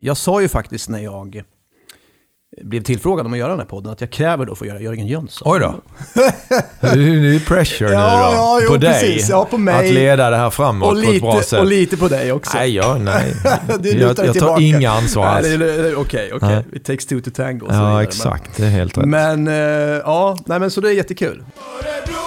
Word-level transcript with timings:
Jag 0.00 0.16
sa 0.16 0.40
ju 0.40 0.48
faktiskt 0.48 0.88
när 0.88 0.98
jag 1.00 1.42
blev 2.62 2.82
tillfrågad 2.82 3.26
om 3.26 3.32
att 3.32 3.38
göra 3.38 3.50
den 3.50 3.58
här 3.58 3.66
podden 3.66 3.92
att 3.92 4.00
jag 4.00 4.10
kräver 4.10 4.46
då 4.46 4.54
för 4.54 4.64
att 4.64 4.68
göra 4.68 4.80
Jörgen 4.80 5.06
Jönsson. 5.06 5.52
Oj 5.52 5.60
då. 5.60 5.74
Det 6.80 6.88
är 6.88 7.46
pressure 7.46 7.92
Ja, 7.92 8.00
nu 8.00 8.06
då. 8.36 8.36
ja, 8.36 8.58
jo, 8.62 8.68
på 8.68 8.76
dig. 8.76 8.90
precis. 8.92 9.28
Ja, 9.28 9.44
på 9.50 9.58
mig. 9.58 9.88
Att 9.88 9.94
leda 9.94 10.30
det 10.30 10.36
här 10.36 10.50
framåt 10.50 10.88
Och 10.98 11.04
på 11.04 11.10
ett 11.10 11.20
bra 11.20 11.34
lite, 11.34 11.46
sätt. 11.48 11.60
och 11.60 11.66
lite 11.66 11.96
på 11.96 12.08
dig 12.08 12.32
också. 12.32 12.56
Nej, 12.58 12.74
ja, 12.74 12.98
nej. 13.00 13.34
Jag, 13.68 13.96
jag 13.96 14.16
tar 14.16 14.32
tillbaka. 14.32 14.62
inga 14.62 14.90
ansvar 14.90 15.26
alls. 15.26 15.46
Okej, 15.96 16.32
okej. 16.32 16.48
Nej. 16.48 16.64
It 16.72 16.84
takes 16.84 17.06
two 17.06 17.20
to 17.20 17.30
tango. 17.30 17.66
vidare. 17.66 17.82
Ja, 17.82 17.94
Men- 17.94 18.02
exakt. 18.02 18.56
Det 18.56 18.64
är 18.64 18.70
helt 18.70 18.98
rätt. 18.98 19.04
Men, 19.06 19.48
eh, 19.48 19.54
ja, 19.54 20.38
nej 20.46 20.60
men 20.60 20.70
så 20.70 20.80
det 20.80 20.88
är 20.88 20.92
jättekul. 20.92 21.44
Örebro, 21.80 22.19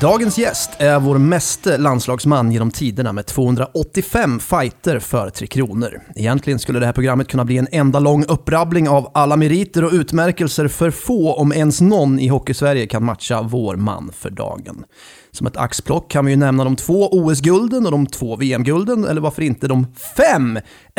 Dagens 0.00 0.38
gäst 0.38 0.70
är 0.78 1.00
vår 1.00 1.18
meste 1.18 1.78
landslagsman 1.78 2.52
genom 2.52 2.70
tiderna 2.70 3.12
med 3.12 3.26
285 3.26 4.40
fighter 4.40 4.98
för 4.98 5.30
Tre 5.30 5.46
Kronor. 5.46 6.00
Egentligen 6.16 6.58
skulle 6.58 6.78
det 6.80 6.86
här 6.86 6.92
programmet 6.92 7.28
kunna 7.28 7.44
bli 7.44 7.58
en 7.58 7.68
enda 7.72 7.98
lång 7.98 8.24
upprabbling 8.24 8.88
av 8.88 9.10
alla 9.14 9.36
meriter 9.36 9.84
och 9.84 9.92
utmärkelser 9.92 10.68
för 10.68 10.90
få, 10.90 11.34
om 11.34 11.52
ens 11.52 11.80
någon 11.80 12.18
i 12.18 12.28
Hockeysverige 12.28 12.86
kan 12.86 13.04
matcha 13.04 13.42
vår 13.42 13.76
man 13.76 14.12
för 14.12 14.30
dagen. 14.30 14.84
Som 15.30 15.46
ett 15.46 15.56
axplock 15.56 16.10
kan 16.10 16.24
vi 16.24 16.30
ju 16.30 16.36
nämna 16.36 16.64
de 16.64 16.76
två 16.76 17.08
OS-gulden 17.08 17.86
och 17.86 17.92
de 17.92 18.06
två 18.06 18.36
VM-gulden, 18.36 19.04
eller 19.04 19.20
varför 19.20 19.42
inte 19.42 19.68
de 19.68 19.86
fem 20.16 20.58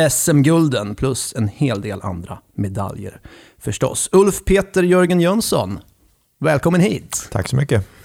SM-gulden, 0.10 0.96
plus 0.96 1.34
en 1.38 1.48
hel 1.48 1.82
del 1.82 2.02
andra 2.02 2.38
medaljer. 2.56 3.22
Förstås. 3.60 4.10
Ulf 4.12 4.46
Peter 4.46 4.84
Jörgen 4.84 5.22
Jönsson, 5.22 5.80
välkommen 6.40 6.82
hit! 6.82 7.30
Tack 7.32 7.48
så 7.48 7.56
mycket. 7.56 8.01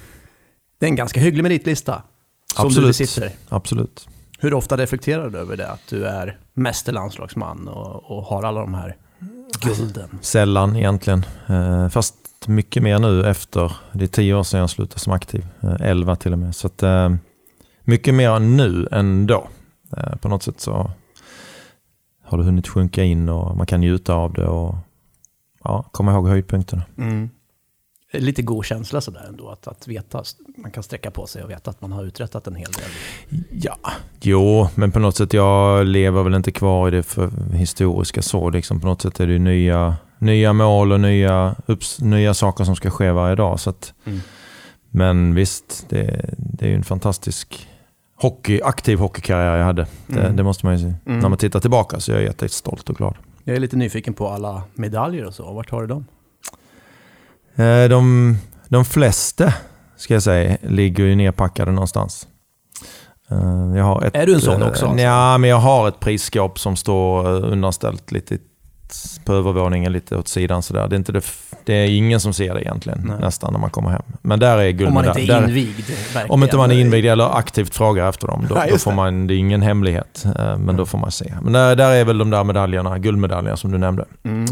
Det 0.78 0.86
är 0.86 0.90
en 0.90 0.96
ganska 0.96 1.20
hygglig 1.20 1.42
meritlista 1.42 2.02
som 2.56 2.68
du 2.68 2.86
besitter. 2.86 3.30
Absolut. 3.48 4.08
Hur 4.38 4.54
ofta 4.54 4.76
reflekterar 4.76 5.30
du 5.30 5.38
över 5.38 5.56
det? 5.56 5.70
Att 5.70 5.80
du 5.88 6.06
är 6.06 6.38
mäster 6.54 6.92
landslagsman 6.92 7.68
och, 7.68 8.10
och 8.10 8.22
har 8.24 8.42
alla 8.42 8.60
de 8.60 8.74
här 8.74 8.96
gulden. 9.60 10.18
Sällan 10.20 10.76
egentligen. 10.76 11.26
Eh, 11.46 11.88
Fast 11.88 12.14
mycket 12.46 12.82
mer 12.82 12.98
nu 12.98 13.26
efter. 13.26 13.72
Det 13.92 14.04
är 14.04 14.08
tio 14.08 14.34
år 14.34 14.42
sedan 14.42 14.60
jag 14.60 14.70
slutade 14.70 15.00
som 15.00 15.12
aktiv. 15.12 15.46
Eh, 15.60 15.74
Elva 15.80 16.16
till 16.16 16.32
och 16.32 16.38
med. 16.38 16.54
Så 16.56 16.66
att, 16.66 16.82
eh, 16.82 17.14
mycket 17.84 18.14
mer 18.14 18.38
nu 18.38 18.88
än 18.90 19.26
då. 19.26 19.48
På 20.20 20.28
något 20.28 20.42
sätt 20.42 20.60
så 20.60 20.90
har 22.24 22.38
det 22.38 22.44
hunnit 22.44 22.68
sjunka 22.68 23.02
in 23.04 23.28
och 23.28 23.56
man 23.56 23.66
kan 23.66 23.80
njuta 23.80 24.14
av 24.14 24.32
det 24.32 24.46
och 24.46 24.74
ja, 25.64 25.82
komma 25.92 26.12
ihåg 26.12 26.28
höjdpunkterna. 26.28 26.82
Är 26.96 27.28
Lite 28.20 28.42
god 28.42 28.64
känsla 28.64 29.00
sådär 29.00 29.24
ändå, 29.28 29.48
att, 29.48 29.66
att 29.66 29.88
veta, 29.88 30.22
man 30.56 30.70
kan 30.70 30.82
sträcka 30.82 31.10
på 31.10 31.26
sig 31.26 31.44
och 31.44 31.50
veta 31.50 31.70
att 31.70 31.80
man 31.80 31.92
har 31.92 32.04
uträttat 32.04 32.46
en 32.46 32.54
hel 32.54 32.70
del. 32.72 33.40
Ja, 33.50 33.76
jo, 34.20 34.68
men 34.74 34.92
på 34.92 34.98
något 34.98 35.16
sätt 35.16 35.32
jag 35.32 35.86
lever 35.86 36.22
väl 36.22 36.34
inte 36.34 36.52
kvar 36.52 36.88
i 36.88 36.90
det 36.90 37.02
för 37.02 37.30
historiska 37.52 38.22
så. 38.22 38.50
Liksom 38.50 38.80
på 38.80 38.86
något 38.86 39.02
sätt 39.02 39.20
är 39.20 39.26
det 39.26 39.38
nya, 39.38 39.96
nya 40.18 40.52
mål 40.52 40.92
och 40.92 41.00
nya, 41.00 41.56
upps, 41.66 42.00
nya 42.00 42.34
saker 42.34 42.64
som 42.64 42.76
ska 42.76 42.90
ske 42.90 43.10
varje 43.12 43.34
dag. 43.34 43.60
Så 43.60 43.70
att, 43.70 43.92
Mm. 44.04 44.20
Men 44.90 45.34
visst, 45.34 45.86
det, 45.88 46.30
det 46.36 46.64
är 46.64 46.68
ju 46.68 46.74
en 46.76 46.84
fantastisk 46.84 47.68
hockey, 48.16 48.60
aktiv 48.64 48.98
hockeykarriär 48.98 49.56
jag 49.56 49.64
hade. 49.64 49.86
Det, 50.06 50.20
Mm. 50.20 50.36
det 50.36 50.42
måste 50.42 50.66
man 50.66 50.74
ju 50.74 50.80
säga. 50.80 50.94
Mm. 51.06 51.18
När 51.18 51.28
man 51.28 51.38
tittar 51.38 51.60
tillbaka 51.60 52.00
så 52.00 52.12
är 52.12 52.16
jag 52.16 52.24
jättestolt 52.24 52.90
och 52.90 52.96
glad. 52.96 53.14
Jag 53.44 53.56
är 53.56 53.60
lite 53.60 53.76
nyfiken 53.76 54.14
på 54.14 54.28
alla 54.28 54.62
medaljer 54.74 55.24
och 55.24 55.34
så. 55.34 55.52
Vart 55.52 55.70
har 55.70 55.80
du 55.80 55.86
dem? 55.86 56.04
Eh, 57.56 57.88
De, 57.88 58.36
de 58.68 58.84
flesta, 58.84 59.52
ska 59.96 60.14
jag 60.14 60.22
säga, 60.22 60.56
ligger 60.62 61.04
ju 61.04 61.14
nerpackade 61.14 61.72
någonstans. 61.72 62.26
Eh, 63.30 63.98
ett, 64.06 64.16
Är 64.16 64.26
du 64.26 64.34
en 64.34 64.40
sån 64.40 64.62
eh, 64.62 64.68
också, 64.68 64.86
alltså? 64.86 65.02
Ja, 65.04 65.38
men 65.38 65.50
jag 65.50 65.56
har 65.58 65.88
ett 65.88 66.00
prisskåp 66.00 66.58
som 66.58 66.76
står 66.76 67.26
undanställt 67.44 68.12
lite 68.12 68.38
på 69.24 69.32
övervåningen, 69.32 69.92
lite 69.92 70.16
åt 70.16 70.28
sidan 70.28 70.62
sådär. 70.62 70.88
Det 70.88 70.94
är, 70.94 70.98
inte 70.98 71.12
det, 71.12 71.24
det 71.64 71.72
är 71.74 71.86
ingen 71.86 72.20
som 72.20 72.32
ser 72.32 72.54
det 72.54 72.60
egentligen, 72.62 73.04
Nej. 73.08 73.16
nästan, 73.20 73.52
när 73.52 73.60
man 73.60 73.70
kommer 73.70 73.90
hem. 73.90 74.02
Men 74.22 74.38
där 74.38 74.58
är 74.58 74.86
Om 74.86 74.94
man 74.94 75.04
guldmedalj. 75.04 75.20
inte 75.20 75.32
är 75.34 75.40
Där- 75.40 75.48
invigd. 75.48 75.88
Verkligen. 75.88 76.30
Om 76.30 76.42
inte 76.42 76.56
man 76.56 76.70
är 76.70 76.74
invigd 76.80 77.06
eller 77.06 77.38
aktivt 77.38 77.74
frågar 77.74 78.08
efter 78.08 78.26
dem, 78.26 78.46
då, 78.48 78.54
Nej, 78.54 78.68
då 78.70 78.78
får 78.78 78.92
man, 78.92 79.26
det 79.26 79.34
är 79.34 79.38
ingen 79.38 79.62
hemlighet. 79.62 80.24
Men 80.58 80.76
då 80.76 80.86
får 80.86 80.98
man 80.98 81.10
se. 81.10 81.34
Men 81.42 81.52
där, 81.52 81.76
där 81.76 81.90
är 81.90 82.04
väl 82.04 82.18
de 82.18 82.30
där 82.30 82.44
medaljerna, 82.44 82.98
guldmedaljerna 82.98 83.56
som 83.56 83.72
du 83.72 83.78
nämnde. 83.78 84.04
Mm. 84.24 84.46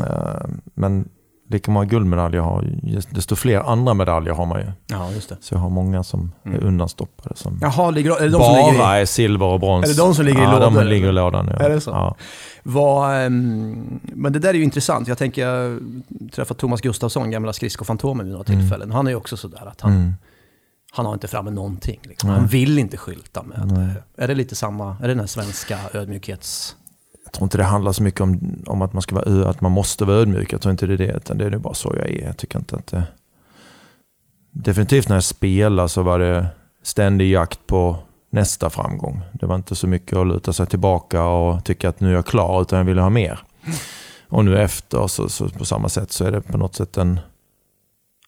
Men 0.74 1.08
lika 1.48 1.70
många 1.70 1.86
guldmedaljer 1.86 2.40
har, 2.40 2.64
desto 3.10 3.36
fler 3.36 3.60
andra 3.60 3.94
medaljer 3.94 4.34
har 4.34 4.46
man 4.46 4.60
ju. 4.60 4.66
Ja, 4.86 5.10
just 5.12 5.28
det. 5.28 5.36
Så 5.40 5.54
jag 5.54 5.58
har 5.60 5.70
många 5.70 6.02
som 6.02 6.32
Mm. 6.44 6.58
är 6.58 6.64
undanstoppade 6.66 7.36
som 7.36 7.58
Jaha, 7.62 7.90
ligger, 7.90 8.10
är 8.10 8.20
det 8.20 8.24
de 8.28 8.30
som 8.30 8.40
bara 8.40 8.70
ligger 8.70 8.96
i? 8.96 9.00
är 9.00 9.06
silver 9.06 9.46
och 9.46 9.60
brons. 9.60 9.84
Är 9.84 9.88
det 9.88 9.96
de 9.96 10.14
som 10.14 10.24
ligger 10.24 10.40
i 10.40 10.42
ja, 10.44 10.58
lådor, 10.58 10.80
de 10.80 10.86
ligger 10.86 11.08
i 11.08 11.12
lådan. 11.12 11.50
Ja. 11.58 11.64
Är 11.64 11.70
det 11.70 11.80
så? 11.80 11.90
Ja. 11.90 12.16
Vad, 12.62 13.16
ehm, 13.26 14.00
men 14.02 14.32
det 14.32 14.38
där 14.38 14.48
är 14.48 14.54
ju 14.54 14.64
intressant. 14.64 15.08
Jag 15.08 15.18
tänker, 15.18 15.46
jag 15.46 15.70
har 15.70 15.80
träffat 16.32 16.58
Thomas 16.58 16.80
Gustafsson, 16.80 17.30
gamla 17.30 17.52
skridskofantomen 17.52 18.26
vid 18.26 18.32
några 18.34 18.44
Mm. 18.52 18.60
tillfällen. 18.60 18.90
Han 18.92 19.06
är 19.06 19.10
ju 19.10 19.16
också 19.16 19.36
sådär 19.36 19.66
att 19.66 19.80
han, 19.80 19.92
Mm. 19.92 20.14
han 20.92 21.06
har 21.06 21.14
inte 21.14 21.28
framme 21.28 21.50
någonting. 21.50 22.00
Liksom. 22.02 22.30
Han 22.30 22.46
vill 22.46 22.78
inte 22.78 22.96
skylta 22.96 23.42
med. 23.42 23.72
Nej. 23.78 23.94
Är 24.18 24.28
det 24.28 24.34
lite 24.34 24.54
samma, 24.54 24.90
är 24.98 25.02
det 25.02 25.08
den 25.08 25.20
här 25.20 25.26
svenska 25.26 25.78
ödmjukhets... 25.94 26.76
Tror 27.34 27.44
inte 27.44 27.58
det 27.58 27.64
handlar 27.64 27.92
så 27.92 28.02
mycket 28.02 28.20
om, 28.20 28.62
om 28.66 28.82
att, 28.82 28.92
man 28.92 29.02
ska 29.02 29.14
vara, 29.14 29.48
att 29.50 29.60
man 29.60 29.72
måste 29.72 30.04
vara 30.04 30.16
ödmjuk. 30.16 30.52
Jag 30.52 30.60
tror 30.60 30.70
inte 30.70 30.86
det 30.86 30.94
är 30.94 30.98
det. 30.98 31.12
Utan 31.12 31.38
det 31.38 31.44
är 31.44 31.50
nog 31.50 31.60
bara 31.60 31.74
så 31.74 31.94
jag 31.96 32.10
är. 32.10 32.26
Jag 32.26 32.36
tycker 32.36 32.58
inte 32.58 32.76
att 32.76 32.86
det... 32.86 33.02
Definitivt 34.50 35.08
när 35.08 35.16
jag 35.16 35.24
spelar 35.24 35.86
så 35.86 36.02
var 36.02 36.18
det 36.18 36.46
ständig 36.82 37.30
jakt 37.30 37.66
på 37.66 37.96
nästa 38.30 38.70
framgång. 38.70 39.20
Det 39.32 39.46
var 39.46 39.54
inte 39.54 39.74
så 39.74 39.86
mycket 39.86 40.18
att 40.18 40.26
luta 40.26 40.52
sig 40.52 40.66
tillbaka 40.66 41.24
och 41.24 41.64
tycka 41.64 41.88
att 41.88 42.00
nu 42.00 42.10
är 42.10 42.14
jag 42.14 42.26
klar, 42.26 42.62
utan 42.62 42.78
jag 42.78 42.84
ville 42.84 43.00
ha 43.00 43.10
mer. 43.10 43.38
Och 44.28 44.44
nu 44.44 44.62
efter, 44.62 45.06
så, 45.06 45.28
så 45.28 45.48
på 45.48 45.64
samma 45.64 45.88
sätt, 45.88 46.12
så 46.12 46.24
är 46.24 46.32
det 46.32 46.40
på 46.40 46.58
något 46.58 46.74
sätt 46.74 46.96
en, 46.96 47.20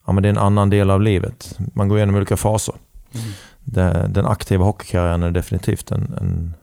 ja, 0.06 0.12
men 0.12 0.22
det 0.22 0.28
är 0.28 0.30
en 0.30 0.38
annan 0.38 0.70
del 0.70 0.90
av 0.90 1.02
livet. 1.02 1.58
Man 1.74 1.88
går 1.88 1.98
igenom 1.98 2.14
olika 2.14 2.36
faser. 2.36 2.74
Det, 3.64 4.06
den 4.10 4.26
aktiva 4.26 4.64
hockeykarriären 4.64 5.22
är 5.22 5.30
definitivt 5.30 5.90
en, 5.90 6.14
en, 6.20 6.54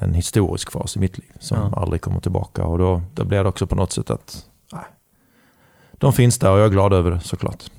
en 0.00 0.14
historisk 0.14 0.72
fas 0.72 0.96
i 0.96 0.98
mitt 0.98 1.18
liv 1.18 1.32
som 1.40 1.58
Ja. 1.58 1.80
aldrig 1.82 2.00
kommer 2.00 2.20
tillbaka. 2.20 2.64
Och 2.64 2.78
då, 2.78 3.02
då 3.14 3.24
blir 3.24 3.42
det 3.42 3.48
också 3.48 3.66
på 3.66 3.74
något 3.74 3.92
sätt 3.92 4.10
att 4.10 4.46
nej, 4.72 4.84
de 5.92 6.12
finns 6.12 6.38
där 6.38 6.50
och 6.52 6.58
jag 6.58 6.66
är 6.66 6.70
glad 6.70 6.92
över 6.92 7.10
det 7.10 7.20
såklart. 7.20 7.70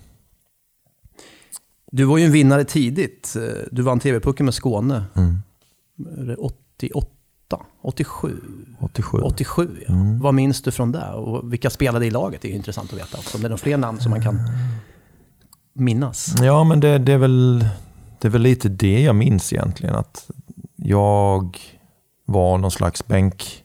Du 1.92 2.04
var 2.04 2.18
ju 2.18 2.26
en 2.26 2.32
vinnare 2.32 2.64
tidigt. 2.64 3.36
Du 3.72 3.82
vann 3.82 4.00
TV-pucken 4.00 4.46
med 4.46 4.54
Skåne. 4.54 5.04
Mm. 5.16 5.38
Är 6.18 6.24
det 6.24 6.36
88? 6.36 7.08
87? 7.82 8.42
87. 8.80 9.18
87 9.22 9.78
ja. 9.88 9.94
Mm. 9.94 10.20
Vad 10.20 10.34
minns 10.34 10.62
du 10.62 10.72
från 10.72 10.92
det? 10.92 11.12
Och 11.12 11.54
vilka 11.54 11.70
spelade 11.70 12.06
i 12.06 12.12
laget? 12.12 12.42
Det 12.42 12.48
är 12.48 12.50
ju 12.50 12.56
intressant 12.56 12.94
att 12.94 13.00
veta 13.00 13.18
också. 13.18 13.38
Om 13.38 13.42
det 13.42 13.48
är 13.48 13.50
några 13.50 13.58
fler 13.58 13.78
namn 13.78 14.00
som 14.00 14.10
man 14.10 14.22
kan 14.24 14.40
minnas. 15.74 16.36
Ja, 16.42 16.64
men 16.64 16.80
det, 16.80 16.98
det, 16.98 17.14
är 17.14 17.18
väl, 17.18 17.60
det 18.20 18.28
är 18.28 18.30
väl 18.30 18.42
lite 18.42 18.70
det 18.70 19.02
jag 19.02 19.16
minns 19.16 19.54
egentligen. 19.54 19.96
Att 19.96 20.30
jag 20.76 21.58
var 22.32 22.58
någon 22.58 22.72
slags 22.72 23.08
bänk... 23.08 23.64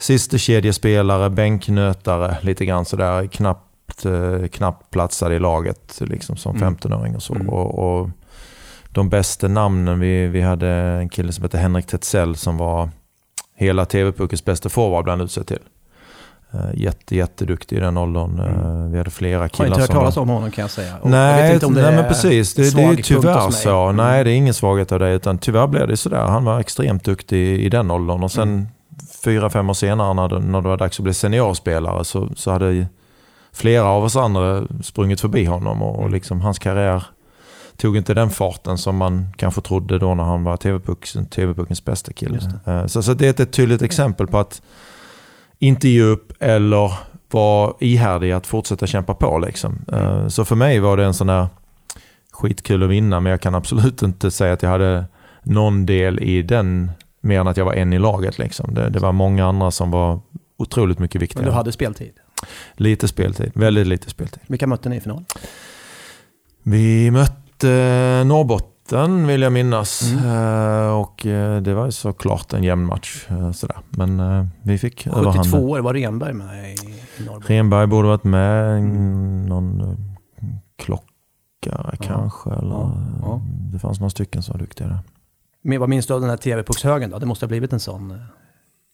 Sista 0.00 0.38
kedjespelare, 0.38 1.30
bänknötare, 1.30 2.38
lite 2.42 2.64
grann 2.64 2.84
sådär. 2.84 3.26
Knappt, 3.26 4.04
eh, 4.04 4.48
knappt 4.48 4.90
platsade 4.90 5.34
i 5.34 5.38
laget 5.38 6.00
liksom 6.00 6.36
som 6.36 6.56
Mm. 6.56 6.76
15-åring 6.76 7.16
och 7.16 7.22
så. 7.22 7.34
Mm. 7.34 7.48
Och, 7.48 8.00
och 8.00 8.10
de 8.88 9.08
bästa 9.08 9.48
namnen, 9.48 10.00
vi, 10.00 10.26
vi 10.26 10.40
hade 10.40 10.68
en 10.68 11.08
kille 11.08 11.32
som 11.32 11.42
hette 11.42 11.58
Henrik 11.58 11.86
Tetzell 11.86 12.36
som 12.36 12.56
var 12.56 12.90
hela 13.54 13.84
TV-puckens 13.84 14.44
bästa 14.44 14.68
forward 14.68 15.04
bland 15.04 15.22
utsedd 15.22 15.46
till. 15.46 15.62
Uh, 16.54 16.60
jätte, 16.74 17.16
jätteduktig 17.16 17.76
i 17.76 17.80
den 17.80 17.96
åldern. 17.96 18.38
Eh, 18.40 18.46
Mm. 18.46 18.90
vi 18.92 18.98
hade 18.98 19.10
flera 19.10 19.40
Har 19.40 19.48
killar 19.48 19.66
inte 19.68 19.80
hört 19.80 19.86
som 19.86 19.94
var- 19.96 20.02
talas 20.02 20.16
om 20.16 20.28
honom 20.28 20.50
kan 20.50 20.62
jag 20.62 20.70
säga. 20.70 20.94
Och 20.96 21.06
jag 21.06 21.10
Nej, 21.10 21.42
vet 21.42 21.54
inte 21.54 21.66
om 21.66 21.74
det 21.74 21.82
nej 21.82 21.90
är 21.92 21.96
men 21.96 22.08
precis. 22.08 22.54
Det, 22.54 22.74
det 22.76 22.82
är 22.82 22.96
tyvärr 22.96 23.50
så. 23.50 23.84
Mm. 23.84 23.96
Nej, 23.96 24.24
det 24.24 24.30
är 24.30 24.34
ingen 24.34 24.54
svaghet 24.54 24.92
av 24.92 24.98
det. 24.98 25.10
Utan 25.12 25.38
tyvärr 25.38 25.66
blev 25.66 25.88
det 25.88 25.96
sådär. 25.96 26.24
Han 26.26 26.44
var 26.44 26.60
extremt 26.60 27.04
duktig 27.04 27.60
i 27.60 27.68
den 27.68 27.90
åldern. 27.90 28.22
Och 28.22 28.30
sen 28.32 28.48
Mm. 28.48 28.66
fyra, 29.24 29.50
fem 29.50 29.70
år 29.70 29.74
senare 29.74 30.14
när 30.14 30.28
det, 30.28 30.38
när 30.38 30.60
det 30.60 30.68
var 30.68 30.76
dags 30.76 30.98
att 31.00 31.04
bli 31.04 31.14
seniorspelare 31.14 32.04
så, 32.04 32.28
så 32.36 32.50
hade 32.50 32.86
flera 33.52 33.84
av 33.84 34.04
oss 34.04 34.16
andra 34.16 34.62
sprungit 34.82 35.20
förbi 35.20 35.44
honom. 35.44 35.82
Och, 35.82 36.02
och 36.02 36.10
liksom 36.10 36.40
hans 36.40 36.58
karriär 36.58 37.04
tog 37.76 37.96
inte 37.96 38.14
den 38.14 38.30
farten 38.30 38.78
som 38.78 38.96
man 38.96 39.28
kanske 39.36 39.60
trodde 39.60 39.98
då 39.98 40.14
när 40.14 40.24
han 40.24 40.44
var 40.44 40.56
TV-puckens 40.56 41.30
TV 41.30 41.54
bästa 41.84 42.12
kille. 42.12 42.38
Eh, 42.66 42.86
Så, 42.86 43.02
så 43.02 43.14
det 43.14 43.40
är 43.40 43.42
ett 43.42 43.52
tydligt 43.52 43.82
exempel 43.82 44.26
på 44.26 44.38
att 44.38 44.62
inte 45.58 45.88
ge 45.88 46.02
upp 46.02 46.32
eller 46.40 46.92
vara 47.30 47.74
ihärdig 47.80 48.32
att 48.32 48.46
fortsätta 48.46 48.86
kämpa 48.86 49.14
på. 49.14 49.38
Liksom. 49.38 49.78
Eh, 49.92 50.28
Så 50.28 50.44
för 50.44 50.56
mig 50.56 50.80
var 50.80 50.96
det 50.96 51.04
en 51.04 51.14
sån 51.14 51.28
här 51.28 51.46
skitkul 52.32 52.82
att 52.82 52.88
vinna, 52.90 53.20
men 53.20 53.30
jag 53.30 53.40
kan 53.40 53.54
absolut 53.54 54.02
inte 54.02 54.30
säga 54.30 54.52
att 54.52 54.62
jag 54.62 54.70
hade 54.70 55.04
någon 55.42 55.86
del 55.86 56.18
i 56.22 56.42
den 56.42 56.90
mer 57.20 57.40
än 57.40 57.48
att 57.48 57.56
jag 57.56 57.64
var 57.64 57.74
en 57.74 57.92
i 57.92 57.98
laget. 57.98 58.38
Liksom. 58.38 58.74
Det, 58.74 58.88
det 58.90 58.98
var 58.98 59.12
många 59.12 59.46
andra 59.46 59.70
som 59.70 59.90
var 59.90 60.20
otroligt 60.56 60.98
mycket 60.98 61.14
Men 61.14 61.20
viktigare. 61.20 61.46
du 61.46 61.52
hade 61.52 61.72
speltid. 61.72 62.12
Lite 62.74 63.08
speltid, 63.08 63.50
väldigt 63.54 63.86
lite 63.86 64.10
speltid. 64.10 64.42
Vilka 64.46 64.66
mötte 64.66 64.88
ni 64.88 64.96
i 64.96 65.00
final? 65.00 65.24
Vi 66.62 67.10
mötte 67.10 68.22
Norrbotten 68.26 68.77
vill 69.26 69.42
jag 69.42 69.52
minnas. 69.52 70.02
Mm. 70.02 70.24
Eh, 70.86 70.88
Och 70.92 71.26
eh, 71.26 71.60
det 71.62 71.74
var 71.74 71.86
ju 71.86 71.92
såklart 71.92 72.52
en 72.52 72.64
jämn 72.64 72.84
match. 72.86 73.26
eh, 73.28 73.52
Sådär. 73.52 73.76
Men 73.90 74.22
vi 74.62 74.78
fick 74.78 75.04
72 75.04 75.18
överhanden. 75.20 75.60
år 75.60 75.78
var 75.80 75.94
Renberg 75.94 76.32
med 76.32 76.72
i, 76.72 76.76
Norrbotten. 77.24 77.56
Renberg 77.56 77.86
borde 77.86 78.08
varit 78.08 78.24
med. 78.24 78.78
Mm. 78.78 79.46
Någon 79.46 79.96
klockare 80.82 81.96
kanske. 82.00 82.50
Eller, 82.50 82.70
ja, 82.70 82.94
ja. 83.22 83.40
Det 83.72 83.78
fanns 83.78 84.00
några 84.00 84.10
stycken 84.10 84.42
som 84.42 84.52
var 84.52 84.58
duktiga 84.60 84.88
där. 84.88 84.98
Men 85.64 85.80
vad 85.80 85.88
minns 85.88 86.06
du 86.06 86.14
av 86.14 86.20
den 86.20 86.30
här 86.30 86.36
TV-puckshögen 86.36 87.10
då? 87.10 87.18
Det 87.18 87.26
måste 87.26 87.44
ha 87.44 87.48
blivit 87.48 87.72
en 87.72 87.80
sån. 87.80 88.20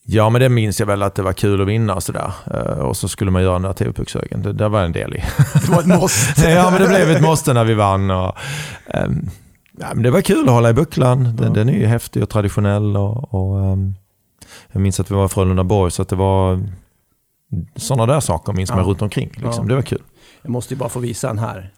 Ja, 0.06 0.31
men 0.31 0.40
det 0.40 0.49
minns 0.49 0.81
jag 0.81 0.87
väl 0.87 1.02
att 1.02 1.14
det 1.14 1.23
var 1.23 1.32
kul 1.32 1.62
att 1.62 1.69
vinna 1.69 1.94
och 1.94 2.02
sådär. 2.02 2.32
Och 2.81 2.97
så 2.97 3.08
skulle 3.08 3.31
man 3.31 3.43
göra 3.43 3.52
den 3.52 3.62
där 3.62 3.73
TV-puckshögen. 3.73 4.43
Det, 4.43 4.52
det 4.52 4.69
var 4.69 4.82
en 4.82 4.93
del 4.93 5.14
i. 5.14 5.23
Det 5.67 5.69
var 5.69 5.81
ett 5.81 5.87
måste. 5.87 6.50
ja, 6.50 6.70
men 6.70 6.81
det 6.82 6.88
blev 6.88 7.11
ett 7.11 7.23
måste 7.23 7.52
när 7.52 7.64
vi 7.64 7.75
vann. 7.75 8.11
Och, 8.11 8.32
ehm, 8.87 9.31
ja, 9.81 9.87
men 9.94 10.03
det 10.03 10.11
var 10.11 10.21
kul 10.21 10.44
att 10.49 10.55
hålla 10.55 10.71
i 10.71 10.73
bucklan. 10.73 11.25
Den, 11.37 11.47
Ja. 11.47 11.53
den 11.53 11.69
är 11.69 11.73
ju 11.73 11.87
häftig 11.87 12.23
och 12.23 12.29
traditionell. 12.29 12.97
Och, 12.97 13.35
och, 13.35 13.65
ehm, 13.65 13.94
jag 14.73 14.81
minns 14.82 15.00
att 15.00 15.11
vi 15.11 15.15
var 15.15 15.25
i 15.25 15.29
Frölunda-Borg, 15.29 15.91
så 15.91 16.03
att 16.03 16.09
det 16.09 16.17
var 16.17 16.61
sådana 17.76 18.12
där 18.12 18.21
saker 18.21 18.53
minns 18.53 18.71
man 18.71 18.79
Ja. 18.79 18.85
runt 18.85 19.03
omkring. 19.03 19.29
Liksom. 19.35 19.53
Ja. 19.65 19.69
Det 19.69 19.75
var 19.75 19.82
kul. 19.82 20.03
Jag 20.43 20.50
måste 20.50 20.75
ju 20.75 20.79
bara 20.79 20.88
få 20.88 21.00
visa 21.00 21.29
den 21.29 21.38
här. 21.38 21.71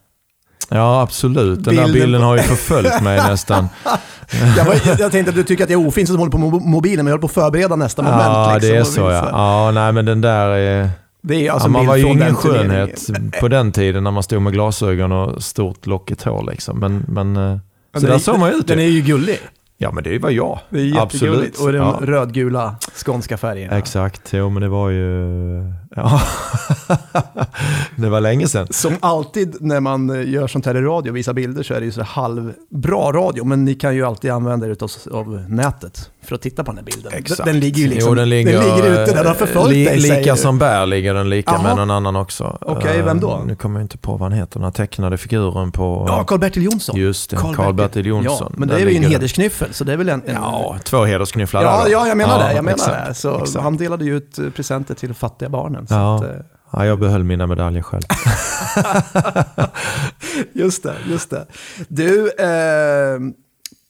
Ja, 0.71 1.01
absolut. 1.03 1.65
Den 1.65 1.75
Bilden 1.75 1.87
där 1.87 1.93
bilden 1.93 2.23
har 2.23 2.37
ju 2.37 2.43
förföljt 2.43 3.03
mig 3.03 3.17
nästan. 3.17 3.69
Jag, 4.57 4.65
var, 4.65 4.75
jag 5.01 5.13
tänkte 5.13 5.29
att 5.31 5.35
du 5.37 5.43
tycker 5.43 5.65
att 5.65 5.71
jag 5.71 5.83
är 5.83 5.89
ofin 5.89 6.07
som 6.07 6.17
håller 6.19 6.33
på 6.33 6.39
med 6.39 6.49
mo- 6.53 6.67
mobilen, 6.67 7.05
men 7.05 7.11
jag 7.11 7.13
håller 7.13 7.21
på 7.21 7.27
att 7.27 7.33
förbereda 7.33 7.77
nästa 7.77 8.03
moment. 8.03 8.23
Ja, 8.23 8.55
liksom, 8.55 8.71
det 8.71 8.77
är 8.77 8.85
så 8.85 9.01
ja. 9.01 9.29
Ja, 9.33 9.71
nej 9.71 9.93
men 9.93 10.05
den 10.05 10.21
där 10.21 10.49
är... 10.49 10.91
Det 11.23 11.47
är 11.47 11.53
alltså 11.53 11.69
ja, 11.69 11.73
man 11.73 11.87
var 11.87 11.97
ju 11.97 12.07
ingen 12.07 12.35
skönhet 12.35 13.07
på 13.41 13.49
den 13.49 13.73
tiden 13.73 14.05
när 14.05 14.11
man 14.11 14.23
stod 14.23 14.43
med 14.43 14.53
glasögon 14.53 15.13
och 15.13 15.43
stort 15.43 15.87
lockigt 15.87 16.23
hår. 16.23 16.51
Liksom. 16.51 16.79
Men, 16.79 17.05
men, 17.09 17.37
eh, 17.37 17.43
Men 17.43 17.61
så 18.01 18.07
där 18.07 18.15
är- 18.15 18.19
såg 18.19 18.39
man 18.39 18.51
ju 18.51 18.57
ut. 18.57 18.67
Den 18.67 18.79
är 18.79 18.85
ju 18.85 19.01
gullig. 19.01 19.39
Ja, 19.79 19.93
men 19.93 20.05
det 20.05 20.19
var 20.19 20.31
jag. 20.31 20.59
Det 20.71 20.81
är 20.81 20.85
jättegulligt. 20.85 21.55
Absolut. 21.55 21.59
Och 21.61 21.73
den 21.73 21.83
Ja. 21.83 21.99
rödgula 22.03 22.77
skånska 23.05 23.37
färgen. 23.37 23.73
Exakt, 23.73 24.33
jo 24.33 24.51
men 24.51 24.63
det 24.63 24.69
var 24.69 24.91
ju... 24.91 25.73
Ja. 25.97 26.21
det 27.97 28.09
var 28.09 28.21
länge 28.21 28.49
sedan. 28.49 28.67
Som 28.71 28.97
alltid 29.01 29.57
när 29.61 29.81
man 29.81 30.11
eh, 30.11 30.29
gör 30.33 30.47
sånt 30.47 30.67
här 30.67 30.77
i 30.77 30.81
radio 30.81 31.13
visar 31.13 31.33
bilder 31.33 31.63
så 31.63 31.75
är 31.75 31.81
det 31.81 31.87
ju 31.87 31.93
så 31.93 32.03
halvbra 32.03 33.13
radio. 33.13 33.45
Men 33.45 33.65
ni 33.65 33.75
kan 33.75 33.95
ju 33.95 34.05
alltid 34.05 34.31
använda 34.31 34.67
er 34.67 34.77
av, 34.81 34.91
av 35.13 35.45
nätet 35.49 36.11
för 36.27 36.35
att 36.35 36.43
titta 36.43 36.65
på 36.65 36.71
den 36.71 36.79
här 36.79 36.85
bilden. 36.85 37.13
Exakt. 37.15 37.37
Den, 37.45 37.47
den 37.47 37.61
ligger 37.61 37.83
ju 37.83 37.89
liksom 37.89 38.09
Jo, 38.09 38.15
den 38.15 38.29
ligger, 38.29 39.03
ute, 39.03 39.15
den 39.15 39.27
har 39.27 39.35
förföljt 39.35 39.71
li, 39.71 39.85
dig 39.85 40.01
säger 40.01 40.19
Lika 40.19 40.33
du. 40.35 40.39
som 40.41 40.59
bär 40.59 40.87
ligger 40.87 41.15
den 41.15 41.31
lika 41.31 41.53
Jaha. 41.53 41.63
med 41.63 41.77
någon 41.77 41.91
annan 41.91 42.17
också. 42.17 42.59
Okej, 42.61 42.99
Eh, 42.99 43.05
vem 43.05 43.21
då? 43.21 43.43
Nu 43.47 43.57
kommer 43.57 43.81
jag 43.81 43.85
inte 43.85 43.99
på 43.99 44.13
vad 44.13 44.21
han 44.21 44.33
heter, 44.33 44.53
den 44.55 44.65
här 44.65 44.71
tecknade 44.71 45.19
figuren 45.19 45.73
på... 45.73 46.05
Ja, 46.09 46.25
Karl-Bertil 46.25 46.63
Jonsson. 46.63 46.97
Just 46.97 47.31
det, 47.31 47.37
Karl-Bertil. 47.37 48.07
Jonsson. 48.07 48.47
Ja, 48.51 48.59
men 48.59 48.69
det 48.69 48.75
är 48.75 48.79
ju 48.79 48.85
en 48.85 48.89
ligger 48.89 49.01
den. 49.03 49.11
hedersknyffel, 49.11 49.75
så 49.75 49.85
det 49.85 49.93
är 49.93 49.97
väl 49.97 50.09
en... 50.09 50.23
en 50.27 50.35
Ja, 50.35 50.77
två 50.85 51.05
hedersknyfflar 51.05 51.63
ja, 51.63 51.89
ja, 51.89 52.07
jag 52.09 52.17
menar 52.17 52.41
Ja, 52.41 52.47
det. 52.49 52.55
Jag 52.55 52.65
menar 52.65 52.75
exakt, 52.77 53.07
det. 53.09 53.15
Så 53.15 53.39
exakt. 53.43 53.63
han 53.63 53.77
delade 53.77 54.05
ju 54.05 54.17
ut 54.17 54.39
eh, 54.39 54.51
presenter 54.51 54.95
till 54.95 55.15
fattiga 55.15 55.49
barnen. 55.49 55.87
Ja. 55.91 56.17
att, 56.17 56.23
eh, 56.23 56.29
Ja, 56.73 56.87
jag 56.87 56.99
behöll 56.99 57.25
mina 57.25 57.47
medaljer 57.47 57.83
själv. 57.83 58.03
Just 60.53 60.83
det, 60.83 60.95
just 61.09 61.31
det. 61.31 61.47
Du, 61.89 62.31
eh, 62.31 63.19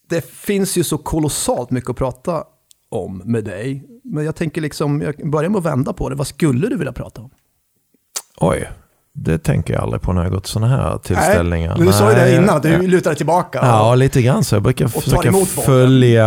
det 0.08 0.30
finns 0.30 0.78
ju 0.78 0.84
så 0.84 0.98
kolossalt 0.98 1.70
mycket 1.70 1.90
att 1.90 1.96
prata 1.96 2.44
om 2.88 3.22
med 3.24 3.44
dig. 3.44 3.84
Men 4.04 4.24
jag 4.24 4.36
tänker 4.36 4.60
liksom, 4.60 5.00
jag 5.00 5.30
börjar 5.30 5.50
med 5.50 5.58
att 5.58 5.64
vända 5.64 5.92
på 5.92 6.08
det. 6.08 6.14
Vad 6.16 6.26
skulle 6.26 6.68
du 6.68 6.76
vilja 6.76 6.92
prata 6.92 7.20
om? 7.20 7.30
Oj, 8.40 8.68
det 9.18 9.38
tänker 9.38 9.74
jag 9.74 9.82
aldrig 9.82 10.02
på 10.02 10.12
när 10.12 10.22
jag 10.22 10.32
gått 10.32 10.46
sådana 10.46 10.76
här 10.76 10.98
tillställningar. 10.98 11.68
Nej, 11.68 11.78
men 11.78 11.86
du 11.86 11.92
sa 11.92 12.10
ju 12.10 12.16
det 12.16 12.36
innan, 12.36 12.60
du 12.60 12.68
ja. 12.68 12.78
lutar 12.78 13.14
tillbaka. 13.14 13.58
Ja, 13.62 13.94
lite 13.94 14.22
grann 14.22 14.44
så. 14.44 14.54
Jag 14.56 14.62
brukar 14.62 14.88
försöka 14.88 15.32
följa 15.64 16.24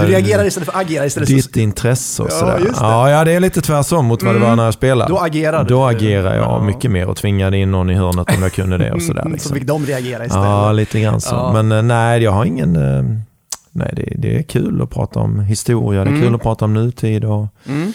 Du 0.00 0.06
reagerar 0.06 0.44
istället 0.44 0.68
för 0.70 0.78
att 0.78 0.84
agera 0.84 1.06
istället 1.06 1.28
för... 1.28 1.36
ditt 1.36 1.56
intresse 1.56 2.22
och 2.22 2.28
Ja, 2.32 2.34
sådär. 2.38 2.58
just 2.58 2.80
det. 2.80 2.86
Ja, 2.86 3.10
ja, 3.10 3.24
det 3.24 3.32
är 3.32 3.40
lite 3.40 3.60
tvärsom 3.60 4.06
mot 4.06 4.22
vad 4.22 4.34
det 4.34 4.36
Mm. 4.36 4.48
var 4.48 4.56
när 4.56 4.64
jag 4.64 4.74
spelade. 4.74 5.10
Då 5.12 5.18
agerar 5.18 5.64
du. 5.64 5.68
Då 5.74 5.84
agerar 5.84 6.34
jag 6.36 6.44
Ja. 6.44 6.62
mycket 6.62 6.90
mer 6.90 7.06
och 7.08 7.16
tvingade 7.16 7.56
in 7.58 7.70
någon 7.70 7.90
i 7.90 7.94
hörnet 7.94 8.36
om 8.36 8.42
jag 8.42 8.52
kunde 8.52 8.78
det 8.78 8.92
och 8.92 9.02
sådär. 9.02 9.20
Mm, 9.22 9.30
Så 9.32 9.34
Liksom. 9.34 9.54
fick 9.56 9.66
de 9.66 9.86
reagera 9.86 10.24
istället. 10.24 10.46
Ja, 10.46 10.72
lite 10.72 11.00
grann 11.00 11.20
så. 11.20 11.34
Ja. 11.34 11.52
Men 11.52 11.72
eh, 11.72 11.82
nej, 11.82 12.22
jag 12.22 12.32
har 12.32 12.44
ingen... 12.44 12.76
eh, 12.76 13.04
Nej, 13.74 13.92
det, 13.96 14.12
det 14.18 14.38
är 14.38 14.42
kul 14.42 14.82
att 14.82 14.90
prata 14.90 15.20
om 15.20 15.40
historia, 15.40 16.04
det 16.04 16.10
är 16.10 16.14
Mm. 16.14 16.22
kul 16.22 16.34
att 16.34 16.42
prata 16.42 16.64
om 16.64 16.74
nutid 16.74 17.24
och... 17.24 17.46
Mm. 17.68 17.92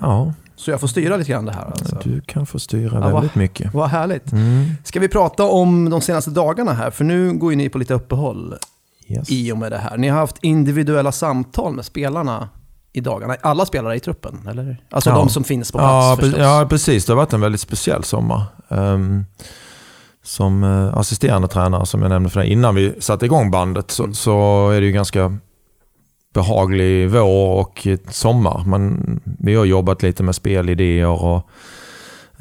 Ja, 0.00 0.32
Så 0.62 0.70
jag 0.70 0.80
får 0.80 0.88
styra 0.88 1.16
lite 1.16 1.30
grann 1.32 1.44
det 1.44 1.52
här 1.52 1.64
alltså. 1.64 1.98
du 2.04 2.20
kan 2.20 2.46
få 2.46 2.58
styra 2.58 2.98
Ja, 3.00 3.08
väldigt 3.14 3.34
mycket. 3.34 3.74
Vad 3.74 3.88
härligt. 3.88 4.32
Mm. 4.32 4.64
Ska 4.84 5.00
vi 5.00 5.08
prata 5.08 5.44
om 5.44 5.90
de 5.90 6.00
senaste 6.00 6.30
dagarna 6.30 6.72
här? 6.72 6.90
För 6.90 7.04
nu 7.04 7.32
går 7.32 7.52
ju 7.52 7.56
ni 7.56 7.68
på 7.68 7.78
lite 7.78 7.94
uppehåll 7.94 8.54
Yes. 9.08 9.30
i 9.30 9.52
och 9.52 9.58
med 9.58 9.72
det 9.72 9.78
här. 9.78 9.96
Ni 9.96 10.08
har 10.08 10.18
haft 10.18 10.36
individuella 10.42 11.12
samtal 11.12 11.72
med 11.74 11.84
spelarna 11.84 12.48
i 12.92 13.00
dagarna. 13.00 13.36
Alla 13.42 13.66
spelare 13.66 13.96
i 13.96 14.00
truppen, 14.00 14.48
eller? 14.50 14.84
Alltså 14.90 15.10
Ja. 15.10 15.16
de 15.16 15.28
som 15.28 15.44
finns 15.44 15.72
på 15.72 15.78
plats 15.78 15.90
ja, 15.90 16.16
förstås. 16.20 16.40
ja, 16.40 16.66
precis. 16.70 17.06
Det 17.06 17.12
har 17.12 17.16
varit 17.16 17.32
en 17.32 17.40
väldigt 17.40 17.60
speciell 17.60 18.04
sommar. 18.04 18.42
Ehm, 18.68 19.24
som 20.24 20.64
uh, 20.64 20.98
assisterande 20.98 21.48
tränare, 21.48 21.86
som 21.86 22.02
jag 22.02 22.08
nämnde 22.08 22.30
för 22.30 22.40
dig, 22.40 22.48
innan 22.52 22.74
vi 22.74 22.94
satte 23.00 23.24
igång 23.26 23.50
bandet, 23.50 23.90
så, 23.90 24.02
Mm. 24.02 24.14
så 24.14 24.70
är 24.70 24.80
det 24.80 24.86
ju 24.86 24.92
ganska 24.92 25.36
behaglig 26.32 27.10
vår 27.10 27.60
och 27.60 27.86
sommar. 28.10 28.64
Man, 28.66 29.20
vi 29.24 29.54
har 29.54 29.64
jobbat 29.64 30.02
lite 30.02 30.22
med 30.22 30.34
spelidéer 30.34 31.06
och 31.06 31.48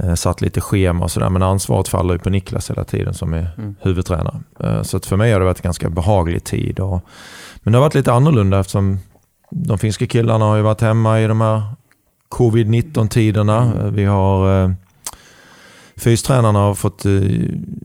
uh, 0.04 0.14
satt 0.16 0.42
lite 0.42 0.62
schema 0.62 1.04
och 1.04 1.12
sådär, 1.12 1.30
men 1.30 1.44
ansvaret 1.44 1.88
faller 1.88 2.14
ju 2.14 2.20
på 2.20 2.30
Niklas 2.30 2.70
hela 2.70 2.84
tiden 2.84 3.14
som 3.14 3.34
är 3.34 3.48
Mm. 3.58 3.76
huvudtränare. 3.82 4.40
Eh, 4.60 4.82
Så 4.82 5.00
för 5.00 5.18
mig 5.18 5.32
har 5.34 5.40
det 5.40 5.46
varit 5.46 5.58
en 5.58 5.64
ganska 5.64 5.90
behaglig 5.90 6.44
tid. 6.44 6.80
Och, 6.80 7.02
men 7.64 7.72
det 7.72 7.78
har 7.78 7.84
varit 7.86 7.96
lite 7.96 8.14
annorlunda 8.14 8.60
eftersom 8.60 9.00
de 9.50 9.78
finska 9.78 10.08
killarna 10.08 10.46
har 10.46 10.56
ju 10.56 10.62
varit 10.62 10.82
hemma 10.82 11.22
i 11.22 11.28
de 11.28 11.42
här 11.42 11.62
covid-19-tiderna. 12.30 13.62
Mm. 13.62 13.94
Vi 13.96 14.06
har 14.06 14.64
eh, 14.64 14.72
Fystränarna 15.98 16.60
har 16.60 16.74
fått 16.74 17.06
eh, 17.06 17.12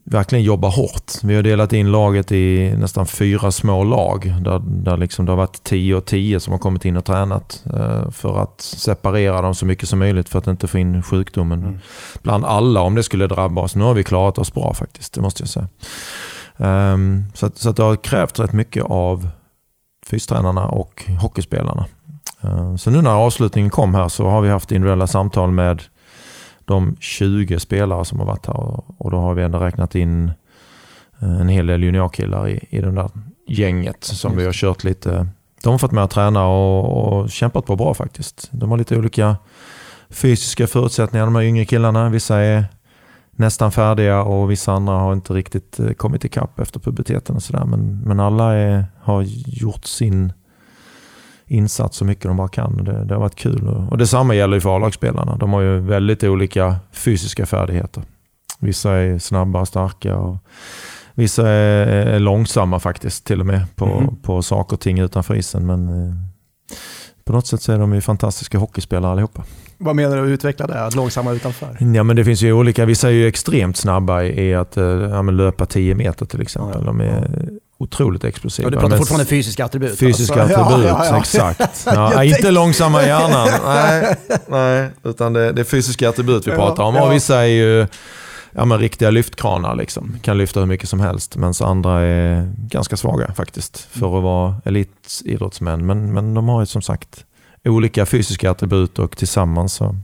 verkligen 0.04 0.44
jobba 0.44 0.68
hårt. 0.68 1.12
Vi 1.22 1.34
har 1.34 1.42
delat 1.42 1.72
in 1.72 1.92
laget 1.92 2.32
i 2.32 2.74
nästan 2.78 3.06
fyra 3.06 3.50
små 3.52 3.84
lag. 3.84 4.34
Där, 4.40 4.62
där 4.66 4.96
liksom 4.96 5.26
det 5.26 5.32
har 5.32 5.36
varit 5.36 5.62
10 5.64 5.94
och 5.94 6.04
10 6.04 6.40
som 6.40 6.52
har 6.52 6.58
kommit 6.58 6.84
in 6.84 6.96
och 6.96 7.04
tränat. 7.04 7.64
Eh, 7.74 8.10
för 8.10 8.42
att 8.42 8.60
separera 8.60 9.42
dem 9.42 9.54
så 9.54 9.66
mycket 9.66 9.88
som 9.88 9.98
möjligt 9.98 10.28
för 10.28 10.38
att 10.38 10.46
inte 10.46 10.66
få 10.68 10.78
in 10.78 11.02
sjukdomen 11.02 11.62
Mm. 11.62 11.78
bland 12.22 12.44
alla 12.44 12.80
om 12.80 12.94
det 12.94 13.02
skulle 13.02 13.26
drabba 13.26 13.60
oss. 13.62 13.76
Nu 13.76 13.84
har 13.84 13.94
vi 13.94 14.04
klarat 14.04 14.38
oss 14.38 14.54
bra 14.54 14.74
faktiskt, 14.74 15.14
det 15.14 15.20
måste 15.20 15.42
jag 15.42 15.48
säga. 15.48 15.68
Ehm, 16.58 17.24
så, 17.34 17.46
att, 17.46 17.58
så 17.58 17.70
att 17.70 17.76
det 17.76 17.82
har 17.82 17.96
krävt 17.96 18.38
rätt 18.38 18.52
mycket 18.52 18.84
av 18.84 19.28
fystränarna 20.06 20.66
och 20.66 21.04
hockeyspelarna. 21.20 21.86
Ehm, 22.40 22.78
så 22.78 22.90
nu 22.90 23.02
när 23.02 23.10
avslutningen 23.10 23.70
kom 23.70 23.94
här 23.94 24.08
så 24.08 24.28
har 24.28 24.40
vi 24.40 24.48
haft 24.48 24.72
individuella 24.72 25.06
samtal 25.06 25.50
med 25.50 25.82
de 26.66 26.96
20 27.00 27.58
spelare 27.58 28.04
som 28.04 28.18
har 28.18 28.26
varit 28.26 28.46
här 28.46 28.56
och, 28.98 29.10
då 29.10 29.16
har 29.16 29.34
vi 29.34 29.42
ändå 29.42 29.58
räknat 29.58 29.94
in 29.94 30.30
eh, 31.20 31.40
en 31.40 31.48
hel 31.48 31.66
del 31.66 31.82
juniorkillar 31.82 32.48
i, 32.48 32.66
i 32.70 32.80
det 32.80 32.90
där 32.90 33.10
gänget 33.48 34.04
som 34.04 34.36
vi 34.36 34.44
har 34.44 34.52
kört 34.52 34.84
lite. 34.84 35.28
De 35.62 35.70
har 35.70 35.78
fått 35.78 35.92
med 35.92 36.04
att 36.04 36.10
träna 36.10 36.46
och, 36.46 37.18
och 37.18 37.30
kämpat 37.30 37.66
på 37.66 37.76
bra 37.76 37.94
faktiskt. 37.94 38.48
De 38.52 38.70
har 38.70 38.78
lite 38.78 38.98
olika 38.98 39.36
fysiska 40.10 40.66
förutsättningar 40.66 41.24
de 41.24 41.34
här 41.34 41.42
yngre 41.42 41.64
killarna. 41.64 42.08
Vissa 42.08 42.38
är 42.38 42.64
nästan 43.30 43.72
färdiga 43.72 44.22
och 44.22 44.50
vissa 44.50 44.72
andra 44.72 44.94
har 44.94 45.12
inte 45.12 45.32
riktigt 45.32 45.80
eh, 45.80 45.90
kommit 45.90 46.24
ikapp 46.24 46.60
efter 46.60 46.80
puberteten 46.80 47.36
och 47.36 47.42
sådär. 47.42 47.64
Men, 47.64 48.00
men 48.00 48.20
alla 48.20 48.54
är, 48.54 48.84
har 49.00 49.22
gjort 49.46 49.84
sin 49.84 50.32
insats 51.46 51.96
så 51.96 52.04
mycket 52.04 52.24
de 52.24 52.36
bara 52.36 52.48
kan. 52.48 52.84
Det, 52.84 53.04
det 53.04 53.14
har 53.14 53.20
varit 53.20 53.34
kul. 53.36 53.68
Och, 53.90 53.98
detsamma 53.98 54.34
gäller 54.34 54.54
ju 54.56 54.60
för 54.60 54.76
A-lagsspelarna. 54.76 55.36
De 55.36 55.52
har 55.52 55.60
ju 55.60 55.78
väldigt 55.80 56.24
olika 56.24 56.76
fysiska 56.92 57.46
färdigheter. 57.46 58.02
Vissa 58.60 58.92
är 58.92 59.18
snabba 59.18 59.60
och 59.60 59.68
starka 59.68 60.16
och 60.16 60.36
vissa 61.14 61.48
är, 61.48 62.18
långsamma 62.18 62.80
faktiskt 62.80 63.24
till 63.24 63.40
och 63.40 63.46
med 63.46 63.76
på, 63.76 63.86
Mhm. 63.86 64.16
på 64.22 64.42
saker 64.42 64.76
och 64.76 64.80
ting 64.80 64.98
utanför 64.98 65.34
isen. 65.34 65.66
Men 65.66 65.88
eh, 65.88 66.14
på 67.24 67.32
något 67.32 67.46
sätt 67.46 67.62
så 67.62 67.72
är 67.72 67.78
de 67.78 67.94
ju 67.94 68.00
fantastiska 68.00 68.58
hockeyspelare 68.58 69.12
allihopa. 69.12 69.44
Vad 69.78 69.96
menar 69.96 70.16
du 70.16 70.22
att 70.22 70.28
utveckla 70.28 70.66
det? 70.66 70.84
Att 70.84 70.94
långsamma 70.94 71.32
utanför? 71.32 71.76
Ja 71.94 72.02
men 72.02 72.16
det 72.16 72.24
finns 72.24 72.42
ju 72.42 72.52
olika, 72.52 72.84
vissa 72.84 73.08
är 73.08 73.12
ju 73.12 73.26
extremt 73.28 73.76
snabba 73.76 74.22
i, 74.22 74.54
att 74.54 74.76
eh, 74.76 74.84
ja, 74.84 75.22
löpa 75.22 75.66
10 75.66 75.94
meter 75.94 76.26
till 76.26 76.40
exempel. 76.42 76.84
De 76.84 77.00
är 77.00 77.48
otroligt 77.78 78.24
explosiva. 78.24 78.66
Ja, 78.66 78.70
du 78.70 78.76
pratar 78.76 78.88
Men 78.88 78.98
fortfarande 78.98 79.24
fysiska 79.24 79.64
attribut? 79.64 79.98
Fysiska 79.98 80.42
alltså. 80.42 80.60
attribut, 80.60 80.86
Ja, 80.86 81.04
ja, 81.04 81.18
exakt. 81.18 81.86
Inte 82.24 82.50
långsamma 82.50 83.02
hjärnan. 83.02 83.48
Nej, 83.64 84.16
nej 84.48 84.90
utan 85.04 85.32
det, 85.32 85.52
det 85.52 85.62
är 85.62 85.64
fysiska 85.64 86.08
attribut 86.08 86.46
vi 86.46 86.50
pratar 86.50 86.82
om. 86.82 86.96
Och 86.96 87.12
vissa 87.12 87.36
är 87.36 87.46
ju 87.46 87.86
ja, 88.52 88.64
men 88.64 88.78
riktiga 88.78 89.10
lyftkranar. 89.10 89.74
Liksom. 89.74 90.18
Kan 90.22 90.38
lyfta 90.38 90.60
hur 90.60 90.66
mycket 90.66 90.88
som 90.88 91.00
helst. 91.00 91.36
Medan 91.36 91.54
andra 91.60 92.00
är 92.00 92.52
ganska 92.56 92.96
svaga 92.96 93.32
faktiskt. 93.34 93.88
För 93.90 94.16
att 94.16 94.22
vara 94.22 94.54
elitidrottsmän. 94.64 95.86
Men, 95.86 96.12
men 96.12 96.34
de 96.34 96.48
har 96.48 96.60
ju 96.60 96.66
som 96.66 96.82
sagt 96.82 97.24
olika 97.64 98.06
fysiska 98.06 98.50
attribut 98.50 98.98
och 98.98 99.16
tillsammans 99.16 99.74
så 99.74 99.96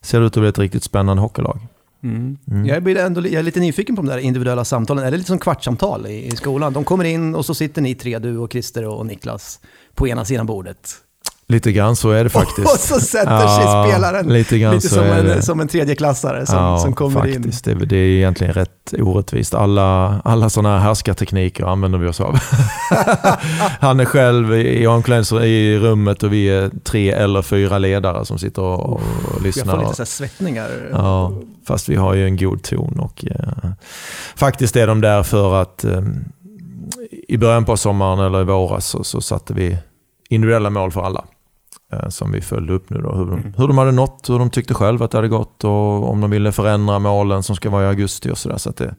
ser 0.00 0.20
det 0.20 0.26
ut 0.26 0.36
att 0.36 0.40
bli 0.40 0.48
ett 0.48 0.58
riktigt 0.58 0.84
spännande 0.84 1.22
hockeylag. 1.22 1.60
Mm. 2.02 2.38
Mm. 2.50 2.66
Jag, 2.66 2.82
blir 2.82 2.96
ändå, 2.96 3.20
jag 3.20 3.34
är 3.34 3.42
lite 3.42 3.60
nyfiken 3.60 3.96
på 3.96 4.02
de 4.02 4.08
där 4.08 4.18
individuella 4.18 4.64
samtalen. 4.64 5.04
Är 5.04 5.10
det 5.10 5.16
lite 5.16 5.28
som 5.28 5.38
kvartssamtal 5.38 6.06
i, 6.06 6.26
i 6.26 6.30
skolan? 6.30 6.72
De 6.72 6.84
kommer 6.84 7.04
in 7.04 7.34
och 7.34 7.46
så 7.46 7.54
sitter 7.54 7.82
ni 7.82 7.94
tre, 7.94 8.18
du 8.18 8.38
och 8.38 8.52
Christer 8.52 8.86
och 8.86 9.06
Niklas, 9.06 9.60
på 9.94 10.08
ena 10.08 10.24
sidan 10.24 10.46
bordet. 10.46 10.94
Lite 11.52 11.72
grann 11.72 11.96
så 11.96 12.10
är 12.10 12.24
det 12.24 12.30
faktiskt. 12.40 12.72
Och 12.74 12.78
så 12.80 13.00
sätter 13.00 13.32
Ja, 13.32 13.56
sig 13.84 13.90
spelaren 13.92 14.26
lite 14.26 14.54
lite 14.54 14.88
som, 14.88 15.04
en, 15.04 15.42
som 15.42 15.60
en 15.60 15.68
tredjeklassare 15.68 16.46
som, 16.46 16.56
ja, 16.56 16.78
som 16.78 16.92
kommer 16.94 17.26
in. 17.26 17.34
faktiskt. 17.34 17.64
Det, 17.64 17.74
det 17.74 17.96
är 17.96 18.08
egentligen 18.08 18.52
rätt 18.54 18.94
orättvist. 18.98 19.54
Alla, 19.54 20.20
alla 20.24 20.50
sådana 20.50 20.78
här 20.78 20.84
härskartekniker 20.86 21.64
använder 21.64 21.98
vi 21.98 22.08
oss 22.08 22.20
av. 22.20 22.38
Han 23.80 24.00
är 24.00 24.04
själv 24.04 24.54
i 24.54 24.86
omklädningsrummet 24.86 25.46
i 25.46 25.78
rummet 25.78 26.22
och 26.22 26.32
vi 26.32 26.48
är 26.48 26.70
tre 26.84 27.10
eller 27.10 27.42
fyra 27.42 27.78
ledare 27.78 28.24
som 28.24 28.38
sitter 28.38 28.62
och, 28.62 28.92
och 28.92 29.00
Jag 29.34 29.42
lyssnar. 29.42 29.74
får 29.76 29.82
lite 29.82 29.94
så 29.96 30.04
svettningar. 30.06 30.70
Ja, 30.92 31.32
fast 31.66 31.88
vi 31.88 31.96
har 31.96 32.14
ju 32.14 32.24
en 32.24 32.36
god 32.36 32.62
ton 32.62 32.98
och 33.00 33.24
eh, 33.30 33.70
faktiskt 34.36 34.76
är 34.76 34.86
de 34.86 35.00
där 35.00 35.22
för 35.22 35.62
att 35.62 35.84
eh, 35.84 36.02
i 37.28 37.38
början 37.38 37.64
på 37.64 37.76
sommaren 37.76 38.18
eller 38.18 38.40
i 38.40 38.44
våras 38.44 38.86
så, 38.86 39.04
så 39.04 39.20
satte 39.20 39.54
vi 39.54 39.78
individuella 40.28 40.70
mål 40.70 40.92
för 40.92 41.00
alla. 41.02 41.24
Eh, 41.92 42.08
som 42.08 42.32
vi 42.32 42.40
följde 42.40 42.72
upp 42.72 42.90
nu 42.90 43.00
då. 43.00 43.12
Hur 43.14 43.26
de, 43.26 43.38
Mm. 43.40 43.54
hur 43.56 43.68
de 43.68 43.78
hade 43.78 43.92
nått, 43.92 44.28
hur 44.28 44.38
de 44.38 44.50
tyckte 44.50 44.74
själva 44.74 45.04
att 45.04 45.10
det 45.10 45.18
hade 45.18 45.28
gått 45.28 45.64
och 45.64 46.10
om 46.10 46.20
de 46.20 46.30
ville 46.30 46.52
förändra 46.52 46.98
målen 46.98 47.42
som 47.42 47.56
ska 47.56 47.70
vara 47.70 47.84
i 47.84 47.86
augusti 47.86 48.30
och 48.30 48.38
sådär. 48.38 48.58
Så 48.58 48.70
det, 48.70 48.94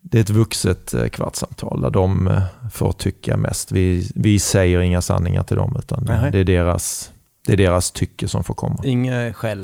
det 0.00 0.18
är 0.18 0.22
ett 0.22 0.30
vuxet 0.30 0.94
eh, 0.94 1.06
kvartssamtal 1.08 1.80
där 1.80 1.90
de 1.90 2.28
eh, 2.28 2.42
får 2.72 2.92
tycka 2.92 3.36
mest. 3.36 3.72
Vi, 3.72 4.10
vi 4.14 4.38
säger 4.38 4.80
inga 4.80 5.02
sanningar 5.02 5.42
till 5.42 5.56
dem 5.56 5.76
utan 5.78 6.04
det 6.04 6.38
är, 6.40 6.44
deras, 6.44 7.12
det 7.46 7.52
är 7.52 7.56
deras 7.56 7.90
tycke 7.90 8.28
som 8.28 8.44
får 8.44 8.54
komma. 8.54 8.80
Inget 8.84 9.36
skäll. 9.36 9.62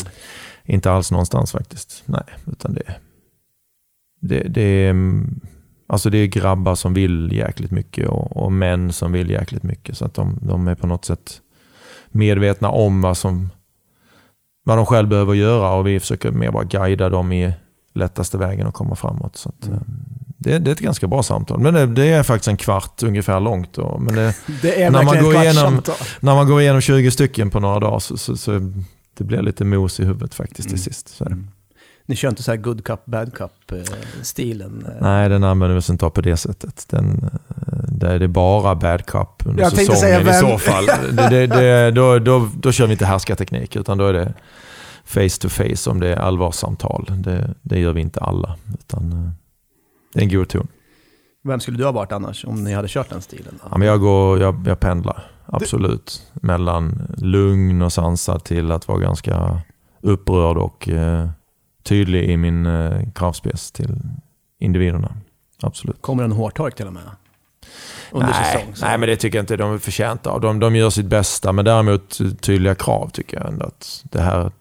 Inte 0.64 0.90
alls 0.92 1.10
någonstans 1.10 1.52
faktiskt. 1.52 2.02
Nej, 2.06 2.24
utan 2.52 2.74
det, 2.74 2.94
det, 4.20 4.42
det, 4.48 4.62
är, 4.62 4.90
mm, 4.90 5.40
alltså 5.86 6.10
det 6.10 6.18
är 6.18 6.26
grabbar 6.26 6.74
som 6.74 6.94
vill 6.94 7.32
jäkligt 7.32 7.70
mycket 7.70 8.08
och, 8.08 8.36
och 8.36 8.52
män 8.52 8.92
som 8.92 9.12
vill 9.12 9.30
jäkligt 9.30 9.62
mycket. 9.62 9.96
Så 9.96 10.04
att 10.04 10.14
de, 10.14 10.38
de 10.42 10.68
är 10.68 10.74
på 10.74 10.86
något 10.86 11.04
sätt 11.04 11.40
medvetna 12.10 12.68
om 12.70 13.00
vad, 13.02 13.16
som, 13.16 13.50
vad 14.64 14.78
de 14.78 14.86
själv 14.86 15.08
behöver 15.08 15.34
göra 15.34 15.72
och 15.72 15.86
vi 15.86 16.00
försöker 16.00 16.30
mer 16.30 16.50
bara 16.50 16.64
guida 16.64 17.08
dem 17.08 17.32
i 17.32 17.52
lättaste 17.94 18.38
vägen 18.38 18.66
att 18.66 18.74
komma 18.74 18.94
framåt. 18.96 19.36
Så 19.36 19.48
att, 19.48 19.66
Mm. 19.66 19.78
eh, 19.78 19.82
det, 20.42 20.58
det 20.58 20.70
är 20.70 20.72
ett 20.72 20.80
ganska 20.80 21.06
bra 21.06 21.22
samtal. 21.22 21.58
Men 21.60 21.74
det, 21.74 21.86
det 21.86 22.08
är 22.08 22.22
faktiskt 22.22 22.48
en 22.48 22.56
kvart 22.56 23.02
ungefär 23.02 23.40
långt. 23.40 23.72
Då. 23.72 23.98
Men 23.98 24.14
det, 24.14 24.34
Det 24.62 24.82
är 24.82 24.90
När 24.90 25.02
man 25.02 25.22
går 25.24 25.34
igenom- 25.34 25.82
när 26.20 26.34
man 26.34 26.46
går 26.48 26.60
igenom 26.60 26.80
20 26.80 27.10
stycken 27.10 27.50
på 27.50 27.60
några 27.60 27.80
dagar 27.80 27.98
så, 27.98 28.16
så, 28.16 28.36
så 28.36 28.72
det 29.18 29.24
blir 29.24 29.42
lite 29.42 29.64
mos 29.64 30.00
i 30.00 30.04
huvudet 30.04 30.34
faktiskt 30.34 30.68
till 30.68 30.76
Mm. 30.76 30.82
sist. 30.84 31.08
Så. 31.08 31.24
Mm. 31.24 31.48
Ni 32.07 32.16
kör 32.16 32.28
inte 32.28 32.42
så 32.42 32.50
här 32.50 32.59
good 32.59 32.85
cup, 32.85 33.07
bad 33.07 33.35
cup-stilen? 33.35 34.88
Nej, 35.00 35.28
den 35.28 35.45
använder 35.45 35.75
vi 35.75 35.80
oss 35.80 35.90
inte 35.90 36.07
av 36.07 36.11
på 36.11 36.21
det 36.21 36.37
sättet. 36.37 36.87
Den, 36.90 37.30
eh, 37.33 37.78
där 37.88 38.11
är 38.11 38.19
det 38.19 38.28
bara 38.28 38.75
bad 38.75 39.07
cup 39.07 39.28
under 39.45 39.62
Jag 39.62 39.73
säsongen 39.73 40.00
säga 40.00 40.21
i 40.21 40.40
så 40.40 40.59
fall. 40.59 40.87
Det, 40.87 41.28
det, 41.28 41.47
det, 41.47 41.90
då, 41.90 42.19
då, 42.19 42.50
då 42.57 42.73
kör 42.73 42.87
vi 42.87 42.92
inte 42.92 43.07
härskarteknik 43.07 43.76
utan 43.76 43.99
då 43.99 44.07
är 44.07 44.12
det 44.12 44.35
face 45.04 45.40
to 45.40 45.49
face 45.49 45.90
om 45.90 46.00
det 46.00 46.09
är 46.09 46.16
allvarssamtal. 46.16 47.07
Det, 47.09 47.54
det 47.62 47.78
gör 47.78 47.92
vi 47.92 48.00
inte 48.00 48.21
alla. 48.21 48.57
Utan, 48.78 49.12
eh, 49.12 49.30
det 50.14 50.21
är 50.21 50.25
en 50.25 50.30
god 50.30 50.49
ton. 50.49 50.66
Vem 51.42 51.61
skulle 51.61 51.78
du 51.78 51.85
ha 51.85 51.92
varit 51.92 52.12
annars 52.12 52.45
om 52.45 52.64
ni 52.64 52.73
hade 52.73 52.88
kört 52.88 53.09
den 53.11 53.23
stilen? 53.23 53.59
Då? 53.62 53.69
Ja, 53.71 53.78
men 53.78 53.88
jag, 53.88 54.00
går, 54.00 54.40
jag, 54.40 54.64
jag 54.66 54.80
pendlar, 54.80 55.30
absolut. 55.47 56.23
Mellan 56.33 57.14
lugn 57.19 57.83
och 57.83 57.92
sansad 57.92 58.45
till 58.45 58.73
att 58.73 58.88
vara 58.88 58.99
ganska 58.99 59.61
upprörd 60.02 60.57
och 60.57 60.88
eh, 60.88 61.28
tydlig 61.82 62.30
i 62.30 62.37
min 62.37 62.66
eh, 62.66 63.02
kravspec 63.14 63.70
till 63.70 63.96
individerna. 64.58 65.14
Absolut. 65.62 66.02
Kommer 66.02 66.25
en 66.25 66.32
hårtork 66.32 66.75
till 66.75 66.87
och 66.87 66.92
med? 66.92 67.02
Under 68.10 68.28
nej, 68.28 68.44
säsong? 68.44 68.75
så- 68.75 68.87
nej, 68.87 68.99
men 68.99 69.08
det 69.08 69.16
tycker 69.16 69.38
jag 69.38 69.42
inte 69.42 69.56
de 69.56 69.75
är 69.75 69.78
förtjänta 69.78 70.30
av. 70.30 70.40
De, 70.40 70.58
de 70.58 70.76
gör 70.76 70.90
sitt 70.90 71.06
bästa, 71.06 71.52
men 71.52 71.64
däremot 71.64 72.18
tydliga 72.40 72.75
krav 72.75 73.10
tycker 73.12 73.37
jag 73.37 73.49
ändå 73.49 73.66
att 73.66 74.02
det 74.04 74.20
här 74.20 74.52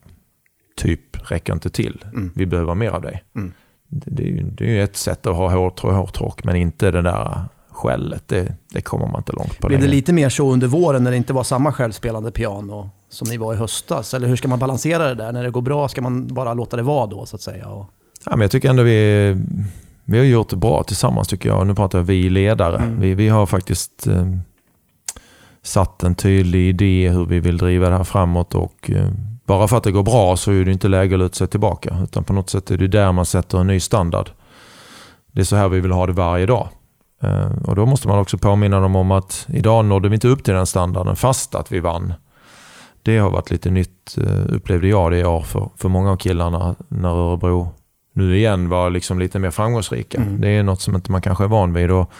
typ 0.75 1.31
räcker 1.31 1.53
inte 1.53 1.69
till. 1.69 2.05
Mm. 2.05 2.31
Vi 2.35 2.45
behöver 2.45 2.75
mer 2.75 2.89
av 2.89 3.01
dig. 3.01 3.23
Mm. 3.35 3.53
Det, 3.87 4.11
det, 4.11 4.23
är 4.23 4.27
ju, 4.27 4.43
det 4.43 4.63
är 4.63 4.69
ju 4.69 4.83
ett 4.83 4.97
sätt 4.97 5.25
att 5.25 5.35
ha 5.35 5.49
hår, 5.51 5.91
hårtork, 5.91 6.43
men 6.43 6.55
inte 6.55 6.91
det 6.91 7.01
där 7.01 7.43
skället. 7.79 8.27
Det, 8.27 8.55
det 8.69 8.81
kommer 8.81 9.07
man 9.07 9.19
inte 9.19 9.31
långt 9.31 9.59
på 9.59 9.67
Blev 9.67 9.81
det 9.81 9.87
lite 9.87 10.13
mer 10.13 10.29
så 10.29 10.51
under 10.51 10.67
våren 10.67 11.03
när 11.03 11.11
det 11.11 11.17
inte 11.17 11.33
var 11.33 11.43
samma 11.43 11.73
självspelande 11.73 12.31
piano 12.31 12.89
som 13.09 13.27
ni 13.29 13.37
var 13.37 13.53
i 13.53 13.57
höstas? 13.57 14.13
Eller 14.13 14.27
hur 14.27 14.35
ska 14.35 14.47
man 14.47 14.59
balansera 14.59 15.07
det 15.07 15.15
där? 15.15 15.31
När 15.31 15.43
det 15.43 15.49
går 15.49 15.61
bra 15.61 15.87
ska 15.87 16.01
man 16.01 16.27
bara 16.27 16.53
låta 16.53 16.77
det 16.77 16.83
vara 16.83 17.05
då 17.05 17.25
så 17.25 17.35
att 17.35 17.41
säga? 17.41 17.67
Och... 17.67 17.85
Ja, 18.25 18.31
men 18.31 18.41
jag 18.41 18.51
tycker 18.51 18.69
ändå 18.69 18.83
vi, 18.83 19.37
vi 20.05 20.17
har 20.17 20.25
gjort 20.25 20.49
det 20.49 20.55
bra 20.55 20.83
tillsammans 20.83 21.27
tycker 21.27 21.49
jag. 21.49 21.67
Nu 21.67 21.75
pratar 21.75 21.99
jag 21.99 22.05
vi 22.05 22.29
ledare. 22.29 22.77
Mm. 22.77 22.99
Vi, 22.99 23.13
vi 23.13 23.27
har 23.27 23.45
faktiskt 23.45 24.07
eh, 24.07 24.25
satt 25.61 26.03
en 26.03 26.15
tydlig 26.15 26.69
idé 26.69 27.09
hur 27.09 27.25
vi 27.25 27.39
vill 27.39 27.57
driva 27.57 27.89
det 27.89 27.97
här 27.97 28.03
framåt 28.03 28.55
och 28.55 28.91
eh, 28.91 29.09
bara 29.45 29.67
för 29.67 29.77
att 29.77 29.83
det 29.83 29.91
går 29.91 30.03
bra 30.03 30.37
så 30.37 30.51
är 30.51 30.65
det 30.65 30.71
inte 30.71 30.87
läge 30.87 31.15
att 31.15 31.19
luta 31.19 31.35
sig 31.35 31.47
tillbaka. 31.47 31.97
Utan 32.03 32.23
på 32.23 32.33
något 32.33 32.49
sätt 32.49 32.71
är 32.71 32.77
det 32.77 32.87
där 32.87 33.11
man 33.11 33.25
sätter 33.25 33.57
en 33.57 33.67
ny 33.67 33.79
standard. 33.79 34.29
Det 35.31 35.41
är 35.41 35.45
så 35.45 35.55
här 35.55 35.69
vi 35.69 35.79
vill 35.79 35.91
ha 35.91 36.07
det 36.07 36.13
varje 36.13 36.45
dag. 36.45 36.69
Eh, 37.21 37.51
och 37.63 37.75
då 37.75 37.85
måste 37.85 38.07
man 38.07 38.19
också 38.19 38.37
påminna 38.37 38.79
dem 38.79 38.95
om 38.95 39.11
att 39.11 39.47
idag 39.49 39.85
nådde 39.85 40.09
vi 40.09 40.15
inte 40.15 40.27
upp 40.27 40.43
till 40.43 40.53
den 40.53 40.65
standarden 40.65 41.15
fast 41.15 41.55
att 41.55 41.71
vi 41.71 41.79
vann. 41.79 42.13
Det 43.03 43.17
har 43.17 43.31
varit 43.31 43.51
lite 43.51 43.69
nytt 43.69 44.17
eh, 44.17 44.55
upplevde 44.55 44.87
jag 44.87 45.11
det 45.11 45.17
i 45.17 45.25
år 45.25 45.41
för, 45.41 45.69
för 45.77 45.89
många 45.89 46.11
av 46.11 46.17
killarna 46.17 46.75
när 46.87 47.09
Örebro 47.09 47.69
nu 48.13 48.37
igen 48.37 48.69
var 48.69 48.89
liksom 48.89 49.19
lite 49.19 49.39
mer 49.39 49.51
framgångsrika. 49.51 50.17
Mm. 50.17 50.41
Det 50.41 50.49
är 50.49 50.63
något 50.63 50.81
som 50.81 50.95
inte 50.95 51.11
man 51.11 51.21
kanske 51.21 51.43
är 51.43 51.47
van 51.47 51.73
vid. 51.73 51.91
Och 51.91 52.11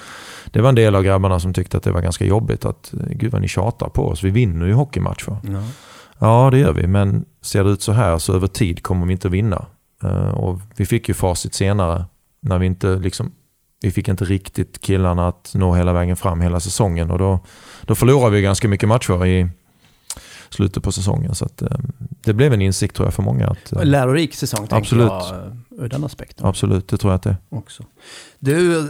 det 0.51 0.61
var 0.61 0.69
en 0.69 0.75
del 0.75 0.95
av 0.95 1.03
grabbarna 1.03 1.39
som 1.39 1.53
tyckte 1.53 1.77
att 1.77 1.83
det 1.83 1.91
var 1.91 2.01
ganska 2.01 2.25
jobbigt 2.25 2.65
att 2.65 2.93
eh, 2.93 2.99
gud 3.09 3.31
vad 3.31 3.41
ni 3.41 3.47
tjatar 3.47 3.89
på 3.89 4.07
oss. 4.07 4.23
Vi 4.23 4.29
vinner 4.29 4.65
ju 4.65 4.73
hockeymatcher. 4.73 5.37
Ja. 5.43 5.63
Ja, 6.19 6.49
det 6.51 6.59
gör 6.59 6.73
vi, 6.73 6.87
men 6.87 7.25
ser 7.41 7.63
det 7.63 7.69
ut 7.69 7.81
så 7.81 7.91
här 7.91 8.17
så 8.17 8.33
över 8.33 8.47
tid 8.47 8.83
kommer 8.83 9.05
vi 9.05 9.11
inte 9.11 9.27
att 9.27 9.33
vinna. 9.33 9.65
Och 10.33 10.59
vi 10.75 10.85
fick 10.85 11.07
ju 11.07 11.13
facit 11.13 11.53
senare 11.53 12.05
när 12.41 12.57
vi 12.59 12.65
inte 12.65 12.95
liksom, 12.95 13.31
vi 13.81 13.91
fick 13.91 14.07
inte 14.07 14.25
riktigt 14.25 14.81
killarna 14.81 15.27
att 15.27 15.51
nå 15.55 15.73
hela 15.75 15.93
vägen 15.93 16.15
fram 16.15 16.41
hela 16.41 16.59
säsongen 16.59 17.11
och 17.11 17.17
då, 17.17 17.39
då 17.81 17.95
förlorade 17.95 18.35
vi 18.35 18.41
ganska 18.41 18.67
mycket 18.67 18.89
matcher 18.89 19.25
i 19.25 19.47
slutet 20.49 20.83
på 20.83 20.91
säsongen. 20.91 21.35
Så 21.35 21.45
att, 21.45 21.61
eh, 21.61 21.67
det 22.23 22.33
blev 22.33 22.53
en 22.53 22.61
insikt 22.61 22.95
tror 22.95 23.05
jag 23.07 23.13
för 23.13 23.23
många. 23.23 23.47
Att, 23.47 23.71
eh, 23.71 23.85
Lärorik 23.85 24.35
säsong 24.35 24.59
tänker 24.67 24.75
Absolut. 24.77 25.07
jag 25.07 25.45
eh, 25.45 25.83
ur 25.83 25.89
den 25.89 26.03
aspekten 26.03 26.45
absolut, 26.45 26.87
det 26.87 26.97
tror 26.97 27.11
jag 27.11 27.15
att 27.15 27.23
det 27.23 27.29
är. 27.29 27.37
också. 27.49 27.83
Du, 28.39 28.87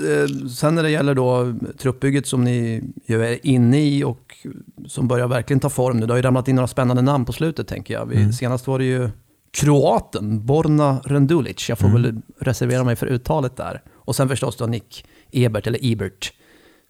sen 0.58 0.75
när 0.75 0.84
det 0.84 0.89
gäller 0.91 1.15
då 1.15 1.53
truppbygget 1.77 2.27
som 2.27 2.43
ni 2.43 2.84
ju 3.05 3.25
är 3.25 3.46
inne 3.46 3.81
i 3.81 4.03
och 4.03 4.48
som 4.88 5.08
börjar 5.08 5.27
verkligen 5.27 5.60
ta 5.60 5.69
form 5.69 5.98
nu. 5.98 6.05
Det 6.05 6.13
har 6.13 6.17
ju 6.17 6.22
ramlat 6.24 6.48
in 6.48 6.55
några 6.55 6.67
spännande 6.67 7.01
namn 7.01 7.25
på 7.25 7.34
slutet 7.34 7.67
tänker 7.67 7.93
jag. 7.93 8.05
Vi, 8.05 8.15
Mm. 8.15 8.34
Senast 8.34 8.67
var 8.67 8.79
det 8.79 8.86
ju 8.86 9.10
kroaten 9.51 10.46
Borna 10.46 11.01
Rendulic. 11.05 11.69
Jag 11.69 11.77
får 11.79 11.88
Mm. 11.88 12.01
väl 12.01 12.22
reservera 12.39 12.84
mig 12.84 12.96
för 12.96 13.08
uttalet 13.08 13.58
där. 13.58 13.81
Och 14.10 14.16
sen 14.16 14.30
förstås 14.30 14.56
då 14.56 14.66
Nick 14.66 15.06
Ebert, 15.32 15.68
eller 15.68 15.80
Ebert, 15.82 16.34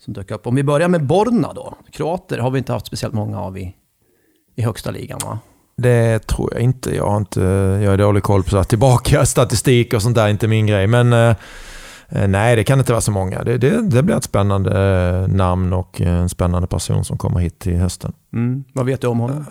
som 0.05 0.13
dök 0.13 0.31
upp. 0.31 0.47
Om 0.47 0.55
vi 0.55 0.63
börjar 0.63 0.87
med 0.87 1.05
Borna 1.05 1.53
då. 1.53 1.73
Kroater 1.91 2.37
har 2.37 2.51
vi 2.51 2.57
inte 2.57 2.73
haft 2.73 2.85
speciellt 2.85 3.13
många 3.13 3.41
av 3.41 3.57
i, 3.57 3.75
i 4.55 4.61
högsta 4.61 4.91
ligan 4.91 5.19
va? 5.25 5.39
Det 5.77 6.19
tror 6.19 6.53
jag 6.53 6.61
inte. 6.61 6.95
Jag 6.95 7.09
har, 7.09 7.17
inte, 7.17 7.41
jag 7.83 7.89
har 7.89 7.97
dålig 7.97 8.23
koll 8.23 8.43
på 8.43 8.49
så 8.49 8.63
tillbaka 8.63 9.25
statistik 9.25 9.93
och 9.93 10.01
sånt 10.01 10.15
där, 10.15 10.27
inte 10.27 10.47
min 10.47 10.67
grej. 10.67 10.87
Men 10.87 11.13
eh, 11.13 11.35
eh, 12.09 12.27
nej, 12.27 12.55
det 12.55 12.63
kan 12.63 12.79
inte 12.79 12.91
vara 12.91 13.01
så 13.01 13.11
många. 13.11 13.43
Det, 13.43 13.57
det, 13.57 13.89
det 13.89 14.03
blir 14.03 14.15
ett 14.15 14.23
spännande 14.23 14.81
eh, 14.81 15.27
namn 15.27 15.73
och 15.73 16.01
en 16.01 16.29
spännande 16.29 16.67
person 16.67 17.05
som 17.05 17.17
kommer 17.17 17.39
hit 17.39 17.59
till 17.59 17.77
hösten. 17.77 18.13
Mm. 18.33 18.63
Vad 18.73 18.85
vet 18.85 19.01
du 19.01 19.07
om 19.07 19.19
honom? 19.19 19.45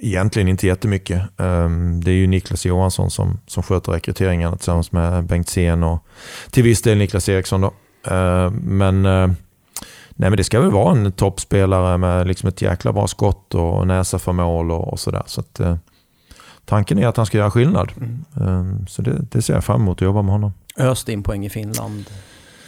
Egentligen 0.00 0.48
inte 0.48 0.66
jättemycket. 0.66 1.22
Ehm, 1.36 2.00
Det 2.04 2.10
är 2.10 2.14
ju 2.14 2.26
Niklas 2.26 2.66
Johansson 2.66 3.10
som, 3.10 3.38
som 3.46 3.62
sköter 3.62 3.92
rekryteringarna 3.92 4.56
tillsammans 4.56 4.92
med 4.92 5.24
Bengt 5.24 5.48
Sen 5.48 5.82
och 5.82 6.04
till 6.50 6.62
viss 6.62 6.82
del 6.82 6.98
Niklas 6.98 7.28
Eriksson. 7.28 7.60
Då. 7.60 7.72
Ehm, 8.10 8.54
Men, 8.54 9.06
eh, 9.06 9.26
nej, 10.10 10.30
men 10.30 10.36
det 10.36 10.44
ska 10.44 10.60
väl 10.60 10.70
vara 10.70 10.96
en 10.96 11.12
toppspelare 11.12 11.98
med 11.98 12.26
liksom 12.26 12.48
ett 12.48 12.62
jäkla 12.62 12.92
bra 12.92 13.06
skott 13.06 13.54
och 13.54 13.86
näsa 13.86 14.18
för 14.18 14.32
mål 14.32 14.70
och, 14.70 14.92
och 14.92 15.00
sådär. 15.00 15.22
Så 15.26 15.40
att, 15.40 15.60
eh, 15.60 15.76
tanken 16.64 16.98
är 16.98 17.06
att 17.06 17.16
han 17.16 17.26
ska 17.26 17.38
göra 17.38 17.50
skillnad. 17.50 17.92
Mm. 17.96 18.24
Ehm, 18.40 18.86
Så 18.86 19.02
det, 19.02 19.22
det 19.30 19.42
ser 19.42 19.54
jag 19.54 19.64
fram 19.64 19.80
emot 19.80 19.98
att 19.98 20.02
jobba 20.06 20.22
med 20.22 20.32
honom. 20.32 20.52
Öst 20.78 21.08
in 21.08 21.22
poäng 21.22 21.46
i 21.46 21.50
Finland 21.50 22.04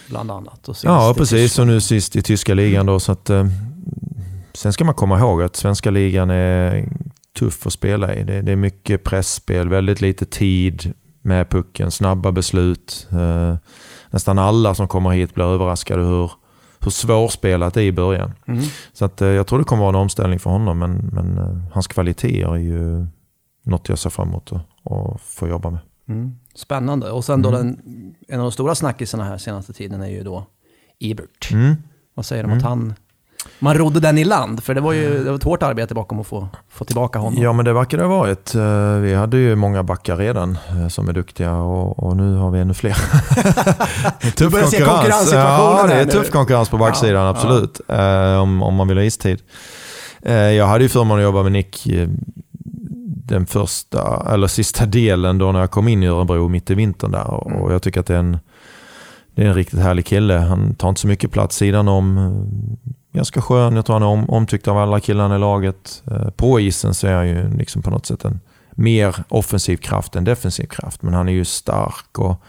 bland 0.09 0.31
annat. 0.31 0.69
Ja, 0.83 1.15
precis. 1.17 1.59
Och 1.59 1.67
nu 1.67 1.81
sist 1.81 2.17
i 2.17 2.23
tyska 2.23 2.55
ligan 2.55 2.87
då. 2.87 3.01
Så 3.01 3.13
att, 3.13 3.31
eh, 3.31 3.47
sen 4.55 4.73
ska 4.73 4.85
man 4.85 4.95
komma 4.95 5.19
ihåg 5.19 5.43
att 5.43 5.57
svenska 5.57 5.91
ligan 5.91 6.31
är 6.31 6.89
tuff 7.39 7.67
att 7.67 7.73
spela 7.73 8.15
i. 8.15 8.25
Det, 8.25 8.43
det 8.43 8.53
är 8.53 8.57
mycket 8.57 9.05
pressspel, 9.05 9.69
väldigt 9.69 10.01
lite 10.01 10.25
tid 10.27 10.95
med 11.23 11.49
pucken, 11.51 11.91
snabba 11.91 12.33
beslut. 12.33 13.09
Eh, 13.13 13.57
nästan 14.11 14.39
alla 14.39 14.75
som 14.75 14.89
kommer 14.89 15.11
hit 15.11 15.35
blir 15.35 15.45
överraskade 15.45 16.03
hur, 16.03 16.31
hur 16.81 16.91
svårspelat 16.91 17.75
det 17.75 17.83
är 17.83 17.87
i 17.87 17.93
början. 17.93 18.33
Mm. 18.47 18.65
Så 18.93 19.05
att, 19.05 19.23
eh, 19.23 19.29
jag 19.29 19.47
tror 19.47 19.59
det 19.59 19.65
kommer 19.65 19.83
vara 19.83 19.97
en 19.97 20.03
omställning 20.03 20.39
för 20.39 20.51
honom, 20.51 20.79
men, 20.79 21.11
men 21.13 21.39
eh, 21.39 21.73
hans 21.73 21.87
kvaliteter 21.87 22.55
är 22.55 22.57
ju 22.57 23.07
något 23.63 23.89
jag 23.89 23.99
ser 23.99 24.11
fram 24.11 24.29
emot 24.29 24.53
att, 24.53 24.93
att 24.93 25.21
få 25.21 25.49
jobba 25.49 25.71
med. 25.71 25.81
Mm. 26.09 26.35
Spännande. 26.55 27.11
Och 27.11 27.25
sen 27.25 27.43
då 27.43 27.49
Mm. 27.49 27.61
den, 27.63 28.15
en 28.29 28.41
av 28.41 28.45
de 28.45 28.53
stora 28.53 28.75
snackisarna 28.75 29.25
här 29.25 29.39
senaste 29.39 29.73
tiden 29.73 30.01
är 30.01 30.09
ju 30.09 30.23
då 30.23 30.47
Ebert. 31.01 31.51
Mm. 31.53 31.75
Vad 32.15 32.27
säger 32.27 32.43
de 32.43 32.53
att 32.53 32.63
han... 32.63 32.95
Man 33.59 33.75
rodde 33.79 34.01
den 34.01 34.19
i 34.19 34.25
land, 34.25 34.63
för 34.65 34.75
det 34.75 34.81
var 34.81 34.93
ju 34.93 35.25
det 35.25 35.31
var 35.31 35.37
ett 35.37 35.43
hårt 35.43 35.63
arbete 35.63 35.95
bakom 35.95 36.21
att 36.21 36.27
få, 36.27 36.49
få 36.69 36.85
tillbaka 36.85 37.19
honom. 37.19 37.43
Ja 37.43 37.53
men 37.53 37.65
det 37.65 37.73
verkar 37.73 37.99
det 37.99 38.05
ha 38.05 38.11
varit. 38.19 38.55
Eh, 38.55 38.95
Vi 38.95 39.15
hade 39.15 39.37
ju 39.37 39.57
många 39.57 39.83
backar 39.83 40.17
redan 40.17 40.59
eh, 40.69 40.89
som 40.89 41.09
är 41.09 41.13
duktiga 41.13 41.55
och, 41.55 41.99
och 41.99 42.17
nu 42.17 42.35
har 42.37 42.51
vi 42.51 42.61
ännu 42.61 42.75
fler. 42.75 42.93
tuff 44.37 44.53
börjar 44.53 44.67
se 44.67 44.81
konkurrenssituationen 44.85 45.77
Ja, 45.81 45.87
det 45.87 45.95
är 45.95 46.05
nu. 46.07 46.13
tuff 46.13 46.31
konkurrens 46.31 46.69
på 46.69 46.77
backsidan, 46.79 47.15
Ja, 47.25 47.29
absolut. 47.29 47.81
Eh, 47.89 48.41
Om, 48.43 48.63
om 48.63 48.75
man 48.75 48.89
vill 48.89 48.97
ha 48.97 49.05
istid. 49.05 49.41
Jag 50.57 50.67
hade 50.67 50.85
ju 50.85 50.89
förmånen 50.89 51.19
att 51.25 51.29
jobba 51.29 51.43
med 51.43 51.53
Nick 51.53 51.87
den 53.25 53.47
första, 53.47 54.27
eller 54.33 54.47
sista 54.47 54.87
delen 54.87 55.39
då 55.39 55.53
när 55.53 55.61
jag 55.61 55.71
kom 55.71 55.89
in 55.89 56.03
i 56.03 56.07
Örebro 56.07 56.49
mitt 56.49 56.71
i 56.71 56.75
vintern 56.75 57.11
där. 57.13 57.31
Och 57.31 57.53
och 57.63 57.73
jag 57.73 57.83
tycker 57.83 58.01
att 58.01 58.07
det 58.07 58.15
är 58.15 58.19
en, 58.19 58.39
det 59.35 59.43
är 59.43 59.47
en 59.47 59.55
riktigt 59.55 59.79
härlig 59.81 60.07
kille. 60.07 60.35
Han 60.35 60.75
tar 60.75 60.89
inte 60.89 61.01
så 61.01 61.07
mycket 61.07 61.33
plats 61.33 61.57
sidan 61.57 61.89
om. 61.89 62.33
Ganska 63.13 63.43
skön, 63.43 63.77
jag 63.77 63.87
tror 63.87 63.95
han 63.95 64.03
är 64.03 64.07
om, 64.07 64.31
omtyckt 64.31 64.69
av 64.69 64.79
alla 64.79 65.01
killarna 65.01 65.37
i 65.37 65.39
laget. 65.39 66.03
Eh, 66.11 66.31
på 66.31 66.61
isen 66.61 66.95
så 66.95 67.07
är 67.07 67.15
han 67.15 67.29
ju 67.29 67.57
liksom 67.57 67.83
på 67.83 67.91
något 67.91 68.07
sätt 68.07 68.25
en 68.25 68.41
mer 68.71 69.25
offensiv 69.29 69.77
kraft 69.77 70.17
än 70.17 70.25
defensiv 70.25 70.67
kraft. 70.67 71.03
Men 71.03 71.15
han 71.15 71.29
är 71.29 71.33
ju 71.33 71.45
stark 71.45 72.19
och 72.19 72.43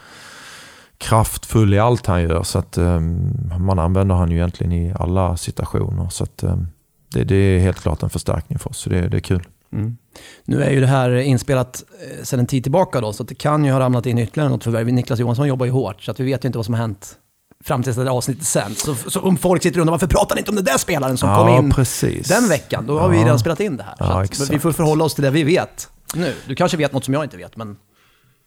kraftfull 0.97 1.73
i 1.73 1.79
allt 1.79 2.05
han 2.05 2.21
gör. 2.21 2.43
Så 2.43 2.59
att 2.59 2.77
ehm, 2.77 3.49
man 3.59 3.79
använder 3.79 4.15
han 4.15 4.31
ju 4.31 4.37
egentligen 4.37 4.71
i 4.71 4.93
alla 4.99 5.37
situationer. 5.37 6.09
Så 6.09 6.23
att 6.23 6.43
ehm, 6.43 6.67
det, 7.13 7.23
det 7.23 7.35
är 7.35 7.59
helt 7.59 7.79
klart 7.79 8.03
en 8.03 8.09
förstärkning 8.09 8.59
för 8.59 8.69
oss. 8.69 8.77
Så 8.77 8.89
det, 8.89 9.07
det 9.07 9.17
är 9.17 9.21
kul. 9.21 9.43
Mm. 9.73 9.97
Nu 10.45 10.63
är 10.63 10.71
ju 10.71 10.79
det 10.79 10.87
här 10.87 11.15
inspelat 11.15 11.83
eh, 12.01 12.23
sedan 12.23 12.39
en 12.39 12.47
tid 12.47 12.63
tillbaka 12.63 13.01
då, 13.01 13.13
så 13.13 13.23
att 13.23 13.29
det 13.29 13.35
kan 13.35 13.65
ju 13.65 13.71
ha 13.71 13.79
ramlat 13.79 14.05
in 14.05 14.17
ytterligare 14.17 14.49
något 14.49 14.63
förvärv. 14.63 14.87
Niklas 14.87 15.19
Johansson 15.19 15.47
jobbar 15.47 15.65
ju 15.65 15.71
hårt, 15.71 16.01
så 16.01 16.11
att 16.11 16.19
vi 16.19 16.23
vet 16.23 16.45
ju 16.45 16.47
inte 16.47 16.57
vad 16.57 16.65
som 16.65 16.73
har 16.73 16.81
hänt 16.81 17.17
fram 17.63 17.83
till 17.83 17.93
det 17.93 18.03
där 18.03 18.11
avsnittet 18.11 18.43
sen. 18.45 18.75
Så, 18.75 18.95
så 18.95 19.19
om 19.21 19.37
folk 19.37 19.63
sitter 19.63 19.77
och 19.79 19.81
undrar 19.81 19.91
varför 19.91 20.07
pratar 20.07 20.35
ni 20.35 20.39
inte 20.39 20.51
om 20.51 20.55
den 20.55 20.65
där 20.65 20.77
spelaren 20.77 21.17
som 21.17 21.35
kom 21.35 21.49
in 21.49 21.71
precis. 21.71 22.27
den 22.27 22.49
veckan, 22.49 22.85
då 22.87 22.99
har 22.99 23.09
vi 23.09 23.17
Ja. 23.17 23.23
redan 23.25 23.39
spelat 23.39 23.59
in 23.59 23.77
det 23.77 23.83
här. 23.83 23.95
Ja, 23.99 24.25
så 24.31 24.43
att 24.43 24.49
vi 24.49 24.59
får 24.59 24.71
förhålla 24.71 25.03
oss 25.03 25.13
till 25.15 25.23
det 25.23 25.29
vi 25.31 25.43
vet 25.43 25.89
nu. 26.15 26.33
Du 26.47 26.55
kanske 26.55 26.77
vet 26.77 26.93
något 26.93 27.05
som 27.05 27.13
jag 27.13 27.23
inte 27.23 27.37
vet, 27.37 27.57
men 27.57 27.75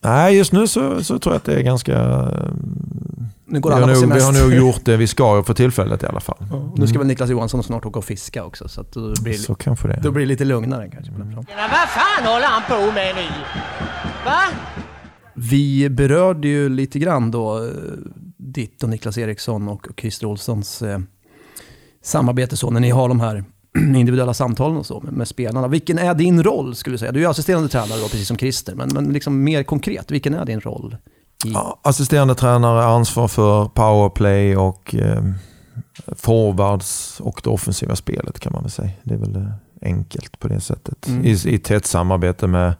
Nej, 0.04 0.36
just 0.36 0.52
nu 0.52 0.66
så, 0.66 1.04
så 1.04 1.18
tror 1.18 1.34
jag 1.34 1.36
att 1.38 1.44
det 1.44 1.54
är 1.54 1.62
ganska... 1.62 1.92
nu 3.46 3.60
går 3.60 3.70
Vi 3.70 3.76
alla 3.76 3.86
har, 3.94 4.00
nog, 4.02 4.14
vi 4.14 4.20
har 4.22 4.32
nog 4.32 4.54
gjort 4.54 4.80
det 4.84 4.96
vi 4.96 5.06
ska 5.06 5.42
för 5.42 5.54
tillfället 5.54 6.02
i 6.02 6.06
alla 6.06 6.20
fall. 6.20 6.36
Nu 6.76 6.86
ska 6.86 6.98
väl 6.98 7.06
Niklas 7.06 7.30
Johansson 7.30 7.62
snart 7.62 7.84
åka 7.86 7.98
och 7.98 8.04
fiska 8.04 8.44
också, 8.44 8.68
så 8.68 8.80
att 8.80 8.92
då 8.92 9.14
blir, 9.22 9.34
Så 9.34 9.54
kanske 9.54 9.88
det. 9.88 10.00
då 10.02 10.10
blir 10.10 10.22
det 10.24 10.28
lite 10.28 10.44
lugnare 10.44 10.90
kanske. 10.92 11.12
Men 11.12 11.34
vad 11.34 11.88
fan 11.88 12.24
håller 12.26 12.46
han 12.46 12.62
på 12.68 12.92
med 12.92 13.14
nu? 13.14 13.22
Va? 14.24 14.40
Vi 15.34 15.90
berörde 15.90 16.48
ju 16.48 16.68
lite 16.68 16.98
grann 16.98 17.30
då 17.30 17.64
eh, 17.64 17.70
ditt 18.52 18.82
och 18.82 18.88
Niklas 18.88 19.18
Eriksson 19.18 19.68
och 19.68 19.86
Christer 19.96 20.26
Olssons 20.26 20.82
eh, 20.82 20.98
samarbete 22.02 22.56
så 22.56 22.70
när 22.70 22.80
ni 22.80 22.90
har 22.90 23.08
de 23.08 23.20
här 23.20 23.44
individuella 23.78 24.34
samtalen 24.34 24.76
och 24.76 24.86
så 24.86 25.00
med, 25.00 25.12
med 25.12 25.28
spelarna. 25.28 25.68
Vilken 25.68 25.98
är 25.98 26.14
din 26.14 26.42
roll 26.42 26.74
skulle 26.74 26.94
du 26.94 26.98
säga? 26.98 27.12
Du 27.12 27.24
är 27.24 27.28
assisterande 27.28 27.68
tränare 27.68 28.00
då, 28.00 28.08
precis 28.08 28.28
som 28.28 28.36
Christer, 28.36 28.74
men, 28.74 28.88
men 28.88 29.12
liksom 29.12 29.44
mer 29.44 29.62
konkret, 29.62 30.10
vilken 30.10 30.34
är 30.34 30.44
din 30.44 30.60
roll? 30.60 30.96
I, 31.44 31.52
Ja, 31.52 31.80
assisterande 31.82 32.34
tränare, 32.34 32.84
ansvar 32.84 33.28
för 33.28 33.64
powerplay 33.64 34.56
och 34.56 34.94
eh, 34.94 35.24
forwards 36.16 37.20
och 37.20 37.40
det 37.44 37.50
offensiva 37.50 37.96
spelet 37.96 38.40
kan 38.40 38.52
man 38.52 38.62
väl 38.62 38.70
säga. 38.70 38.90
Det 39.02 39.14
är 39.14 39.18
väl 39.18 39.36
eh, 39.36 39.48
enkelt 39.82 40.38
på 40.38 40.48
det 40.48 40.60
sättet. 40.60 41.08
Mm. 41.08 41.24
I, 41.24 41.30
I 41.30 41.58
tätt 41.58 41.86
samarbete 41.86 42.46
med, 42.46 42.74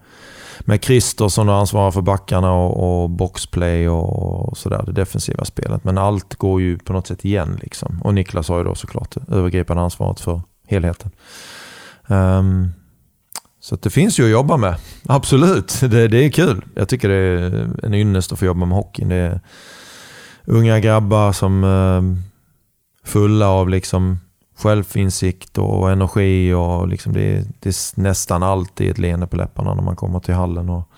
med 0.60 0.84
Christer 0.84 1.28
som 1.28 1.48
ansvarar 1.48 1.90
för 1.90 2.00
backarna 2.00 2.52
och, 2.52 3.02
och 3.02 3.10
boxplay 3.10 3.88
och, 3.88 4.48
och 4.48 4.58
sådär, 4.58 4.82
det 4.86 4.92
defensiva 4.92 5.44
spelet. 5.44 5.84
Men 5.84 5.98
allt 5.98 6.34
går 6.34 6.60
ju 6.60 6.78
på 6.78 6.92
något 6.92 7.06
sätt 7.06 7.24
igen. 7.24 7.58
Liksom. 7.62 8.02
Och 8.04 8.14
Niklas 8.14 8.48
har 8.48 8.58
ju 8.58 8.64
då 8.64 8.74
såklart 8.74 9.10
det 9.10 9.34
övergripande 9.34 9.82
ansvaret 9.82 10.20
för 10.20 10.40
helheten. 10.66 11.10
Um, 12.06 12.72
så 13.60 13.74
att 13.74 13.82
det 13.82 13.90
finns 13.90 14.18
ju 14.18 14.24
att 14.24 14.30
jobba 14.30 14.56
med. 14.56 14.76
Absolut, 15.06 15.80
det, 15.80 16.08
det 16.08 16.24
är 16.24 16.30
kul. 16.30 16.64
Jag 16.74 16.88
tycker 16.88 17.08
det 17.08 17.16
är 17.16 17.70
en 17.82 17.94
ynnest 17.94 18.32
att 18.32 18.38
få 18.38 18.44
jobba 18.44 18.66
med 18.66 18.78
hockeyn. 18.78 19.08
Det 19.08 19.16
är 19.16 19.40
unga 20.44 20.80
grabbar 20.80 21.32
som 21.32 21.64
är 21.64 22.16
fulla 23.04 23.48
av 23.48 23.68
liksom 23.68 24.18
självinsikt 24.56 25.58
och 25.58 25.90
energi. 25.90 26.52
Och 26.52 26.88
liksom 26.88 27.12
det, 27.12 27.36
är, 27.36 27.44
det 27.60 27.68
är 27.68 28.00
nästan 28.00 28.42
alltid 28.42 28.90
ett 28.90 28.98
leende 28.98 29.26
på 29.26 29.36
läpparna 29.36 29.74
när 29.74 29.82
man 29.82 29.96
kommer 29.96 30.20
till 30.20 30.34
hallen. 30.34 30.68
Och 30.70 30.88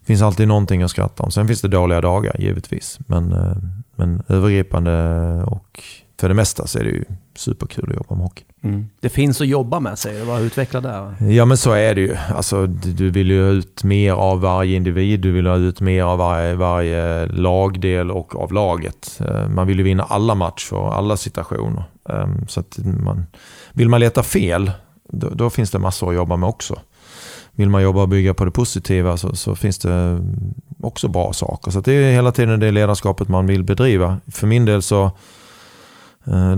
det 0.00 0.06
finns 0.06 0.22
alltid 0.22 0.48
någonting 0.48 0.82
att 0.82 0.90
skratta 0.90 1.22
om. 1.22 1.30
Sen 1.30 1.46
finns 1.46 1.60
det 1.60 1.68
dåliga 1.68 2.00
dagar 2.00 2.36
givetvis. 2.38 2.98
Men, 3.06 3.32
eh, 3.32 3.56
men 3.96 4.22
övergripande 4.28 4.92
och 5.44 5.82
för 6.20 6.28
det 6.28 6.34
mesta 6.34 6.66
så 6.66 6.78
är 6.78 6.84
det 6.84 6.90
ju 6.90 7.04
superkul 7.36 7.84
att 7.90 7.96
jobba 7.96 8.14
med 8.14 8.24
hockey. 8.24 8.44
mm. 8.62 8.86
Det 9.00 9.08
finns 9.08 9.40
att 9.40 9.46
jobba 9.46 9.80
med 9.80 9.98
säger 9.98 10.20
du, 10.20 10.26
vad 10.26 10.42
utveckla 10.42 10.80
det? 10.80 11.14
Ja 11.32 11.44
men 11.44 11.56
så 11.56 11.72
är 11.72 11.94
det 11.94 12.00
ju. 12.00 12.16
Alltså, 12.34 12.66
du 12.66 13.10
vill 13.10 13.30
ju 13.30 13.42
ha 13.44 13.50
ut 13.50 13.84
mer 13.84 14.12
av 14.12 14.40
varje 14.40 14.76
individ, 14.76 15.20
du 15.20 15.32
vill 15.32 15.46
ha 15.46 15.56
ut 15.56 15.80
mer 15.80 16.02
av 16.02 16.18
varje, 16.18 16.54
varje 16.54 17.26
lagdel 17.26 18.10
och 18.10 18.36
av 18.42 18.52
laget. 18.52 19.20
Eh, 19.28 19.48
Man 19.48 19.66
vill 19.66 19.78
ju 19.78 19.84
vinna 19.84 20.02
alla 20.02 20.34
matcher 20.34 20.74
och 20.74 20.96
alla 20.96 21.16
situationer. 21.16 21.84
Ehm, 22.08 22.46
Så 22.48 22.60
att 22.60 22.78
man, 23.04 23.26
vill 23.72 23.88
man 23.88 24.00
leta 24.00 24.22
fel, 24.22 24.70
då, 25.08 25.28
då 25.30 25.50
finns 25.50 25.70
det 25.70 25.78
massor 25.78 26.08
att 26.08 26.14
jobba 26.14 26.36
med 26.36 26.48
också. 26.48 26.78
Vill 27.56 27.70
man 27.70 27.82
jobba 27.82 28.02
och 28.02 28.08
bygga 28.08 28.34
på 28.34 28.44
det 28.44 28.50
positiva 28.50 29.16
så, 29.16 29.36
så 29.36 29.54
finns 29.54 29.78
det 29.78 30.18
också 30.82 31.08
bra 31.08 31.32
saker. 31.32 31.70
Så 31.70 31.80
det 31.80 31.92
är 31.92 32.12
hela 32.12 32.32
tiden 32.32 32.60
det 32.60 32.70
ledarskapet 32.70 33.28
man 33.28 33.46
vill 33.46 33.62
bedriva. 33.64 34.16
För 34.32 34.46
min 34.46 34.64
del 34.64 34.82
så, 34.82 35.10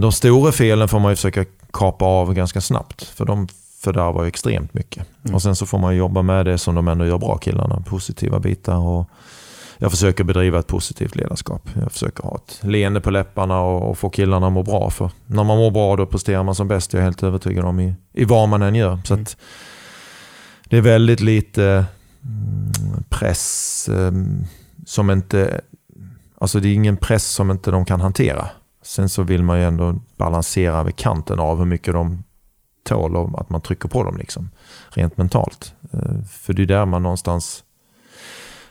de 0.00 0.12
stora 0.12 0.52
felen 0.52 0.88
får 0.88 1.00
man 1.00 1.12
ju 1.12 1.16
försöka 1.16 1.44
kapa 1.72 2.05
av 2.05 2.35
ganska 2.35 2.61
snabbt. 2.61 3.02
För 3.02 3.24
de 3.24 3.48
fördärvar 3.81 4.22
ju 4.22 4.29
extremt 4.29 4.74
mycket. 4.74 5.07
Mm. 5.24 5.35
Och 5.35 5.42
sen 5.42 5.57
så 5.57 5.66
får 5.66 5.79
man 5.79 5.96
jobba 5.96 6.22
med 6.22 6.46
det 6.46 6.59
som 6.59 6.74
de 6.74 6.88
ändå 6.88 7.07
gör 7.07 7.18
bra 7.18 7.38
killarna. 7.38 7.83
Positiva 7.87 8.40
bitar 8.40 8.76
och 8.76 9.11
jag 9.79 9.90
försöker 9.90 10.24
bedriva 10.24 10.59
ett 10.59 10.66
positivt 10.66 11.16
ledarskap. 11.16 11.68
Jag 11.81 11.92
försöker 11.92 12.22
ha 12.22 12.37
ett 12.37 12.59
leende 12.62 13.00
på 13.00 13.11
läpparna 13.11 13.61
och, 13.61 13.90
och 13.90 13.98
få 13.98 14.11
killarna 14.11 14.46
att 14.46 14.52
må 14.52 14.62
bra. 14.62 14.90
För 14.90 15.11
när 15.26 15.44
man 15.44 15.59
mår 15.59 15.70
bra 15.70 15.96
då 15.96 16.07
presterar 16.07 16.42
man 16.42 16.55
som 16.55 16.68
bäst. 16.68 16.92
Jag 16.92 17.00
är 17.00 17.05
helt 17.05 17.22
övertygad 17.22 17.64
om 17.64 17.81
i, 17.81 17.94
i 18.12 18.24
vad 18.24 18.48
man 18.48 18.62
än 18.62 18.74
gör. 18.74 18.98
Så 19.05 19.14
att 19.14 19.37
det 20.64 20.76
är 20.76 20.81
väldigt 20.81 21.20
lite 21.20 21.85
mm, 22.22 23.05
press 23.09 23.88
eh, 23.88 24.12
som 24.87 25.11
inte... 25.11 25.61
Alltså 26.38 26.61
det 26.61 26.68
är 26.68 26.74
ingen 26.74 26.96
press 26.96 27.26
som 27.26 27.50
inte 27.50 27.70
de 27.70 27.85
kan 27.85 28.00
hantera. 28.00 28.48
Sen 28.87 29.09
så 29.09 29.22
vill 29.22 29.42
man 29.42 29.59
ju 29.59 29.64
ändå 29.64 29.94
balansera 30.16 30.83
vid 30.83 30.96
kanten 30.96 31.40
av 31.40 31.59
hur 31.59 31.64
mycket 31.64 31.94
de 31.94 32.25
tål 32.85 33.16
och 33.16 33.40
att 33.40 33.51
man 33.51 33.61
trycker 33.61 33.88
på 33.88 34.05
dem 34.05 34.16
liksom. 34.16 34.51
Rent 34.88 35.16
mentalt. 35.16 35.75
Eh, 35.92 36.25
För 36.31 36.53
det 36.53 36.62
är 36.62 36.66
där 36.66 36.87
man 36.87 37.03
någonstans... 37.03 37.62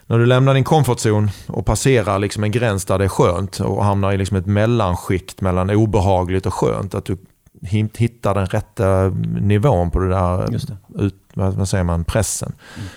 När 0.06 0.18
du 0.18 0.26
lämnar 0.26 0.54
din 0.54 0.64
comfortzone 0.64 1.32
och 1.48 1.66
passerar 1.66 2.18
liksom 2.18 2.44
en 2.44 2.50
gräns 2.50 2.84
där 2.84 2.98
det 2.98 3.04
är 3.04 3.08
skönt 3.08 3.60
och 3.60 3.84
hamnar 3.84 4.12
i 4.12 4.16
liksom 4.18 4.36
ett 4.36 4.46
mellanskikt 4.46 5.40
mellan 5.40 5.70
obehagligt 5.70 6.46
och 6.46 6.54
skönt. 6.54 6.94
Att 6.94 7.04
du 7.04 7.16
hit- 7.62 7.96
hittar 7.96 8.34
den 8.34 8.46
rätta 8.46 9.08
nivån 9.40 9.90
på 9.90 9.98
det 9.98 10.08
där 10.08 10.46
det. 10.46 11.04
ut, 11.04 11.14
vad, 11.34 11.68
säger 11.68 11.84
man, 11.84 12.04
pressen. 12.04 12.52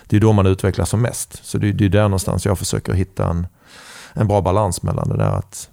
Det 0.08 0.15
är 0.15 0.19
då 0.19 0.34
man 0.34 0.45
utvecklas 0.45 0.89
som 0.89 1.01
mest. 1.01 1.45
Så 1.45 1.58
det 1.58 1.67
är 1.86 1.89
där 1.89 2.03
någonstans 2.03 2.45
jag 2.45 2.60
försöker 2.60 2.93
hitta 2.93 3.29
en, 3.29 3.47
en 4.13 4.27
bra 4.27 4.41
balans 4.41 4.84
mellan 4.84 5.10
det 5.10 5.17
där 5.17 5.32
att 5.32 5.69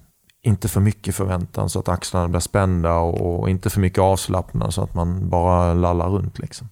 inte 0.47 0.69
för 0.69 0.81
mycket 0.81 1.15
förväntan 1.15 1.71
så 1.71 1.79
att 1.79 1.89
axlarna 1.89 2.29
blir 2.29 2.41
spända 2.41 2.95
och, 2.95 3.41
och 3.41 3.51
inte 3.51 3.71
för 3.71 3.81
mycket 3.81 3.99
avslappnad 3.99 4.75
så 4.75 4.83
att 4.83 4.95
man 4.95 5.29
bara 5.29 5.75
lallar 5.75 6.09
runt. 6.09 6.39
Liksom. 6.39 6.69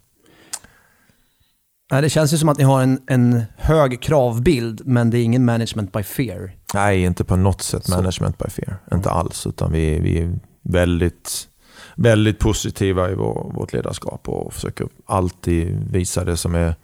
Nej, 1.91 2.03
det 2.03 2.11
känns 2.11 2.33
ju 2.33 2.39
som 2.39 2.49
att 2.49 2.59
ni 2.59 2.65
har 2.65 2.83
en, 2.83 3.01
en 3.07 3.43
hög 3.57 4.03
kravbild, 4.03 4.83
men 4.85 5.11
det 5.11 5.19
är 5.19 5.23
ingen 5.23 5.45
management 5.45 5.93
by 5.93 6.03
fear. 6.03 6.53
Nej, 6.75 7.03
inte 7.03 7.25
på 7.25 7.37
något 7.37 7.63
sätt 7.63 7.85
Så. 7.85 7.97
management 7.97 8.39
by 8.39 8.51
fear. 8.51 8.77
Inte 8.93 9.11
alls, 9.11 9.47
utan 9.47 9.73
vi, 9.73 9.99
vi 10.01 10.19
är 10.19 10.39
väldigt, 10.63 11.49
väldigt 11.97 12.39
positiva 12.39 13.11
i 13.11 13.15
vår, 13.15 13.53
vårt 13.55 13.73
ledarskap 13.73 14.29
och 14.29 14.55
försöker 14.55 14.89
alltid 15.07 15.91
visa 15.91 16.25
det 16.25 16.37
som 16.37 16.55
är 16.55 16.75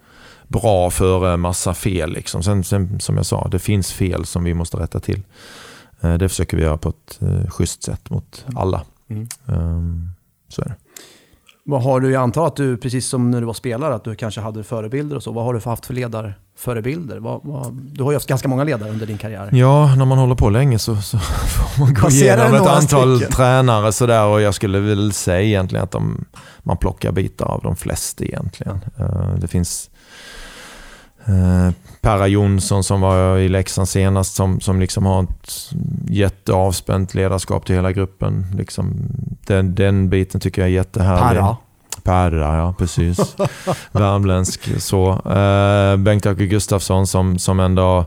bra 0.47 0.89
före 0.89 1.37
massa 1.37 1.73
fel. 1.73 2.13
Liksom. 2.13 2.43
Sen, 2.43 2.63
sen, 2.63 2.99
som 2.99 3.17
jag 3.17 3.25
sa, 3.25 3.47
det 3.51 3.59
finns 3.59 3.91
fel 3.93 4.25
som 4.25 4.43
vi 4.43 4.53
måste 4.53 4.77
rätta 4.77 4.99
till. 4.99 5.21
Eh, 6.01 6.13
Det 6.13 6.29
försöker 6.29 6.57
vi 6.57 6.63
göra 6.63 6.77
på 6.77 6.89
ett 6.89 7.19
eh, 7.21 7.49
schysst 7.49 7.83
sätt 7.83 8.09
mot 8.09 8.45
alla. 8.55 8.81
Mm. 9.09 9.27
Ehm, 9.47 10.09
Så 10.49 10.61
är 10.61 10.65
det. 10.65 10.75
Vad 11.63 11.83
har 11.83 11.99
du, 11.99 12.11
jag 12.11 12.23
antar 12.23 12.47
att 12.47 12.55
du, 12.55 12.77
precis 12.77 13.07
som 13.07 13.31
när 13.31 13.39
du 13.41 13.45
var 13.47 13.53
spelare, 13.53 13.95
att 13.95 14.03
du 14.03 14.15
kanske 14.15 14.41
hade 14.41 14.63
förebilder 14.63 15.15
och 15.15 15.23
så. 15.23 15.31
Vad 15.31 15.43
har 15.45 15.53
du 15.53 15.59
haft 15.59 15.85
för 15.85 15.93
ledarförebilder? 15.93 17.19
Vad, 17.19 17.39
vad, 17.43 17.73
du 17.73 18.03
har 18.03 18.11
ju 18.11 18.15
haft 18.15 18.27
ganska 18.27 18.47
många 18.47 18.63
ledare 18.63 18.89
under 18.89 19.05
din 19.05 19.17
karriär. 19.17 19.49
Ja, 19.51 19.95
när 19.95 20.05
man 20.05 20.17
håller 20.17 20.35
på 20.35 20.49
länge 20.49 20.79
så, 20.79 20.95
så 20.95 21.19
får 21.19 21.79
man 21.85 21.93
gå 21.93 22.09
igenom 22.09 22.53
ett 22.53 22.61
antal 22.67 23.15
stycken. 23.17 23.33
tränare 23.33 23.91
sådär 23.91 24.25
och 24.25 24.41
jag 24.41 24.53
skulle 24.53 24.79
väl 24.79 25.13
säga 25.13 25.41
egentligen 25.41 25.83
att 25.83 25.91
de, 25.91 26.25
man 26.59 26.77
plockar 26.77 27.11
bitar 27.11 27.45
av 27.45 27.61
de 27.63 27.75
flesta 27.75 28.23
egentligen. 28.23 28.79
Eh, 28.97 29.33
Det 29.37 29.47
finns 29.47 29.89
eh, 31.25 31.73
Perra 32.01 32.27
Jonsson 32.27 32.83
som 32.83 33.01
var 33.01 33.37
i 33.37 33.49
Leksand 33.49 33.89
senast 33.89 34.35
som, 34.35 34.59
som 34.59 34.79
liksom 34.79 35.05
har 35.05 35.23
ett 35.23 35.71
jätteavspänt 36.09 37.13
ledarskap 37.13 37.65
till 37.65 37.75
hela 37.75 37.91
gruppen. 37.91 38.45
Liksom, 38.57 38.93
den, 39.45 39.75
den 39.75 40.09
biten 40.09 40.41
tycker 40.41 40.61
jag 40.61 40.69
är 40.69 40.73
jättehärlig. 40.73 41.41
Parra. 41.41 41.57
Perra, 42.03 42.57
ja 42.57 42.73
precis. 42.77 43.35
Värmländsk 43.91 44.81
så. 44.81 45.09
Eh, 45.11 45.97
Bengt-Åke 45.97 46.45
Gustafsson 46.45 47.07
som, 47.07 47.39
som 47.39 47.59
ändå 47.59 48.05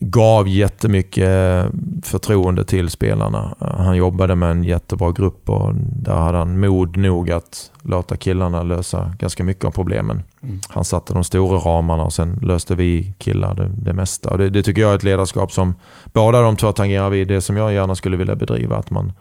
gav 0.00 0.48
jättemycket 0.48 1.66
förtroende 2.02 2.64
till 2.64 2.90
spelarna. 2.90 3.56
Han 3.60 3.96
jobbade 3.96 4.34
med 4.34 4.50
en 4.50 4.64
jättebra 4.64 5.12
grupp 5.12 5.50
och 5.50 5.74
där 5.74 6.14
hade 6.14 6.38
han 6.38 6.60
mod 6.60 6.96
nog 6.96 7.30
att 7.30 7.70
låta 7.82 8.16
killarna 8.16 8.62
lösa 8.62 9.14
ganska 9.18 9.44
mycket 9.44 9.64
av 9.64 9.70
problemen. 9.70 10.22
Mm. 10.42 10.60
Han 10.68 10.84
satte 10.84 11.14
de 11.14 11.24
stora 11.24 11.58
ramarna 11.58 12.04
och 12.04 12.12
sen 12.12 12.38
löste 12.42 12.74
vi 12.74 13.14
killar 13.18 13.54
det, 13.54 13.70
det 13.76 13.92
mesta. 13.92 14.36
Det, 14.36 14.50
det 14.50 14.62
tycker 14.62 14.82
jag 14.82 14.90
är 14.90 14.96
ett 14.96 15.02
ledarskap 15.02 15.52
som 15.52 15.74
båda 16.12 16.40
de 16.40 16.56
två 16.56 16.72
tangerar 16.72 17.10
vid 17.10 17.28
det 17.28 17.40
som 17.40 17.56
jag 17.56 17.72
gärna 17.72 17.94
skulle 17.94 18.16
vilja 18.16 18.36
bedriva. 18.36 18.76
Att 18.76 18.90
man 18.90 19.12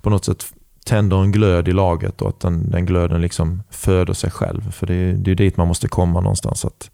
på 0.00 0.10
något 0.10 0.24
sätt 0.24 0.46
tänder 0.86 1.22
en 1.22 1.32
glöd 1.32 1.68
i 1.68 1.72
laget 1.72 2.22
och 2.22 2.28
att 2.28 2.40
den, 2.40 2.70
den 2.70 2.86
glöden 2.86 3.20
liksom 3.20 3.62
föder 3.70 4.14
sig 4.14 4.30
själv. 4.30 4.70
För 4.70 4.86
det, 4.86 5.12
det 5.12 5.30
är 5.30 5.34
dit 5.34 5.56
man 5.56 5.68
måste 5.68 5.88
komma 5.88 6.20
någonstans. 6.20 6.64
Att 6.64 6.90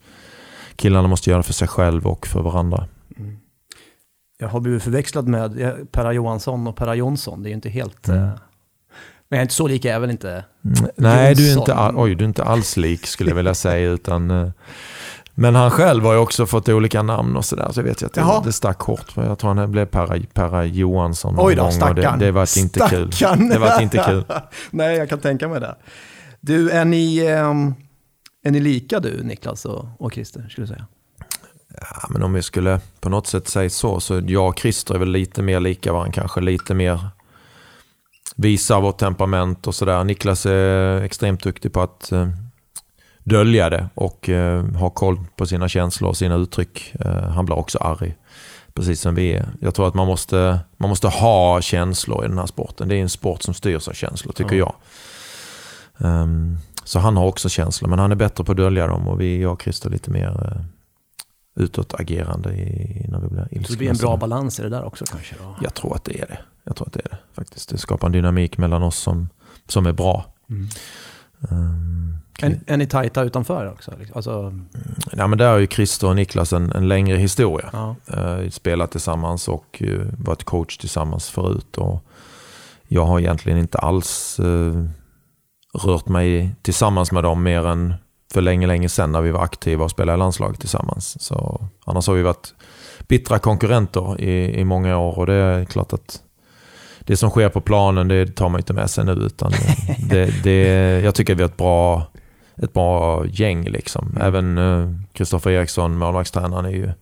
killarna 0.76 1.08
måste 1.08 1.30
göra 1.30 1.42
för 1.42 1.52
sig 1.52 1.68
själv 1.68 2.06
och 2.06 2.26
för 2.26 2.42
varandra. 2.42 2.86
Jag 4.38 4.48
har 4.48 4.60
blivit 4.60 4.82
förväxlad 4.82 5.28
med 5.28 5.76
Perra 5.92 6.12
Johansson 6.12 6.66
och 6.66 6.76
Perra 6.76 6.94
Jonsson. 6.94 7.42
Det 7.42 7.46
är 7.46 7.50
ju 7.50 7.54
inte 7.54 7.68
helt... 7.68 8.08
Mm. 8.08 8.20
Men 9.28 9.36
jag 9.36 9.38
är 9.38 9.42
inte 9.42 9.54
så 9.54 9.66
lik, 9.66 9.84
jag 9.84 9.94
är 9.94 10.00
väl 10.00 10.10
inte... 10.10 10.30
Mm, 10.64 10.90
Nej, 10.96 11.34
du 11.34 11.52
är, 11.52 11.58
inte 11.58 11.74
all, 11.74 11.96
oj, 11.96 12.14
du 12.14 12.24
är 12.24 12.28
inte 12.28 12.44
alls 12.44 12.76
lik 12.76 13.06
skulle 13.06 13.30
jag 13.30 13.36
vilja 13.36 13.54
säga. 13.54 13.90
Utan, 13.90 14.30
eh, 14.30 14.50
men 15.34 15.54
han 15.54 15.70
själv 15.70 16.04
har 16.04 16.12
ju 16.12 16.18
också 16.18 16.46
fått 16.46 16.68
olika 16.68 17.02
namn 17.02 17.36
och 17.36 17.44
sådär. 17.44 17.68
Så 17.72 17.80
jag 17.80 17.84
vet 17.84 18.02
ju 18.02 18.06
att 18.06 18.14
det, 18.14 18.20
Jaha. 18.20 18.42
det 18.44 18.52
stack 18.52 18.80
hårt. 18.80 19.12
Jag 19.14 19.38
tror 19.38 19.54
han 19.54 19.72
blev 19.72 19.86
Perra, 19.86 20.18
Perra 20.32 20.64
Johansson 20.64 21.34
någon 21.34 21.46
Oj 21.46 21.54
då, 21.54 21.60
gång 21.60 21.68
och 21.68 21.74
stackarn. 21.74 22.18
det, 22.18 22.26
det 22.26 22.32
var 22.32 22.58
inte 22.58 22.80
kul. 22.80 23.10
Det 23.50 23.58
var 23.58 23.80
inte 23.80 23.98
kul. 23.98 24.24
Nej, 24.70 24.96
jag 24.96 25.08
kan 25.08 25.18
tänka 25.18 25.48
mig 25.48 25.60
det. 25.60 25.76
Du, 26.40 26.70
är 26.70 26.84
ni, 26.84 27.26
ehm, 27.26 27.74
är 28.42 28.50
ni 28.50 28.60
lika 28.60 29.00
du, 29.00 29.22
Niklas 29.22 29.64
och, 29.64 29.88
och 29.98 30.12
Christer, 30.12 30.46
skulle 30.50 30.66
du 30.66 30.72
säga? 30.72 30.86
Ja, 31.80 32.08
men 32.10 32.22
om 32.22 32.32
vi 32.32 32.42
skulle 32.42 32.80
på 33.00 33.08
något 33.08 33.26
sätt 33.26 33.48
säga 33.48 33.70
så, 33.70 34.00
så 34.00 34.22
jag 34.26 34.48
och 34.48 34.58
Christer 34.58 34.94
är 34.94 34.98
väl 34.98 35.10
lite 35.10 35.42
mer 35.42 35.60
lika 35.60 35.92
varandra 35.92 36.12
kanske. 36.12 36.40
Lite 36.40 36.74
mer 36.74 37.00
visa 38.36 38.80
vårt 38.80 38.98
temperament 38.98 39.66
och 39.66 39.74
sådär. 39.74 40.04
Niklas 40.04 40.46
är 40.46 41.02
extremt 41.02 41.42
duktig 41.42 41.72
på 41.72 41.80
att 41.80 42.12
eh, 42.12 42.28
dölja 43.24 43.70
det 43.70 43.88
och 43.94 44.28
eh, 44.28 44.64
ha 44.64 44.90
koll 44.90 45.24
på 45.36 45.46
sina 45.46 45.68
känslor 45.68 46.10
och 46.10 46.16
sina 46.16 46.34
uttryck. 46.34 46.94
Eh, 47.00 47.22
han 47.22 47.46
blir 47.46 47.56
också 47.56 47.78
arg, 47.78 48.16
precis 48.74 49.00
som 49.00 49.14
vi 49.14 49.32
är. 49.32 49.48
Jag 49.60 49.74
tror 49.74 49.88
att 49.88 49.94
man 49.94 50.06
måste, 50.06 50.60
man 50.76 50.88
måste 50.88 51.08
ha 51.08 51.60
känslor 51.60 52.24
i 52.24 52.28
den 52.28 52.38
här 52.38 52.46
sporten. 52.46 52.88
Det 52.88 52.96
är 52.96 53.02
en 53.02 53.08
sport 53.08 53.42
som 53.42 53.54
styrs 53.54 53.88
av 53.88 53.92
känslor, 53.92 54.32
tycker 54.32 54.56
jag. 54.56 54.74
Ehm, 55.98 56.58
så 56.84 56.98
han 56.98 57.16
har 57.16 57.26
också 57.26 57.48
känslor, 57.48 57.88
men 57.88 57.98
han 57.98 58.12
är 58.12 58.16
bättre 58.16 58.44
på 58.44 58.52
att 58.52 58.56
dölja 58.58 58.86
dem 58.86 59.08
och 59.08 59.20
vi, 59.20 59.42
jag 59.42 59.52
och 59.52 59.62
Christer, 59.62 59.88
är 59.88 59.92
lite 59.92 60.10
mer 60.10 60.52
eh, 60.56 60.62
utåtagerande 61.62 62.52
i, 62.52 63.06
när 63.08 63.20
vi 63.20 63.28
blir 63.28 63.48
ilskna. 63.50 63.66
Så 63.66 63.72
det 63.72 63.78
blir 63.78 63.90
en 63.90 63.96
bra 63.96 64.16
balans 64.16 64.60
i 64.60 64.62
det 64.62 64.68
där 64.68 64.84
också 64.84 65.04
kanske? 65.04 65.34
Då. 65.42 65.56
Jag 65.62 65.74
tror 65.74 65.94
att 65.94 66.04
det 66.04 66.20
är 66.20 66.26
det. 66.26 66.38
Jag 66.64 66.76
tror 66.76 66.86
att 66.86 66.92
det 66.92 67.00
är 67.04 67.08
det 67.10 67.18
faktiskt. 67.34 67.68
Det 67.68 67.78
skapar 67.78 68.06
en 68.06 68.12
dynamik 68.12 68.58
mellan 68.58 68.82
oss 68.82 68.98
som, 68.98 69.28
som 69.68 69.86
är 69.86 69.92
bra. 69.92 70.24
Mm. 70.50 70.68
Ehm, 71.50 72.16
Är, 72.42 72.60
är 72.66 72.76
ni 72.76 72.86
tajta 72.86 73.22
utanför 73.22 73.72
också? 73.72 73.92
Alltså, 74.14 74.54
ja, 75.12 75.26
men 75.26 75.38
där 75.38 75.50
har 75.50 75.58
ju 75.58 75.66
Christer 75.66 76.08
och 76.08 76.16
Niklas 76.16 76.52
en, 76.52 76.72
en 76.72 76.88
längre 76.88 77.16
historia. 77.16 77.70
ja. 77.72 77.96
Eh, 78.06 78.50
spelat 78.50 78.90
tillsammans 78.90 79.48
och 79.48 79.82
eh, 79.82 80.00
varit 80.18 80.44
coach 80.44 80.76
tillsammans 80.78 81.30
förut. 81.30 81.78
Och 81.78 82.04
jag 82.88 83.04
har 83.04 83.20
egentligen 83.20 83.58
inte 83.58 83.78
alls 83.78 84.40
eh, 84.40 84.84
rört 85.78 86.08
mig 86.08 86.54
tillsammans 86.62 87.12
med 87.12 87.22
dem 87.22 87.42
mer 87.42 87.66
än 87.66 87.94
för 88.32 88.40
länge, 88.40 88.66
länge 88.66 88.88
sedan 88.88 89.12
när 89.12 89.20
vi 89.20 89.30
var 89.30 89.42
aktiva 89.42 89.84
och 89.84 89.90
spelade 89.90 90.16
i 90.16 90.18
landslaget 90.18 90.60
tillsammans. 90.60 91.22
Så, 91.22 91.68
annars 91.84 92.06
har 92.06 92.14
vi 92.14 92.22
varit 92.22 92.54
bittra 93.08 93.38
konkurrenter 93.38 94.20
i, 94.20 94.60
i 94.60 94.64
många 94.64 94.98
år 94.98 95.18
och 95.18 95.26
det 95.26 95.34
är 95.34 95.64
klart 95.64 95.92
att 95.92 96.22
det 96.98 97.16
som 97.16 97.30
sker 97.30 97.48
på 97.48 97.60
planen 97.60 98.08
det 98.08 98.36
tar 98.36 98.48
man 98.48 98.60
inte 98.60 98.72
med 98.72 98.90
sig 98.90 99.04
nu. 99.04 99.12
Utan 99.12 99.52
det, 100.10 100.42
det, 100.42 100.60
jag 101.04 101.14
tycker 101.14 101.34
vi 101.34 101.42
har 101.42 101.48
ett 101.48 101.56
bra, 101.56 102.06
ett 102.56 102.72
bra 102.72 103.26
gäng. 103.26 103.64
Liksom. 103.64 104.18
Även 104.20 104.60
Kristoffer 105.12 105.50
Eriksson, 105.50 105.98
målvaktstränaren, 105.98 106.64
är 106.64 106.70
ju 106.70 106.92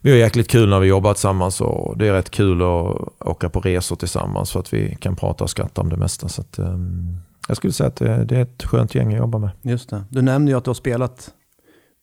vi 0.00 0.10
har 0.10 0.18
jäkligt 0.18 0.50
kul 0.50 0.68
när 0.68 0.80
vi 0.80 0.88
jobbar 0.88 1.14
tillsammans 1.14 1.60
och 1.60 1.98
det 1.98 2.08
är 2.08 2.12
rätt 2.12 2.30
kul 2.30 2.62
att 2.62 2.96
åka 3.20 3.48
på 3.48 3.60
resor 3.60 3.96
tillsammans 3.96 4.52
för 4.52 4.60
att 4.60 4.72
vi 4.72 4.96
kan 5.00 5.16
prata 5.16 5.44
och 5.44 5.50
skratta 5.50 5.80
om 5.80 5.88
det 5.88 5.96
mesta. 5.96 6.28
Så 6.28 6.40
att, 6.40 6.58
um, 6.58 7.16
jag 7.48 7.56
skulle 7.56 7.72
säga 7.72 7.86
att 7.88 7.96
det, 7.96 8.24
det 8.24 8.36
är 8.36 8.42
ett 8.42 8.62
skönt 8.62 8.94
gäng 8.94 9.12
att 9.12 9.18
jobba 9.18 9.38
med. 9.38 9.50
Just 9.62 9.90
det. 9.90 10.04
Du 10.10 10.22
nämnde 10.22 10.50
ju 10.52 10.58
att 10.58 10.64
du 10.64 10.68
har 10.70 10.74
spelat 10.74 11.30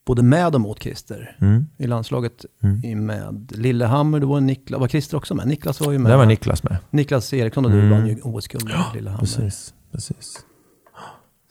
både 0.06 0.24
med 0.24 0.56
och 0.56 0.62
mot 0.62 0.84
Christer 0.84 1.36
Mm. 1.42 1.66
i 1.78 1.88
landslaget 1.88 2.46
Mm. 2.64 3.06
med 3.06 3.52
Lillehammer. 3.56 4.20
Du 4.20 4.26
var 4.28 4.42
Niklas, 4.42 4.80
var 4.82 4.88
Christer 4.88 5.18
också 5.18 5.36
med? 5.36 5.48
Niklas 5.48 5.82
var 5.82 5.92
ju 5.92 6.00
med. 6.00 6.12
Där 6.12 6.18
var 6.18 6.26
Niklas 6.26 6.64
med. 6.64 6.78
Niklas 6.90 7.34
Eriksson 7.34 7.66
och 7.66 7.72
du 7.72 7.78
Mm. 7.80 7.92
vann 7.92 8.08
ju 8.08 8.20
OS-guld 8.24 8.64
med 8.66 8.74
Lillehammer. 8.94 9.20
Precis. 9.20 9.74
precis. 9.92 10.46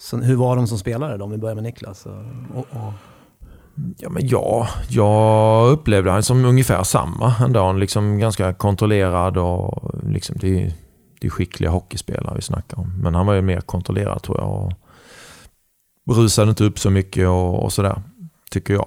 Så 0.01 0.17
hur 0.17 0.37
var 0.37 0.57
de 0.57 0.67
som 0.67 0.79
spelare 0.79 1.17
då, 1.17 1.25
om 1.25 1.31
vi 1.31 1.39
börjar 1.39 1.55
med 1.55 1.65
Niklas? 1.65 2.07
Och, 2.07 2.67
och. 2.71 2.93
Ja, 3.99 4.09
men 4.11 4.29
ja, 4.29 4.69
jag 4.89 5.71
upplevde 5.71 6.11
han 6.11 6.23
som 6.23 6.45
ungefär 6.45 6.83
samma 6.83 7.35
ändå. 7.45 7.73
Liksom 7.73 8.19
ganska 8.19 8.55
kontrollerad 8.55 9.37
och 9.39 9.91
liksom, 10.05 10.37
det, 10.41 10.75
det 11.21 11.27
är 11.27 11.31
skickliga 11.31 11.71
hockeyspelare 11.71 12.33
vi 12.37 12.43
snackar 12.43 12.79
om. 12.79 12.93
Men 13.03 13.15
han 13.15 13.27
var 13.27 13.35
ju 13.35 13.43
mer 13.43 13.61
kontrollerad 13.61 14.23
tror 14.23 14.39
jag. 14.39 14.49
Och 16.07 16.17
rusade 16.17 16.49
inte 16.51 16.65
upp 16.65 16.79
så 16.79 16.91
mycket 16.91 17.29
och, 17.29 17.65
och 17.65 17.73
sådär, 17.73 18.03
tycker 18.51 18.75
jag. 18.75 18.87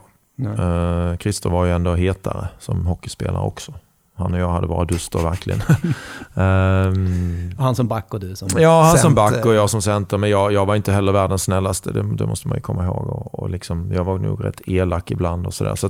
Uh, 0.60 1.18
Christer 1.18 1.50
var 1.50 1.66
ju 1.66 1.72
ändå 1.72 1.96
hetare 1.96 2.48
som 2.60 2.86
hockeyspelare 2.86 3.44
också. 3.44 3.74
Han 4.16 4.34
och 4.34 4.40
jag 4.40 4.50
hade 4.50 4.68
bara 4.68 4.86
duster 4.86 5.20
verkligen. 5.20 5.62
Ehm, 6.36 7.52
Han 7.60 7.76
som 7.76 7.88
back 7.88 8.14
och 8.14 8.20
du 8.20 8.36
som 8.36 8.50
Ja, 8.58 8.82
han 8.82 8.98
som 8.98 9.16
center. 9.16 9.16
back 9.16 9.46
och 9.46 9.54
jag 9.54 9.70
som 9.70 9.82
center. 9.82 10.18
Men 10.18 10.30
jag, 10.30 10.52
jag 10.54 10.66
var 10.66 10.76
inte 10.76 10.92
heller 10.92 11.12
världens 11.12 11.44
snällaste, 11.44 11.92
det, 11.92 12.16
det 12.16 12.26
måste 12.26 12.48
man 12.48 12.58
ju 12.58 12.62
komma 12.62 12.84
ihåg. 12.86 13.08
Och, 13.08 13.40
och 13.40 13.50
liksom, 13.50 13.92
jag 13.92 14.04
var 14.04 14.18
nog 14.18 14.46
rätt 14.46 14.62
elak 14.66 15.12
ibland 15.12 15.46
och 15.48 15.54
sådär. 15.54 15.76
Så 15.76 15.90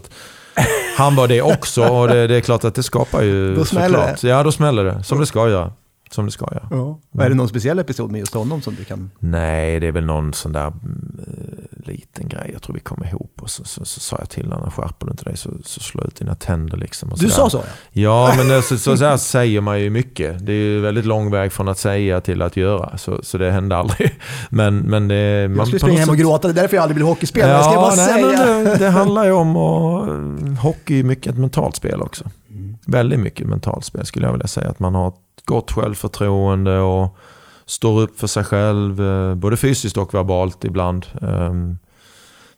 han 0.97 1.15
var 1.15 1.27
det 1.27 1.41
också 1.41 1.87
och 1.87 2.07
det, 2.07 2.27
det 2.27 2.35
är 2.35 2.41
klart 2.41 2.63
att 2.63 2.75
det 2.75 2.83
skapar 2.83 3.21
ju 3.21 3.55
Då 3.55 3.65
smäller 3.65 3.99
såklart. 3.99 4.21
det. 4.21 4.27
Ja, 4.27 4.43
då 4.43 4.51
smäller 4.51 4.83
det. 4.85 5.03
Som 5.03 5.19
det 5.19 5.25
ska 5.25 5.49
göra. 5.49 5.71
Som 6.13 6.25
det 6.25 6.31
ska 6.31 6.47
göra. 6.51 6.67
Ja. 6.71 7.23
Är 7.23 7.29
det 7.29 7.35
någon 7.35 7.49
speciell 7.49 7.79
episod 7.79 8.11
med 8.11 8.19
just 8.19 8.33
honom 8.33 8.61
som 8.61 8.75
du 8.75 8.83
kan... 8.83 9.11
Nej, 9.19 9.79
det 9.79 9.87
är 9.87 9.91
väl 9.91 10.05
någon 10.05 10.33
sån 10.33 10.51
där 10.51 10.67
mm, 10.67 11.67
liten 11.85 12.27
grej. 12.27 12.49
Jag 12.53 12.61
tror 12.61 12.73
vi 12.73 12.79
kom 12.79 13.03
ihop 13.03 13.39
och 13.41 13.49
så, 13.49 13.63
så, 13.63 13.85
så 13.85 13.99
sa 13.99 14.15
jag 14.19 14.29
till 14.29 14.51
honom, 14.51 14.71
skärper 14.71 15.05
du 15.05 15.11
inte 15.11 15.23
dig 15.23 15.37
så, 15.37 15.49
så 15.63 15.79
slå 15.79 16.03
ut 16.03 16.15
dina 16.15 16.35
tänder 16.35 16.77
liksom. 16.77 17.11
Och 17.11 17.19
Du 17.19 17.29
sa 17.29 17.49
så 17.49 17.63
ja. 17.91 18.33
Ja, 18.37 18.43
men 18.43 18.61
så, 18.61 18.77
så, 18.77 18.97
så 18.97 19.17
säger 19.17 19.61
man 19.61 19.81
ju 19.81 19.89
mycket. 19.89 20.45
Det 20.45 20.51
är 20.51 20.55
ju 20.55 20.79
väldigt 20.79 21.05
lång 21.05 21.31
väg 21.31 21.51
från 21.51 21.67
att 21.67 21.77
säga 21.77 22.21
till 22.21 22.41
att 22.41 22.57
göra. 22.57 22.97
Så, 22.97 23.19
så 23.23 23.37
det 23.37 23.51
hände 23.51 23.77
aldrig. 23.77 24.19
Men, 24.49 24.77
men 24.77 25.07
det... 25.07 25.15
Jag 25.15 25.51
man, 25.51 25.65
skulle 25.65 25.79
på 25.79 25.85
springa 25.85 25.99
hem 25.99 26.09
och 26.09 26.17
gråta, 26.17 26.47
det 26.47 26.51
är 26.51 26.61
därför 26.61 26.75
jag 26.75 26.83
aldrig 26.83 26.95
blir 26.95 27.05
hockeyspelare. 27.05 27.51
jag 27.51 27.65
ska 27.65 27.75
bara 27.75 27.95
nej, 27.95 28.05
säga. 28.05 28.45
Men 28.45 28.65
det, 28.65 28.75
det 28.77 28.89
handlar 28.99 29.25
ju 29.25 29.31
om 29.31 29.57
att... 29.57 30.59
Hockey 30.59 30.99
är 30.99 31.03
mycket 31.03 31.33
ett 31.33 31.39
mentalt 31.39 31.75
spel 31.75 32.01
också. 32.01 32.23
Mm. 32.49 32.77
Väldigt 32.85 33.19
mycket 33.19 33.47
mentalt 33.47 33.85
spel 33.85 34.05
skulle 34.05 34.25
jag 34.25 34.31
vilja 34.31 34.47
säga. 34.47 34.69
Att 34.69 34.79
man 34.79 34.95
har 34.95 35.13
gott 35.45 35.71
självförtroende 35.71 36.79
och 36.79 37.17
står 37.65 38.01
upp 38.01 38.19
för 38.19 38.27
sig 38.27 38.43
själv. 38.43 39.01
Eh, 39.01 39.35
både 39.35 39.57
fysiskt 39.57 39.97
och 39.97 40.13
verbalt 40.13 40.65
ibland. 40.65 41.05
Ehm, 41.21 41.77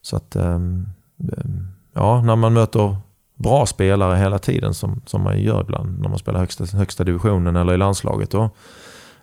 så 0.02 0.16
att... 0.16 0.36
Ehm, 0.36 0.86
ehm, 1.20 1.68
ja, 1.94 2.22
när 2.22 2.36
man 2.36 2.54
möter 2.54 2.98
bra 3.36 3.66
spelare 3.66 4.18
hela 4.18 4.40
tiden 4.40 4.74
som, 4.74 5.02
som 5.06 5.22
man 5.22 5.42
gör 5.42 5.62
ibland 5.62 6.00
när 6.00 6.10
man 6.10 6.20
spelar 6.20 6.40
högsta, 6.40 6.66
högsta 6.66 7.04
divisionen 7.04 7.56
eller 7.56 7.74
i 7.74 7.78
landslaget. 7.78 8.30
Då, 8.30 8.50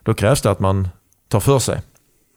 då 0.03 0.13
krävs 0.13 0.41
det 0.41 0.51
att 0.51 0.59
man 0.59 0.87
tar 1.27 1.39
för 1.39 1.59
sig. 1.59 1.81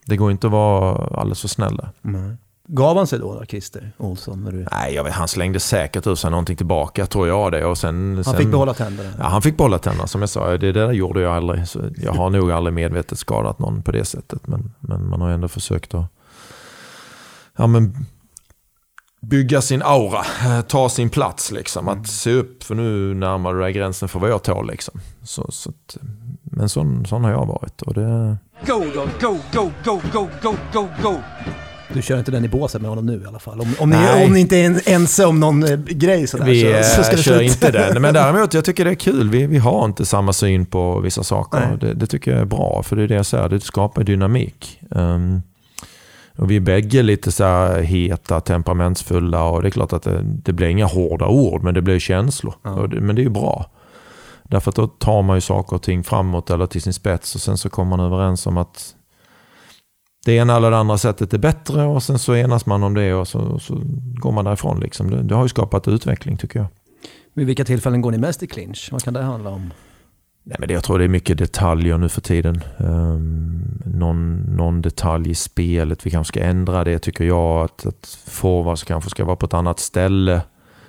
Det 0.06 0.16
går 0.16 0.30
inte 0.30 0.46
att 0.46 0.52
vara 0.52 1.06
alldeles 1.20 1.40
för 1.40 1.48
snäll 1.48 1.76
där. 1.76 1.88
Nej. 2.02 2.36
Gav 2.68 2.96
han 2.96 3.06
sig 3.06 3.18
då, 3.18 3.44
Christer 3.48 3.92
Olsson? 3.96 4.44
När 4.44 4.52
du... 4.52 4.66
Nej, 4.72 4.94
jag 4.94 5.04
vet, 5.04 5.12
han 5.12 5.28
slängde 5.28 5.60
säkert 5.60 6.06
ur 6.06 6.14
sig 6.14 6.30
någonting 6.30 6.56
tillbaka, 6.56 7.06
tror 7.06 7.28
jag 7.28 7.52
det. 7.52 7.64
Och 7.64 7.78
sen, 7.78 8.14
han 8.14 8.24
sen... 8.24 8.36
fick 8.36 8.50
behålla 8.50 8.74
tänderna? 8.74 9.10
Ja, 9.18 9.24
han 9.24 9.42
fick 9.42 9.56
behålla 9.56 9.78
tänderna, 9.78 10.06
som 10.06 10.20
jag 10.20 10.30
sa. 10.30 10.56
Det 10.56 10.72
där 10.72 10.92
gjorde 10.92 11.20
jag 11.20 11.36
aldrig. 11.36 11.68
Så 11.68 11.80
jag 11.96 12.12
har 12.12 12.30
nog 12.30 12.52
aldrig 12.52 12.74
medvetet 12.74 13.18
skadat 13.18 13.58
någon 13.58 13.82
på 13.82 13.92
det 13.92 14.04
sättet. 14.04 14.46
Men, 14.46 14.74
men 14.80 15.08
man 15.08 15.20
har 15.20 15.30
ändå 15.30 15.48
försökt 15.48 15.94
att 15.94 16.06
ja, 17.56 17.66
men, 17.66 18.06
bygga 19.20 19.60
sin 19.60 19.82
aura, 19.82 20.24
ta 20.62 20.88
sin 20.88 21.10
plats. 21.10 21.52
Liksom. 21.52 21.88
Att 21.88 21.94
mm. 21.94 22.04
se 22.04 22.32
upp, 22.32 22.62
för 22.62 22.74
nu 22.74 23.14
närmar 23.14 23.54
du 23.54 23.60
dig 23.60 23.72
gränsen 23.72 24.08
för 24.08 24.20
vad 24.20 24.30
jag 24.30 24.42
tål. 24.42 24.66
Liksom. 24.66 25.00
Så, 25.22 25.46
så 25.50 25.70
att, 25.70 25.96
men 26.42 26.68
sån, 26.68 27.06
sån 27.06 27.24
har 27.24 27.30
jag 27.30 27.46
varit. 27.46 27.82
Och 27.82 27.94
det... 27.94 28.36
Go, 28.66 28.84
go, 28.94 29.08
go, 29.20 29.38
go, 29.52 29.70
go, 29.84 30.00
go, 30.42 30.54
go, 30.72 30.88
go! 31.02 31.14
Du 31.94 32.02
kör 32.02 32.18
inte 32.18 32.30
den 32.30 32.44
i 32.44 32.48
båset 32.48 32.80
med 32.80 32.90
honom 32.90 33.06
nu 33.06 33.22
i 33.24 33.26
alla 33.26 33.38
fall? 33.38 33.60
Om, 33.60 33.74
om, 33.78 33.90
ni, 33.90 34.24
om 34.24 34.32
ni 34.32 34.40
inte 34.40 34.56
är 34.56 34.88
ense 34.88 35.26
om 35.26 35.40
någon 35.40 35.64
eh, 35.64 35.78
grej 35.78 36.26
sådär 36.26 36.44
vi 36.44 36.82
så, 36.84 36.96
så 36.96 37.02
ska 37.02 37.12
eh, 37.12 37.16
det 37.16 37.22
kör 37.22 37.38
sluta. 37.38 37.44
inte 37.44 37.70
den. 37.70 38.02
Men 38.02 38.14
däremot, 38.14 38.54
jag 38.54 38.64
tycker 38.64 38.84
det 38.84 38.90
är 38.90 38.94
kul. 38.94 39.30
Vi, 39.30 39.46
vi 39.46 39.58
har 39.58 39.84
inte 39.84 40.06
samma 40.06 40.32
syn 40.32 40.66
på 40.66 41.00
vissa 41.00 41.24
saker. 41.24 41.78
Det, 41.80 41.94
det 41.94 42.06
tycker 42.06 42.30
jag 42.30 42.40
är 42.40 42.44
bra, 42.44 42.82
för 42.82 42.96
det 42.96 43.02
är 43.02 43.08
det 43.08 43.14
jag 43.14 43.26
säger, 43.26 43.48
det 43.48 43.60
skapar 43.60 44.04
dynamik. 44.04 44.80
Ehm, 44.96 45.42
och 46.38 46.50
vi 46.50 46.56
är 46.56 46.60
bägge 46.60 47.02
lite 47.02 47.32
så 47.32 47.44
här 47.44 47.80
heta, 47.80 48.40
temperamentsfulla 48.40 49.44
och 49.44 49.62
det 49.62 49.68
är 49.68 49.70
klart 49.70 49.92
att 49.92 50.02
det, 50.02 50.20
det 50.22 50.52
blir 50.52 50.66
inga 50.66 50.86
hårda 50.86 51.26
ord, 51.26 51.62
men 51.62 51.74
det 51.74 51.82
blir 51.82 51.98
känslor. 51.98 52.54
Ja. 52.62 52.70
Det, 52.70 53.00
men 53.00 53.16
det 53.16 53.22
är 53.22 53.24
ju 53.24 53.30
bra. 53.30 53.70
Därför 54.42 54.70
att 54.70 54.76
då 54.76 54.86
tar 54.86 55.22
man 55.22 55.36
ju 55.36 55.40
saker 55.40 55.76
och 55.76 55.82
ting 55.82 56.04
framåt 56.04 56.50
eller 56.50 56.66
till 56.66 56.82
sin 56.82 56.92
spets 56.92 57.34
och 57.34 57.40
sen 57.40 57.58
så 57.58 57.68
kommer 57.68 57.96
man 57.96 58.06
överens 58.06 58.46
om 58.46 58.56
att 58.56 58.94
det 60.26 60.32
ena 60.32 60.56
eller 60.56 60.70
det 60.70 60.76
andra 60.76 60.98
sättet 60.98 61.34
är 61.34 61.38
bättre 61.38 61.84
och 61.84 62.02
sen 62.02 62.18
så 62.18 62.34
enas 62.34 62.66
man 62.66 62.82
om 62.82 62.94
det 62.94 63.14
och 63.14 63.28
så, 63.28 63.58
så 63.58 63.82
går 64.14 64.32
man 64.32 64.44
därifrån. 64.44 64.80
Liksom. 64.80 65.10
Det, 65.10 65.22
det 65.22 65.34
har 65.34 65.42
ju 65.42 65.48
skapat 65.48 65.88
utveckling 65.88 66.36
tycker 66.36 66.58
jag. 66.58 66.68
Vid 67.34 67.46
vilka 67.46 67.64
tillfällen 67.64 68.00
går 68.00 68.10
ni 68.10 68.18
mest 68.18 68.42
i 68.42 68.46
clinch? 68.46 68.88
Vad 68.92 69.02
kan 69.02 69.14
det 69.14 69.22
handla 69.22 69.50
om? 69.50 69.72
Nej, 70.42 70.56
men 70.58 70.68
det, 70.68 70.74
jag 70.74 70.84
tror 70.84 70.98
det 70.98 71.04
är 71.04 71.08
mycket 71.08 71.38
detaljer 71.38 71.98
nu 71.98 72.08
för 72.08 72.20
tiden. 72.20 72.60
Um, 72.78 73.82
någon, 73.84 74.36
någon 74.36 74.82
detalj 74.82 75.30
i 75.30 75.34
spelet, 75.34 76.06
vi 76.06 76.10
kanske 76.10 76.28
ska 76.28 76.40
ändra 76.40 76.84
det 76.84 76.98
tycker 76.98 77.24
jag. 77.24 77.64
Att, 77.64 77.86
att 77.86 78.18
forwards 78.26 78.84
kanske 78.84 79.10
ska 79.10 79.24
vara 79.24 79.36
på 79.36 79.46
ett 79.46 79.54
annat 79.54 79.80
ställe. 79.80 80.40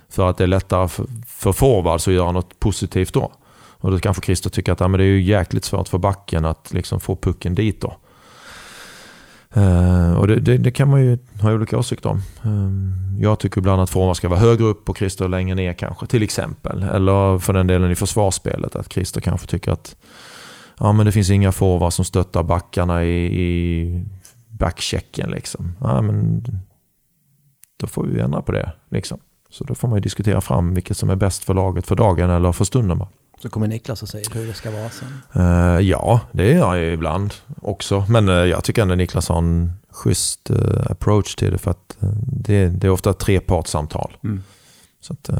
För 0.09 0.29
att 0.29 0.37
det 0.37 0.43
är 0.43 0.47
lättare 0.47 0.87
för, 0.87 1.05
för 1.27 1.51
forwards 1.51 2.07
att 2.07 2.13
göra 2.13 2.31
något 2.31 2.59
positivt 2.59 3.13
då. 3.13 3.31
Och 3.57 3.91
då 3.91 3.99
kanske 3.99 4.25
Christer 4.25 4.49
tycker 4.49 4.71
att 4.71 4.79
ja, 4.79 4.87
men 4.87 4.97
det 4.97 5.03
är 5.03 5.07
ju 5.07 5.21
jäkligt 5.21 5.63
svårt 5.63 5.87
för 5.87 5.97
backen 5.97 6.45
att 6.45 6.73
liksom 6.73 6.99
få 6.99 7.15
pucken 7.15 7.55
dit 7.55 7.81
då. 7.81 7.97
Uh, 9.57 10.13
och 10.17 10.27
det, 10.27 10.35
det, 10.35 10.57
det 10.57 10.71
kan 10.71 10.89
man 10.89 11.01
ju 11.01 11.17
ha 11.41 11.53
olika 11.53 11.77
åsikter 11.77 12.09
om. 12.09 12.21
Uh, 12.45 13.21
jag 13.21 13.39
tycker 13.39 13.61
ibland 13.61 13.81
att 13.81 13.89
forwards 13.89 14.17
ska 14.17 14.29
vara 14.29 14.39
högre 14.39 14.65
upp 14.65 14.89
och 14.89 14.97
Christer 14.97 15.27
längre 15.27 15.55
ner 15.55 15.73
kanske, 15.73 16.07
till 16.07 16.23
exempel. 16.23 16.83
Eller 16.83 17.39
för 17.39 17.53
den 17.53 17.67
delen 17.67 17.91
i 17.91 17.95
försvarsspelet, 17.95 18.75
att 18.75 18.93
Christer 18.93 19.21
kanske 19.21 19.47
tycker 19.47 19.71
att 19.71 19.95
ja, 20.79 20.91
men 20.91 21.05
det 21.05 21.11
finns 21.11 21.29
inga 21.29 21.51
forwards 21.51 21.95
som 21.95 22.05
stöttar 22.05 22.43
backarna 22.43 23.05
i, 23.05 23.41
i 23.41 24.05
backchecken. 24.49 25.31
Liksom. 25.31 25.75
Ja, 25.81 26.01
men 26.01 26.43
då 27.79 27.87
får 27.87 28.03
vi 28.03 28.19
ändra 28.19 28.41
på 28.41 28.51
det. 28.51 28.71
Liksom. 28.89 29.19
Så 29.49 29.63
då 29.63 29.75
får 29.75 29.87
man 29.87 29.97
ju 29.97 30.01
diskutera 30.01 30.41
fram 30.41 30.73
vilket 30.73 30.97
som 30.97 31.09
är 31.09 31.15
bäst 31.15 31.43
för 31.43 31.53
laget 31.53 31.87
för 31.87 31.95
dagen 31.95 32.29
eller 32.29 32.51
för 32.51 32.65
stunden. 32.65 32.97
Bara. 32.97 33.09
Så 33.41 33.49
kommer 33.49 33.67
Niklas 33.67 34.03
och 34.03 34.09
säger 34.09 34.33
hur 34.33 34.47
det 34.47 34.53
ska 34.53 34.71
vara 34.71 34.89
sen. 34.89 35.21
Eh, 35.33 35.79
ja, 35.79 36.21
det 36.31 36.53
gör 36.53 36.75
jag 36.75 36.93
ibland 36.93 37.33
också. 37.61 38.05
Men 38.09 38.29
eh, 38.29 38.35
jag 38.35 38.63
tycker 38.63 38.81
ändå 38.81 38.95
Niklas 38.95 39.29
har 39.29 39.37
en 39.37 39.73
schysst 39.89 40.49
eh, 40.49 40.91
approach 40.91 41.35
till 41.35 41.51
det. 41.51 41.57
För 41.57 41.71
att 41.71 41.97
det, 42.27 42.67
det 42.67 42.87
är 42.87 42.91
ofta 42.91 43.13
trepartssamtal. 43.13 44.17
Mm. 44.23 44.43
Så 45.01 45.13
att, 45.13 45.29
eh, 45.29 45.39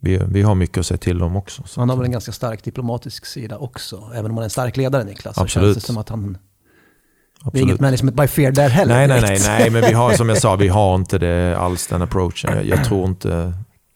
vi, 0.00 0.20
vi 0.28 0.42
har 0.42 0.54
mycket 0.54 0.78
att 0.78 0.86
säga 0.86 0.98
till 0.98 1.22
om 1.22 1.36
också. 1.36 1.62
Så 1.66 1.80
Han 1.80 1.88
har 1.88 1.96
väl 1.96 2.04
en 2.04 2.12
ganska 2.12 2.32
stark 2.32 2.64
diplomatisk 2.64 3.26
sida 3.26 3.58
också. 3.58 4.10
Även 4.14 4.30
om 4.30 4.36
han 4.36 4.42
är 4.42 4.44
en 4.44 4.50
stark 4.50 4.76
ledare 4.76 5.04
Niklas. 5.04 5.34
Så 5.34 5.42
Absolut. 5.42 5.66
känns 5.66 5.84
det 5.84 5.86
som 5.86 5.98
att 5.98 6.08
han... 6.08 6.32
Det 6.32 7.46
är 7.46 7.48
absolut. 7.48 7.68
inget 7.68 7.80
management 7.80 8.16
by 8.16 8.26
fear 8.26 8.52
där 8.52 8.68
heller. 8.68 8.94
Nej, 8.94 9.08
nej, 9.08 9.20
nej, 9.20 9.40
nej, 9.46 9.70
men 9.70 9.82
vi 9.82 9.92
har 9.92 10.12
som 10.12 10.28
jag 10.28 10.38
sa, 10.38 10.56
vi 10.56 10.68
har 10.68 10.94
inte 10.94 11.18
det 11.18 11.56
alls 11.58 11.86
den 11.86 12.02
approachen. 12.02 12.56
Jag, 12.56 12.66
jag 12.66 12.84
tror 12.84 13.06
inte, 13.06 13.52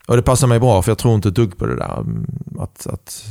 och 0.09 0.17
det 0.17 0.23
passar 0.23 0.47
mig 0.47 0.61
bra 0.61 0.83
för 0.83 0.91
jag 0.91 0.99
tror 0.99 1.15
inte 1.15 1.29
ett 1.29 1.35
dugg 1.35 1.59
på 1.59 1.67
det 1.67 1.77
där. 1.77 2.01
mm, 2.01 2.27
Att, 2.59 2.87
att 2.87 3.25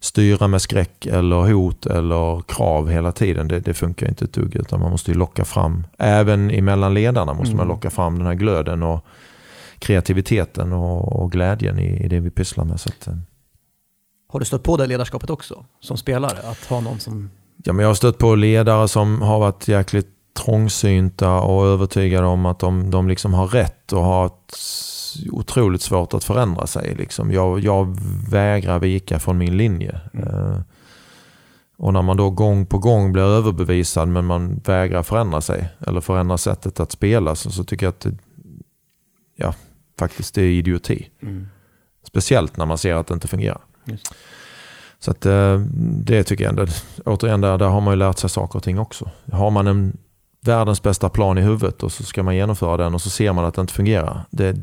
styra 0.00 0.48
med 0.48 0.62
skräck 0.62 1.06
eller 1.06 1.52
hot 1.52 1.86
eller 1.86 2.40
krav 2.48 2.88
hela 2.90 3.12
tiden, 3.12 3.48
det, 3.48 3.60
det 3.60 3.74
funkar 3.74 4.08
inte 4.08 4.24
ett 4.24 4.32
dugg. 4.32 4.56
Utan 4.56 4.80
man 4.80 4.90
måste 4.90 5.10
ju 5.10 5.16
locka 5.18 5.44
fram, 5.44 5.86
även 5.98 6.50
emellan 6.50 6.94
ledarna 6.94 7.34
måste 7.34 7.54
man 7.56 7.64
Mm. 7.64 7.68
locka 7.74 7.90
fram 7.90 8.18
den 8.18 8.26
här 8.26 8.34
glöden 8.34 8.82
och 8.82 9.04
kreativiteten 9.78 10.72
och, 10.72 11.22
och 11.22 11.32
glädjen 11.32 11.78
i, 11.78 12.04
i 12.04 12.08
det 12.08 12.20
vi 12.20 12.30
pysslar 12.30 12.64
med. 12.64 12.80
Så 12.80 12.88
att, 12.88 13.06
eh, 13.06 13.14
Har 14.28 14.40
du 14.40 14.44
stött 14.46 14.62
på 14.62 14.76
det 14.76 14.86
ledarskapet 14.86 15.30
också? 15.30 15.64
Som 15.80 15.96
spelare? 15.96 16.38
Att 16.50 16.64
ha 16.64 16.80
någon 16.80 17.00
som... 17.00 17.30
Ja, 17.64 17.72
men 17.72 17.82
jag 17.82 17.88
har 17.90 17.94
stött 17.94 18.18
på 18.18 18.34
ledare 18.34 18.88
som 18.88 19.22
har 19.22 19.38
varit 19.38 19.68
jäkligt 19.68 20.08
trångsynta 20.44 21.40
och 21.40 21.66
övertygade 21.66 22.26
om 22.26 22.46
att 22.46 22.58
de, 22.58 22.90
de 22.90 23.08
liksom 23.08 23.34
har 23.34 23.46
rätt 23.46 23.92
och 23.92 24.02
har 24.04 24.26
ett 24.26 24.54
otroligt 25.30 25.82
svårt 25.82 26.14
att 26.14 26.24
förändra 26.24 26.66
sig. 26.66 26.94
Liksom. 26.94 27.32
Jag, 27.32 27.60
jag 27.60 27.98
vägrar 28.30 28.78
vika 28.78 29.18
från 29.18 29.38
min 29.38 29.56
linje. 29.56 30.00
Eh, 30.12 30.60
och 31.76 31.92
när 31.92 32.02
man 32.02 32.16
då 32.16 32.30
gång 32.30 32.66
på 32.66 32.78
gång 32.78 33.12
blir 33.12 33.22
överbevisad 33.22 34.08
men 34.08 34.24
man 34.24 34.60
vägrar 34.64 35.02
förändra 35.02 35.40
sig 35.40 35.68
eller 35.86 36.00
förändra 36.00 36.38
sättet 36.38 36.80
att 36.80 36.92
spela 36.92 37.34
så, 37.34 37.50
så 37.50 37.64
tycker 37.64 37.86
jag 37.86 37.90
att 37.90 38.00
det, 38.00 38.16
ja, 39.36 39.54
faktiskt 39.98 40.34
det 40.34 40.42
är 40.42 40.50
idioti. 40.50 41.08
Speciellt 42.06 42.56
när 42.56 42.66
man 42.66 42.78
ser 42.78 42.94
att 42.94 43.06
det 43.06 43.14
inte 43.14 43.28
fungerar. 43.28 43.60
Just. 43.84 44.14
Så 44.98 45.10
att, 45.10 45.26
eh, 45.26 45.58
det 46.04 46.24
tycker 46.24 46.44
jag 46.44 46.50
ändå, 46.50 46.66
återigen 47.04 47.40
där, 47.40 47.58
där 47.58 47.66
har 47.66 47.80
man 47.80 47.92
ju 47.92 47.98
lärt 47.98 48.18
sig 48.18 48.30
saker 48.30 48.56
och 48.56 48.62
ting 48.62 48.78
också. 48.78 49.10
Har 49.32 49.50
man 49.50 49.66
en 49.66 49.96
världens 50.40 50.82
bästa 50.82 51.08
plan 51.08 51.38
i 51.38 51.40
huvudet 51.40 51.82
och 51.82 51.92
så 51.92 52.02
ska 52.04 52.22
man 52.22 52.36
genomföra 52.36 52.76
den 52.76 52.94
och 52.94 53.02
så 53.02 53.10
ser 53.10 53.32
man 53.32 53.44
att 53.44 53.54
det 53.54 53.60
inte 53.60 53.72
fungerar. 53.72 54.24
Det, 54.30 54.56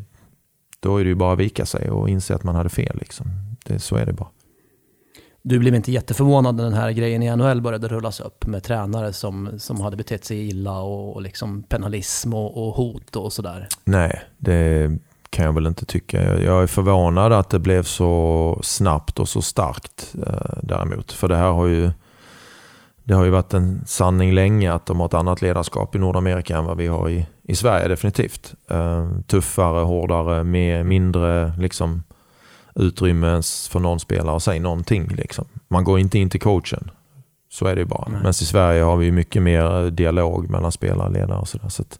då 0.87 0.97
är 0.97 1.03
det 1.03 1.07
ju 1.09 1.15
bara 1.15 1.33
att 1.33 1.39
vika 1.39 1.65
sig 1.65 1.89
och 1.91 2.09
inse 2.09 2.35
att 2.35 2.43
man 2.43 2.55
hade 2.55 2.69
fel. 2.69 2.97
Liksom. 2.99 3.27
Det, 3.65 3.79
så 3.79 3.95
är 3.95 4.05
det 4.05 4.13
bara. 4.13 4.29
Du 5.41 5.59
blev 5.59 5.75
inte 5.75 5.91
jätteförvånad 5.91 6.55
när 6.55 6.63
den 6.63 6.73
här 6.73 6.91
grejen 6.91 7.23
i 7.23 7.35
NHL 7.35 7.61
började 7.61 7.87
rullas 7.87 8.19
upp 8.19 8.45
med 8.47 8.63
tränare 8.63 9.13
som, 9.13 9.49
som 9.59 9.81
hade 9.81 9.97
betett 9.97 10.25
sig 10.25 10.47
illa 10.47 10.79
och, 10.79 11.15
och 11.15 11.21
liksom 11.21 11.63
penalism 11.63 12.33
och, 12.33 12.67
och 12.67 12.73
hot 12.73 13.15
och 13.15 13.33
sådär. 13.33 13.67
Nej, 13.85 14.21
det 14.37 14.91
kan 15.29 15.45
jag 15.45 15.53
väl 15.53 15.67
inte 15.67 15.85
tycka. 15.85 16.39
Jag- 16.43 16.63
är 16.63 16.67
förvånad 16.67 17.33
att 17.33 17.49
det 17.49 17.59
blev 17.59 17.83
så 17.83 18.59
snabbt 18.63 19.19
och 19.19 19.29
så 19.29 19.41
starkt 19.41 20.15
eh, 20.27 20.57
däremot. 20.63 21.11
För 21.11 21.27
det 21.27 21.35
här 21.35 21.51
har 21.51 21.65
ju, 21.67 21.91
det 23.03 23.13
har 23.13 23.23
ju 23.25 23.31
varit 23.31 23.53
en 23.53 23.81
sanning 23.85 24.33
länge 24.33 24.73
att 24.73 24.85
de 24.85 24.99
har 24.99 25.05
ett 25.07 25.13
annat 25.13 25.41
ledarskap 25.41 25.95
i 25.95 25.99
Nordamerika 25.99 26.57
än 26.57 26.65
vad 26.65 26.77
vi 26.77 26.87
har 26.87 27.09
i, 27.09 27.25
i 27.47 27.55
Sverige 27.55 27.87
definitivt. 27.87 28.53
Eh, 28.69 29.07
tuffare, 29.27 29.83
hårdare, 29.83 30.43
med 30.43 30.85
mindre 30.85 31.53
liksom, 31.59 32.03
utrymme 32.75 33.41
för 33.69 33.79
någon 33.79 33.99
spelare 33.99 34.35
att 34.35 34.43
säga 34.43 34.61
någonting. 34.61 35.07
Liksom. 35.07 35.45
Man 35.67 35.83
går 35.83 35.99
inte 35.99 36.19
in 36.19 36.29
till 36.29 36.41
coachen. 36.41 36.91
Så 37.51 37.65
är 37.65 37.75
det 37.75 37.81
ju 37.81 37.85
bara. 37.85 38.09
Men 38.09 38.29
i 38.29 38.33
Sverige 38.33 38.83
har 38.83 38.97
vi 38.97 39.11
mycket 39.11 39.41
mer 39.41 39.89
dialog 39.89 40.49
mellan 40.49 40.71
spelare 40.71 41.07
och 41.07 41.13
ledare. 41.13 41.37
Och. 41.37 41.47
Så 41.47 41.81
att 41.81 41.99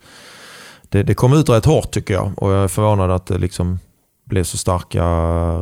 det, 0.89 1.03
det 1.03 1.13
kom 1.13 1.33
ut 1.33 1.49
rätt 1.49 1.65
hårt 1.65 1.91
tycker 1.91 2.13
jag. 2.13 2.31
Och 2.38 2.51
jag 2.51 2.63
är 2.63 2.67
förvånad 2.67 3.12
att 3.12 3.25
det 3.25 3.38
liksom 3.38 3.79
blev 4.25 4.43
så 4.43 4.57
starka 4.57 5.03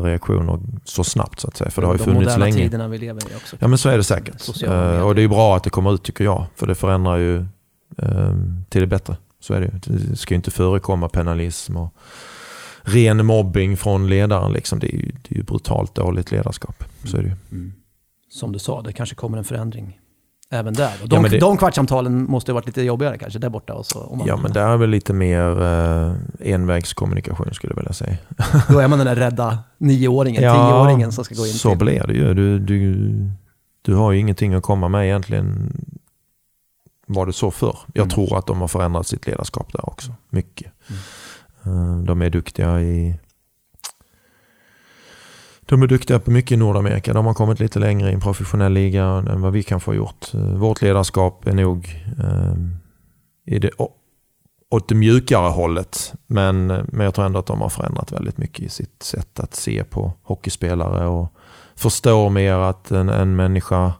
reaktioner 0.02 0.60
så 0.86 1.04
snabbt 1.04 1.40
så 1.40 1.48
att 1.48 1.58
säga. 1.58 1.72
För 1.72 1.82
det 1.82 1.88
har 1.88 1.94
ju 1.94 1.98
De 1.98 2.04
funnits 2.04 2.20
moderna 2.20 2.46
länge. 2.46 2.58
tiderna 2.58 2.88
vi 2.88 2.98
lever 2.98 3.22
i 3.22 3.36
också. 3.36 3.56
Ja 3.60 3.68
men 3.68 3.78
så 3.78 3.90
är 3.90 3.98
det 3.98 4.04
säkert. 4.04 4.64
Eh, 4.64 5.02
och 5.02 5.16
det 5.16 5.22
är 5.22 5.28
bra 5.28 5.56
att 5.56 5.64
det 5.64 5.70
kommer 5.70 5.94
ut 5.94 6.04
tycker 6.04 6.24
jag. 6.24 6.46
För 6.56 6.68
det 6.68 6.76
förändrar 6.76 7.18
ju 7.18 7.38
eh, 7.98 8.34
till 8.70 8.82
det 8.82 8.88
bättre. 8.88 9.16
Så 9.46 9.54
är 9.54 9.62
det. 9.62 9.80
Det 9.86 10.16
ska 10.16 10.34
ju 10.34 10.36
inte 10.36 10.52
förekomma 10.52 11.10
penalism 11.10 11.78
och 11.78 11.94
ren 12.82 13.26
mobbing 13.26 13.78
från 13.78 14.10
ledaren. 14.10 14.52
Liksom. 14.54 14.80
Det, 14.80 14.88
är 14.96 14.98
ju, 14.98 15.12
det 15.22 15.36
är 15.36 15.38
ju 15.38 15.44
brutalt 15.44 15.96
dåligt 15.96 16.32
ledarskap. 16.32 16.84
Så 17.04 17.18
är 17.18 17.22
det 17.22 17.28
ju. 17.28 17.36
Mm. 17.52 17.74
Som 18.30 18.52
du 18.52 18.60
sa, 18.60 18.82
det 18.82 18.94
kanske 18.94 19.16
kommer 19.16 19.38
en 19.38 19.44
förändring 19.44 20.00
även 20.50 20.74
där. 20.74 20.92
Och 21.04 21.10
de, 21.10 21.24
Ja, 21.24 21.30
det- 21.30 21.40
de 21.40 21.58
kvartssamtalen 21.58 22.24
måste 22.32 22.52
ha 22.52 22.54
varit 22.54 22.66
lite 22.66 22.82
jobbigare 22.82 23.18
kanske 23.18 23.40
där 23.40 23.50
borta. 23.50 23.74
Och 23.74 23.86
så, 23.86 24.24
Ja 24.28 24.38
men 24.38 24.52
där 24.54 24.68
är 24.70 24.78
väl 24.78 24.90
lite 24.90 25.14
mer 25.14 25.62
eh, 25.64 26.14
envägskommunikation 26.54 27.54
skulle 27.54 27.72
jag 27.72 27.78
vilja 27.78 27.94
säga. 27.94 28.18
Då 28.70 28.80
är 28.80 28.88
man 28.88 29.00
den 29.00 29.08
där 29.08 29.16
rädda 29.16 29.60
nioåringen, 29.78 30.44
Ja, 30.44 30.54
tioåringen 30.54 31.12
som 31.12 31.24
ska 31.24 31.36
gå 31.36 31.46
in 31.48 31.54
Så 31.54 31.70
till. 31.70 31.78
blir 31.78 32.04
det 32.08 32.14
ju. 32.14 32.34
Du, 32.34 32.60
du, 32.60 32.96
du 33.82 33.96
har 33.96 34.12
ju 34.12 34.20
ingenting 34.20 34.54
att 34.54 34.64
komma 34.64 34.88
med 34.90 35.06
egentligen. 35.06 35.74
Var 37.06 37.26
det 37.26 37.34
så 37.34 37.52
förr? 37.52 37.78
Jag 37.94 38.04
Mm. 38.04 38.10
tror 38.10 38.38
att 38.38 38.48
de 38.48 38.62
har 38.62 38.68
förändrat 38.68 39.08
sitt 39.08 39.28
ledarskap 39.28 39.74
där 39.74 39.90
också. 39.90 40.14
Mycket. 40.30 40.72
Eh, 41.66 41.98
De 41.98 42.22
är 42.22 42.30
duktiga 42.30 42.82
i 42.82 43.20
de 45.68 45.82
är 45.84 45.88
duktiga 45.88 46.20
på 46.20 46.32
mycket 46.32 46.52
i 46.52 46.58
Nordamerika. 46.58 47.14
De 47.14 47.26
har 47.26 47.34
kommit 47.34 47.60
lite 47.60 47.80
längre 47.80 48.10
i 48.10 48.14
en 48.14 48.20
professionell 48.22 48.74
liga 48.74 49.04
än 49.06 49.42
vad 49.42 49.54
vi 49.54 49.64
kan 49.64 49.80
få 49.82 49.96
gjort. 49.96 50.34
Eh, 50.34 50.40
Vårt 50.42 50.82
ledarskap 50.82 51.48
är 51.48 51.54
nog 51.54 52.04
eh, 52.20 52.54
det 53.60 53.70
åt 54.70 54.88
det 54.90 54.96
mjukare 54.96 55.50
hållet. 55.50 56.14
Men, 56.28 56.68
men 56.68 57.00
jag 57.06 57.14
tror 57.14 57.26
ändå 57.26 57.40
att 57.40 57.46
de 57.46 57.62
har 57.62 57.70
förändrat 57.70 58.12
väldigt 58.12 58.38
mycket 58.38 58.66
i 58.66 58.70
sitt 58.70 59.04
sätt 59.04 59.40
att 59.40 59.56
se 59.56 59.84
på 59.84 60.14
hockeyspelare 60.24 61.08
och 61.08 61.34
förstår 61.76 62.30
mer 62.30 62.54
att 62.54 62.92
en, 62.92 63.10
en 63.10 63.36
människa 63.36 63.94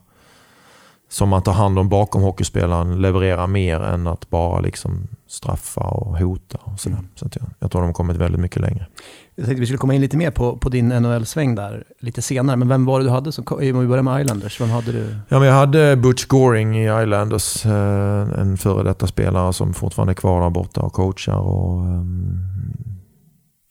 som 1.16 1.28
man 1.28 1.42
tar 1.42 1.52
hand 1.52 1.78
om 1.78 1.88
bakom 1.88 2.22
hockeyspelaren 2.22 3.00
levererar 3.02 3.46
mer 3.46 3.80
än 3.80 4.06
att 4.06 4.30
bara 4.30 4.60
liksom 4.60 5.08
straffa 5.28 5.80
och 5.80 6.18
hota. 6.18 6.58
Och 6.62 6.80
sådär. 6.80 6.96
Mm. 6.96 7.08
Så 7.14 7.26
att 7.26 7.36
jag, 7.36 7.44
jag 7.58 7.70
tror 7.70 7.82
de 7.82 7.86
har 7.86 7.92
kommit 7.94 8.16
väldigt 8.16 8.40
mycket 8.40 8.62
längre. 8.62 8.86
Jag 9.34 9.46
tänkte 9.46 9.60
vi 9.60 9.66
skulle 9.66 9.78
komma 9.78 9.94
in 9.94 10.00
lite 10.00 10.16
mer 10.16 10.30
på, 10.30 10.56
på 10.56 10.68
din 10.68 10.88
NHL-sväng 10.88 11.54
där 11.54 11.84
lite 12.00 12.22
senare. 12.22 12.56
Men 12.56 12.68
vem 12.68 12.84
var 12.84 12.98
det 12.98 13.04
du 13.04 13.10
hade? 13.10 13.32
Som, 13.32 13.44
om 13.50 13.58
vi 13.60 13.86
börjar 13.86 14.02
med 14.02 14.20
Islanders, 14.20 14.60
vem 14.60 14.70
hade 14.70 14.92
du? 14.92 15.16
Ja, 15.28 15.38
men 15.38 15.48
jag 15.48 15.54
hade 15.54 15.96
Butch 15.96 16.24
Goring 16.26 16.78
i 16.78 17.02
Islanders, 17.02 17.66
eh, 17.66 18.40
en 18.40 18.56
före 18.56 18.82
detta 18.82 19.06
spelare 19.06 19.52
som 19.52 19.74
fortfarande 19.74 20.12
är 20.12 20.14
kvar 20.14 20.40
där 20.42 20.50
borta 20.50 20.80
och 20.80 20.92
coachar. 20.92 21.38
Och, 21.38 21.84
ehm, 21.84 22.38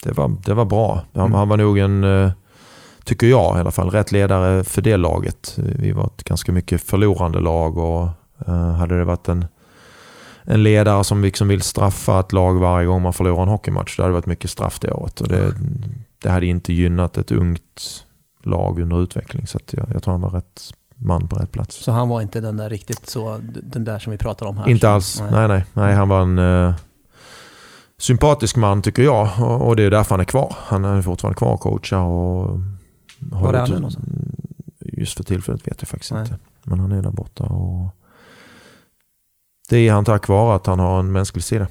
det, 0.04 0.12
var, 0.12 0.32
det 0.46 0.54
var 0.54 0.66
bra. 0.66 1.02
Han, 1.14 1.26
Mm. 1.26 1.34
han 1.38 1.50
var 1.50 1.58
nog 1.58 1.78
en, 1.78 2.04
eh, 2.04 2.32
tycker 3.06 3.28
jag 3.28 3.58
i 3.58 3.60
alla 3.60 3.72
fall, 3.72 3.90
rätt 3.90 4.12
ledare 4.12 4.64
för 4.64 4.82
det 4.82 4.98
laget. 4.98 5.54
Vi 5.58 5.92
var 5.92 6.06
ett 6.06 6.24
ganska 6.24 6.52
mycket 6.52 6.82
förlorande 6.82 7.40
lag 7.40 7.78
och 7.78 8.08
eh, 8.48 8.72
hade 8.72 8.98
det 8.98 9.06
varit 9.06 9.28
en, 9.28 9.46
en 10.44 10.64
ledare 10.64 11.04
som 11.04 11.22
liksom 11.22 11.48
vill 11.48 11.62
straffa 11.62 12.20
ett 12.20 12.32
lag 12.32 12.60
varje 12.60 12.88
gång 12.88 13.02
man 13.02 13.14
förlorar 13.14 13.44
en 13.44 13.50
hockeymatch, 13.50 13.98
då 13.98 14.04
hade 14.04 14.12
det 14.12 14.16
varit 14.16 14.26
mycket 14.26 14.50
straff 14.50 14.80
det 14.80 14.92
året. 14.92 15.22
Och 15.22 15.28
det, 15.28 15.54
det 16.22 16.30
hade 16.30 16.46
inte 16.46 16.74
gynnat 16.74 17.18
ett 17.18 17.32
ungt 17.32 18.06
lag 18.44 18.80
under 18.80 19.04
utveckling. 19.04 19.48
Så 19.48 19.60
jag, 19.72 19.88
jag 19.94 20.04
tror 20.04 20.12
han 20.12 20.22
var 20.22 20.30
rätt 20.30 20.62
man 20.96 21.28
på 21.28 21.36
rätt 21.36 21.52
plats. 21.52 21.76
Så 21.76 21.92
han 21.92 22.10
var 22.10 22.22
inte 22.22 22.42
den 22.42 22.58
där 22.58 22.70
riktigt 22.70 23.10
så, 23.10 23.40
den 23.64 23.84
där 23.84 24.00
som 24.00 24.12
vi 24.12 24.18
pratar 24.18 24.46
om 24.46 24.58
här? 24.58 24.70
Inte 24.70 24.90
alls. 24.90 25.20
Nej. 25.22 25.32
Nej. 25.32 25.48
nej, 25.48 25.64
nej. 25.74 25.96
Han 25.96 26.10
var 26.10 26.22
en 26.22 26.40
eh, 26.40 26.74
sympatisk 27.98 28.56
man 28.56 28.82
tycker 28.82 29.04
jag. 29.04 29.30
Och, 29.40 29.68
och 29.68 29.76
det 29.76 29.84
är 29.84 29.92
därför 29.92 30.10
han 30.10 30.20
är 30.20 30.26
kvar. 30.26 30.56
Han 30.60 30.86
är 30.86 31.02
fortfarande 31.02 31.38
kvar 31.38 31.54
och 31.54 31.60
coachar. 31.60 32.00
Och 32.00 32.60
Var 33.32 33.54
är 33.54 33.60
han 33.60 33.70
nu 33.70 33.76
någonstans? 33.76 34.08
Just 34.80 35.18
för 35.18 35.24
tillfället 35.24 35.68
vet 35.68 35.82
jag 35.82 35.90
faktiskt 35.90 36.12
Nej. 36.12 36.22
inte. 36.22 36.38
Men 36.64 36.80
han 36.80 36.92
är 36.92 37.02
där 37.02 37.12
borta. 37.12 37.44
Och 37.44 37.96
det 39.70 39.88
är 39.88 39.92
han 39.94 40.06
tack 40.06 40.28
vare 40.28 40.56
att 40.56 40.66
han 40.66 40.80
har 40.80 41.00
en 41.00 41.12
mänsklig 41.12 41.44
sida. 41.44 41.68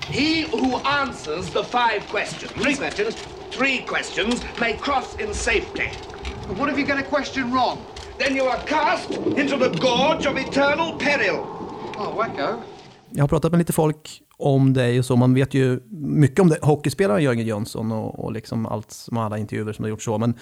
He 0.00 0.46
who 0.52 0.80
answers 0.84 1.46
the 1.46 1.64
five 1.64 2.00
questions. 2.10 2.52
Three 2.52 2.74
questions. 2.74 3.16
Three 3.58 3.78
questions 3.78 4.42
may 4.60 4.72
cross 4.72 5.20
in 5.20 5.34
safety. 5.34 5.88
But 6.48 6.58
what 6.58 6.70
if 6.72 6.78
you 6.78 6.86
get 6.86 6.98
a 6.98 7.16
question 7.16 7.52
wrong? 7.54 7.78
Then 8.18 8.36
you 8.36 8.48
are 8.48 8.60
cast 8.66 9.10
into 9.10 9.56
the 9.58 9.78
gorge 9.78 10.26
of 10.30 10.36
eternal 10.36 10.98
peril. 10.98 11.36
Oh, 11.96 12.16
wacko. 12.16 12.62
Jag 13.10 13.22
har 13.22 13.28
pratat 13.28 13.52
med 13.52 13.58
lite 13.58 13.72
folk 13.72 14.22
om 14.38 14.72
dig 14.72 14.98
och 14.98 15.04
så. 15.04 15.16
Man 15.16 15.34
vet 15.34 15.54
ju 15.54 15.80
mycket 15.90 16.40
om 16.40 16.48
det. 16.48 16.58
hockeyspelaren 16.62 17.22
Jörgen 17.22 17.46
Jönsson 17.46 17.92
och, 17.92 18.24
och 18.24 18.32
liksom 18.32 18.66
allt 18.66 18.90
som 18.90 19.16
alla 19.16 19.38
intervjuer 19.38 19.72
som 19.72 19.82
har 19.84 19.90
gjort 19.90 20.02
så. 20.02 20.18
Men 20.18 20.34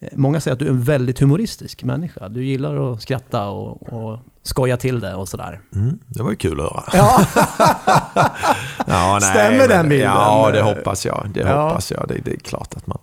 eh, 0.00 0.08
många 0.16 0.40
säger 0.40 0.52
att 0.52 0.58
du 0.58 0.64
är 0.66 0.70
en 0.70 0.82
väldigt 0.82 1.18
humoristisk 1.20 1.84
människa. 1.84 2.28
Du 2.28 2.44
gillar 2.44 2.92
att 2.92 3.02
skratta 3.02 3.48
och, 3.48 3.92
och 3.92 4.18
skoja 4.42 4.76
till 4.76 5.00
det 5.00 5.14
och 5.14 5.28
sådär. 5.28 5.60
Mm, 5.74 5.98
det 6.06 6.22
var 6.22 6.30
ju 6.30 6.36
kul 6.36 6.60
att 6.60 6.72
höra. 6.72 6.84
Ja, 6.92 7.20
Ja, 8.86 9.18
Stämmer 9.22 9.58
men- 9.58 9.68
den 9.68 9.88
bilden? 9.88 10.08
Ja, 10.10 10.50
det 10.52 10.62
hoppas 10.62 11.06
jag. 11.06 11.30
Det 11.34 11.40
Ja. 11.40 11.68
hoppas 11.68 11.90
jag. 11.92 12.04
Det, 12.08 12.14
det 12.24 12.30
är 12.32 12.36
klart 12.38 12.74
att 12.76 12.86
man 12.86 12.98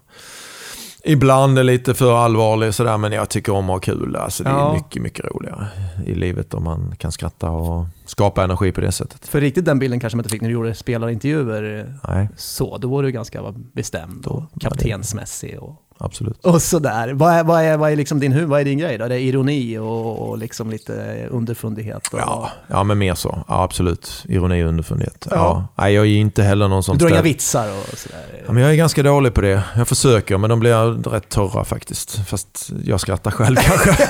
ibland 1.04 1.60
är 1.60 1.64
lite 1.64 1.94
för 1.94 2.14
allvarlig 2.18 2.68
och 2.70 2.76
sådär, 2.76 2.98
men 2.98 3.12
jag 3.12 3.30
tycker 3.30 3.54
om 3.54 3.66
att 3.70 3.74
ha 3.74 3.80
kul. 3.80 4.16
Alltså, 4.16 4.44
det 4.44 4.50
är 4.50 4.54
Ja. 4.54 4.74
mycket, 4.74 5.02
mycket 5.02 5.26
roligare 5.26 5.68
i 6.06 6.16
livet 6.16 6.54
om 6.54 6.64
man 6.64 6.96
kan 6.98 7.12
skratta 7.12 7.50
och 7.50 7.86
skapa 8.06 8.44
energi 8.44 8.72
på 8.72 8.82
det 8.82 8.92
sättet. 8.92 9.28
för 9.28 9.42
riktigt 9.42 9.66
den 9.66 9.80
bilden 9.80 10.00
kanske 10.00 10.18
man 10.18 10.22
inte 10.24 10.30
fick 10.30 10.42
när 10.42 10.50
du 10.50 10.54
gjorde 10.54 10.74
spelarintervjuer. 10.76 11.94
Nej, 12.08 12.30
Så, 12.38 12.78
då 12.78 12.88
var 12.88 13.04
du 13.04 13.12
ganska 13.12 13.42
bestämd 13.74 14.26
och 14.26 14.42
Då 14.42 14.48
det- 14.54 14.60
kaptensmässig. 14.60 15.60
Och, 15.60 15.76
absolut. 15.98 16.46
och 16.46 16.62
sådär. 16.62 17.14
Vad 17.14 17.34
är, 17.34 17.44
vad, 17.44 17.62
är, 17.64 17.78
vad, 17.78 17.92
är 17.92 17.96
liksom 17.96 18.20
din, 18.20 18.50
vad 18.50 18.62
är 18.62 18.66
din 18.66 18.78
grej 18.78 18.98
då? 18.98 19.08
Det 19.08 19.16
är 19.16 19.20
ironi 19.20 19.78
och, 19.78 20.30
och 20.30 20.38
liksom 20.38 20.70
lite 20.70 21.28
underfundighet? 21.32 22.08
Och, 22.08 22.20
Ja, 22.20 22.50
ja, 22.68 22.84
men 22.84 22.98
mer 22.98 23.16
så. 23.16 23.44
Ja, 23.48 23.64
absolut. 23.64 24.24
Ironi 24.30 24.64
och 24.64 24.68
underfundighet. 24.68 25.28
Ja. 25.30 25.36
Ja. 25.36 25.68
Nej, 25.84 25.94
jag 25.94 26.06
är 26.06 26.10
inte 26.10 26.44
heller 26.44 26.68
någon 26.68 26.84
som 26.84 26.98
Du 26.98 27.06
drar 27.06 27.12
inga 27.14 27.22
vitsar 27.22 27.68
och 27.70 27.98
sådär? 27.98 28.44
Ja, 28.46 28.52
men 28.54 28.64
jag 28.64 28.72
är 28.72 28.76
ganska 28.76 29.04
dålig 29.04 29.34
på 29.34 29.42
det. 29.42 29.64
Jag 29.76 29.88
försöker, 29.88 30.38
men 30.38 30.50
de 30.50 30.60
blir 30.60 31.10
rätt 31.10 31.30
torra 31.30 31.66
faktiskt. 31.66 32.28
Fast 32.28 32.72
jag 32.86 33.00
skrattar 33.00 33.32
själv 33.32 33.56
kanske. 33.62 34.08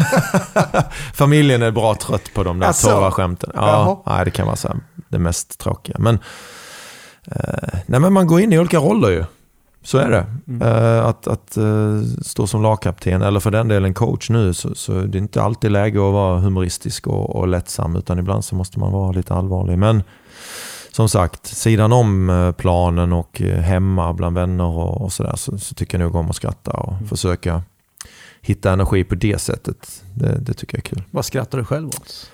Familjen 1.14 1.62
är 1.62 1.72
bra 1.72 1.96
trött 1.96 2.30
på 2.34 2.44
de 2.44 2.60
där 2.60 2.68
Asså? 2.68 2.88
torra 2.90 3.12
skämten. 3.12 3.52
Ja, 3.56 4.04
nej, 4.06 4.26
det 4.26 4.32
kan 4.32 4.46
vara 4.46 4.56
så 4.56 4.68
här, 4.68 4.78
det 5.10 5.20
mest 5.20 5.60
tråkiga. 5.60 5.96
Men, 6.00 6.20
eh, 7.26 7.80
nej, 7.86 8.00
men 8.00 8.14
man 8.14 8.28
går 8.28 8.40
in 8.42 8.54
i 8.54 8.60
olika 8.60 8.78
roller 8.78 9.10
ju. 9.10 9.24
Så 9.84 9.98
är 9.98 10.10
det. 10.10 10.26
Eh, 10.66 11.06
att 11.06 11.28
att 11.28 11.58
eh, 11.58 12.02
stå 12.22 12.48
som 12.48 12.64
lagkapten, 12.64 13.22
eller 13.22 13.40
för 13.40 13.52
den 13.52 13.68
delen 13.68 13.94
coach 13.94 14.30
nu, 14.30 14.54
så, 14.54 14.76
så 14.76 14.92
det 14.92 15.18
är 15.18 15.22
inte 15.22 15.42
alltid 15.42 15.72
läge 15.72 16.08
att 16.08 16.14
vara 16.14 16.40
humoristisk 16.40 17.08
och, 17.08 17.36
och 17.36 17.48
lättsam, 17.48 17.96
utan 17.96 18.20
ibland 18.20 18.46
så 18.46 18.56
måste 18.56 18.80
man 18.80 18.92
vara 18.92 19.12
lite 19.12 19.34
allvarlig. 19.34 19.78
Men 19.78 20.04
som 20.92 21.10
sagt, 21.10 21.46
sidan 21.46 21.94
om 21.94 22.30
eh, 22.30 22.52
planen 22.52 23.14
och 23.14 23.42
hemma 23.42 24.14
bland 24.14 24.36
vänner 24.36 24.64
och, 24.64 25.02
och 25.02 25.14
sådär 25.14 25.36
så, 25.36 25.58
så 25.58 25.76
tycker 25.76 26.00
jag 26.00 26.06
nog 26.06 26.16
om 26.16 26.30
att 26.30 26.36
skratta 26.36 26.72
och 26.72 26.94
försöka 27.10 27.62
hitta 28.42 28.72
energi 28.72 29.04
på 29.04 29.16
det 29.16 29.42
sättet. 29.42 30.04
Det, 30.16 30.38
det 30.40 30.54
tycker 30.54 30.78
jag 30.78 30.86
är 30.86 30.90
kul. 30.90 31.04
Vad 31.12 31.26
skrattar 31.26 31.58
du 31.58 31.66
själv 31.66 31.88
åt? 31.88 32.32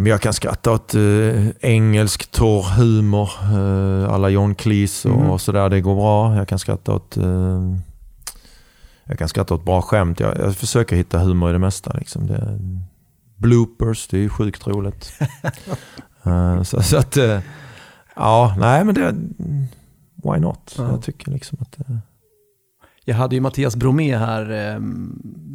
Men 0.00 0.10
Jag 0.10 0.20
kan 0.20 0.32
skratta 0.32 0.72
åt 0.72 0.94
eh, 0.94 1.48
engelsk 1.60 2.30
torr 2.30 2.62
humor, 2.76 3.30
eh, 3.42 4.12
alla 4.14 4.28
John 4.28 4.54
Cleese 4.54 5.04
och, 5.08 5.14
Mm. 5.16 5.30
och 5.30 5.40
sådär. 5.40 5.68
Det 5.70 5.80
går 5.80 5.94
bra. 5.94 6.36
Jag 6.36 6.48
kan 6.48 6.58
skratta 6.58 6.94
åt, 6.94 7.16
eh, 7.16 7.74
jag 9.04 9.18
kan 9.18 9.28
skratta 9.28 9.54
åt 9.54 9.64
bra 9.64 9.82
skämt. 9.82 10.20
Jag, 10.20 10.38
jag 10.38 10.56
försöker 10.56 10.96
hitta 10.96 11.18
humor 11.18 11.50
i 11.50 11.52
det 11.52 11.58
mesta. 11.58 11.92
Liksom. 11.92 12.26
Det, 12.26 12.58
bloopers, 13.36 14.08
det 14.08 14.16
är 14.16 14.20
ju 14.20 14.28
sjukt 14.28 14.66
roligt. 14.66 15.12
Eh, 16.24 16.62
så, 16.62 16.82
så 16.82 16.96
att, 16.96 17.16
eh, 17.16 17.40
ja, 18.16 18.54
nej 18.58 18.84
men 18.84 18.94
det, 18.94 19.14
why 20.32 20.40
not? 20.40 20.74
Ja. 20.78 20.90
Jag 20.90 21.02
tycker 21.02 21.30
liksom 21.30 21.58
att 21.60 21.72
det, 21.76 21.98
Jag 23.04 23.14
hade 23.16 23.34
ju 23.34 23.40
Mattias 23.40 23.76
Bromé 23.76 24.16
här 24.16 24.50
eh, 24.74 24.80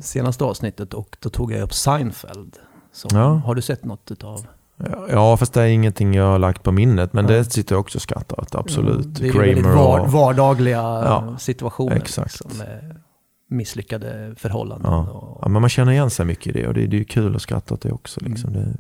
senaste 0.02 0.44
avsnittet 0.44 0.94
och 0.94 1.18
då 1.20 1.30
tog 1.30 1.52
jag 1.52 1.62
upp 1.62 1.74
Seinfeld. 1.74 2.58
Så, 2.94 3.08
Ja. 3.12 3.42
Har 3.46 3.56
du 3.56 3.62
sett 3.62 3.86
något 3.86 4.12
utav? 4.12 4.48
Ja, 5.10 5.38
fast 5.38 5.54
det 5.54 5.62
är 5.62 5.68
ingenting 5.68 6.14
jag 6.14 6.24
har 6.32 6.40
lagt 6.40 6.64
på 6.64 6.72
minnet. 6.72 7.14
Men 7.14 7.26
Ja. 7.26 7.32
det 7.32 7.44
sitter 7.46 7.76
jag 7.76 7.80
också 7.80 7.98
och 7.98 8.02
skrattar 8.02 8.40
åt, 8.42 8.56
absolut. 8.56 9.16
Det 9.16 9.28
är 9.30 9.34
ju 9.34 9.40
väldigt 9.40 9.64
Kramer 9.64 9.76
var, 9.78 10.00
och- 10.00 10.12
vardagliga 10.12 10.78
Ja, 10.78 11.36
situationer. 11.40 11.96
exakt. 11.96 12.42
Liksom, 12.46 12.66
misslyckade 13.50 14.34
förhållanden. 14.38 14.92
Ja. 14.92 15.00
Och, 15.10 15.40
Ja, 15.42 15.48
men 15.48 15.62
man 15.62 15.70
känner 15.70 15.92
igen 15.92 16.10
sig 16.10 16.26
mycket 16.26 16.48
i 16.56 16.62
det 16.62 16.68
och 16.68 16.74
det, 16.74 16.88
det 16.88 17.00
är 17.00 17.04
kul 17.04 17.36
att 17.36 17.42
skratta 17.42 17.74
åt 17.74 17.82
det 17.82 17.92
också. 17.92 18.20
Liksom. 18.24 18.50
Mm. 18.50 18.62
Det, 18.64 18.76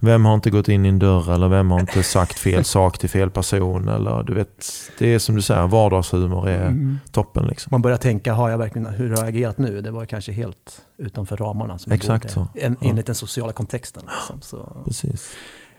vem 0.00 0.24
har 0.24 0.34
inte 0.34 0.50
gått 0.50 0.68
in 0.68 0.86
i 0.86 0.88
en 0.88 0.98
dörr 0.98 1.32
eller 1.34 1.48
vem 1.48 1.70
har 1.70 1.80
inte 1.80 2.02
sagt 2.02 2.38
fel 2.38 2.64
sak 2.76 2.98
till 2.98 3.10
fel 3.10 3.30
person? 3.30 3.88
Eller, 3.88 4.22
du 4.22 4.34
vet, 4.34 4.66
det 4.98 5.14
är 5.14 5.18
som 5.18 5.34
du 5.36 5.42
säger, 5.42 5.66
vardagshumor 5.66 6.48
är 6.48 6.66
Mm. 6.66 6.98
toppen. 7.12 7.46
Liksom. 7.46 7.68
Man 7.70 7.82
börjar 7.82 7.96
tänka, 7.96 8.32
har 8.34 8.50
jag 8.50 8.58
verkligen, 8.58 8.86
hur 8.86 9.10
har 9.10 9.16
jag 9.18 9.28
agerat 9.28 9.58
nu? 9.58 9.80
Det 9.80 9.90
var 9.90 10.04
kanske 10.06 10.32
helt 10.32 10.82
utanför 10.98 11.36
ramarna. 11.36 11.78
Som 11.78 11.92
Exakt 11.92 12.30
så. 12.30 12.48
En, 12.54 12.76
Ja. 12.80 12.88
Enligt 12.88 13.06
den 13.06 13.14
sociala 13.14 13.52
kontexten. 13.52 14.02
Liksom. 14.18 14.40
Så, 14.40 14.82
Precis. 14.84 15.30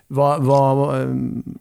vad, 0.08 0.44
vad, 0.44 1.08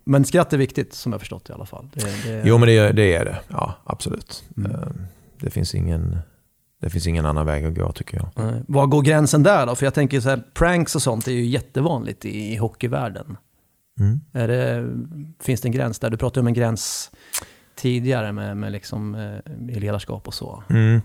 men 0.04 0.24
skratt 0.24 0.52
är 0.52 0.58
viktigt 0.58 0.94
som 0.94 1.12
jag 1.12 1.20
förstått 1.20 1.50
i 1.50 1.52
alla 1.52 1.66
fall. 1.66 1.88
Det, 1.94 2.00
det, 2.24 2.42
Jo, 2.44 2.58
men 2.58 2.68
det, 2.68 2.92
det 2.92 3.14
är 3.14 3.24
det. 3.24 3.38
Ja, 3.48 3.74
absolut. 3.84 4.44
Mm. 4.56 4.70
Eh, 4.72 4.78
Det, 5.40 5.50
finns 5.50 5.74
ingen, 5.74 6.18
det 6.80 6.90
finns 6.90 7.06
ingen 7.06 7.26
annan 7.26 7.46
väg 7.46 7.64
att 7.64 7.74
gå 7.74 7.92
tycker 7.92 8.16
jag. 8.16 8.28
Nej. 8.34 8.62
Var 8.68 8.86
går 8.86 9.02
gränsen 9.02 9.42
där 9.42 9.66
då? 9.66 9.74
För 9.74 9.86
jag 9.86 9.94
tänker 9.94 10.20
så 10.20 10.28
här, 10.28 10.42
pranks 10.54 10.94
och 10.94 11.02
sånt 11.02 11.28
är 11.28 11.32
ju 11.32 11.46
jättevanligt 11.46 12.24
i 12.24 12.56
hockeyvärlden. 12.56 13.36
Mm. 14.00 14.20
Är 14.32 14.48
det, 14.48 14.90
finns 15.40 15.60
det 15.60 15.68
en 15.68 15.72
gräns 15.72 15.98
där? 15.98 16.10
Du 16.10 16.16
pratade 16.16 16.40
om 16.40 16.46
en 16.46 16.54
gräns 16.54 17.10
tidigare 17.74 18.32
med, 18.32 18.56
med 18.56 18.72
liksom, 18.72 19.14
eh, 19.14 19.78
ledarskap 19.80 20.26
och 20.26 20.34
så. 20.34 20.62
Mm. 20.68 21.00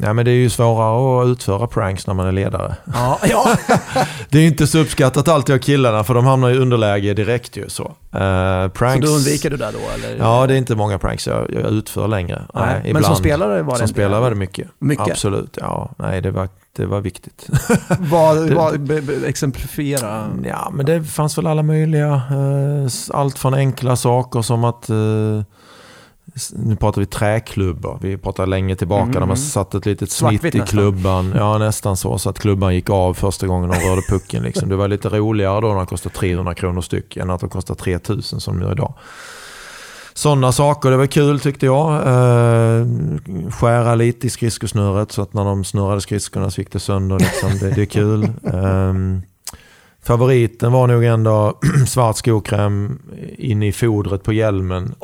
Ja, 0.00 0.12
men 0.12 0.24
det 0.24 0.30
är 0.30 0.34
ju 0.34 0.50
svårare 0.50 1.22
att 1.22 1.28
utföra 1.28 1.66
pranks 1.66 2.06
när 2.06 2.14
man 2.14 2.26
är 2.26 2.32
ledare. 2.32 2.74
Ja, 2.94 3.18
ja. 3.28 3.56
Det 4.30 4.38
är 4.38 4.46
inte 4.46 4.66
så 4.66 4.78
uppskattat 4.78 5.28
alltid 5.28 5.54
av 5.54 5.58
killarna 5.58 6.04
för 6.04 6.14
de 6.14 6.26
hamnar 6.26 6.50
i 6.50 6.58
underläge 6.58 7.14
direkt 7.14 7.56
ju. 7.56 7.68
Så, 7.68 7.82
så 8.12 8.70
pranks, 8.74 9.06
då 9.08 9.12
undviker 9.14 9.50
du 9.50 9.56
det 9.56 9.70
då? 9.72 9.78
Eller? 9.94 10.16
Ja, 10.24 10.46
det 10.46 10.54
är 10.54 10.58
inte 10.58 10.74
många 10.76 10.98
pranks 10.98 11.26
jag, 11.26 11.50
jag 11.54 11.70
utför 11.72 12.08
längre. 12.08 12.42
Nej, 12.54 12.64
men 12.76 12.86
ibland. 12.86 13.06
som 13.06 13.16
spelare 13.16 13.62
var 13.62 13.72
det 13.72 13.78
Som 13.78 13.88
spelare 13.88 14.20
var 14.20 14.30
det 14.30 14.36
mycket. 14.36 14.68
Mycket? 14.78 15.08
Absolut, 15.10 15.58
ja. 15.60 15.90
Nej, 15.96 16.20
det 16.20 16.30
var, 16.30 16.48
det 16.76 16.86
var 16.86 17.00
viktigt. 17.00 17.46
Vad, 17.98 18.50
vad, 18.50 18.80
be, 18.80 19.02
be, 19.02 19.26
exemplifiera. 19.26 20.28
ja, 20.44 20.70
men 20.72 20.86
det 20.86 21.04
fanns 21.04 21.38
väl 21.38 21.46
alla 21.46 21.62
möjliga. 21.62 22.12
eh, 22.30 22.90
Allt 23.18 23.38
från 23.38 23.54
enkla 23.54 23.96
saker 23.96 24.42
som 24.42 24.64
att 24.64 24.90
eh, 24.90 24.96
nu 26.52 26.76
pratar 26.76 27.00
vi 27.00 27.06
träklubbor. 27.06 27.98
Vi 28.00 28.16
pratar 28.16 28.46
länge 28.46 28.76
tillbaka 28.76 29.20
där 29.20 29.26
man 29.26 29.36
satt 29.36 29.74
ett 29.74 29.86
litet 29.86 30.10
snitt 30.10 30.44
i 30.44 30.46
nästan. 30.46 30.66
klubban. 30.66 31.32
Ja, 31.36 31.58
nästan 31.58 31.96
så. 31.96 32.18
Så 32.18 32.30
att 32.30 32.38
klubban 32.38 32.74
gick 32.74 32.90
av 32.90 33.14
första 33.14 33.46
gången 33.46 33.70
de 33.70 33.76
rörde 33.88 34.02
pucken. 34.08 34.42
Liksom. 34.42 34.68
Det 34.68 34.76
var 34.76 34.88
lite 34.88 35.08
roligare 35.08 35.60
då 35.60 35.68
när 35.68 35.74
de 35.74 35.86
kostade 35.86 36.14
300 36.14 36.54
kronor 36.54 36.80
styck 36.80 37.16
än 37.16 37.30
att 37.30 37.40
de 37.40 37.50
kostar 37.50 37.74
3000 37.74 38.40
som 38.40 38.58
de 38.58 38.64
gör 38.64 38.72
idag. 38.72 38.94
Sådana 40.14 40.52
saker, 40.52 40.90
det 40.90 40.96
var 40.96 41.06
kul 41.06 41.40
tyckte 41.40 41.66
jag. 41.66 41.92
Eh, 41.92 42.86
skära 43.50 43.94
lite 43.94 44.26
i 44.26 44.30
skridskosnöret 44.30 45.12
så 45.12 45.22
att 45.22 45.34
när 45.34 45.44
de 45.44 45.64
snurrade 45.64 46.00
skridskorna 46.00 46.50
så 46.50 46.60
gick 46.60 46.72
det 46.72 46.80
sönder. 46.80 47.18
Liksom. 47.18 47.58
Det, 47.60 47.70
det 47.70 47.82
är 47.82 47.86
kul. 47.86 48.24
Eh, 48.24 48.94
favoriten 50.02 50.72
var 50.72 50.86
nog 50.86 51.04
ändå 51.04 51.58
svart 51.86 52.16
skokräm 52.16 52.98
in 53.38 53.62
i 53.62 53.72
fodret 53.72 54.22
på 54.22 54.32
hjälmen. 54.32 54.94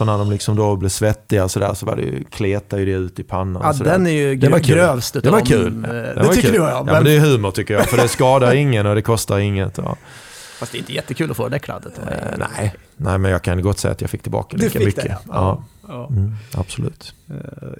För 0.00 0.04
när 0.04 0.18
de 0.18 0.30
liksom 0.30 0.56
då 0.56 0.76
blev 0.76 0.88
svettiga 0.88 1.48
så, 1.48 1.58
där, 1.60 1.74
så 1.74 1.86
var 1.86 1.96
det 1.96 2.02
ju, 2.02 2.24
kletade 2.24 2.82
ju 2.82 2.86
det 2.86 2.98
ut 2.98 3.18
i 3.18 3.22
pannan. 3.22 3.62
Ja, 3.78 3.84
den 3.84 4.06
är 4.06 4.10
ju 4.10 4.36
det 4.36 4.48
var 4.48 4.58
kul. 4.58 4.76
grövst 4.76 5.14
Det 5.22 5.30
var 5.30 5.40
kul. 5.40 5.84
Eh, 5.84 5.90
Det, 5.90 6.14
det 6.14 6.22
var 6.22 6.32
tycker 6.34 6.48
kul. 6.48 6.52
du, 6.52 6.64
ja, 6.64 6.70
ja. 6.70 6.82
men- 6.84 6.94
men 6.94 7.04
det 7.04 7.12
är 7.12 7.20
humor 7.20 7.50
tycker 7.50 7.74
jag. 7.74 7.86
För 7.88 7.96
det 7.96 8.08
skadar 8.08 8.54
ingen 8.54 8.86
och 8.86 8.94
det 8.94 9.02
kostar 9.02 9.38
inget. 9.38 9.78
Ja. 9.78 9.96
Fast 10.58 10.72
det 10.72 10.78
är 10.78 10.80
inte 10.80 10.92
jättekul 10.92 11.30
att 11.30 11.36
få 11.36 11.44
det 11.44 11.50
där 11.50 11.58
kladdet. 11.58 11.98
Eh, 11.98 12.14
nej. 12.58 12.74
nej, 12.96 13.18
men 13.18 13.30
jag 13.30 13.42
kan 13.42 13.62
gott 13.62 13.78
säga 13.78 13.92
att 13.92 14.00
jag 14.00 14.10
fick 14.10 14.22
tillbaka 14.22 14.56
lika 14.56 14.70
fick 14.78 14.86
mycket. 14.86 15.04
det, 15.04 15.16
ja. 15.28 15.64
Ja. 15.88 16.08
Mm, 16.10 16.34
absolut. 16.54 17.14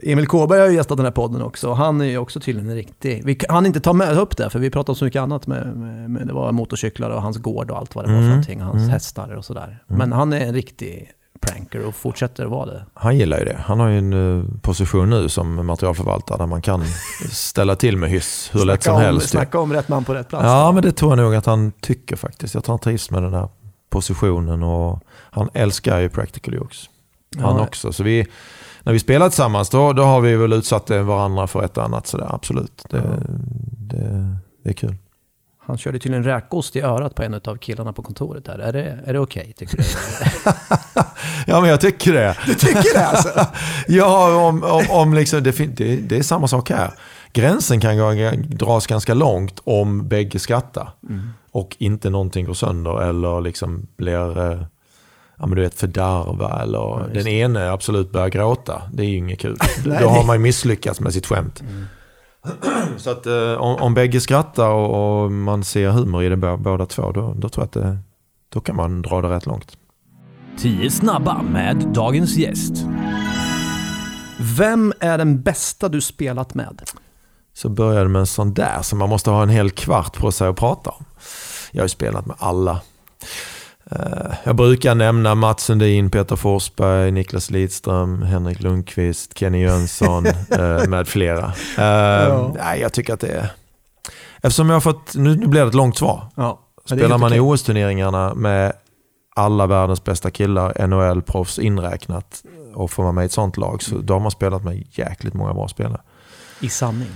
Emil 0.03 0.27
Kåberg 0.27 0.61
har 0.61 0.69
ju 0.69 0.75
gästat 0.75 0.97
den 0.99 1.05
här 1.07 1.13
podden 1.13 1.43
också. 1.43 1.73
Han 1.73 2.01
är 2.01 2.05
ju 2.05 2.19
också 2.19 2.41
tydligen 2.41 2.71
en 2.71 2.77
riktig... 2.77 3.23
Vi 3.25 3.35
kan 3.35 3.67
inte 3.67 3.81
ta 3.81 3.93
med 3.93 4.19
upp 4.19 4.37
det, 4.37 4.51
för 4.51 4.59
vi 4.59 4.71
pratade 4.71 4.93
om 4.93 4.97
så 4.97 5.05
mycket 5.05 5.21
annat 5.23 5.47
med, 5.47 5.77
med, 5.77 6.11
med 6.11 6.27
det 6.27 6.33
var 6.33 6.53
motorcyklar 6.53 7.11
och 7.11 7.23
hans 7.23 7.39
gård 7.39 7.71
och 7.71 7.79
allt 7.79 7.95
vad 7.95 8.05
det 8.05 8.09
var 8.09 8.15
för 8.15 8.21
Mm. 8.23 8.31
någonting. 8.31 8.61
Hans 8.61 8.91
hästar 8.91 9.35
och 9.37 9.45
sådär. 9.45 9.83
Men 9.87 10.13
han 10.13 10.33
är 10.33 10.41
en 10.41 10.55
riktig 10.55 11.11
pranker 11.41 11.87
och 11.87 11.95
fortsätter 11.95 12.45
att 12.45 12.51
vara 12.51 12.67
det. 12.67 12.85
Han 12.95 13.19
gillar 13.19 13.39
ju 13.39 13.45
det. 13.45 13.59
Han 13.65 13.81
har 13.81 13.89
ju 13.89 13.99
en 13.99 14.39
eh, 14.39 14.45
position 14.61 15.11
nu 15.11 15.29
som 15.29 15.67
materialförvaltare 15.67 16.39
där 16.39 16.47
man 16.47 16.63
kan 16.63 16.85
ställa 17.31 17.77
till 17.77 17.97
med 17.97 18.11
hyss 18.11 18.51
hur 18.53 18.65
lätt 18.65 18.83
som 18.83 18.95
om, 18.95 19.01
helst. 19.01 19.29
Snacka 19.29 19.59
om 19.59 19.73
rätt 19.73 19.89
man 19.89 20.05
på 20.05 20.15
rätt 20.15 20.29
plats. 20.29 20.45
Ja, 20.45 20.73
men 20.73 20.83
det 20.83 20.93
tror 20.93 21.11
jag 21.13 21.19
nog 21.25 21.35
att 21.35 21.47
han 21.47 21.73
tycker 21.81 22.17
faktiskt. 22.17 22.55
Jag 22.55 22.65
tror 22.65 22.73
han 22.73 22.79
trivs 22.81 23.11
med 23.11 23.23
den 23.23 23.33
där 23.33 23.49
positionen 23.91 24.63
och 24.63 25.01
han 25.31 25.49
älskar 25.55 25.99
ju 26.01 26.09
Practical 26.09 26.55
Jokes. 26.55 26.85
Han 27.39 27.57
Ja. 27.57 27.63
också. 27.63 27.93
Så 27.93 28.03
vi, 28.03 28.27
när 28.83 28.93
vi 28.93 28.99
spelar 28.99 29.29
tillsammans 29.29 29.71
då, 29.71 29.93
då 29.93 30.03
har 30.03 30.21
vi 30.21 30.37
väl 30.37 30.53
utsatt 30.53 30.91
varandra 30.91 31.47
för 31.47 31.63
ett 31.65 31.77
och 31.79 31.85
annat 31.85 32.07
sådär. 32.07 32.27
Absolut. 32.35 32.87
Det, 32.91 33.03
det, 33.79 34.37
det 34.65 34.71
är 34.71 34.75
kul. 34.75 34.95
Han 35.71 35.79
körde 35.79 35.99
tydligen 35.99 36.25
räkost 36.25 36.77
i 36.77 36.81
örat 36.81 37.15
på 37.15 37.23
en 37.23 37.35
av 37.35 37.57
killarna 37.57 37.93
på 37.93 38.03
kontoret 38.03 38.45
där. 38.45 38.59
Är 38.59 38.73
det, 38.73 38.99
är 39.07 39.13
det 39.13 39.19
okej, 39.19 39.53
tycker 39.57 39.77
du? 39.77 39.83
Ja, 41.47 41.61
men 41.61 41.71
jag 41.71 41.81
tycker 41.81 42.13
det. 42.13 42.37
du 42.47 42.55
tycker 42.55 42.95
det 42.95 43.07
alltså? 43.07 43.47
Ja, 43.89 44.47
om, 44.49 44.65
om, 44.65 44.85
om 44.91 45.15
liksom, 45.15 45.43
det, 45.43 45.77
det, 45.77 45.97
det 45.97 46.19
är 46.19 46.23
samma 46.23 46.49
sak 46.49 46.71
här. 46.71 46.91
Gränsen 47.33 47.81
kan 47.81 47.99
gå, 47.99 48.13
dras 48.49 48.87
ganska 48.87 49.15
långt 49.15 49.61
om 49.65 50.09
bägge 50.09 50.39
skrattar. 50.39 50.91
Och 51.53 51.77
inte 51.79 52.11
någonting 52.11 52.47
går 52.47 52.55
sönder 52.55 53.03
eller 53.03 53.41
liksom 53.41 53.87
blir 53.97 54.39
eh, 54.39 54.63
ja, 55.39 55.47
men 55.47 55.57
du 55.57 55.63
vet, 55.63 55.75
fördärva. 55.75 56.63
Eller 56.63 57.11
den 57.15 57.27
ene 57.27 57.71
absolut 57.71 58.13
börjar 58.13 58.29
gråta. 58.29 58.83
Det 58.93 59.03
är 59.03 59.07
ju 59.07 59.17
inget 59.17 59.39
kul. 59.39 59.57
Då 59.85 60.09
har 60.09 60.25
man 60.25 60.37
ju 60.37 60.41
misslyckats 60.43 61.01
med 61.01 61.13
sitt 61.13 61.27
skämt. 61.27 61.63
Så 62.97 63.11
att 63.11 63.27
eh, 63.27 63.53
om, 63.53 63.77
om 63.77 63.95
bägge 63.95 64.21
skrattar 64.21 64.69
och, 64.69 65.25
och 65.25 65.33
man 65.33 65.65
ser 65.65 65.91
humor 65.91 66.25
i 66.25 66.29
det 66.29 66.37
bå- 66.37 66.57
båda 66.57 66.87
två, 66.87 67.13
då, 67.13 67.35
då 67.37 67.49
tror 67.49 67.63
jag 67.63 67.67
att 67.67 67.73
det, 67.73 67.99
då 68.49 68.61
kan 68.61 68.77
man 68.77 69.03
dra 69.03 69.21
det 69.23 69.29
rätt 69.29 69.47
långt. 69.47 69.77
10 70.59 70.91
snabba 70.91 71.43
med 71.43 71.77
dagens 71.95 72.37
gäst. 72.37 72.73
Vem 74.59 74.93
är 75.01 75.19
den 75.19 75.43
bästa 75.43 75.89
du 75.89 76.01
spelat 76.01 76.55
med? 76.55 76.83
så 77.53 77.69
började 77.69 78.05
det 78.05 78.09
med 78.09 78.21
en 78.21 78.27
sån 78.27 78.55
där 78.55 78.83
som 78.83 78.99
man 78.99 79.09
måste 79.09 79.31
ha 79.31 79.43
en 79.43 79.49
hel 79.49 79.71
kvart 79.71 80.17
på 80.19 80.33
sig 80.33 80.49
att 80.49 80.57
prata 80.57 80.91
om. 80.91 81.05
Jag 81.71 81.81
har 81.81 81.85
ju 81.85 81.89
spelat 81.89 82.27
med 82.27 82.37
alla. 82.39 82.81
Eh, 83.91 84.33
Jag 84.45 84.57
brukar 84.57 84.95
nämna 84.95 85.35
Mats 85.35 85.63
Sundin, 85.65 86.11
Peter 86.11 86.37
Forsberg, 86.37 87.11
Niklas 87.11 87.51
Lidström, 87.51 88.23
Henrik 88.23 88.61
Lundqvist, 88.63 89.39
Kenny 89.39 89.63
Jönsson 89.63 90.27
eh, 90.51 90.89
med 90.89 91.09
flera. 91.09 91.45
Eh, 91.79 92.51
nej, 92.59 92.81
Jag 92.81 92.93
tycker 92.93 93.15
att 93.15 93.21
det 93.21 93.29
är... 93.29 93.51
Eftersom 94.43 94.69
jag 94.69 94.77
har 94.77 94.81
fått... 94.81 95.15
Nu 95.15 95.37
blir 95.37 95.61
det 95.63 95.69
ett 95.69 95.75
långt 95.75 95.99
svar. 95.99 96.27
Ja, 96.35 96.61
Spelar 96.85 97.19
man 97.19 97.33
i 97.33 97.41
OS-turneringarna 97.41 98.35
med 98.35 98.73
alla 99.37 99.67
världens 99.67 100.05
bästa 100.05 100.31
killar, 100.31 100.73
NHL-proffs 100.87 101.59
inräknat, 101.61 102.43
och 102.75 102.91
får 102.91 103.03
man 103.03 103.15
med 103.15 103.23
i 103.23 103.27
ett 103.27 103.33
sånt 103.33 103.57
lag, 103.57 103.83
så 103.83 103.99
då 103.99 104.15
har 104.15 104.21
man 104.21 104.31
spelat 104.31 104.65
med 104.65 104.85
jäkligt 104.91 105.35
många 105.35 105.55
bra 105.55 105.69
spelare 105.69 106.01
I 106.61 106.69
sanning. 106.69 107.09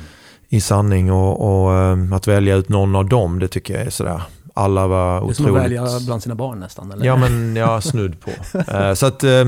i 0.49 0.61
sanning 0.61 1.13
och, 1.13 1.67
och 1.67 1.93
att 2.17 2.29
välja 2.29 2.55
ut 2.57 2.69
någon 2.69 2.97
av 2.97 3.09
dem, 3.09 3.39
det 3.39 3.49
tycker 3.49 3.75
jag 3.75 3.87
är 3.87 3.91
sådär. 3.91 4.23
Alla 4.55 4.87
var 4.87 5.21
Det 5.21 5.31
är 5.31 5.33
som 5.35 5.45
otroligt... 5.47 5.57
att 5.65 5.71
välja 5.71 6.01
bland 6.07 6.23
sina 6.23 6.35
barn 6.35 6.61
nästan. 6.61 6.93
Eller? 6.93 7.07
Ja, 7.07 7.17
men 7.17 7.57
jag 7.57 7.83
snudd 7.83 8.21
på. 8.21 8.31
Eh, 8.73 8.95
så 8.95 9.07
att 9.07 9.25
eh, 9.25 9.45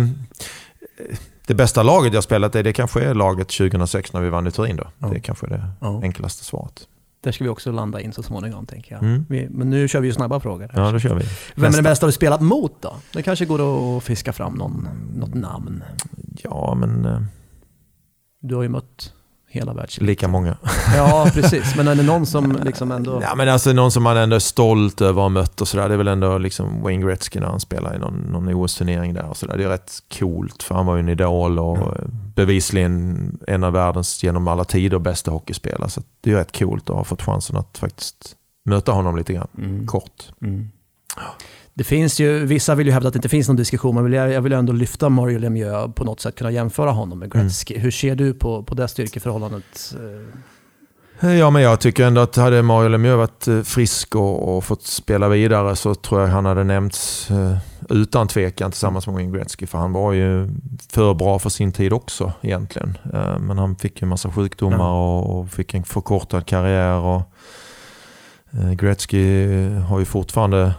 det 1.47 1.55
bästa 1.55 1.83
laget 1.83 2.13
jag 2.15 2.25
spelat 2.25 2.55
i, 2.57 2.63
det 2.63 2.73
kanske 2.73 3.03
är 3.05 3.15
laget 3.15 3.49
2006 3.49 4.13
när 4.13 4.21
vi 4.21 4.29
vann 4.31 4.47
i 4.47 4.51
Turin 4.51 4.77
då. 4.77 4.85
Ja. 4.99 5.09
Det 5.09 5.17
är 5.17 5.21
kanske 5.21 5.47
det 5.47 5.69
Ja. 5.81 6.01
enklaste 6.03 6.45
svaret. 6.45 6.89
Där 7.21 7.33
ska 7.33 7.45
vi 7.45 7.51
också 7.51 7.73
landa 7.73 8.01
in 8.01 8.13
så 8.13 8.23
småningom 8.23 8.67
tänker 8.67 8.95
jag. 8.95 9.03
Mm. 9.03 9.27
Vi, 9.29 9.49
men 9.51 9.71
nu 9.71 9.89
kör 9.89 10.01
vi 10.01 10.07
ju 10.09 10.15
snabba 10.15 10.41
frågor. 10.41 10.71
Ja, 10.75 10.91
då 10.93 10.99
kör 10.99 11.15
vi. 11.15 11.25
Vem 11.55 11.65
är 11.73 11.77
den 11.77 11.85
bästa 11.85 12.07
du 12.07 12.13
spelat 12.13 12.41
mot 12.41 12.83
då? 12.83 12.97
Det 13.13 13.23
kanske 13.23 13.45
går 13.47 13.97
att 13.99 14.03
fiska 14.05 14.33
fram 14.33 14.55
någon, 14.55 14.89
något 15.15 15.35
namn. 15.35 15.85
Ja, 16.43 16.75
men 16.75 17.05
eh, 17.05 17.21
Du 18.41 18.55
har 18.55 18.63
ju 18.63 18.69
mött 18.69 19.13
hela 19.57 19.75
världs... 19.75 20.01
lika 20.01 20.29
många. 20.29 20.57
Ja, 20.97 21.31
precis. 21.35 21.77
Men 21.77 21.89
är 21.89 21.95
det 21.95 22.03
någon 22.03 22.27
som 22.27 22.59
liksom 22.65 22.93
ändå... 22.93 23.21
Ja, 23.23 23.35
men 23.35 23.49
alltså 23.49 23.73
någon 23.73 23.93
som 23.93 24.03
man 24.03 24.17
ändå 24.17 24.37
är 24.37 24.41
stolt 24.41 25.01
över 25.01 25.21
att 25.21 25.25
ha 25.25 25.29
mött 25.29 25.61
och 25.61 25.69
sådär. 25.69 25.89
Det 25.89 25.95
är 25.95 25.99
väl 25.99 26.09
ändå 26.09 26.39
liksom 26.39 26.83
Wayne 26.83 27.07
Gretzky 27.07 27.41
när 27.41 27.47
han 27.47 27.61
spelar 27.61 27.95
i 27.95 27.99
någon, 27.99 28.15
någon 28.15 28.49
OS-turnering 28.49 29.15
där 29.15 29.29
och 29.29 29.37
sådär. 29.37 29.57
Det 29.57 29.65
är 29.65 29.69
rätt 29.69 29.93
coolt 30.19 30.63
för 30.63 30.75
han 30.75 30.87
var 30.87 30.95
ju 30.97 31.01
en 31.01 31.09
idol 31.09 31.59
och 31.59 31.79
eh, 31.79 32.09
bevisligen 32.35 33.39
en 33.47 33.65
av 33.65 33.73
världens 33.73 34.23
genom 34.23 34.49
alla 34.49 34.65
tider 34.65 34.99
bästa 34.99 35.31
hockeyspelare. 35.31 35.91
Så 35.91 36.03
det 36.21 36.33
är 36.33 36.37
rätt 36.37 36.59
coolt 36.59 36.91
att 36.91 36.97
ha 36.97 37.05
fått 37.05 37.23
chansen 37.23 37.57
att 37.57 37.79
faktiskt 37.79 38.37
möta 38.65 38.93
honom 38.93 39.17
lite 39.17 39.33
grann. 39.33 39.49
Mm. 39.59 39.87
Kort. 39.87 40.31
Det 41.79 41.85
finns 41.85 42.21
ju, 42.21 42.47
vissa 42.47 42.75
vill 42.75 42.87
ju 42.87 42.93
hävda 42.93 43.09
att 43.09 43.15
det 43.15 43.19
inte 43.19 43.29
finns 43.29 43.49
någon 43.49 43.57
diskussion, 43.57 43.95
men 43.95 44.13
jag, 44.13 44.43
vill 44.43 44.53
ändå 44.53 44.73
lyfta 44.73 45.09
Mario 45.09 45.39
Lemieux 45.39 45.95
på 45.95 46.05
något 46.05 46.21
sätt, 46.21 46.35
kunna 46.35 46.51
jämföra 46.51 46.91
honom 46.91 47.19
med 47.19 47.33
Gretzky. 47.33 47.79
Hur 47.79 47.91
ser 47.91 48.17
du 48.17 48.35
på, 48.35 48.63
på 48.63 48.75
det 48.75 48.89
styrkeförhållandet? 48.89 49.95
eh? 51.21 51.35
Ja, 51.35 51.51
men 51.51 51.63
jag 51.63 51.81
tycker 51.81 52.05
ändå 52.05 52.21
att 52.21 52.37
hade 52.37 52.63
Mario 52.63 52.89
Lemieux 52.89 53.17
varit 53.17 53.49
eh, 53.49 53.63
frisk 53.63 54.17
och, 54.17 54.57
och 54.57 54.65
fått 54.65 54.83
spela 54.83 55.29
vidare 55.29 55.77
så 55.77 55.95
tror 55.95 56.21
jag 56.21 56.29
han 56.29 56.45
hade 56.45 56.65
nämnts 56.65 57.31
eh, 57.31 57.59
utan 57.91 58.29
tvekan 58.29 58.71
tillsammans 58.71 59.07
med 59.07 59.15
Wayne 59.15 59.39
Gretzky. 59.39 59.67
För 59.67 59.79
han 59.79 59.93
var 59.93 60.13
ju 60.13 60.49
för 60.93 61.15
bra 61.15 61.39
för 61.39 61.51
sin 61.51 61.73
tid 61.73 61.93
också 61.93 62.33
egentligen. 62.43 62.99
Eh, 63.15 63.39
Men 63.39 63.59
han 63.59 63.77
fick 63.77 64.01
ju 64.01 64.05
en 64.05 64.09
massa 64.09 64.31
sjukdomar 64.31 64.91
och, 64.91 65.41
och 65.41 65.51
fick 65.51 65.75
en 65.75 65.85
förkortad 65.85 66.47
karriär. 66.47 66.99
Och, 66.99 67.23
eh, 68.51 68.73
Gretzky 68.73 69.69
har 69.69 69.99
ju 69.99 70.05
fortfarande 70.05 70.75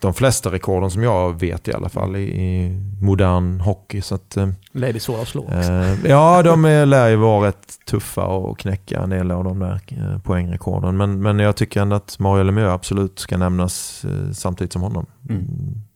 de 0.00 0.14
flesta 0.14 0.52
rekorden 0.52 0.90
som 0.90 1.02
jag 1.02 1.40
vet 1.40 1.68
i 1.68 1.72
alla 1.72 1.88
fall 1.88 2.16
i, 2.16 2.22
i 2.22 2.80
modern 3.02 3.60
hockey. 3.60 4.00
Så 4.00 4.14
att, 4.14 4.36
Lär 4.72 4.90
bli 4.90 5.00
svåra 5.00 5.22
att 5.22 5.28
slå. 5.28 5.42
också. 5.42 5.72
Eh, 5.72 6.06
ja, 6.06 6.42
de 6.42 6.64
är, 6.64 6.86
lär 6.86 7.08
ju 7.08 7.16
vara 7.16 7.48
rätt 7.48 7.78
tuffa 7.86 8.26
och 8.26 8.58
knäcka 8.58 9.00
en 9.00 9.10
del 9.10 9.30
av 9.30 9.44
de 9.44 9.58
där 9.58 9.80
eh, 9.88 10.18
poängrekorden. 10.18 10.96
Men, 10.96 11.22
men 11.22 11.38
jag 11.38 11.56
tycker 11.56 11.80
ändå 11.80 11.96
att 11.96 12.18
Mario 12.18 12.42
Lemieux 12.42 12.72
absolut 12.72 13.18
ska 13.18 13.36
nämnas 13.36 14.04
eh, 14.04 14.32
samtidigt 14.32 14.72
som 14.72 14.82
honom. 14.82 15.06
Mm. 15.28 15.46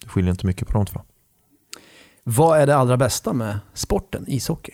Det 0.02 0.08
skiljer 0.08 0.30
inte 0.30 0.46
mycket 0.46 0.68
på 0.68 0.72
de 0.72 0.86
två. 0.86 1.00
Vad 2.24 2.58
är 2.58 2.66
det 2.66 2.76
allra 2.76 2.96
bästa 2.96 3.32
med 3.32 3.58
sporten, 3.74 4.24
ishockey? 4.28 4.72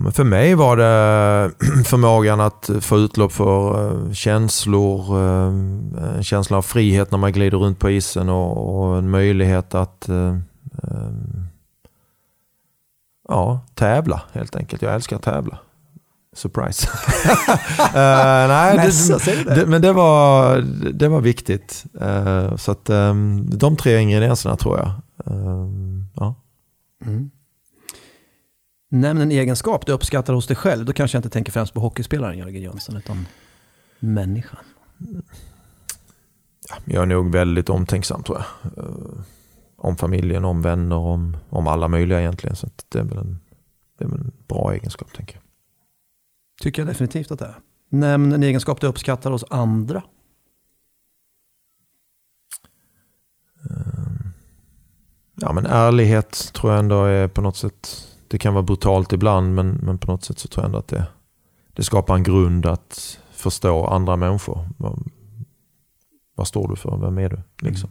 Men 0.00 0.12
för 0.12 0.24
mig 0.24 0.54
var 0.54 0.76
det 0.76 1.50
förmågan 1.84 2.40
att 2.40 2.70
få 2.80 2.98
utlopp 2.98 3.32
för 3.32 3.90
eh, 3.90 4.12
känslor, 4.12 5.18
eh, 5.18 5.46
en 6.16 6.24
känsla 6.24 6.56
av 6.56 6.62
frihet 6.62 7.10
när 7.10 7.18
man 7.18 7.32
glider 7.32 7.58
runt 7.58 7.78
på 7.78 7.90
isen 7.90 8.28
och, 8.28 8.78
och 8.78 8.98
en 8.98 9.10
möjlighet 9.10 9.74
att 9.74 10.08
eh, 10.08 10.36
ja, 13.28 13.60
tävla 13.74 14.22
helt 14.32 14.56
enkelt. 14.56 14.82
Jag 14.82 14.94
älskar 14.94 15.16
att 15.16 15.22
tävla. 15.22 15.58
Surprise. 16.32 16.88
Eh, 17.78 18.48
nej, 18.48 18.90
det? 19.24 19.54
det, 19.54 19.66
men 19.66 19.82
det 19.82 19.92
var, 19.92 20.58
det 20.92 21.08
var 21.08 21.20
viktigt. 21.20 21.84
Eh, 22.00 22.56
så 22.56 22.72
att, 22.72 22.90
eh, 22.90 23.14
de 23.52 23.76
tre 23.76 23.98
ingredienserna 23.98 24.56
tror 24.56 24.78
jag. 24.78 24.88
Eh, 25.26 25.68
ja. 26.14 26.34
Mm. 27.04 27.30
Nämn 28.88 29.20
en 29.20 29.32
egenskap 29.32 29.86
du 29.86 29.92
uppskattar 29.92 30.34
hos 30.34 30.46
dig 30.46 30.56
själv. 30.56 30.84
Då 30.84 30.92
kanske 30.92 31.16
jag 31.16 31.20
inte 31.20 31.30
tänker 31.30 31.52
främst 31.52 31.74
på 31.74 31.80
hockeyspelaren 31.80 32.38
Jörgen 32.38 32.62
Jönsson, 32.62 32.96
utan 32.96 33.26
människan. 33.98 34.64
Jag 36.84 37.02
är 37.02 37.06
nog 37.06 37.32
väldigt 37.32 37.68
omtänksam 37.68 38.22
tror 38.22 38.38
jag. 38.38 38.84
Eh, 38.84 39.20
om 39.76 39.96
familjen, 39.96 40.44
om 40.44 40.62
vänner, 40.62 40.96
om, 40.96 41.36
om 41.48 41.66
alla 41.66 41.88
möjliga 41.88 42.20
egentligen. 42.20 42.56
Så 42.56 42.68
det, 42.88 42.98
är 42.98 43.04
väl 43.04 43.18
en, 43.18 43.38
det 43.98 44.04
är 44.04 44.08
väl 44.08 44.20
en 44.20 44.32
bra 44.48 44.72
egenskap 44.74 45.12
tänker 45.12 45.34
jag. 45.34 45.42
Tycker 46.62 46.82
jag 46.82 46.88
definitivt 46.88 47.30
att 47.30 47.38
det 47.38 47.44
är. 47.44 47.58
Nämn 47.88 48.32
en 48.32 48.42
egenskap 48.42 48.80
du 48.80 48.86
uppskattar 48.86 49.30
hos 49.30 49.44
andra. 49.50 50.02
Ja 55.40 55.52
men 55.52 55.66
ärlighet 55.66 56.50
tror 56.52 56.72
jag 56.72 56.78
ändå 56.78 57.04
är 57.04 57.28
på 57.28 57.40
något 57.40 57.56
sätt, 57.56 58.08
det 58.28 58.38
kan 58.38 58.54
vara 58.54 58.62
brutalt 58.62 59.12
ibland 59.12 59.54
men, 59.54 59.68
men 59.68 59.98
på 59.98 60.12
något 60.12 60.24
sätt 60.24 60.38
så 60.38 60.48
tror 60.48 60.62
jag 60.62 60.66
ändå 60.66 60.78
att 60.78 60.88
det, 60.88 61.06
det 61.72 61.84
skapar 61.84 62.14
en 62.14 62.22
grund 62.22 62.66
att 62.66 63.18
förstå 63.30 63.86
andra 63.86 64.16
människor. 64.16 64.68
Vad, 64.76 65.10
vad 66.34 66.48
står 66.48 66.68
du 66.68 66.76
för? 66.76 66.96
Vem 66.96 67.18
är 67.18 67.28
du? 67.28 67.38
Liksom. 67.68 67.90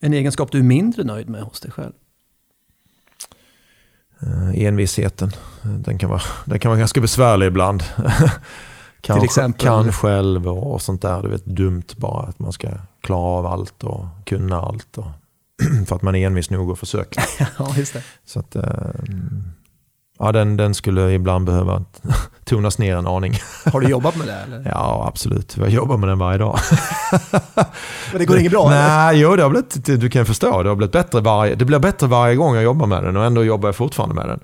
En 0.00 0.12
egenskap 0.12 0.52
du 0.52 0.58
är 0.58 0.62
mindre 0.62 1.04
nöjd 1.04 1.28
med 1.28 1.42
hos 1.42 1.60
dig 1.60 1.70
själv. 1.70 1.92
Eh, 4.20 4.64
envisheten, 4.64 5.30
den 5.62 5.98
kan, 5.98 6.10
vara, 6.10 6.22
den 6.44 6.58
kan 6.58 6.68
vara 6.68 6.78
ganska 6.78 7.00
besvärlig 7.00 7.46
ibland. 7.46 7.82
kan, 9.00 9.16
Till 9.16 9.24
exempel? 9.24 9.66
Kan 9.66 9.92
själv 9.92 10.48
och, 10.48 10.72
och 10.72 10.82
sånt 10.82 11.02
där. 11.02 11.22
Du 11.22 11.28
vet, 11.28 11.44
dumt 11.44 11.86
bara 11.96 12.22
att 12.22 12.38
man 12.38 12.52
ska 12.52 12.68
klara 13.00 13.20
av 13.20 13.46
allt 13.46 13.84
och 13.84 14.06
kunna 14.24 14.60
allt. 14.60 14.98
Och 14.98 15.06
för 15.86 15.96
att 15.96 16.02
man 16.02 16.14
är 16.14 16.26
envis 16.26 16.50
nog 16.50 16.70
och 16.70 16.78
försöker. 16.78 17.24
ja, 17.58 17.74
just 17.76 17.92
det. 17.92 18.02
Så 18.26 18.40
att, 18.40 18.56
eh, 18.56 18.62
ja, 20.18 20.32
den, 20.32 20.56
den 20.56 20.74
skulle 20.74 21.12
ibland 21.12 21.46
behöva 21.46 21.84
tonas 22.44 22.78
ner 22.78 22.96
en 22.96 23.06
aning. 23.06 23.34
Har 23.72 23.80
du 23.80 23.88
jobbat 23.88 24.16
med 24.16 24.26
det? 24.26 24.34
Eller? 24.34 24.70
Ja, 24.70 25.04
absolut. 25.08 25.56
Jag 25.56 25.68
jobbar 25.70 25.96
med 25.96 26.08
den 26.08 26.18
varje 26.18 26.38
dag. 26.38 26.58
Men 28.12 28.18
det 28.18 28.24
går 28.24 28.38
inget 28.38 28.52
bra? 28.52 28.68
Nej, 28.70 29.20
jo, 29.20 29.36
det 29.36 29.42
har 29.42 29.50
blivit, 29.50 29.84
du 29.84 30.10
kan 30.10 30.26
förstå, 30.26 30.62
det 30.62 30.68
har 30.68 30.76
blivit 30.76 30.92
bättre 30.92 31.20
varje, 31.20 31.54
det 31.54 31.64
blir 31.64 31.78
bättre 31.78 32.06
varje 32.06 32.36
gång 32.36 32.54
jag 32.54 32.64
jobbar 32.64 32.86
med 32.86 33.04
den 33.04 33.16
och 33.16 33.24
ändå 33.24 33.44
jobbar 33.44 33.68
jag 33.68 33.76
fortfarande 33.76 34.14
med 34.14 34.28
den. 34.28 34.40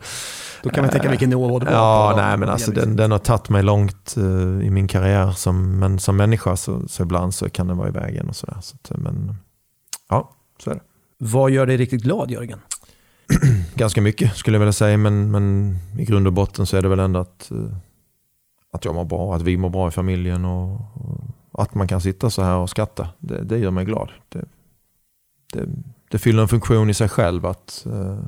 Då 0.62 0.70
kan 0.70 0.84
man 0.84 0.90
tänka 0.92 1.08
vilken 1.08 1.30
nivå 1.30 1.58
du 1.58 1.66
var 1.66 1.72
Ja, 1.72 2.10
på. 2.14 2.20
nej 2.20 2.36
men 2.36 2.48
alltså 2.48 2.70
den, 2.70 2.96
den 2.96 3.10
har 3.10 3.18
tagit 3.18 3.48
mig 3.48 3.62
långt 3.62 4.14
eh, 4.16 4.66
i 4.66 4.70
min 4.70 4.88
karriär. 4.88 5.30
Som, 5.32 5.78
men 5.78 5.98
som 5.98 6.16
människa 6.16 6.56
så, 6.56 6.88
så 6.88 7.02
ibland 7.02 7.34
så 7.34 7.50
kan 7.50 7.66
den 7.66 7.76
vara 7.76 7.88
i 7.88 7.90
vägen 7.90 8.28
och 8.28 8.36
sådär. 8.36 8.56
Så 8.60 8.76
att, 8.82 8.98
men 8.98 9.34
ja, 10.10 10.30
så 10.64 10.70
är 10.70 10.74
det. 10.74 10.80
Vad 11.22 11.50
gör 11.50 11.66
dig 11.66 11.76
riktigt 11.76 12.02
glad 12.02 12.30
Jörgen? 12.30 12.60
Ganska 13.74 14.00
mycket 14.00 14.36
skulle 14.36 14.54
jag 14.54 14.60
vilja 14.60 14.72
säga. 14.72 14.96
Men, 14.96 15.30
men 15.30 15.76
i 15.98 16.04
grund 16.04 16.26
och 16.26 16.32
botten 16.32 16.66
så 16.66 16.76
är 16.76 16.82
det 16.82 16.88
väl 16.88 16.98
ändå 16.98 17.20
att, 17.20 17.50
eh, 17.50 17.76
att 18.72 18.84
jag 18.84 18.94
mår 18.94 19.04
bra. 19.04 19.34
Att 19.34 19.42
vi 19.42 19.56
mår 19.56 19.70
bra 19.70 19.88
i 19.88 19.90
familjen. 19.90 20.44
Och, 20.44 20.80
och 21.50 21.62
att 21.62 21.74
man 21.74 21.88
kan 21.88 22.00
sitta 22.00 22.30
så 22.30 22.42
här 22.42 22.56
och 22.56 22.70
skratta. 22.70 23.08
Det, 23.18 23.42
det 23.42 23.58
gör 23.58 23.70
mig 23.70 23.84
glad. 23.84 24.10
Det, 24.28 24.44
det, 25.52 25.68
det 26.10 26.18
fyller 26.18 26.42
en 26.42 26.48
funktion 26.48 26.90
i 26.90 26.94
sig 26.94 27.08
själv 27.08 27.46
att 27.46 27.86
uh, 27.86 28.24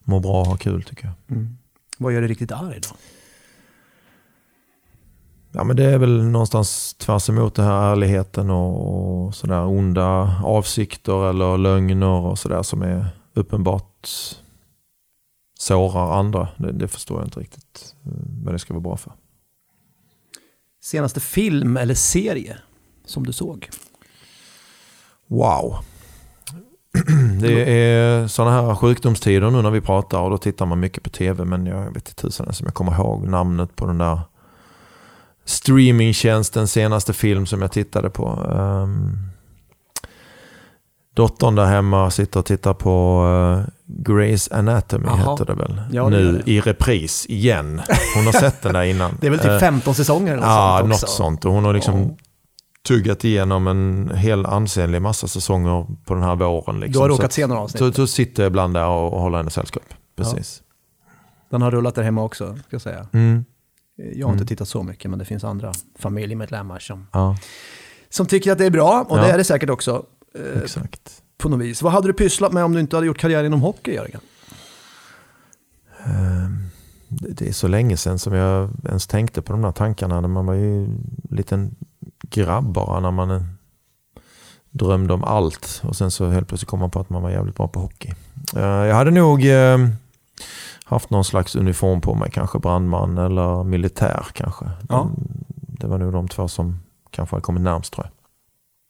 må 0.00 0.20
bra 0.20 0.40
och 0.40 0.46
ha 0.46 0.56
kul 0.56 0.82
tycker 0.82 1.04
jag. 1.04 1.46
Vad 1.98 2.12
gör 2.12 2.20
dig 2.20 2.30
riktigt 2.30 2.52
arg 2.52 2.80
då? 2.80 2.96
Ja, 5.52 5.64
men 5.64 5.76
det 5.76 5.84
är 5.84 5.98
väl 5.98 6.24
någonstans 6.24 6.94
tvärs 6.94 7.28
emot 7.28 7.54
det 7.54 7.62
här 7.62 7.92
ärligheten 7.92 8.50
och, 8.50 9.26
och 9.26 9.34
sådär 9.34 9.66
onda 9.66 10.40
avsikter 10.44 11.30
eller 11.30 11.58
lögner 11.58 12.06
och 12.06 12.38
sådär 12.38 12.62
som 12.62 12.82
är 12.82 13.08
uppenbart 13.34 14.08
sårar 15.58 16.18
andra. 16.18 16.48
Det, 16.56 16.72
det 16.72 16.88
förstår 16.88 17.18
jag 17.18 17.26
inte 17.26 17.40
riktigt 17.40 17.94
eh, 18.04 18.12
vad 18.44 18.54
det 18.54 18.58
ska 18.58 18.74
vara 18.74 18.82
bra 18.82 18.96
för. 18.96 19.12
Senaste 20.82 21.20
film 21.20 21.76
eller 21.76 21.94
serie 21.94 22.58
som 23.04 23.26
du 23.26 23.32
såg? 23.32 23.70
Wow. 25.26 25.76
Det 27.40 27.80
är 27.80 28.26
sådana 28.26 28.50
här 28.50 28.74
sjukdomstider 28.74 29.50
nu 29.50 29.62
när 29.62 29.70
vi 29.70 29.80
pratar 29.80 30.20
och 30.20 30.30
då 30.30 30.38
tittar 30.38 30.66
man 30.66 30.80
mycket 30.80 31.02
på 31.02 31.10
tv 31.10 31.44
men 31.44 31.66
jag 31.66 31.84
vet 31.84 31.96
inte 31.96 32.14
tusan 32.14 32.46
ens 32.46 32.60
om 32.60 32.64
jag 32.64 32.74
kommer 32.74 32.92
ihåg 32.92 33.28
namnet 33.28 33.76
på 33.76 33.86
den 33.86 33.98
där 33.98 34.20
streamingtjänsten 35.46 36.68
senaste 36.68 37.12
film 37.12 37.46
som 37.46 37.62
jag 37.62 37.72
tittade 37.72 38.10
på. 38.10 38.28
Um, 38.28 39.18
dottern 41.14 41.54
där 41.54 41.64
hemma 41.66 42.10
sitter 42.10 42.40
och 42.40 42.46
tittar 42.46 42.74
på 42.74 43.24
uh, 43.24 43.66
Grey's 44.04 44.54
Anatomy 44.54 45.06
Jaha. 45.06 45.16
heter 45.32 45.44
det 45.44 45.54
väl. 45.54 45.82
Ja, 45.92 46.04
det 46.04 46.10
nu 46.10 46.32
det. 46.32 46.50
i 46.50 46.60
repris 46.60 47.26
igen. 47.28 47.82
Hon 48.16 48.26
har 48.26 48.32
sett 48.32 48.62
den 48.62 48.72
där 48.74 48.82
innan. 48.82 49.16
Det 49.20 49.26
är 49.26 49.30
väl 49.30 49.38
typ 49.40 49.50
Eh, 49.50 49.58
15 49.58 49.94
säsonger 49.94 50.32
eller 50.32 50.46
Ja, 50.46 50.76
sånt 50.78 50.88
något 50.90 51.08
sånt. 51.10 51.44
Och 51.44 51.52
hon 51.52 51.64
har 51.64 51.72
liksom 51.74 52.00
Ja. 52.02 52.08
tuggat 52.88 53.24
igenom 53.24 53.66
en 53.66 54.10
hel 54.16 54.46
ansenlig 54.46 55.02
massa 55.02 55.28
säsonger 55.28 55.86
på 56.04 56.14
den 56.14 56.22
här 56.22 56.36
våren. 56.36 56.80
Liksom. 56.80 56.92
Du 56.92 56.98
har 56.98 57.08
råkat 57.08 57.32
se 57.32 57.46
några 57.46 57.60
avsnitt. 57.62 57.78
Så, 57.78 57.92
så 57.92 58.06
sitter 58.06 58.42
jag 58.42 58.50
ibland 58.50 58.74
där 58.74 58.86
och, 58.86 59.12
och 59.12 59.20
håller 59.20 59.38
henne 59.38 59.50
sällskap. 59.50 59.82
Precis. 60.16 60.62
Den 61.50 61.62
har 61.62 61.70
rullat 61.70 61.94
där 61.94 62.02
hemma 62.02 62.22
också, 62.24 62.54
ska 62.56 62.66
jag 62.70 62.82
säga. 62.82 63.06
Mm. 63.12 63.44
Jag 63.96 64.26
har 64.26 64.32
inte 64.32 64.46
tittat 64.46 64.68
så 64.68 64.82
mycket, 64.82 65.10
men 65.10 65.18
det 65.18 65.24
finns 65.24 65.44
andra 65.44 65.72
familjemedlemmar 65.98 66.78
som, 66.78 67.06
Ja, 67.12 67.36
som 68.08 68.26
tycker 68.26 68.52
att 68.52 68.58
det 68.58 68.66
är 68.66 68.70
bra. 68.70 69.06
Och 69.08 69.18
Ja. 69.18 69.22
det 69.22 69.30
är 69.32 69.38
det 69.38 69.44
säkert 69.44 69.70
också, 69.70 70.06
eh, 70.34 70.62
exakt. 70.62 71.22
på 71.38 71.48
något 71.48 71.60
vis. 71.60 71.82
Vad 71.82 71.92
hade 71.92 72.06
du 72.08 72.12
pysslat 72.12 72.52
med 72.52 72.64
om 72.64 72.72
du 72.72 72.80
inte 72.80 72.96
hade 72.96 73.06
gjort 73.06 73.18
karriär 73.18 73.44
inom 73.44 73.60
hockey, 73.62 73.94
Jörgen? 73.94 74.20
Ehm, 76.04 76.62
Det 77.08 77.48
är 77.48 77.52
så 77.52 77.68
länge 77.68 77.96
sedan 77.96 78.18
som 78.18 78.32
jag 78.32 78.70
ens 78.88 79.06
tänkte 79.06 79.42
på 79.42 79.52
de 79.52 79.62
där 79.62 79.72
tankarna. 79.72 80.20
När 80.20 80.28
man 80.28 80.46
var 80.46 80.54
ju 80.54 80.84
en 80.84 81.00
liten 81.30 81.74
grabb 82.30 82.72
bara. 82.72 83.00
När 83.00 83.10
man 83.10 83.30
eh, 83.30 83.42
drömde 84.70 85.14
om 85.14 85.24
allt. 85.24 85.82
Och 85.84 85.96
sen 85.96 86.10
så 86.10 86.28
helt 86.28 86.48
plötsligt 86.48 86.68
kom 86.70 86.80
man 86.80 86.90
på 86.90 87.00
att 87.00 87.10
man 87.10 87.22
var 87.22 87.30
jävligt 87.30 87.56
bra 87.56 87.68
på 87.68 87.80
hockey. 87.80 88.12
Eh, 88.56 88.62
Jag 88.62 88.94
hade 88.94 89.10
nog 89.10 89.46
eh, 89.46 89.78
haft 90.88 91.10
någon 91.10 91.24
slags 91.24 91.56
uniform 91.56 92.00
på 92.00 92.14
mig. 92.14 92.30
Kanske 92.30 92.58
brandman 92.58 93.18
eller 93.18 93.64
militär 93.64 94.26
kanske. 94.32 94.64
Ja. 94.88 95.02
Mm, 95.02 95.14
Det 95.80 95.86
var 95.86 95.98
nog 95.98 96.12
de 96.12 96.28
två 96.28 96.48
som 96.48 96.78
kanske 97.10 97.36
hade 97.36 97.42
kommit 97.42 97.62
närmst 97.62 97.92
tror 97.92 98.06
jag. 98.06 98.12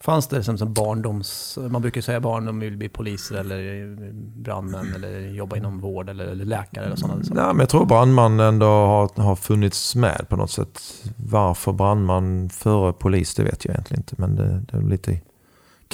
Fanns 0.05 0.29
det 0.29 0.43
som, 0.43 0.59
som 0.59 0.73
barndoms... 0.73 1.59
Man 1.71 1.83
brukar 1.83 2.01
säga 2.01 2.21
barn 2.21 2.45
de 2.45 2.61
vill 2.61 2.77
bli 2.77 2.89
poliser 2.89 3.35
eller 3.35 3.95
brandmän 4.43 4.93
eller 4.95 5.21
jobba 5.21 5.57
inom 5.57 5.81
vård 5.81 6.09
eller, 6.09 6.25
eller 6.25 6.45
läkare 6.45 6.85
eller 6.85 6.97
sådana 6.97 7.23
saker. 7.25 7.35
Nej, 7.35 7.47
men 7.47 7.59
jag 7.59 7.69
tror 7.69 7.87
brandman 7.87 8.41
ändå 8.41 8.67
har, 8.67 9.23
har 9.23 9.37
funnits 9.37 9.97
med 9.97 10.27
på 10.29 10.37
något 10.37 10.51
sätt. 10.51 10.81
Varför 11.17 11.73
brandman 11.73 12.49
före 12.49 12.93
polis, 12.93 13.35
det 13.35 13.43
vet 13.43 13.65
jag 13.65 13.73
egentligen 13.75 14.01
inte. 14.01 14.15
Men 14.19 14.37
det, 14.37 14.63
det 14.73 14.77
är 14.77 14.83
lite 14.83 15.21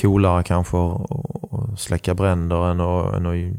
coolare 0.00 0.42
kanske 0.42 0.76
att 0.78 1.80
släcka 1.80 2.14
bränder 2.14 2.70
än 2.70 2.80
att, 2.80 3.14
än 3.14 3.26
att 3.26 3.56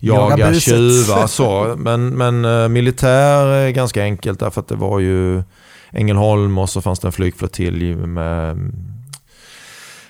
Jaga 0.00 0.38
jaga 0.38 0.60
tjuvar. 0.60 1.26
Så. 1.26 1.74
Men, 1.78 2.08
men 2.08 2.44
eh, 2.44 2.68
militär 2.68 3.46
är 3.46 3.70
ganska 3.70 4.02
enkelt 4.02 4.40
därför 4.40 4.60
att 4.60 4.68
det 4.68 4.76
var 4.76 4.98
ju 4.98 5.42
Ängelholm 5.92 6.58
och 6.58 6.70
så 6.70 6.80
fanns 6.82 7.00
det 7.00 7.08
en 7.08 7.12
flygflottilj 7.12 7.94
med 7.94 8.50
mm, 8.50 8.74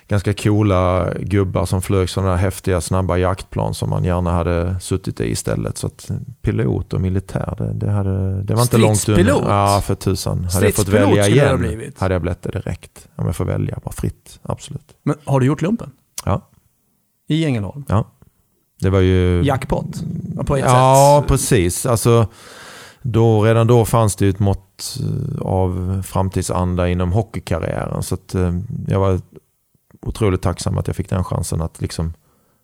ganska 0.08 0.34
coola 0.34 1.12
gubbar 1.20 1.66
som 1.66 1.82
flög 1.82 2.10
sådana 2.10 2.30
här 2.30 2.38
häftiga 2.38 2.80
snabba 2.80 3.16
jaktplan 3.16 3.74
som 3.74 3.90
man 3.90 4.04
gärna 4.04 4.30
hade 4.30 4.80
suttit 4.80 5.20
i 5.20 5.30
istället. 5.30 5.78
Så 5.78 5.86
att 5.86 6.10
pilot 6.42 6.92
och 6.92 7.00
militär, 7.00 7.54
det, 7.58 7.72
det, 7.72 7.90
hade, 7.90 8.42
det 8.42 8.54
var 8.54 8.62
inte 8.62 8.78
långt 8.78 9.08
undan. 9.08 9.44
Ja, 9.46 9.82
för 9.84 9.94
tusan. 9.94 10.44
Hade 10.44 10.66
jag 10.66 10.74
fått 10.74 10.88
välja 10.88 11.28
igen 11.28 11.48
hade 11.98 12.14
jag 12.14 12.22
blivit 12.22 12.42
det 12.42 12.50
direkt. 12.50 13.08
Om 13.16 13.26
jag 13.26 13.36
får 13.36 13.44
välja, 13.44 13.78
bara 13.84 13.92
fritt. 13.92 14.38
Absolut. 14.42 14.94
Men 15.02 15.16
har 15.24 15.40
du 15.40 15.46
gjort 15.46 15.62
lumpen? 15.62 15.90
Ja, 16.24 16.48
I 17.28 17.44
Ängelholm? 17.44 17.84
ja. 17.88 18.06
Det 18.80 18.90
var 18.90 19.00
ju... 19.00 19.42
Jackpot? 19.42 19.86
Ja, 20.36 20.44
På 20.44 20.56
ett 20.56 20.64
Ja, 20.64 21.18
sätt. 21.22 21.28
precis. 21.28 21.86
Alltså, 21.86 22.26
då, 23.02 23.42
redan 23.44 23.66
då 23.66 23.84
fanns 23.84 24.16
det 24.16 24.24
ju 24.24 24.30
ett 24.30 24.38
mått 24.38 24.98
eh, 25.00 25.42
av 25.42 26.02
framtidsanda 26.06 26.88
inom 26.88 27.12
hockeykarriären. 27.12 28.02
Så 28.02 28.14
att, 28.14 28.34
eh, 28.34 28.52
jag 28.88 29.00
var 29.00 29.20
otroligt 30.06 30.42
tacksam 30.42 30.78
att 30.78 30.86
jag 30.86 30.96
fick 30.96 31.08
den 31.10 31.24
chansen 31.24 31.62
att 31.62 31.80
liksom 31.80 32.12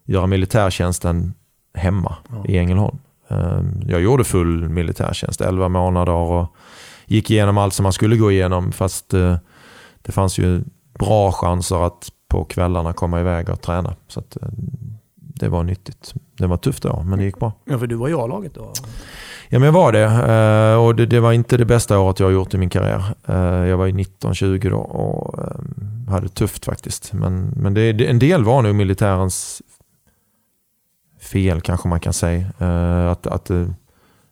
göra 0.06 0.26
militärtjänsten 0.26 1.34
hemma 1.74 2.16
i 2.48 2.58
Ängelholm. 2.58 2.98
Eh, 3.28 3.60
Jag 3.88 4.00
gjorde 4.00 4.24
full 4.24 4.68
militärtjänst, 4.68 5.40
11 5.40 5.68
månader 5.68 6.12
och 6.12 6.54
gick 7.06 7.30
igenom 7.30 7.58
allt 7.58 7.74
som 7.74 7.82
man 7.82 7.92
skulle 7.92 8.16
gå 8.16 8.30
igenom. 8.32 8.72
Fast 8.72 9.08
det 10.02 10.12
fanns 10.12 10.38
ju 10.38 10.62
bra 10.98 11.32
chanser 11.32 11.86
att 11.86 12.08
på 12.28 12.44
kvällarna 12.44 12.92
komma 12.92 13.20
iväg 13.20 13.48
och 13.50 13.60
träna. 13.62 13.94
Så 14.08 14.20
att, 14.20 14.36
det 15.40 15.48
var 15.48 15.62
nyttigt. 15.62 16.14
Det 16.38 16.46
var 16.46 16.56
tufft 16.56 16.82
då, 16.82 17.02
men 17.02 17.18
det 17.18 17.24
gick 17.24 17.38
bra. 17.38 17.52
Ja, 17.64 17.78
för 17.78 17.86
du 17.86 17.94
var 17.94 18.08
i 18.08 18.14
A-laget 18.14 18.54
då. 18.54 18.72
Ja 19.48 19.58
men 19.58 19.62
jag 19.62 19.72
var 19.72 19.92
det. 19.92 20.04
Eh, 20.04 20.84
och 20.84 20.94
det, 20.94 21.06
det 21.06 21.20
var 21.20 21.32
inte 21.32 21.56
det 21.56 21.64
bästa 21.64 21.98
året 21.98 22.20
jag 22.20 22.26
har 22.26 22.32
gjort 22.32 22.54
i 22.54 22.58
min 22.58 22.70
karriär. 22.70 23.04
Eh, 23.28 23.68
jag 23.68 23.76
var 23.76 23.86
ju 23.86 23.92
19-20 23.92 24.70
då 24.70 24.78
och 24.78 25.38
eh, 25.38 26.10
hade 26.10 26.26
det 26.26 26.34
tufft 26.34 26.64
faktiskt. 26.64 27.12
Men, 27.12 27.52
men 27.56 27.74
det, 27.74 28.06
en 28.06 28.18
del 28.18 28.44
var 28.44 28.62
nog 28.62 28.74
militärens 28.74 29.62
fel 31.20 31.60
kanske 31.60 31.88
man 31.88 32.00
kan 32.00 32.12
säga. 32.12 32.46
Att, 33.10 33.26
att 33.26 33.44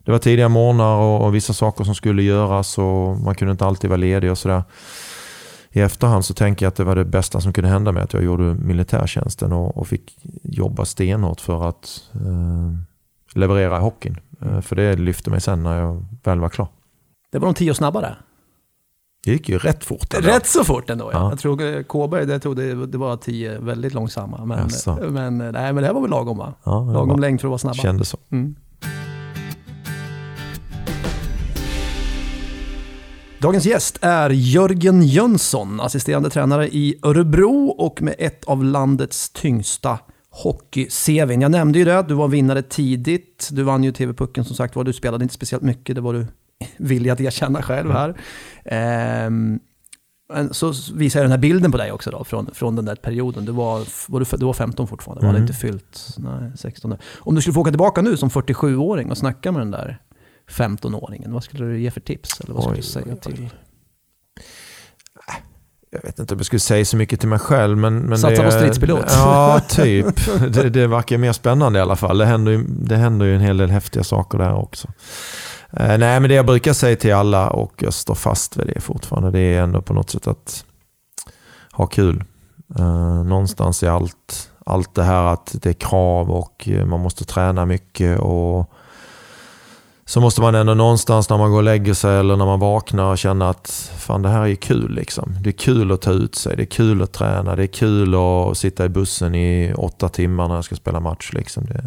det 0.05 0.11
var 0.11 0.17
tidiga 0.17 0.49
morgnar 0.49 0.95
och, 0.95 1.25
och 1.25 1.35
vissa 1.35 1.53
saker 1.53 1.83
som 1.83 1.95
skulle 1.95 2.23
göras 2.23 2.77
och 2.77 3.17
man 3.17 3.35
kunde 3.35 3.51
inte 3.51 3.65
alltid 3.65 3.89
vara 3.89 3.97
ledig 3.97 4.31
och 4.31 4.37
sådär. 4.37 4.63
I 5.75 5.81
efterhand 5.81 6.25
så 6.25 6.33
tänker 6.33 6.65
jag 6.65 6.69
att 6.71 6.75
det 6.75 6.83
var 6.83 6.95
det 6.95 7.05
bästa 7.05 7.41
som 7.41 7.53
kunde 7.53 7.69
hända 7.69 7.91
mig 7.91 8.03
att 8.03 8.13
jag 8.13 8.23
gjorde 8.23 8.43
militärtjänsten 8.43 9.53
och, 9.53 9.77
och 9.77 9.87
fick 9.87 10.17
jobba 10.43 10.85
stenhårt 10.85 11.41
för 11.41 11.69
att 11.69 12.03
eh, 12.13 12.71
leverera 13.33 13.77
i 13.77 13.81
hockeyn. 13.81 14.17
Eh, 14.41 14.61
för 14.61 14.75
det 14.75 14.95
lyfte 14.95 15.29
mig 15.29 15.41
sen 15.41 15.63
när 15.63 15.79
jag 15.79 16.05
väl 16.23 16.39
var 16.39 16.49
klar. 16.49 16.67
Det 17.31 17.39
var 17.39 17.45
de 17.47 17.53
tio 17.53 17.73
snabbare. 17.73 18.15
Det 19.25 19.31
gick 19.31 19.49
ju 19.49 19.57
rätt 19.57 19.83
fort. 19.83 20.13
ändå. 20.13 20.27
Rätt 20.27 20.47
så 20.47 20.63
fort 20.63 20.89
ändå. 20.89 21.09
Ja. 21.13 21.19
Ja. 21.19 21.29
Jag 21.29 21.39
tror 21.39 21.61
eh, 21.77 21.83
Kåberg, 21.83 22.25
det 22.25 22.39
tog 22.39 22.55
det, 22.55 22.85
det 22.85 22.97
var 22.97 23.17
tio 23.17 23.59
väldigt 23.59 23.93
långsamma. 23.93 24.45
Men, 24.45 24.57
Jaså. 24.59 24.97
men, 25.09 25.41
eh, 25.41 25.51
nej, 25.51 25.73
men 25.73 25.75
det 25.75 25.85
här 25.85 25.93
var 25.93 26.01
väl 26.01 26.09
lagom 26.09 26.37
va? 26.37 26.53
Ja, 26.63 26.71
Lagom 26.83 27.09
var- 27.09 27.17
längd 27.17 27.41
för 27.41 27.47
att 27.47 27.49
vara 27.49 27.57
snabba. 27.57 27.73
Kändes 27.75 28.09
så. 28.09 28.17
Mm. 28.31 28.55
Dagens 33.45 33.65
gäst 33.65 33.97
är 34.01 34.29
Jörgen 34.29 35.03
Jönsson, 35.03 35.81
assisterande 35.81 36.29
tränare 36.29 36.67
i 36.67 36.99
Örebro 37.03 37.67
och 37.67 38.01
med 38.01 38.15
ett 38.19 38.45
av 38.45 38.63
landets 38.63 39.29
tyngsta 39.29 39.99
hockey-CVn. 40.43 41.41
Jag 41.41 41.51
nämnde 41.51 41.79
ju 41.79 41.85
det, 41.85 42.05
du 42.07 42.13
var 42.13 42.27
vinnare 42.27 42.61
tidigt. 42.61 43.49
Du 43.51 43.63
vann 43.63 43.83
ju 43.83 43.91
TV-pucken 43.91 44.45
som 44.45 44.55
sagt 44.55 44.75
var. 44.75 44.83
Du 44.83 44.93
spelade 44.93 45.23
inte 45.23 45.35
speciellt 45.35 45.63
mycket, 45.63 45.95
det 45.95 46.01
var 46.01 46.13
du 46.13 46.27
villig 46.77 47.09
att 47.09 47.21
erkänna 47.21 47.61
själv 47.61 47.91
här. 47.91 48.15
Ehm, 48.65 49.59
så 50.51 50.73
visar 50.93 51.19
jag 51.19 51.25
den 51.25 51.31
här 51.31 51.37
bilden 51.37 51.71
på 51.71 51.77
dig 51.77 51.91
också 51.91 52.11
då, 52.11 52.23
från, 52.23 52.49
från 52.53 52.75
den 52.75 52.85
där 52.85 52.95
perioden. 52.95 53.45
Du 53.45 53.51
var, 53.51 53.83
var, 54.11 54.19
du, 54.19 54.25
du 54.37 54.45
var 54.45 54.53
15 54.53 54.87
fortfarande, 54.87 55.23
var 55.25 55.29
Mm. 55.29 55.41
inte 55.41 55.53
fyllt 55.53 56.07
nej, 56.17 56.51
16. 56.55 56.95
Om 57.17 57.35
du 57.35 57.41
skulle 57.41 57.53
få 57.53 57.61
åka 57.61 57.71
tillbaka 57.71 58.01
nu 58.01 58.17
som 58.17 58.29
47-åring 58.29 59.11
och 59.11 59.17
snacka 59.17 59.51
med 59.51 59.61
den 59.61 59.71
där 59.71 60.01
15-åringen, 60.47 61.33
vad 61.33 61.43
skulle 61.43 61.65
du 61.65 61.79
ge 61.79 61.91
för 61.91 62.01
tips? 62.01 62.41
Eller 62.41 62.53
vad 62.53 62.63
skulle 62.63 62.75
Oj, 62.75 62.81
du 62.81 62.87
säga 62.87 63.05
oj, 63.07 63.19
oj. 63.25 63.35
till? 63.35 63.49
Jag 65.95 66.03
vet 66.03 66.19
inte 66.19 66.33
om 66.33 66.39
jag 66.39 66.45
skulle 66.45 66.59
säga 66.59 66.85
så 66.85 66.97
mycket 66.97 67.19
till 67.19 67.29
mig 67.29 67.39
själv. 67.39 67.77
Men, 67.77 67.99
men 67.99 68.17
Satsa 68.17 68.41
det, 68.41 68.45
på 68.45 68.51
stridspilot. 68.51 69.05
Ja, 69.07 69.59
typ. 69.69 70.15
Det, 70.53 70.69
det 70.69 70.87
verkar 70.87 71.17
mer 71.17 71.33
spännande 71.33 71.79
i 71.79 71.81
alla 71.81 71.95
fall. 71.95 72.17
Det 72.17 72.25
händer, 72.25 72.51
ju, 72.51 72.63
det 72.67 72.95
händer 72.95 73.25
ju 73.25 73.35
en 73.35 73.41
hel 73.41 73.57
del 73.57 73.69
häftiga 73.69 74.03
saker 74.03 74.37
där 74.37 74.53
också. 74.53 74.87
Eh, 75.71 75.97
nej, 75.97 76.19
men 76.19 76.23
det 76.23 76.33
jag 76.33 76.45
brukar 76.45 76.73
säga 76.73 76.95
till 76.95 77.13
alla 77.13 77.49
och 77.49 77.73
jag 77.77 77.93
står 77.93 78.15
fast 78.15 78.57
vid 78.57 78.67
det 78.67 78.79
fortfarande. 78.81 79.31
Det 79.31 79.39
är 79.39 79.61
ändå 79.61 79.81
på 79.81 79.93
något 79.93 80.09
sätt 80.09 80.27
att 80.27 80.65
ha 81.71 81.87
kul. 81.87 82.23
Eh, 82.79 83.23
någonstans 83.23 83.83
i 83.83 83.87
allt, 83.87 84.49
allt 84.65 84.95
det 84.95 85.03
här 85.03 85.33
att 85.33 85.55
det 85.61 85.69
är 85.69 85.73
krav 85.73 86.31
och 86.31 86.69
man 86.85 86.99
måste 86.99 87.25
träna 87.25 87.65
mycket. 87.65 88.19
och 88.19 88.71
så 90.07 90.21
måste 90.21 90.41
man 90.41 90.55
ändå 90.55 90.73
någonstans 90.73 91.29
när 91.29 91.37
man 91.37 91.51
går 91.51 91.57
och 91.57 91.63
lägger 91.63 91.93
sig 91.93 92.17
eller 92.19 92.35
när 92.35 92.45
man 92.45 92.59
vaknar 92.59 93.15
känna 93.15 93.49
att 93.49 93.91
fan 93.97 94.21
det 94.21 94.29
här 94.29 94.47
är 94.47 94.55
kul 94.55 94.95
liksom. 94.95 95.35
Det 95.41 95.49
är 95.49 95.51
kul 95.51 95.91
att 95.91 96.01
ta 96.01 96.11
ut 96.11 96.35
sig, 96.35 96.55
det 96.55 96.63
är 96.63 96.65
kul 96.65 97.01
att 97.01 97.13
träna, 97.13 97.55
det 97.55 97.63
är 97.63 97.67
kul 97.67 98.15
att 98.15 98.57
sitta 98.57 98.85
i 98.85 98.89
bussen 98.89 99.35
i 99.35 99.73
åtta 99.77 100.09
timmar 100.09 100.47
när 100.47 100.55
jag 100.55 100.65
ska 100.65 100.75
spela 100.75 100.99
match. 100.99 101.33
Liksom. 101.33 101.65
Det, 101.65 101.85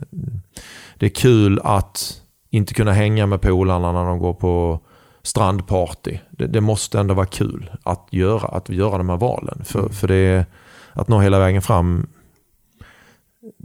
det 0.97 1.07
är 1.07 1.11
kul 1.11 1.61
att 1.65 2.23
inte 2.51 2.75
kunna 2.75 2.93
hänga 2.93 3.27
med 3.27 3.41
polarna 3.41 3.93
när 3.93 4.05
de 4.05 4.19
går 4.19 4.35
på 4.35 4.81
strandparty. 5.23 6.19
Det, 6.31 6.47
det 6.47 6.61
måste 6.61 7.01
ändå 7.01 7.15
vara 7.15 7.27
kul 7.27 7.71
att 7.83 8.09
göra, 8.11 8.49
att 8.49 8.69
göra 8.69 8.99
de 8.99 9.09
här 9.09 9.17
valen. 9.17 9.65
För, 9.65 9.89
för 9.89 10.09
det 10.09 10.15
är, 10.15 10.47
att 10.93 11.09
nå 11.09 11.21
hela 11.21 11.39
vägen 11.39 11.63
fram 11.63 12.07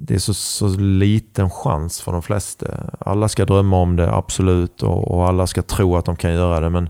det 0.05 0.15
är 0.15 0.19
så, 0.19 0.33
så 0.33 0.67
liten 0.77 1.49
chans 1.49 2.01
för 2.01 2.11
de 2.11 2.21
flesta. 2.21 2.89
Alla 2.99 3.29
ska 3.29 3.45
drömma 3.45 3.77
om 3.77 3.95
det, 3.95 4.13
absolut. 4.13 4.83
Och, 4.83 5.11
och 5.11 5.27
alla 5.27 5.47
ska 5.47 5.61
tro 5.61 5.97
att 5.97 6.05
de 6.05 6.15
kan 6.15 6.33
göra 6.33 6.59
det. 6.59 6.69
Men 6.69 6.89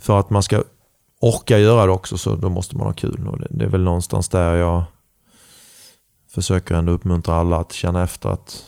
för 0.00 0.20
att 0.20 0.30
man 0.30 0.42
ska 0.42 0.62
orka 1.20 1.58
göra 1.58 1.86
det 1.86 1.92
också 1.92 2.18
så 2.18 2.36
då 2.36 2.48
måste 2.48 2.76
man 2.76 2.86
ha 2.86 2.94
kul. 2.94 3.28
Och 3.28 3.38
det, 3.38 3.46
det 3.50 3.64
är 3.64 3.68
väl 3.68 3.82
någonstans 3.82 4.28
där 4.28 4.54
jag 4.54 4.82
försöker 6.28 6.74
ändå 6.74 6.92
uppmuntra 6.92 7.34
alla 7.34 7.56
att 7.56 7.72
känna 7.72 8.02
efter 8.02 8.28
att 8.28 8.64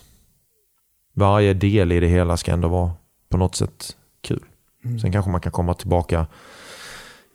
varje 1.14 1.54
del 1.54 1.92
i 1.92 2.00
det 2.00 2.08
hela 2.08 2.36
ska 2.36 2.52
ändå 2.52 2.68
vara 2.68 2.90
på 3.28 3.36
något 3.36 3.54
sätt 3.54 3.96
kul. 4.20 4.44
Sen 5.00 5.12
kanske 5.12 5.30
man 5.30 5.40
kan 5.40 5.52
komma 5.52 5.74
tillbaka 5.74 6.26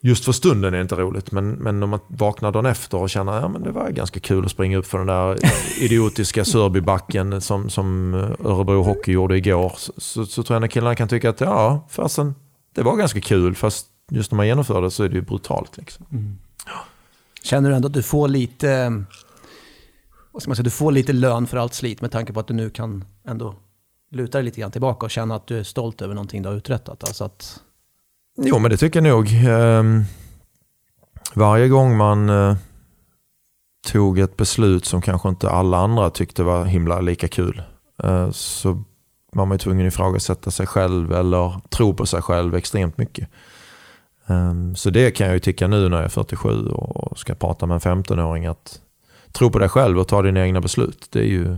Just 0.03 0.25
för 0.25 0.31
stunden 0.31 0.73
är 0.73 0.77
det 0.77 0.81
inte 0.81 0.95
roligt, 0.95 1.31
men, 1.31 1.51
men 1.51 1.83
om 1.83 1.89
man 1.89 1.99
vaknar 2.07 2.51
dagen 2.51 2.65
efter 2.65 2.97
och 2.97 3.09
känner 3.09 3.31
att 3.31 3.41
ja, 3.41 3.47
men 3.47 3.63
det 3.63 3.71
var 3.71 3.89
ganska 3.89 4.19
kul 4.19 4.45
att 4.45 4.51
springa 4.51 4.77
upp 4.77 4.85
för 4.85 4.97
den 4.97 5.07
där 5.07 5.37
idiotiska 5.79 6.45
Sörbybacken 6.45 7.41
som, 7.41 7.69
som 7.69 8.13
Örebro 8.43 8.83
Hockey 8.83 9.11
gjorde 9.11 9.37
igår, 9.37 9.73
så, 9.77 9.93
så, 9.97 10.25
så 10.25 10.43
tror 10.43 10.55
jag 10.55 10.63
att 10.63 10.71
killarna 10.71 10.95
kan 10.95 11.07
tycka 11.07 11.29
att 11.29 11.41
ja, 11.41 11.87
fasen, 11.89 12.35
det 12.75 12.81
var 12.81 12.95
ganska 12.95 13.21
kul, 13.21 13.55
fast 13.55 13.87
just 14.11 14.31
när 14.31 14.37
man 14.37 14.47
genomför 14.47 14.81
det 14.81 14.91
så 14.91 15.03
är 15.03 15.09
det 15.09 15.15
ju 15.15 15.21
brutalt. 15.21 15.77
Liksom. 15.77 16.05
Känner 17.43 17.69
du 17.69 17.75
ändå 17.75 17.87
att 17.87 17.93
du 17.93 18.03
får 18.03 18.27
lite, 18.27 19.03
vad 20.31 20.41
ska 20.41 20.49
man 20.49 20.55
säga, 20.55 20.63
du 20.63 20.69
får 20.69 20.91
lite 20.91 21.13
lön 21.13 21.47
för 21.47 21.57
allt 21.57 21.73
slit 21.73 22.01
med 22.01 22.11
tanke 22.11 22.33
på 22.33 22.39
att 22.39 22.47
du 22.47 22.53
nu 22.53 22.69
kan 22.69 23.05
ändå 23.27 23.55
luta 24.11 24.37
dig 24.37 24.45
lite 24.45 24.61
grann 24.61 24.71
tillbaka 24.71 25.05
och 25.05 25.11
känna 25.11 25.35
att 25.35 25.47
du 25.47 25.59
är 25.59 25.63
stolt 25.63 26.01
över 26.01 26.13
någonting 26.13 26.41
du 26.41 26.49
har 26.49 26.55
uträttat? 26.55 27.03
Alltså 27.03 27.23
att, 27.23 27.61
Jo, 28.43 28.59
men 28.59 28.71
det 28.71 28.77
tycker 28.77 29.01
jag 29.01 29.15
nog. 29.15 29.27
Ehm, 29.47 30.03
varje 31.33 31.67
gång 31.67 31.97
man 31.97 32.29
eh, 32.29 32.55
tog 33.87 34.19
ett 34.19 34.37
beslut 34.37 34.85
som 34.85 35.01
kanske 35.01 35.29
inte 35.29 35.49
alla 35.49 35.77
andra 35.77 36.09
tyckte 36.09 36.43
var 36.43 36.65
himla 36.65 37.01
lika 37.01 37.27
kul 37.27 37.61
eh, 38.03 38.31
så 38.31 38.83
var 39.31 39.45
man 39.45 39.55
ju 39.55 39.59
tvungen 39.59 39.87
att 39.87 39.93
ifrågasätta 39.93 40.51
sig 40.51 40.67
själv 40.67 41.13
eller 41.13 41.61
tro 41.69 41.93
på 41.93 42.05
sig 42.05 42.21
själv 42.21 42.55
extremt 42.55 42.97
mycket. 42.97 43.29
Ehm, 44.27 44.75
så 44.75 44.89
det 44.89 45.11
kan 45.11 45.27
jag 45.27 45.33
ju 45.33 45.39
tycka 45.39 45.67
nu 45.67 45.89
när 45.89 45.97
jag 45.97 46.05
är 46.05 46.09
47 46.09 46.67
och 46.67 47.19
ska 47.19 47.35
prata 47.35 47.65
med 47.65 47.85
en 47.85 48.03
15-åring 48.03 48.45
att 48.45 48.81
tro 49.31 49.51
på 49.51 49.59
dig 49.59 49.69
själv 49.69 49.99
och 49.99 50.07
ta 50.07 50.21
dina 50.21 50.45
egna 50.45 50.61
beslut. 50.61 51.07
Det 51.11 51.19
är 51.19 51.29
ju, 51.29 51.57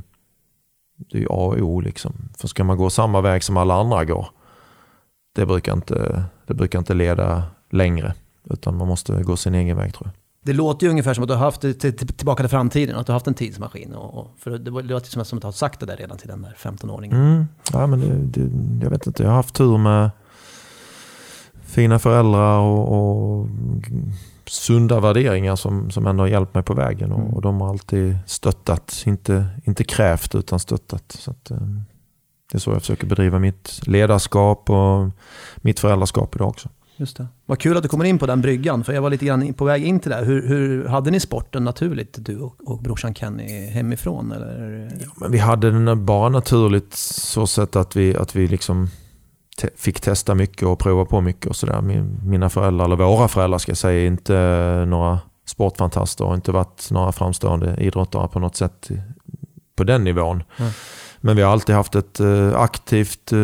det 0.98 1.18
är 1.18 1.22
ju 1.22 1.28
A 1.30 1.46
och 1.46 1.58
O 1.58 1.80
liksom. 1.80 2.14
För 2.38 2.48
ska 2.48 2.64
man 2.64 2.78
gå 2.78 2.90
samma 2.90 3.22
väg 3.22 3.44
som 3.44 3.58
alla 3.58 3.74
andra 3.74 4.06
går 4.06 4.28
det 5.34 5.46
brukar 5.46 5.74
inte, 5.74 6.24
det 6.48 6.54
brukar 6.54 6.80
inte 6.80 6.94
leda 6.94 7.44
längre. 7.70 8.14
Utan 8.50 8.78
man 8.78 8.88
måste 8.88 9.24
gå 9.24 9.38
sin 9.38 9.56
egen 9.56 9.78
väg 9.78 9.94
tror 9.94 10.08
jag. 10.08 10.14
det 10.44 10.54
låter 10.54 10.86
ju 10.86 10.92
ungefär 10.92 11.14
som 11.14 11.24
att 11.24 11.28
du 11.28 11.34
har 11.34 11.42
haft 11.42 11.62
det 11.62 11.74
till, 11.74 11.98
till, 11.98 12.08
tillbaka 12.08 12.44
till 12.44 12.50
framtiden, 12.50 12.96
att 12.96 13.06
du 13.06 13.12
har 13.12 13.16
haft 13.16 13.28
en 13.28 13.34
tidsmaskin. 13.34 13.94
Och, 13.94 14.32
för 14.40 14.52
det, 14.52 14.72
låter 14.72 15.10
som 15.10 15.38
att 15.38 15.42
du 15.42 15.48
har 15.48 15.52
sagt 15.52 15.80
det 15.80 15.86
där 15.86 15.98
redan 15.98 16.18
till 16.18 16.28
den 16.28 16.42
där 16.42 16.56
15-åringen. 16.60 17.16
Mm. 17.16 17.48
Ja, 17.72 17.88
men 17.88 18.00
det, 18.00 18.42
det, 18.42 18.84
jag 18.84 18.90
vet 18.90 19.08
inte, 19.08 19.24
jag 19.24 19.30
har 19.30 19.36
haft 19.36 19.56
tur 19.56 19.78
med 19.78 20.10
fina 21.66 22.00
föräldrar 22.00 22.60
och, 22.60 23.40
och 23.40 23.48
sunda 24.46 25.00
värderingar 25.00 25.56
som, 25.56 25.92
som 25.92 26.08
ändå 26.08 26.24
har 26.24 26.28
hjälpt 26.28 26.54
mig 26.54 26.64
på 26.64 26.74
vägen. 26.74 27.12
Och, 27.12 27.34
och 27.34 27.42
de 27.42 27.62
har 27.62 27.70
alltid 27.70 28.18
stöttat, 28.26 29.04
inte, 29.06 29.46
inte 29.64 29.84
krävt 29.84 30.36
utan 30.36 30.60
stöttat. 30.60 31.12
Så 31.20 31.32
att, 31.32 31.52
eh, 31.52 31.58
det 32.54 32.58
är 32.58 32.60
så 32.60 32.72
jag 32.72 32.82
försöker 32.82 33.08
bedriva 33.08 33.40
mitt 33.40 33.82
ledarskap 33.88 34.70
och 34.70 35.10
mitt 35.58 35.80
föräldraskap 35.80 36.36
idag 36.36 36.48
också. 36.48 36.70
Just 36.98 37.18
det. 37.18 37.28
Vad 37.46 37.60
kul 37.60 37.78
att 37.78 37.84
du 37.84 37.90
kommer 37.90 38.06
in 38.06 38.20
på 38.20 38.26
den 38.26 38.42
bryggan, 38.42 38.84
för 38.84 38.94
jag 38.94 39.02
var 39.02 39.10
lite 39.10 39.26
grann 39.26 39.54
på 39.54 39.66
väg 39.66 39.86
in 39.86 40.00
till 40.00 40.12
det. 40.12 40.18
Hur, 40.18 40.48
hur 40.48 40.88
hade 40.88 41.12
ni 41.12 41.20
sporten 41.20 41.64
naturligt, 41.64 42.18
du 42.20 42.40
och, 42.40 42.56
och 42.66 42.82
brorsan 42.82 43.16
Kenny, 43.16 43.68
hemifrån? 43.68 44.32
Eller? 44.32 44.90
Men 45.18 45.32
vi 45.32 45.38
hade 45.38 45.72
den 45.72 46.06
bara 46.06 46.30
naturligt 46.30 46.94
så 46.94 47.48
sätt 47.48 47.76
att 47.76 47.96
vi, 47.96 48.18
att 48.18 48.36
vi 48.36 48.48
liksom 48.48 48.88
te 49.62 49.70
fick 49.76 50.00
testa 50.00 50.36
mycket 50.36 50.68
och 50.68 50.80
prova 50.80 51.06
på 51.06 51.22
mycket 51.22 51.46
och 51.46 51.56
sådär. 51.56 51.82
Min, 51.82 52.20
mina 52.24 52.50
föräldrar, 52.50 52.86
eller 52.86 52.96
våra 52.96 53.28
föräldrar 53.28 53.58
ska 53.58 53.70
jag 53.70 53.78
säga, 53.78 54.02
är 54.02 54.08
inte 54.08 54.34
några 54.88 55.20
sportfantaster 55.46 56.26
och 56.26 56.36
inte 56.36 56.52
varit 56.52 56.92
några 56.92 57.12
framstående 57.12 57.76
idrottare 57.80 58.28
på 58.28 58.40
något 58.40 58.56
sätt 58.56 58.90
på 59.76 59.84
den 59.84 60.04
nivån. 60.04 60.44
Mm. 60.58 60.72
Men 61.26 61.36
vi 61.36 61.42
har 61.42 61.52
alltid 61.52 61.76
haft 61.76 61.96
ett 61.96 62.20
eh, 62.20 62.56
aktivt, 62.56 63.32
eh, 63.32 63.40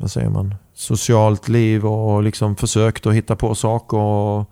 vad 0.00 0.10
säger 0.10 0.30
man, 0.30 0.54
socialt 0.74 1.48
liv 1.48 1.86
och 1.86 2.22
liksom 2.22 2.56
försökt 2.56 3.06
att 3.06 3.14
hitta 3.14 3.36
på 3.36 3.54
saker. 3.54 3.96
Och 3.96 4.50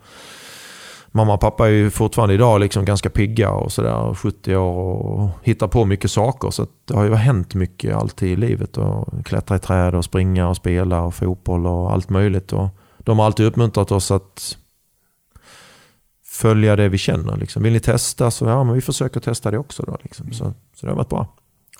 mamma 1.10 1.34
och 1.34 1.40
pappa 1.40 1.66
är 1.66 1.70
ju 1.70 1.90
fortfarande 1.90 2.34
idag 2.34 2.60
liksom 2.60 2.84
ganska 2.84 3.10
pigga 3.10 3.50
och 3.50 3.72
sådär, 3.72 4.14
70 4.14 4.56
år 4.56 5.02
och 5.02 5.30
hittar 5.42 5.68
på 5.68 5.84
mycket 5.84 6.10
saker. 6.10 6.50
Så 6.50 6.62
att 6.62 6.70
det 6.84 6.94
har 6.94 7.04
ju 7.04 7.14
hänt 7.14 7.54
mycket 7.54 7.96
alltid 7.96 8.28
i 8.28 8.36
livet. 8.36 8.76
Och 8.76 9.24
klättra 9.24 9.56
i 9.56 9.58
träd 9.58 9.94
och 9.94 10.04
springa 10.04 10.48
och 10.48 10.56
spela 10.56 11.02
och 11.02 11.14
fotboll 11.14 11.66
och 11.66 11.92
allt 11.92 12.10
möjligt. 12.10 12.52
Och 12.52 12.68
de 12.98 13.18
har 13.18 13.26
alltid 13.26 13.46
uppmuntrat 13.46 13.92
oss 13.92 14.10
att 14.10 14.56
följa 16.24 16.76
det 16.76 16.88
vi 16.88 16.98
känner. 16.98 17.36
Liksom. 17.36 17.62
Vill 17.62 17.72
ni 17.72 17.80
testa 17.80 18.30
så 18.30 18.44
ja, 18.44 18.64
men 18.64 18.74
vi 18.74 18.80
försöker 18.80 19.20
testa 19.20 19.50
det 19.50 19.58
också. 19.58 19.82
Då, 19.82 19.96
liksom. 20.02 20.32
så, 20.32 20.54
så 20.74 20.86
det 20.86 20.92
har 20.92 20.96
varit 20.96 21.08
bra. 21.08 21.26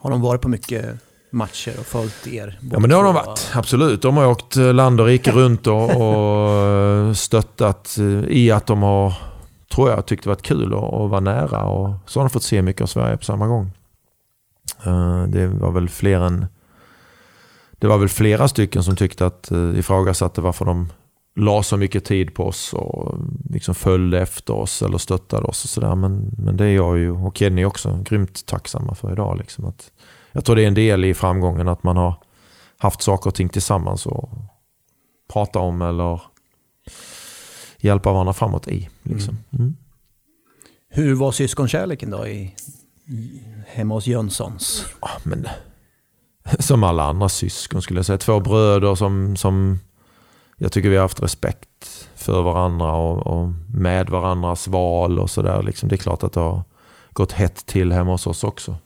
Har 0.00 0.10
de 0.10 0.20
varit 0.20 0.40
på 0.40 0.48
mycket 0.48 0.96
matcher 1.30 1.80
och 1.80 1.86
följt 1.86 2.26
er? 2.26 2.58
Ja 2.72 2.78
men 2.78 2.90
det 2.90 2.96
har 2.96 3.04
de 3.04 3.14
varit, 3.14 3.50
absolut. 3.54 4.02
De 4.02 4.16
har 4.16 4.26
åkt 4.26 4.56
eh, 4.56 4.74
land 4.74 5.00
och 5.00 5.06
rike 5.06 5.30
runt 5.32 5.66
och, 5.66 5.90
och 5.90 6.66
eh, 6.66 7.12
stöttat 7.12 7.98
eh, 7.98 8.24
i 8.28 8.50
att 8.50 8.66
de 8.66 8.82
har, 8.82 9.14
tror 9.74 9.90
jag, 9.90 10.06
tyckt 10.06 10.24
det 10.24 10.30
varit 10.30 10.42
kul 10.42 10.74
att, 10.74 10.82
att 10.82 11.10
vara 11.10 11.20
nära. 11.20 11.64
Och 11.64 11.94
så 12.06 12.20
har 12.20 12.24
de 12.24 12.30
fått 12.30 12.42
se 12.42 12.62
mycket 12.62 12.82
av 12.82 12.86
Sverige 12.86 13.16
på 13.16 13.24
samma 13.24 13.46
gång. 13.46 13.70
Det 15.28 15.46
var 15.46 15.70
väl 15.70 15.88
fler 15.88 16.20
än, 16.20 16.46
det 17.78 17.86
var 17.86 17.98
väl 17.98 18.08
flera 18.08 18.48
stycken 18.48 18.84
som 18.84 18.96
tyckte 18.96 19.26
att, 19.26 19.50
ifrågasatte 19.74 20.40
varför 20.40 20.64
de 20.64 20.88
la 21.38 21.62
så 21.62 21.76
mycket 21.76 22.04
tid 22.04 22.34
på 22.34 22.46
oss 22.46 22.72
och 22.72 23.18
liksom 23.50 23.74
följde 23.74 24.20
efter 24.20 24.54
oss 24.54 24.82
eller 24.82 24.98
stöttade 24.98 25.46
oss 25.46 25.64
och 25.64 25.70
sådär. 25.70 25.94
Men, 25.94 26.34
men 26.38 26.56
det 26.56 26.64
är 26.64 26.74
jag 26.74 26.98
ju 26.98 27.10
och 27.10 27.36
Kenny 27.36 27.64
också 27.64 28.02
grymt 28.04 28.46
tacksamma 28.46 28.94
för 28.94 29.12
idag. 29.12 29.38
Liksom 29.38 29.64
att, 29.64 29.92
jag 30.32 30.44
tror 30.44 30.56
det 30.56 30.62
är 30.62 30.68
en 30.68 30.74
del 30.74 31.04
i 31.04 31.14
framgången 31.14 31.68
att 31.68 31.82
man 31.82 31.96
har 31.96 32.14
haft 32.78 33.02
saker 33.02 33.30
och 33.30 33.34
ting 33.34 33.48
tillsammans 33.48 34.06
och 34.06 34.30
prata 35.32 35.58
om 35.58 35.82
eller 35.82 36.20
hjälpa 37.78 38.12
varandra 38.12 38.32
framåt 38.32 38.68
i. 38.68 38.88
Liksom. 39.02 39.38
Mm. 39.58 39.76
Hur 40.88 41.14
var 41.14 41.32
syskonkärleken 41.32 42.10
då 42.10 42.26
i, 42.26 42.54
i, 43.06 43.42
hemma 43.66 43.94
hos 43.94 44.06
Jönssons? 44.06 44.86
Ja, 45.00 45.08
men, 45.22 45.48
som 46.58 46.84
alla 46.84 47.04
andra 47.04 47.28
syskon 47.28 47.82
skulle 47.82 47.98
jag 47.98 48.06
säga. 48.06 48.18
Två 48.18 48.40
bröder 48.40 48.94
som, 48.94 49.36
som 49.36 49.78
jag 50.58 50.72
tycker 50.72 50.88
vi 50.88 50.96
har 50.96 51.02
haft 51.02 51.22
respekt 51.22 52.08
för 52.14 52.42
varandra 52.42 52.92
och, 52.92 53.26
och 53.26 53.48
med 53.74 54.10
varandras 54.10 54.68
val 54.68 55.18
och 55.18 55.30
sådär. 55.30 55.62
Liksom, 55.62 55.88
det 55.88 55.94
är 55.94 55.96
klart 55.96 56.22
att 56.22 56.32
det 56.32 56.40
har 56.40 56.62
gått 57.12 57.32
hett 57.32 57.66
till 57.66 57.92
hemma 57.92 58.10
hos 58.10 58.26
oss 58.26 58.44
också. 58.44 58.76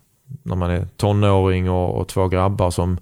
När 0.43 0.57
man 0.57 0.71
är 0.71 0.87
tonåring 0.97 1.71
och, 1.71 2.01
och 2.01 2.09
två 2.09 2.29
grabbar 2.29 2.71
som 2.71 2.99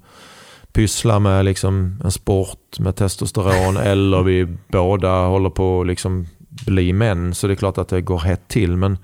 pysslar 0.73 1.21
med 1.21 1.45
liksom 1.45 2.01
en 2.05 2.11
sport 2.11 2.79
med 2.79 2.97
testosteron 2.97 3.77
eller 3.83 4.23
vi 4.23 4.57
båda 4.69 5.27
håller 5.27 5.51
på 5.51 5.81
att 5.81 5.87
liksom 5.87 6.27
bli 6.67 6.93
män. 6.93 7.35
Så 7.35 7.47
det 7.47 7.53
är 7.53 7.57
klart 7.57 7.79
att 7.79 7.89
det 7.89 8.01
går 8.01 8.19
hett 8.19 8.49
till. 8.49 8.77
Men 8.77 8.99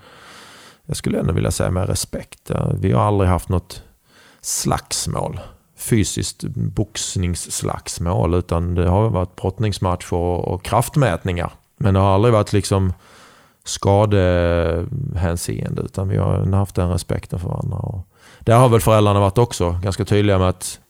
jag 0.86 0.96
skulle 0.96 1.18
ändå 1.18 1.32
vilja 1.32 1.50
säga 1.50 1.70
med 1.70 1.88
respekt. 1.88 2.50
Vi 2.78 2.92
har 2.92 3.02
aldrig 3.02 3.30
haft 3.30 3.48
något 3.48 3.82
slagsmål. 4.40 5.40
Fysiskt 5.76 6.44
boxningsslagsmål. 6.54 8.34
Utan 8.34 8.74
det 8.74 8.88
har 8.88 9.10
varit 9.10 9.36
brottningsmatcher 9.36 10.14
och 10.14 10.62
kraftmätningar. 10.62 11.52
Men 11.76 11.94
det 11.94 12.00
har 12.00 12.14
aldrig 12.14 12.34
varit 12.34 12.52
liksom 12.52 12.92
skadehänseende. 13.64 15.82
Utan 15.82 16.08
vi 16.08 16.16
har 16.16 16.52
haft 16.52 16.74
den 16.74 16.90
respekten 16.90 17.38
för 17.38 17.48
varandra. 17.48 17.76
Och 17.76 18.08
där 18.40 18.58
har 18.58 18.68
väl 18.68 18.80
föräldrarna 18.80 19.20
varit 19.20 19.38
också 19.38 19.80
ganska 19.82 20.04
tydliga 20.04 20.38
med 20.38 20.48
att 20.48 20.80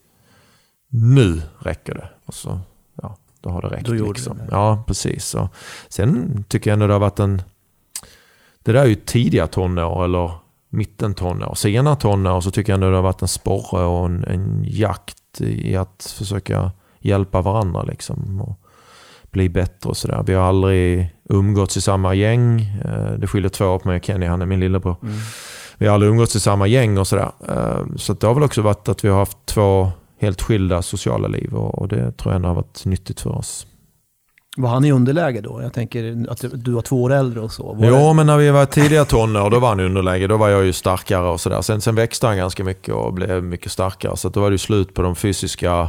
nu 0.88 1.42
räcker 1.58 1.94
det. 1.94 2.08
Och 2.26 2.34
så, 2.34 2.60
ja, 3.02 3.16
då 3.40 3.50
har 3.50 3.62
det 3.62 3.68
räckt. 3.68 3.86
Då 3.86 3.92
liksom. 3.92 4.38
det. 4.38 4.48
Ja, 4.50 4.84
precis. 4.86 5.34
Och 5.34 5.48
sen 5.88 6.44
tycker 6.48 6.70
jag 6.70 6.72
ändå 6.72 6.86
det 6.86 6.92
har 6.92 7.00
varit 7.00 7.20
en... 7.20 7.42
Det 8.62 8.72
där 8.72 8.82
är 8.82 8.86
ju 8.86 8.94
tidiga 8.94 9.46
tonår 9.46 10.04
eller 10.04 10.30
mitten 10.70 11.14
tonår. 11.14 11.54
Sena 11.54 11.96
tonår 11.96 12.40
så 12.40 12.50
tycker 12.50 12.72
jag 12.72 12.74
ändå 12.76 12.90
det 12.90 12.96
har 12.96 13.02
varit 13.02 13.22
en 13.22 13.28
sporre 13.28 13.84
och 13.84 14.06
en, 14.06 14.24
en 14.24 14.64
jakt 14.66 15.40
i 15.40 15.76
att 15.76 16.14
försöka 16.18 16.70
hjälpa 17.00 17.40
varandra 17.40 17.82
liksom. 17.82 18.40
Och 18.40 18.60
bli 19.30 19.48
bättre 19.48 19.90
och 19.90 19.96
sådär. 19.96 20.22
Vi 20.26 20.34
har 20.34 20.44
aldrig 20.48 21.10
umgåtts 21.28 21.76
i 21.76 21.80
samma 21.80 22.14
gäng. 22.14 22.60
Eh, 22.84 23.12
Det 23.18 23.26
skiljer 23.26 23.48
två 23.48 23.64
år 23.66 23.78
på 23.78 23.88
mig 23.88 23.96
och 23.96 24.04
Kenny, 24.04 24.26
han 24.26 24.42
är 24.42 24.46
min 24.46 24.60
lillebror. 24.60 24.96
Vi 25.78 25.86
har 25.86 25.94
aldrig 25.94 26.10
umgåtts 26.12 26.36
i 26.36 26.40
samma 26.40 26.66
gäng 26.66 26.98
och 26.98 27.06
sådär. 27.06 27.30
Eh, 27.48 27.96
Så 27.96 28.12
det 28.12 28.26
har 28.26 28.34
väl 28.34 28.42
också 28.42 28.62
varit 28.62 28.88
att 28.88 29.04
vi 29.04 29.08
har 29.08 29.18
haft 29.18 29.38
två 29.46 29.90
helt 30.20 30.42
skilda 30.42 30.82
sociala 30.82 31.28
liv 31.28 31.54
och 31.54 31.78
och 31.78 31.88
det 31.88 32.12
tror 32.12 32.32
jag 32.32 32.36
ändå 32.36 32.48
har 32.48 32.54
varit 32.54 32.84
nyttigt 32.84 33.20
för 33.20 33.30
oss. 33.30 33.66
Var 34.56 34.68
han 34.70 34.84
i 34.84 34.92
underläge 34.92 35.40
då? 35.40 35.62
Jag 35.62 35.72
tänker 35.72 36.26
att 36.30 36.44
du 36.54 36.70
var 36.72 36.82
två 36.82 37.02
år 37.02 37.12
äldre 37.12 37.40
och 37.40 37.52
så. 37.52 37.72
Var 37.74 37.86
Jo, 37.86 37.94
det- 38.08 38.14
men 38.14 38.26
när 38.26 38.36
vi 38.36 38.50
var 38.50 38.66
tidiga 38.66 39.04
tonår 39.04 39.50
då 39.50 39.58
var 39.58 39.68
han 39.68 39.80
i 39.80 39.84
underläge. 39.84 40.26
Då 40.26 40.36
var 40.36 40.48
jag 40.48 40.64
ju 40.64 40.72
starkare 40.72 41.28
och 41.28 41.40
sådär. 41.40 41.62
Sen, 41.62 41.80
sen 41.80 41.94
växte 41.94 42.26
han 42.26 42.36
ganska 42.36 42.64
mycket 42.64 42.94
och 42.94 43.12
blev 43.12 43.42
mycket 43.44 43.72
starkare. 43.72 44.16
Så 44.16 44.28
att 44.28 44.34
då 44.34 44.40
var 44.40 44.50
det 44.50 44.54
ju 44.54 44.58
slut 44.58 44.94
på 44.94 45.02
de 45.02 45.14
fysiska 45.16 45.88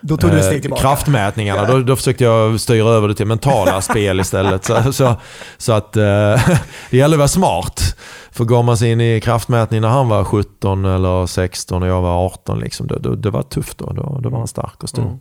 Då 0.00 0.16
tog 0.16 0.30
du 0.30 0.36
eh, 0.38 0.42
steg 0.42 0.60
tillbaka. 0.62 0.82
kraftmätningarna. 0.82 1.64
Då, 1.64 1.78
då 1.80 1.96
försökte 1.96 2.24
jag 2.24 2.60
styra 2.60 2.88
över 2.88 3.08
det 3.08 3.14
till 3.14 3.26
mentala 3.26 3.80
spel 3.80 4.20
istället. 4.20 4.64
Så, 4.64 4.92
så, 4.92 5.14
så 5.58 5.72
att 5.72 5.96
eh, 5.96 6.02
det 6.90 6.96
gäller 6.96 7.14
att 7.16 7.18
vara 7.18 7.28
smart. 7.28 7.96
För 8.32 8.44
går 8.44 8.62
man 8.62 8.76
sig 8.76 8.90
in 8.92 9.00
i 9.00 9.20
kraftmätning 9.20 9.80
när 9.80 9.88
han 9.88 10.08
var 10.08 10.24
17 10.24 10.84
eller 10.84 11.26
16 11.26 11.82
och 11.82 11.88
jag 11.88 12.02
var 12.02 12.24
18, 12.26 12.58
liksom, 12.58 12.86
då, 12.86 12.98
då, 12.98 13.14
det 13.14 13.30
var 13.30 13.42
tufft 13.42 13.78
då. 13.78 13.92
Då, 13.92 14.20
då 14.22 14.28
var 14.28 14.38
han 14.38 14.48
stark 14.48 14.82
och 14.82 14.88
stor. 14.88 15.02
Mm. 15.02 15.18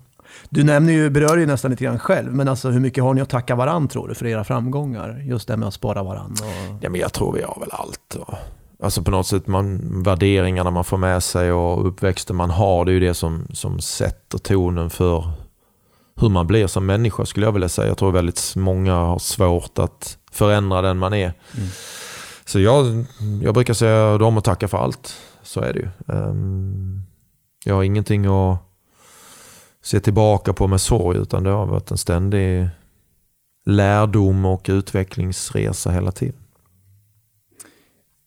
Du 0.49 0.63
nämner 0.63 0.93
ju, 0.93 1.09
berör 1.09 1.37
ju 1.37 1.45
nästan 1.45 1.71
lite 1.71 1.83
grann 1.83 1.99
själv, 1.99 2.33
men 2.33 2.47
alltså 2.47 2.69
hur 2.69 2.79
mycket 2.79 3.03
har 3.03 3.13
ni 3.13 3.21
att 3.21 3.29
tacka 3.29 3.55
varandra 3.55 3.89
tror 3.89 4.07
du 4.07 4.15
för 4.15 4.25
era 4.25 4.43
framgångar? 4.43 5.21
Just 5.25 5.47
det 5.47 5.57
med 5.57 5.67
att 5.67 5.73
spara 5.73 6.03
varandra. 6.03 6.45
Och... 6.45 6.77
Ja, 6.81 6.89
men 6.89 7.01
jag 7.01 7.13
tror 7.13 7.33
vi 7.33 7.41
har 7.41 7.57
väl 7.59 7.69
allt. 7.71 8.15
Och, 8.15 8.33
alltså 8.83 9.01
på 9.01 9.11
något 9.11 9.27
sätt, 9.27 9.47
man, 9.47 9.81
värderingarna 10.03 10.71
man 10.71 10.83
får 10.83 10.97
med 10.97 11.23
sig 11.23 11.51
och 11.51 11.87
uppväxten 11.87 12.35
man 12.35 12.49
har, 12.49 12.85
det 12.85 12.91
är 12.91 12.93
ju 12.93 12.99
det 12.99 13.13
som, 13.13 13.47
som 13.53 13.79
sätter 13.79 14.37
tonen 14.37 14.89
för 14.89 15.31
hur 16.15 16.29
man 16.29 16.47
blir 16.47 16.67
som 16.67 16.85
människa 16.85 17.25
skulle 17.25 17.45
jag 17.45 17.51
vilja 17.51 17.69
säga. 17.69 17.87
Jag 17.87 17.97
tror 17.97 18.11
väldigt 18.11 18.53
många 18.55 18.95
har 18.95 19.19
svårt 19.19 19.79
att 19.79 20.17
förändra 20.31 20.81
den 20.81 20.97
man 20.97 21.13
är. 21.13 21.33
Så 22.45 22.59
jag, 22.59 23.05
jag 23.43 23.53
brukar 23.53 23.73
säga 23.73 24.17
dem 24.17 24.37
och 24.37 24.43
tacka 24.43 24.67
för 24.67 24.77
allt. 24.77 25.15
Så 25.43 25.61
är 25.61 25.73
det 25.73 25.79
ju. 25.79 26.15
Ehm, 26.15 27.01
jag 27.65 27.75
har 27.75 27.83
ingenting 27.83 28.25
att 28.25 28.59
se 29.85 29.99
tillbaka 29.99 30.53
på 30.53 30.67
med 30.67 30.81
sorg 30.81 31.17
utan 31.17 31.43
det 31.43 31.49
har 31.49 31.65
varit 31.65 31.91
en 31.91 31.97
ständig 31.97 32.67
lärdom 33.65 34.45
och 34.45 34.65
utvecklingsresa 34.69 35.91
hela 35.91 36.11
tiden. 36.11 36.39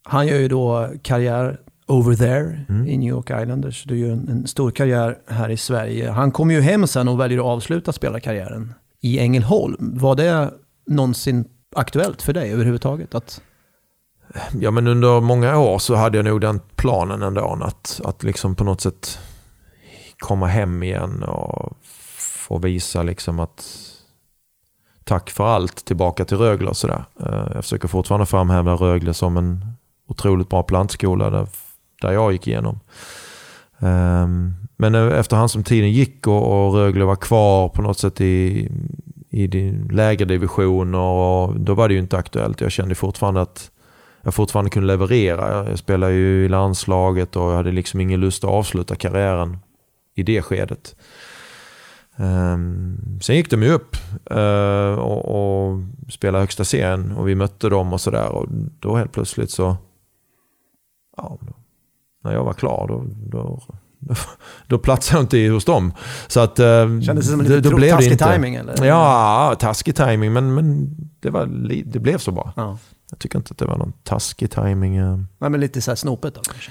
Han 0.02 0.26
gör 0.26 0.38
ju 0.38 0.48
då 0.48 0.88
karriär 1.02 1.60
over 1.86 2.14
there 2.16 2.64
Mm. 2.68 2.86
i 2.86 2.96
New 2.96 3.08
York 3.08 3.30
Islanders. 3.30 3.84
Du 3.84 3.98
gör 3.98 4.12
en, 4.12 4.28
en 4.28 4.46
stor 4.46 4.70
karriär 4.70 5.18
här 5.26 5.48
i 5.48 5.56
Sverige. 5.56 6.10
Han 6.10 6.30
kommer 6.30 6.54
ju 6.54 6.60
hem 6.60 6.86
sen 6.86 7.08
och 7.08 7.20
väljer 7.20 7.38
att 7.38 7.44
avsluta 7.44 7.92
spelarkarriären 7.92 8.74
i 9.00 9.18
Ängelholm. 9.18 9.98
Var 9.98 10.16
det 10.16 10.50
någonsin 10.86 11.44
aktuellt 11.76 12.22
för 12.22 12.32
dig 12.32 12.52
överhuvudtaget? 12.52 13.14
Att... 13.14 13.42
Ja 14.60 14.70
men 14.70 14.86
under 14.86 15.20
många 15.20 15.58
år 15.58 15.78
så 15.78 15.94
hade 15.94 16.18
jag 16.18 16.24
nog 16.24 16.40
den 16.40 16.60
planen 16.76 17.22
ändå 17.22 17.58
att, 17.62 18.00
att 18.04 18.22
liksom 18.22 18.54
på 18.54 18.64
något 18.64 18.80
sätt 18.80 19.18
komma 20.18 20.46
hem 20.46 20.82
igen 20.82 21.22
och 21.22 21.76
få 22.48 22.58
visa 22.58 23.02
liksom 23.02 23.40
att 23.40 23.88
tack 25.04 25.30
för 25.30 25.46
allt 25.46 25.84
tillbaka 25.84 26.24
till 26.24 26.36
Rögle 26.36 26.68
och 26.68 26.76
sådär. 26.76 27.04
Eh, 27.20 27.48
jag 27.54 27.64
försöker 27.64 27.88
fortfarande 27.88 28.26
framhäva 28.26 28.72
Rögle 28.72 29.14
som 29.14 29.36
en 29.36 29.64
otroligt 30.08 30.48
bra 30.48 30.62
plantskola 30.62 31.30
där, 31.30 31.46
där 32.02 32.12
jag 32.12 32.32
gick 32.32 32.46
igenom. 32.46 32.80
Ehm, 33.78 34.54
men 34.76 34.94
efterhand 34.94 35.50
som 35.50 35.64
tiden 35.64 35.90
gick 35.92 36.26
och, 36.26 36.66
och 36.66 36.74
Rögle 36.74 37.04
var 37.04 37.16
kvar 37.16 37.68
på 37.68 37.82
något 37.82 37.98
sätt 37.98 38.20
i, 38.20 38.68
i 39.30 39.46
din 39.46 39.88
lägre 39.92 40.24
divisioner 40.24 40.98
och 40.98 41.60
då 41.60 41.74
var 41.74 41.88
det 41.88 41.94
ju 41.94 42.00
inte 42.00 42.16
aktuellt. 42.18 42.60
Jag 42.60 42.72
kände 42.72 42.94
fortfarande 42.94 43.40
att 43.40 43.70
jag 44.22 44.34
fortfarande 44.34 44.70
kunde 44.70 44.86
leverera. 44.86 45.68
Jag 45.68 45.78
spelade 45.78 46.12
ju 46.12 46.44
i 46.44 46.48
landslaget 46.48 47.36
och 47.36 47.50
jag 47.50 47.56
hade 47.56 47.72
liksom 47.72 48.00
ingen 48.00 48.20
lust 48.20 48.44
att 48.44 48.50
avsluta 48.50 48.94
karriären 48.94 49.58
i 50.18 50.22
det 50.22 50.42
skedet. 50.42 50.96
Um, 52.16 53.18
sen 53.22 53.36
gick 53.36 53.50
de 53.50 53.62
ju 53.62 53.70
upp 53.70 53.96
eh, 54.30 54.92
och, 54.98 55.24
och 55.68 55.80
spelade 56.10 56.42
högsta 56.42 56.64
serien 56.64 57.12
och 57.12 57.28
vi 57.28 57.34
mötte 57.34 57.68
dem 57.68 57.92
och 57.92 58.00
sådär 58.00 58.28
och 58.28 58.46
då 58.80 58.96
helt 58.96 59.12
plötsligt 59.12 59.50
så, 59.50 59.76
ja, 61.16 61.38
då, 61.40 61.52
när 62.24 62.32
jag 62.32 62.44
var 62.44 62.52
klar 62.52 62.86
då, 62.88 63.04
då, 63.26 63.62
då, 64.00 64.14
då 64.66 64.78
platsade 64.78 65.16
jag 65.18 65.24
inte 65.24 65.54
hos 65.54 65.64
dem. 65.64 65.92
Så 66.28 66.40
att, 66.40 66.58
eh, 66.58 66.66
Kändes 67.00 67.06
det 67.14 67.22
som 67.22 67.40
en 67.40 67.62
då- 67.62 67.76
blev 67.76 67.90
taskig 67.90 68.18
timing, 68.18 68.54
eller? 68.54 68.84
Ja, 68.84 69.56
taskig 69.60 69.96
timing 69.96 70.32
men, 70.32 70.54
men 70.54 70.96
det, 71.20 71.30
var, 71.30 71.46
det 71.84 71.98
blev 71.98 72.18
så 72.18 72.30
bra. 72.32 72.52
Ja. 72.56 72.78
Jag 73.10 73.18
tycker 73.18 73.38
inte 73.38 73.52
att 73.52 73.58
det 73.58 73.66
var 73.66 73.76
någon 73.78 73.92
taskig 74.04 74.50
timing. 74.50 74.96
eh. 74.96 75.16
Nej, 75.38 75.50
men 75.50 75.60
lite 75.60 75.80
så 75.80 75.90
här 75.90 75.96
snopet 75.96 76.34
då 76.34 76.40
kanske. 76.40 76.70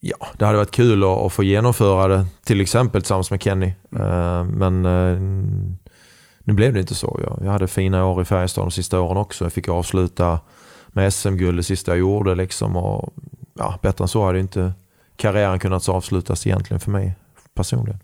Ja, 0.00 0.26
det 0.38 0.46
hade 0.46 0.58
varit 0.58 0.70
kul 0.70 1.02
att, 1.04 1.08
att 1.18 1.32
få 1.32 1.42
genomföra 1.44 2.08
det, 2.08 2.26
till 2.44 2.60
exempel 2.60 3.02
tillsammans 3.02 3.30
med 3.30 3.42
Kenny. 3.42 3.66
Eh, 3.96 4.44
Men 4.44 4.84
eh, 4.86 5.20
nu 6.44 6.52
blev 6.54 6.72
det 6.74 6.80
inte 6.80 6.94
så. 6.94 7.20
Jag, 7.24 7.46
jag 7.46 7.52
hade 7.52 7.68
fina 7.68 8.06
år 8.06 8.22
i 8.22 8.24
Färjestad 8.24 8.64
de 8.64 8.70
sista 8.70 9.00
åren 9.00 9.16
också. 9.16 9.44
Jag 9.44 9.52
fick 9.52 9.68
avsluta 9.68 10.40
med 10.88 11.14
SM-guld 11.14 11.58
det 11.58 11.62
sista 11.62 11.90
jag 11.90 11.98
gjorde. 11.98 12.34
Liksom, 12.34 12.76
och, 12.76 13.14
ja, 13.58 13.78
bättre 13.82 14.04
än 14.04 14.08
så 14.08 14.26
hade 14.26 14.40
inte 14.40 14.72
karriären 15.16 15.58
kunnat 15.58 15.88
avslutas 15.88 16.46
egentligen 16.46 16.80
för 16.80 16.90
mig 16.90 17.14
personligen. 17.54 17.98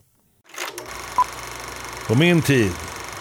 På 2.09 2.15
min 2.15 2.43
tid, 2.43 2.73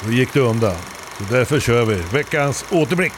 då 0.06 0.12
gick 0.12 0.34
det 0.34 0.40
undan. 0.40 0.76
Så 1.18 1.24
därför 1.34 1.60
kör 1.60 1.86
vi 1.86 1.96
veckans 1.96 2.66
återblick. 2.72 3.14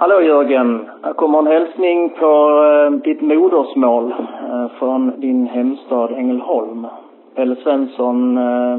Hallå 0.00 0.20
Jörgen, 0.22 0.88
här 1.02 1.12
kommer 1.12 1.38
en 1.38 1.46
hälsning 1.46 2.10
på 2.10 2.62
eh, 2.64 2.90
ditt 2.90 3.20
modersmål 3.20 4.14
eh, 4.50 4.68
från 4.78 5.20
din 5.20 5.46
hemstad 5.46 6.12
Ängelholm. 6.12 6.86
Pelle 7.34 7.56
Svensson, 7.56 8.38
eh, 8.38 8.78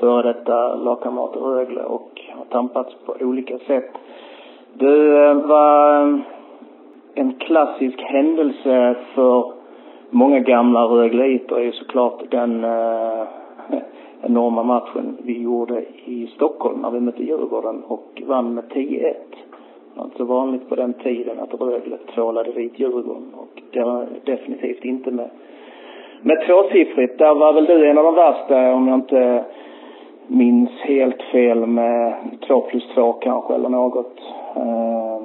före 0.00 0.32
detta 0.32 0.74
lagkamrat 0.74 1.36
i 1.36 1.38
Rögle 1.38 1.82
och 1.82 2.20
har 2.36 2.44
tampats 2.44 2.94
på 3.06 3.14
olika 3.20 3.58
sätt. 3.58 3.90
Du 4.74 5.24
eh, 5.24 5.34
var 5.34 6.02
eh, 6.02 6.18
en 7.14 7.34
klassisk 7.34 8.00
händelse 8.00 8.96
för 9.14 9.52
många 10.10 10.38
gamla 10.38 10.84
Rögleiter 10.84 11.56
är 11.56 11.64
ju 11.64 11.72
såklart 11.72 12.22
den 12.30 12.64
eh, 12.64 13.26
enorma 14.22 14.62
matchen 14.62 15.16
vi 15.22 15.42
gjorde 15.42 15.84
i 16.04 16.26
Stockholm 16.34 16.80
när 16.80 16.90
vi 16.90 17.00
mötte 17.00 17.24
Djurgården 17.24 17.82
och 17.84 18.22
vann 18.26 18.54
med 18.54 18.64
10-1. 18.64 19.14
Det 19.94 20.00
var 20.00 20.04
inte 20.04 20.16
så 20.16 20.24
vanligt 20.24 20.68
på 20.68 20.74
den 20.74 20.92
tiden 20.92 21.38
att 21.40 21.60
Rögle 21.60 21.96
tvålade 22.14 22.52
dit 22.52 22.78
Djurgården 22.78 23.34
och 23.34 23.62
det 23.70 23.84
var 23.84 24.06
definitivt 24.24 24.84
inte 24.84 25.10
med, 25.10 25.30
med 26.22 26.46
tvåsiffrigt. 26.46 27.18
Där 27.18 27.34
var 27.34 27.52
väl 27.52 27.64
du 27.64 27.90
en 27.90 27.98
av 27.98 28.04
de 28.04 28.14
värsta 28.14 28.74
om 28.74 28.88
jag 28.88 28.94
inte 28.94 29.44
minns 30.26 30.70
helt 30.70 31.22
fel 31.22 31.66
med 31.66 32.14
två 32.46 32.60
plus 32.60 32.94
två 32.94 33.12
kanske 33.12 33.54
eller 33.54 33.68
något. 33.68 34.20
Eh, 34.56 35.22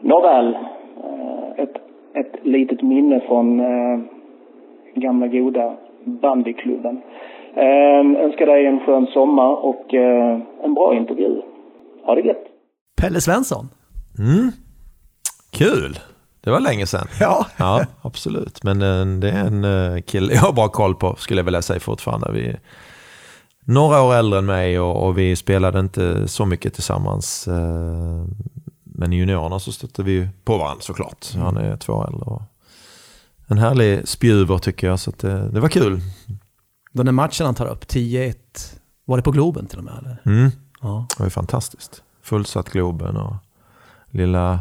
nåväl, 0.00 0.58
eh, 1.04 1.64
ett, 1.64 1.76
ett 2.14 2.46
litet 2.46 2.82
minne 2.82 3.20
från 3.20 3.60
eh, 3.60 4.00
gamla 4.94 5.26
goda 5.26 5.72
bandyklubben. 6.04 7.02
Eh, 7.54 8.22
önskar 8.24 8.46
dig 8.46 8.66
en 8.66 8.80
skön 8.80 9.06
sommar 9.06 9.64
och 9.64 9.94
eh, 9.94 10.38
en 10.62 10.74
bra 10.74 10.94
intervju. 10.94 11.42
Ha 12.02 12.14
det 12.14 12.20
gött! 12.20 12.51
Pelle 13.02 13.20
Svensson. 13.20 13.68
Mm. 14.18 14.52
Kul! 15.50 15.98
Det 16.40 16.50
var 16.50 16.60
länge 16.60 16.86
sedan. 16.86 17.08
Ja. 17.20 17.46
ja 17.56 17.86
absolut. 18.02 18.62
Men 18.62 18.82
eh, 18.82 19.18
det 19.18 19.30
är 19.30 19.44
en 19.44 19.64
eh, 19.64 20.02
kille 20.02 20.34
jag 20.34 20.40
har 20.40 20.52
bra 20.52 20.68
koll 20.68 20.94
på, 20.94 21.16
skulle 21.18 21.40
jag 21.40 21.44
vilja 21.44 21.62
säga 21.62 21.80
fortfarande. 21.80 22.32
Vi 22.32 22.46
är 22.48 22.60
några 23.64 24.02
år 24.02 24.14
äldre 24.14 24.38
än 24.38 24.46
mig 24.46 24.80
och, 24.80 25.06
och 25.06 25.18
vi 25.18 25.36
spelade 25.36 25.80
inte 25.80 26.28
så 26.28 26.46
mycket 26.46 26.74
tillsammans. 26.74 27.48
Eh, 27.48 28.24
men 28.84 29.12
i 29.12 29.16
juniorerna 29.16 29.60
så 29.60 29.72
stötte 29.72 30.02
vi 30.02 30.28
på 30.44 30.58
varandra 30.58 30.82
såklart. 30.82 31.34
Han 31.34 31.56
är 31.56 31.76
två 31.76 31.92
år 31.92 32.08
äldre. 32.08 32.24
Och 32.24 32.42
en 33.46 33.58
härlig 33.58 34.08
spjuver 34.08 34.58
tycker 34.58 34.86
jag, 34.86 35.00
så 35.00 35.12
det, 35.16 35.48
det 35.50 35.60
var 35.60 35.68
kul. 35.68 36.00
Den 36.92 37.06
där 37.06 37.12
matchen 37.12 37.46
han 37.46 37.54
tar 37.54 37.66
upp, 37.66 37.84
10-1, 37.84 38.34
var 39.04 39.16
det 39.16 39.22
på 39.22 39.30
Globen 39.30 39.66
till 39.66 39.78
och 39.78 39.84
med? 39.84 39.94
Eller? 39.98 40.22
Mm. 40.24 40.50
Ja. 40.80 41.06
Det 41.08 41.18
var 41.18 41.26
ju 41.26 41.30
fantastiskt. 41.30 42.02
Fullsatt 42.22 42.70
Globen 42.70 43.16
och 43.16 43.34
lilla 44.10 44.60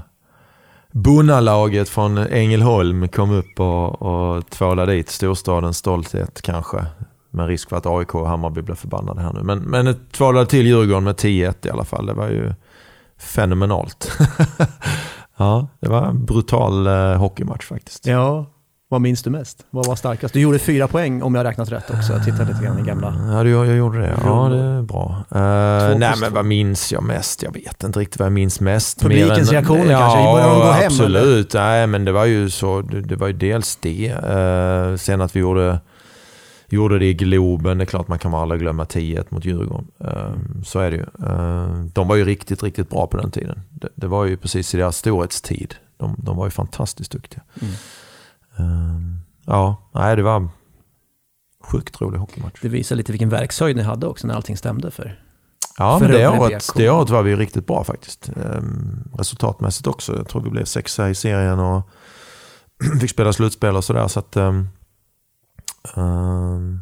Bonnalaget 0.91 1.89
från 1.89 2.18
Ängelholm 2.18 3.07
kom 3.07 3.32
upp 3.32 3.59
och, 3.59 4.01
och 4.01 4.49
tvålade 4.49 4.93
dit 4.93 5.09
storstadens 5.09 5.78
stolthet 5.78 6.41
kanske. 6.41 6.86
Med 7.30 7.47
risk 7.47 7.70
för 7.70 7.78
att 7.78 7.86
AIK 7.86 8.16
och 8.16 8.30
Hammarby 8.30 8.62
blev 8.62 8.76
förbannade 8.76 9.22
här 9.22 9.34
nu. 9.34 9.43
Men, 9.43 9.59
men 9.59 9.95
tvålade 10.12 10.45
till 10.45 10.68
Djurgården 10.68 11.03
med 11.03 11.16
10-1 11.16 11.68
i 11.68 11.70
alla 11.70 11.86
fall. 11.86 12.05
Det 12.05 12.14
var 12.14 12.28
ju 12.28 12.53
fenomenalt. 13.18 14.18
ja, 15.38 15.68
det 15.80 15.89
var 15.89 16.05
en 16.05 16.26
brutal 16.26 16.88
eh, 16.88 17.16
hockeymatch 17.16 17.66
faktiskt. 17.66 18.07
ja, 18.07 18.45
vad 18.91 19.01
minns 19.01 19.23
du 19.23 19.29
mest? 19.29 19.65
Vad 19.69 19.85
var 19.85 19.95
starkast? 19.95 20.33
Du 20.33 20.39
gjorde 20.39 20.59
fyra 20.59 20.87
poäng 20.87 21.21
om 21.23 21.35
jag 21.35 21.43
räknat 21.43 21.71
rätt 21.71 21.89
också. 21.89 22.13
Jag 22.13 22.25
tittade 22.25 22.45
lite 22.45 22.63
grann 22.63 22.79
i 22.79 22.81
gamla... 22.81 23.33
Ja, 23.37 23.43
det- 23.43 23.49
jag 23.49 23.77
gjorde 23.77 23.99
det. 24.01 24.19
Ja, 24.23 24.49
det 24.49 24.57
är 24.57 24.81
bra. 24.81 25.23
Uh, 25.35 25.97
nej, 25.97 26.13
men 26.21 26.33
vad 26.33 26.45
minns 26.45 26.91
jag 26.91 27.03
mest? 27.03 27.43
Jag 27.43 27.53
vet 27.53 27.83
inte 27.83 27.99
riktigt 27.99 28.19
vad 28.19 28.25
jag 28.25 28.33
minns 28.33 28.59
mest. 28.59 29.01
Publikens 29.01 29.51
reaktioner 29.51 29.91
ja, 29.91 29.99
kanske? 29.99 30.17
Börjar 30.33 30.49
de 30.49 30.59
gå 30.59 30.71
hem, 30.71 30.85
absolut. 30.87 31.53
Nej, 31.53 31.87
men 31.87 32.05
det 32.05 32.11
var 32.11 32.25
ju 32.25 32.49
så. 32.49 32.81
Det, 32.81 33.01
det 33.01 33.15
var 33.15 33.27
ju 33.27 33.33
dels 33.33 33.75
det. 33.75 34.07
Eh, 34.07 34.95
sen 34.95 35.21
att 35.21 35.35
vi 35.35 35.39
gjorde, 35.39 35.79
gjorde 36.69 36.99
det 36.99 37.05
i 37.05 37.13
Globen. 37.13 37.77
Det 37.77 37.83
är 37.83 37.85
klart 37.85 38.07
man 38.07 38.19
kan 38.19 38.33
aldrig 38.33 38.61
glömma 38.61 38.85
10 38.85 39.23
mot 39.29 39.45
Djurgården. 39.45 39.87
Eh, 39.99 40.63
så 40.65 40.79
är 40.79 40.91
det 40.91 40.97
ju. 40.97 41.05
De 41.93 42.07
var 42.07 42.15
ju 42.15 42.25
riktigt, 42.25 42.63
riktigt 42.63 42.89
bra 42.89 43.07
på 43.07 43.17
den 43.17 43.31
tiden. 43.31 43.61
Det, 43.69 43.89
det 43.95 44.07
var 44.07 44.25
ju 44.25 44.37
precis 44.37 44.75
i 44.75 44.77
deras 44.77 44.97
storhetstid. 44.97 45.75
De, 45.97 46.15
de 46.17 46.37
var 46.37 46.45
ju 46.45 46.51
fantastiskt 46.51 47.11
duktiga. 47.11 47.41
Mm. 47.61 47.73
Eh, 48.62 48.99
ja, 49.45 49.89
nej, 49.93 50.16
det 50.16 50.24
var 50.24 50.49
sjukt 51.64 52.01
rolig 52.01 52.20
hockeymatch. 52.20 52.62
Det 52.62 52.70
visar 52.70 52.95
lite 52.95 53.12
vilken 53.12 53.30
verkshöjd 53.30 53.76
ni 53.76 53.84
hade 53.84 54.07
också 54.07 54.28
när 54.28 54.36
allting 54.36 54.57
stämde 54.57 54.91
för. 54.91 55.20
Ja, 55.78 55.99
för 55.99 56.07
men 56.07 56.16
det 56.16 56.28
året, 56.28 56.70
det 56.76 56.89
året 56.89 57.09
var 57.09 57.24
vi 57.24 57.36
riktigt 57.36 57.68
bra 57.68 57.84
faktiskt. 57.84 58.30
Ehm, 58.30 59.03
resultatmässigt 59.18 59.88
också. 59.88 60.18
Jag 60.18 60.28
tror 60.28 60.41
vi 60.41 60.49
blev 60.49 60.66
sexa 60.66 61.09
i 61.09 61.16
serien 61.16 61.59
och 61.59 61.89
fick 63.01 63.09
spela 63.09 63.34
slutspel 63.34 63.76
och 63.76 63.84
sådär. 63.84 64.07
Så 64.07 64.20
att, 64.20 64.36
ehm, 64.36 64.68
ehm, 65.95 66.80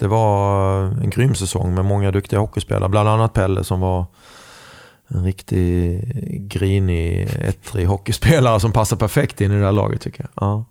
det 0.00 0.08
var 0.08 0.82
en 0.82 1.10
grym 1.10 1.34
säsong 1.34 1.74
med 1.74 1.84
många 1.84 2.10
duktiga 2.10 2.40
hockeyspelare. 2.40 2.88
Bland 2.88 3.08
annat 3.08 3.32
Pelle 3.32 3.64
som 3.64 3.80
var 3.80 4.06
en 5.08 5.24
riktig 5.24 6.02
grinig, 6.48 7.28
ettrig 7.40 7.86
hockeyspelare 7.86 8.60
som 8.60 8.72
passar 8.72 8.96
perfekt 8.96 9.40
in 9.40 9.52
i 9.52 9.58
det 9.58 9.64
här 9.64 9.72
laget 9.72 10.00
tycker 10.00 10.22
jag. 10.22 10.30
Ja. 10.46 10.64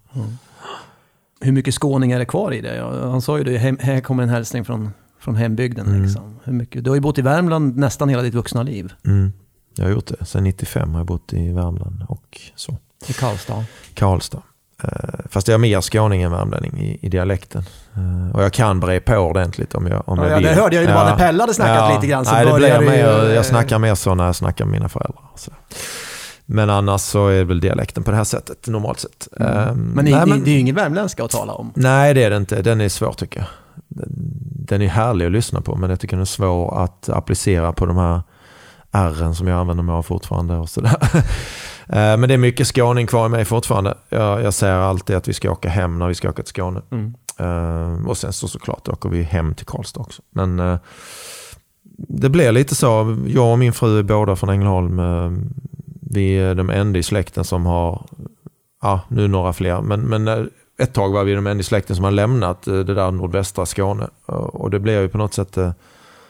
Hur 1.42 1.52
mycket 1.52 1.74
skåning 1.74 2.12
är 2.12 2.20
det 2.20 2.26
kvar 2.26 2.54
i 2.54 2.62
det? 2.62 2.76
Ja, 2.76 3.10
Han 3.10 3.22
sa 3.22 3.38
ju 3.38 3.44
det, 3.44 3.58
här 3.82 4.02
kommer 4.02 4.24
en 4.24 4.30
hälsning 4.30 4.66
från, 4.66 4.90
från 5.20 5.36
hembygden. 5.36 5.88
Mm. 5.88 6.04
Liksom. 6.04 6.40
Hur 6.44 6.54
mycket? 6.54 6.84
Du 6.84 6.90
har 6.90 6.96
ju 6.96 7.02
bott 7.02 7.18
i 7.18 7.22
Värmland 7.22 7.78
nästan 7.78 8.10
hela 8.10 8.22
ditt 8.22 8.34
vuxna 8.34 8.64
liv. 8.64 8.94
Mm. 9.06 9.34
Jag 9.76 9.86
har 9.86 9.92
gjort 9.92 10.08
det. 10.20 10.26
Sen 10.26 10.44
95 10.44 10.92
har 10.92 11.00
jag 11.00 11.08
bott 11.08 11.34
i 11.34 11.52
Värmland 11.54 12.06
och 12.10 12.42
så. 12.56 12.78
I 13.08 13.14
Karlstad. 13.14 13.64
Karlstad. 13.94 14.42
Eh, 14.84 14.90
Fast 15.30 15.48
jag 15.48 15.54
är 15.54 15.58
mer 15.60 15.82
skåning 15.82 16.22
än 16.22 16.32
värmlänning 16.32 16.80
i, 16.82 17.00
i 17.02 17.10
dialekten. 17.10 17.64
Eh, 17.96 18.36
Och 18.36 18.44
jag 18.44 18.54
kan 18.54 18.80
bre 18.80 19.00
på 19.00 19.16
ordentligt 19.16 19.76
om 19.76 19.88
jag, 19.88 20.04
om 20.10 20.18
Ja, 20.18 20.24
jag 20.24 20.32
ja, 20.32 20.38
vill. 20.38 20.46
det 20.48 20.54
hörde 20.54 20.76
jag 20.76 20.84
ju 20.86 20.94
bara 20.94 21.10
när 21.10 21.18
Pelle 21.18 21.44
hade 21.44 21.54
snackat 21.54 21.96
lite 21.96 22.08
grann, 22.08 22.26
så 22.26 22.32
nej, 22.32 22.46
det 22.46 22.54
blir 22.54 22.80
mer, 22.80 23.26
eh, 23.26 23.34
jag 23.36 23.46
snackar 23.46 23.80
mer 23.80 23.96
så 23.96 24.16
när 24.16 24.26
jag 24.26 24.36
snackar 24.36 24.66
med 24.66 24.72
mina 24.72 24.90
föräldrar. 24.90 25.24
Så. 25.36 25.52
Men 26.52 26.70
annars 26.70 27.02
så 27.02 27.28
är 27.28 27.38
det 27.38 27.44
väl 27.44 27.60
dialekten 27.60 28.04
på 28.04 28.12
det 28.12 28.18
här 28.18 28.24
sättet, 28.24 28.68
normalt 28.68 29.00
sett. 29.00 29.28
Mm. 29.40 29.78
Men, 29.96 30.06
ni, 30.06 30.12
nej, 30.12 30.26
ni, 30.26 30.40
det 30.40 30.50
är 30.50 30.54
ju 30.54 30.60
ingen 30.60 30.76
värmländska 30.76 31.24
att 31.24 31.32
tala 31.32 31.54
om. 31.54 31.72
Nej, 31.76 32.14
det 32.14 32.24
är 32.24 32.30
det 32.30 32.38
inte. 32.38 32.62
Den 32.62 32.82
är 32.82 32.90
svår 32.90 33.14
tycker 33.14 33.40
jag. 33.40 33.48
Den- 33.88 34.10
Den 34.70 34.82
är 34.82 34.88
härlig 34.88 35.26
att 35.26 35.32
lyssna 35.32 35.62
på, 35.62 35.76
men 35.76 35.90
jag 35.90 36.00
tycker 36.00 36.16
den 36.16 36.22
är 36.22 36.26
svår 36.26 36.84
att 36.84 37.10
applicera 37.10 37.74
på 37.74 37.86
de 37.86 37.98
här 37.98 38.22
R'n 38.92 39.34
som 39.34 39.48
jag 39.48 39.60
använder 39.60 39.84
mig 39.84 39.94
av 39.94 40.04
fortfarande. 40.04 40.56
Och 40.58 40.70
sådär. 40.70 40.96
Eh, 41.92 42.18
Men 42.18 42.22
det 42.22 42.34
är 42.34 42.38
mycket 42.38 42.68
skåning 42.68 43.08
kvar 43.08 43.26
i 43.26 43.30
mig 43.30 43.46
fortfarande. 43.46 43.98
Jag, 44.10 44.42
jag 44.44 44.54
säger 44.54 44.74
alltid 44.76 45.16
att 45.16 45.28
vi 45.28 45.34
ska 45.34 45.52
åka 45.52 45.70
hem 45.70 46.00
när 46.00 46.08
vi 46.08 46.16
ska 46.16 46.30
åka 46.30 46.44
till 46.44 46.50
Skåne. 46.50 46.82
Mm. 46.92 47.14
Eh, 47.40 48.08
Och 48.08 48.18
sen 48.18 48.34
så 48.34 48.48
såklart 48.48 48.88
åker 48.88 49.10
vi 49.10 49.24
hem 49.24 49.54
till 49.56 49.66
Karlstad 49.66 50.00
också. 50.02 50.22
Men 50.32 50.60
eh, 50.60 50.78
det 52.10 52.30
blir 52.30 52.52
lite 52.52 52.76
så. 52.76 53.18
Jag 53.28 53.52
och 53.52 53.60
min 53.60 53.74
fru 53.74 54.00
är 54.00 54.04
båda 54.04 54.36
från 54.36 54.50
Ängelholm. 54.50 55.00
Eh, 55.00 55.32
vi 56.12 56.38
är 56.38 56.56
de 56.56 56.70
enda 56.70 57.00
i 57.00 57.04
släkten 57.04 57.44
som 57.44 57.66
har, 57.66 58.06
ja 58.82 59.02
nu 59.08 59.28
några 59.28 59.54
fler, 59.54 59.82
men, 59.82 60.02
men 60.02 60.28
eh, 60.28 60.44
ett 60.80 60.94
tag 60.94 61.14
var 61.14 61.24
vi 61.24 61.34
de 61.34 61.48
enda 61.48 61.62
i 61.62 61.64
släkten 61.64 61.96
som 61.96 62.06
har 62.06 62.12
lämnat 62.12 62.68
eh, 62.68 62.80
det 62.80 62.94
där 62.94 63.12
nordvästra 63.12 63.66
Skåne. 63.66 64.08
Eh, 64.30 64.36
och 64.36 64.70
det 64.70 64.80
blir 64.80 65.02
ju 65.02 65.10
på 65.10 65.18
något 65.18 65.34
sätt 65.34 65.58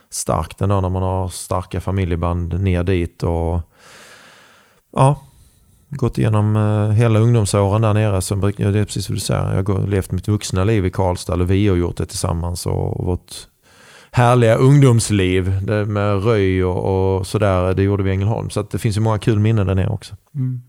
starkt 0.09 0.61
ändå 0.61 0.81
när 0.81 0.89
man 0.89 1.03
har 1.03 1.29
starka 1.29 1.81
familjeband 1.81 2.61
ner 2.61 2.83
dit. 2.83 3.23
Och 3.23 3.61
ja, 4.95 5.21
gått 5.89 6.17
igenom 6.17 6.55
hela 6.95 7.19
ungdomsåren 7.19 7.81
där 7.81 7.93
nere. 7.93 8.21
Så 8.21 8.35
det 8.35 8.59
är 8.59 8.85
precis 8.85 9.05
som 9.05 9.15
du 9.15 9.21
säger. 9.21 9.55
Jag 9.55 9.69
har 9.69 9.87
levt 9.87 10.11
mitt 10.11 10.27
vuxna 10.27 10.63
liv 10.63 10.85
i 10.85 10.91
Karlstad. 10.91 11.33
Eller 11.33 11.45
vi 11.45 11.67
har 11.67 11.75
gjort 11.75 11.97
det 11.97 12.05
tillsammans. 12.05 12.65
Och 12.65 13.05
vårt 13.05 13.47
härliga 14.11 14.55
ungdomsliv 14.55 15.65
det 15.65 15.85
med 15.85 16.23
röj 16.23 16.63
och, 16.63 17.17
och 17.17 17.27
sådär. 17.27 17.73
Det 17.73 17.83
gjorde 17.83 18.03
vi 18.03 18.09
i 18.09 18.13
Ängelholm. 18.13 18.49
Så 18.49 18.59
att 18.59 18.71
det 18.71 18.77
finns 18.77 18.97
ju 18.97 19.01
många 19.01 19.19
kul 19.19 19.39
minnen 19.39 19.67
där 19.67 19.75
nere 19.75 19.89
också. 19.89 20.15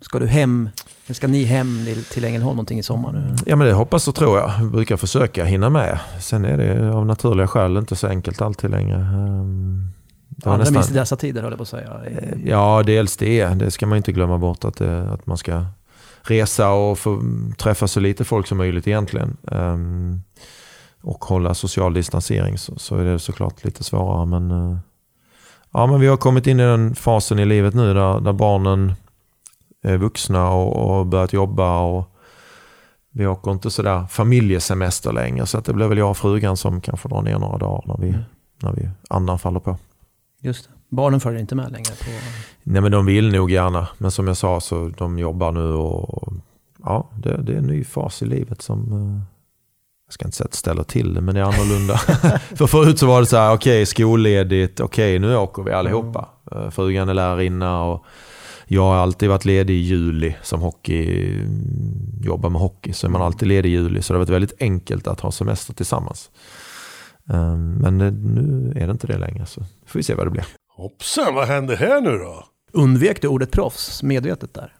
Ska 0.01 0.19
du 0.19 0.27
hem, 0.27 0.69
ska 1.11 1.27
ni 1.27 1.45
hem 1.45 1.85
till- 1.85 2.05
till 2.05 2.25
Ängelholm 2.25 2.57
någonting 2.57 2.79
i 2.79 2.83
sommar 2.83 3.13
nu? 3.13 3.35
Ja 3.47 3.57
men 3.57 3.67
det 3.67 3.73
hoppas 3.73 4.09
och 4.09 4.15
tror 4.15 4.39
jag. 4.39 4.53
Vi 4.63 4.69
brukar 4.71 4.97
försöka 4.97 5.45
hinna 5.45 5.71
med. 5.71 5.99
Sen 6.21 6.45
är 6.45 6.57
det 6.59 6.93
av 6.95 7.07
naturliga 7.07 7.47
skäl 7.47 7.77
inte 7.77 7.97
så 7.97 8.07
enkelt 8.07 8.41
alltid 8.43 8.71
längre. 8.71 8.97
Ehm, 8.97 9.89
det 10.29 10.47
Allra 10.47 10.59
nästan- 10.59 10.75
minst 10.75 10.91
i 10.91 10.95
dessa 10.95 11.17
tider 11.17 11.43
höll 11.43 11.51
jag 11.53 11.59
på 11.59 11.63
att 11.63 11.69
säga. 11.69 12.01
Ja, 12.45 12.83
dels 12.87 13.17
det. 13.17 13.45
Det 13.47 13.71
ska 13.71 13.87
man 13.87 13.97
inte 13.97 14.13
glömma 14.13 14.39
bort 14.39 14.65
att, 14.65 14.77
det, 14.77 15.11
att 15.13 15.27
man 15.27 15.37
ska 15.37 15.65
resa 16.23 16.71
och 16.71 16.99
få 16.99 17.23
träffa 17.59 17.89
så 17.89 18.01
lite 18.01 18.25
folk 18.25 18.47
som 18.47 18.59
möjligt 18.59 18.87
egentligen. 18.89 19.37
Ehm, 19.53 20.21
och 21.03 21.25
hålla 21.25 21.55
social 21.55 21.95
distansering 21.95 22.59
så, 22.59 22.79
så 22.79 22.97
är 22.97 23.05
det 23.05 23.19
såklart 23.19 23.65
lite 23.65 23.85
svårare. 23.85 24.27
Men, 24.27 24.51
eh, 24.51 24.79
ja, 25.71 25.87
men 25.87 26.01
vi 26.01 26.07
har 26.07 26.17
kommit 26.17 26.47
in 26.47 26.61
i 26.61 26.63
den 26.63 26.95
fasen 26.95 27.39
i 27.39 27.45
livet 27.45 27.75
nu 27.75 27.95
där, 27.95 28.21
där 28.21 28.33
barnen 28.33 28.93
är 29.83 29.97
vuxna 29.97 30.51
och, 30.51 30.99
och 30.99 31.07
börjat 31.07 31.33
jobba. 31.33 31.81
och 31.81 32.17
vi 33.13 33.27
åker 33.27 33.51
inte 33.51 33.71
sådär 33.71 34.07
familjesemester 34.07 35.13
längre 35.13 35.47
så 35.47 35.59
att 35.59 35.65
det 35.65 35.73
blir 35.73 35.87
väl 35.87 35.99
jag 35.99 36.11
och 36.11 36.17
frugan 36.17 36.57
som 36.57 36.81
kanske 36.81 37.09
drar 37.09 37.23
ner 37.23 37.39
några 37.39 37.59
dagar 37.59 37.83
när 37.87 38.07
vi, 38.07 38.15
när 38.63 38.73
vi 38.73 38.89
andan 39.09 39.39
faller 39.39 39.61
på. 39.61 39.77
Just 40.41 40.65
det. 40.65 40.71
Barnen 40.89 41.21
följer 41.21 41.41
inte 41.41 41.55
med 41.55 41.73
längre 41.73 41.91
på... 41.91 42.11
Nej 42.63 42.83
men 42.83 42.93
de 42.93 43.07
vill 43.07 43.33
nog 43.33 43.51
gärna. 43.51 43.89
Men 43.99 44.11
som 44.11 44.27
jag 44.27 44.37
sa 44.37 44.61
så 44.61 44.89
de 44.99 45.19
jobbar 45.19 45.53
nu 45.53 45.73
och 45.73 46.33
ja, 46.85 47.11
det, 47.17 47.43
det 47.43 47.53
är 47.53 47.57
en 47.57 47.67
ny 47.67 47.85
fas 47.85 48.23
i 48.23 48.27
livet 48.27 48.63
som 48.63 48.93
eh, 48.93 49.40
jag 50.11 50.15
ska 50.15 50.25
inte 50.25 50.37
säga 50.37 50.45
att 50.45 50.51
det 50.51 50.57
ställer 50.57 50.83
till 50.83 51.15
det, 51.15 51.21
men 51.21 51.35
det 51.35 51.41
är 51.41 51.45
annorlunda. 51.45 51.97
För 52.57 52.67
förut 52.67 52.99
så 52.99 53.07
var 53.07 53.21
det 53.21 53.27
så 53.27 53.37
här, 53.37 53.53
okej 53.55 53.87
skolledigt, 53.87 54.81
okej 54.81 55.19
nu 55.19 55.37
åker 55.37 55.63
vi 55.63 55.73
allihopa. 55.73 56.29
Eh, 56.53 56.71
Frugan 56.71 57.09
är 57.09 57.15
lärarinna 57.15 57.83
och 57.83 58.05
Jag 58.67 58.83
har 58.83 58.97
alltid 58.97 59.29
varit 59.29 59.45
ledig 59.45 59.75
i 59.75 59.77
juli 59.77 60.37
som 60.43 60.61
hockey, 60.61 61.35
jobbar 62.23 62.51
med 62.51 62.61
hockey. 62.61 62.93
Så 62.93 63.07
är 63.07 63.11
man 63.11 63.23
alltid 63.23 63.49
ledig 63.49 63.69
i 63.69 63.73
juli. 63.73 64.03
Så 64.03 64.13
det 64.13 64.17
har 64.17 64.21
varit 64.25 64.35
väldigt 64.35 64.63
enkelt 64.63 65.07
att 65.07 65.21
ha 65.21 65.33
semester 65.33 65.75
tillsammans. 65.75 66.31
Ehm, 67.33 67.75
Men 67.75 67.99
nu 67.99 68.73
är 68.77 68.87
det 68.87 68.93
inte 68.93 69.07
det 69.07 69.19
längre. 69.19 69.47
Så 69.47 69.61
får 69.87 69.99
vi 69.99 70.03
se 70.03 70.15
vad 70.15 70.27
det 70.27 70.31
blir. 70.31 70.45
Hoppsan, 70.77 71.35
vad 71.35 71.49
händer 71.49 71.77
här 71.77 72.01
nu 72.01 72.11
då? 72.11 72.45
Undvek 72.73 73.23
du 73.23 73.29
ordet 73.29 73.51
proffs 73.51 74.03
medvetet 74.03 74.55
där? 74.55 74.73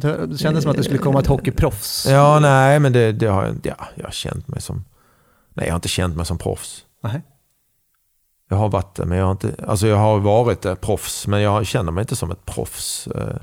Det 0.00 0.38
kändes 0.38 0.62
som 0.62 0.70
att 0.70 0.76
det 0.76 0.84
skulle 0.84 0.98
komma 0.98 1.20
ett 1.20 1.26
hockeyproffs. 1.26 2.06
Ja, 2.10 2.38
nej, 2.40 2.78
men 2.80 2.92
det, 2.92 3.12
det 3.12 3.26
har. 3.26 3.54
Ja, 3.62 3.74
jag 3.94 4.04
har 4.04 4.10
känt 4.12 4.48
mig 4.48 4.60
som... 4.60 4.84
Nej, 5.54 5.66
jag 5.66 5.72
har 5.72 5.76
inte 5.76 5.88
känt 5.88 6.16
mig 6.16 6.26
som 6.26 6.38
proffs. 6.38 6.84
Nej. 7.02 7.22
Jag 8.48 8.56
har 8.56 8.68
varit 8.68 8.94
det, 8.96 9.04
men 9.04 9.18
jag 9.18 9.24
har 9.24 9.32
inte... 9.32 9.54
Alltså 9.68 9.86
jag 9.86 9.96
har 9.96 10.18
varit 10.18 10.62
det, 10.62 10.76
proffs, 10.76 11.26
men 11.26 11.40
jag 11.40 11.66
känner 11.66 11.92
mig 11.92 12.02
inte 12.02 12.16
som 12.16 12.30
ett 12.30 12.44
proffs. 12.46 13.06
Eh, 13.06 13.36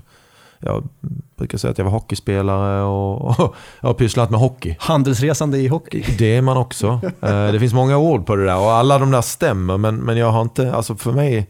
Jag 0.60 0.84
brukar 1.38 1.58
säga 1.58 1.72
att 1.72 1.78
jag 1.78 1.86
var 1.86 1.92
hockeyspelare 1.92 2.82
och, 2.84 3.22
och 3.40 3.56
jag 3.82 3.90
har 3.90 3.94
pysslat 3.94 4.30
med 4.30 4.40
hockey. 4.40 4.76
Handelsresande 4.80 5.58
i 5.58 5.68
hockey. 5.68 6.06
Det 6.18 6.36
är 6.38 6.42
man 6.42 6.58
också. 6.58 7.02
Eh, 7.22 7.52
Det 7.52 7.60
finns 7.60 7.74
många 7.74 7.98
ord 7.98 8.26
på 8.26 8.36
det 8.36 8.46
där 8.46 8.58
och 8.58 8.72
alla 8.72 8.98
de 9.00 9.12
där 9.12 9.22
stämmer, 9.22 9.78
men, 9.78 9.96
men 9.96 10.18
jag 10.18 10.32
har 10.32 10.42
inte... 10.42 10.74
Alltså 10.74 10.96
för 10.96 11.12
mig... 11.12 11.50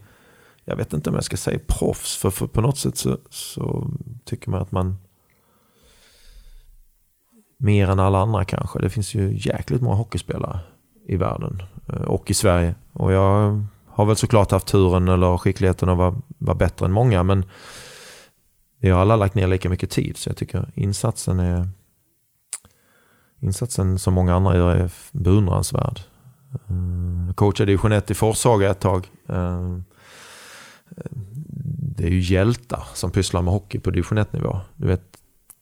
Jag 0.64 0.76
vet 0.76 0.92
inte 0.92 1.10
om 1.10 1.14
jag 1.14 1.24
ska 1.24 1.36
säga 1.36 1.58
proffs, 1.66 2.16
för, 2.16 2.30
för 2.30 2.46
på 2.46 2.60
något 2.60 2.78
sätt 2.78 2.96
så, 2.96 3.18
så 3.30 3.90
tycker 4.24 4.50
man 4.50 4.62
att 4.62 4.72
man... 4.72 4.96
Mer 7.62 7.88
än 7.88 7.98
alla 7.98 8.18
andra 8.18 8.44
kanske. 8.44 8.78
Det 8.78 8.90
finns 8.90 9.14
ju 9.14 9.38
jäkligt 9.38 9.82
många 9.82 9.96
hockeyspelare 9.96 10.60
i 11.06 11.16
världen 11.16 11.62
eh, 11.88 12.02
och 12.02 12.30
i 12.30 12.34
Sverige. 12.34 12.74
Och 12.92 13.12
jag 13.12 13.64
har 13.86 14.04
väl 14.04 14.16
såklart 14.16 14.50
haft 14.50 14.66
turen 14.66 15.08
eller 15.08 15.38
skickligheten 15.38 15.88
att 15.88 15.98
vara, 15.98 16.14
vara 16.38 16.56
bättre 16.56 16.86
än 16.86 16.92
många, 16.92 17.22
men 17.22 17.44
vi 18.78 18.90
har 18.90 19.00
alla 19.00 19.16
lagt 19.16 19.34
ner 19.34 19.46
lika 19.46 19.68
mycket 19.68 19.90
tid, 19.90 20.16
så 20.16 20.28
jag 20.28 20.36
tycker 20.36 20.70
insatsen 20.74 21.40
är... 21.40 21.68
Insatsen 23.42 23.98
som 23.98 24.14
många 24.14 24.34
andra 24.34 24.56
gör 24.56 24.76
är 24.76 24.90
beundransvärd. 25.12 26.00
Eh, 26.52 27.26
jag 27.26 27.36
coachade 27.36 27.66
division 27.66 27.92
1 27.92 28.10
i 28.10 28.14
Forshaga 28.14 28.70
ett 28.70 28.80
tag. 28.80 29.10
Eh, 29.28 29.78
det 31.96 32.04
är 32.04 32.10
ju 32.10 32.20
hjältar 32.20 32.82
som 32.94 33.10
pysslar 33.10 33.42
med 33.42 33.52
hockey 33.52 33.78
på 33.78 33.90
division 33.90 34.18
1-nivå. 34.18 34.60
Du 34.76 34.86
vet, 34.86 35.02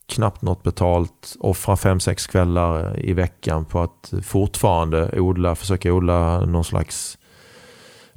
knappt 0.07 0.43
något 0.43 0.63
betalt, 0.63 1.37
offra 1.41 1.77
fem 1.77 2.01
sex 2.01 2.27
kvällar 2.27 3.01
i 3.01 3.13
veckan 3.13 3.65
på 3.65 3.81
att 3.81 4.13
fortfarande 4.23 5.21
odla, 5.21 5.55
försöka 5.55 5.93
odla 5.93 6.45
någon 6.45 6.65
slags 6.65 7.19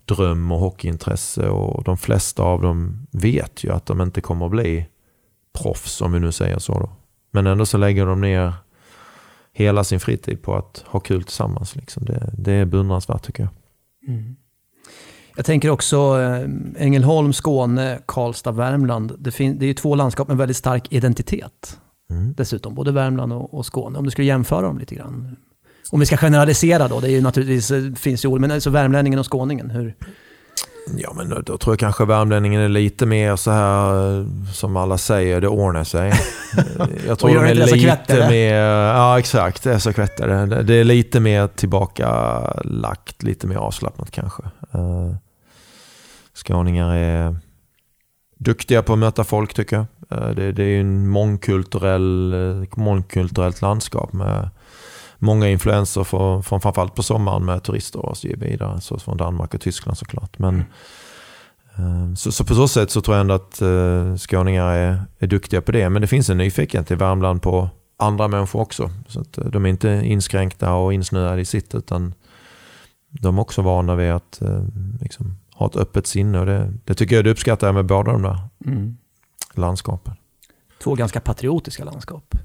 dröm 0.05 0.51
och 0.51 0.59
hockeyintresse. 0.59 1.49
Och 1.49 1.84
de 1.84 1.97
flesta 1.97 2.43
av 2.43 2.62
dem 2.62 3.07
vet 3.12 3.64
ju 3.64 3.72
att 3.72 3.86
de 3.86 4.01
inte 4.01 4.22
kommer 4.22 4.45
att 4.45 4.51
bli 4.51 4.88
proffs, 5.53 6.01
om 6.01 6.12
vi 6.12 6.20
nu 6.20 6.32
säger 6.32 6.59
så. 6.59 6.80
Då. 6.80 6.89
Men 7.32 7.47
ändå 7.47 7.66
så 7.66 7.78
lägger 7.78 8.05
de 8.05 8.22
ner 8.22 8.53
hela 9.53 9.84
sin 9.84 9.99
fritid 9.99 10.41
på 10.41 10.55
att 10.55 10.84
ha 10.88 10.99
kul 10.99 11.24
tillsammans. 11.24 11.76
Liksom. 11.76 12.05
Det, 12.05 12.34
det 12.38 12.51
är 12.51 12.66
beundransvärt 12.66 13.24
tycker 13.24 13.43
jag. 13.43 13.51
Mm. 14.07 14.36
Jag 15.36 15.45
tänker 15.45 15.69
också 15.69 15.97
eh, 16.21 16.49
Ängelholm, 16.86 17.34
Skåne, 17.34 17.99
Karlstad, 18.05 18.51
Värmland. 18.51 19.15
Det, 19.19 19.32
fin- 19.32 19.59
det 19.59 19.65
är 19.65 19.67
ju 19.67 19.73
två 19.73 19.95
landskap 19.95 20.27
med 20.27 20.38
väldigt 20.38 20.57
stark 20.57 20.88
identitet. 20.93 21.79
Mm. 22.11 22.34
Dessutom, 22.38 22.75
både 22.75 22.91
Värmland 22.91 23.34
och, 23.34 23.53
och 23.53 23.65
Skåne. 23.65 23.99
Om 23.99 24.05
du 24.05 24.11
skulle 24.11 24.27
jämföra 24.27 24.61
dem 24.61 24.77
lite 24.79 24.95
grann. 24.95 25.36
Om 25.91 25.99
vi 25.99 26.05
ska 26.05 26.17
generalisera 26.17 26.88
då, 26.88 26.99
det 26.99 27.07
är 27.07 27.11
ju 27.11 27.21
naturligtvis, 27.21 27.71
eh, 27.71 27.93
finns 27.93 28.25
ju 28.25 28.39
men 28.39 28.51
alltså 28.51 28.69
värmlänningen 28.69 29.19
och 29.19 29.32
skåningen, 29.32 29.69
hur? 29.69 29.95
Ja, 30.97 31.13
men 31.15 31.29
då, 31.29 31.57
tror 31.57 31.73
jag 31.73 31.79
kanske 31.79 32.05
värmlänningen 32.05 32.61
är 32.61 32.69
lite 32.69 33.05
mer 33.05 33.36
så 33.36 33.51
här 33.51 34.19
eh, 34.19 34.25
som 34.53 34.77
alla 34.77 34.97
säger, 34.97 35.41
det 35.41 35.47
ordnar 35.47 35.84
sig. 35.84 36.13
Jag 37.07 37.19
tror 37.19 37.29
de 37.29 37.36
är 37.45 37.55
lite 37.55 38.29
mer, 38.29 38.55
ja 38.55 39.19
exakt, 39.19 39.63
det 39.63 39.73
är 39.73 39.79
så 39.79 39.93
kvättare. 39.93 40.63
Det- 40.63 40.75
är 40.75 40.84
lite 40.84 41.19
mer 41.19 41.47
tillbakalagt, 41.47 43.23
lite 43.23 43.47
mer 43.47 43.55
avslappnat 43.55 44.11
kanske. 44.11 44.43
Eh, 44.73 45.15
Skåningar 46.34 46.95
är 46.95 47.36
duktiga 48.39 48.82
på 48.84 48.93
att 48.93 48.99
möta 48.99 49.23
folk 49.23 49.53
tycker 49.53 49.75
jag. 49.75 49.86
Eh, 50.21 50.29
Det, 50.36 50.63
är 50.63 50.67
ju 50.67 50.79
en 50.82 51.07
mångkulturell, 51.07 52.36
mångkulturellt 52.75 53.61
landskap 53.61 54.13
med 54.13 54.49
många 55.22 55.47
influenser 55.49 56.03
från, 56.03 56.43
från 56.43 56.61
framförallt 56.61 56.95
på 56.95 57.03
sommaren 57.03 57.45
med 57.45 57.63
turister 57.63 58.05
och 58.05 58.17
så 58.17 58.28
vidare. 58.38 58.82
Så 58.82 58.99
från 58.99 59.17
Danmark 59.17 59.53
och 59.53 59.61
Tyskland 59.61 59.97
såklart. 59.97 60.39
Men, 60.39 60.63
eh, 61.76 62.13
så, 62.15 62.32
så 62.32 62.43
på 62.45 62.55
så 62.55 62.67
sätt 62.67 62.91
så 62.91 63.01
tror 63.01 63.17
jag 63.17 63.22
ändå 63.22 63.34
att 63.34 63.61
eh, 63.61 64.15
skåningar 64.17 64.65
är, 64.67 65.01
är 65.19 65.28
duktiga 65.28 65.61
på 65.61 65.72
det. 65.72 65.89
Men 65.89 66.01
det 66.01 66.07
finns 66.07 66.30
en 66.30 66.38
nyfikenhet 66.38 66.91
i 66.91 66.95
Värmland 66.95 67.41
på 67.41 67.69
andra 67.97 68.28
människor 68.28 68.61
också. 68.61 68.89
Så 69.07 69.22
att 69.22 69.38
eh, 69.38 69.45
de 69.45 69.65
är 69.65 69.69
inte 69.69 69.89
inskränkta 70.03 70.74
och 70.74 70.93
insnöade 70.93 71.41
i 71.41 71.45
sitt 71.45 71.76
utan 71.76 72.13
de 73.09 73.38
är 73.38 73.41
också 73.41 73.61
vana 73.61 73.95
vid 73.95 74.11
att 74.11 74.41
eh, 74.41 74.63
liksom, 75.01 75.38
ha 75.53 75.65
ett 75.67 75.76
öppet 75.76 76.07
sinne. 76.07 76.39
Och 76.39 76.45
det, 76.45 76.74
det 76.86 76.93
tycker 76.93 77.15
jag 77.15 77.26
det 77.26 77.32
uppskattar 77.32 77.72
med 77.72 77.86
båda 77.86 78.11
de 78.11 78.22
där 78.22 78.39
Mm. 78.65 78.97
landskapen. 79.53 80.13
Två 80.84 80.95
ganska 80.95 81.19
patriotiska 81.19 81.84
landskap. 81.84 82.36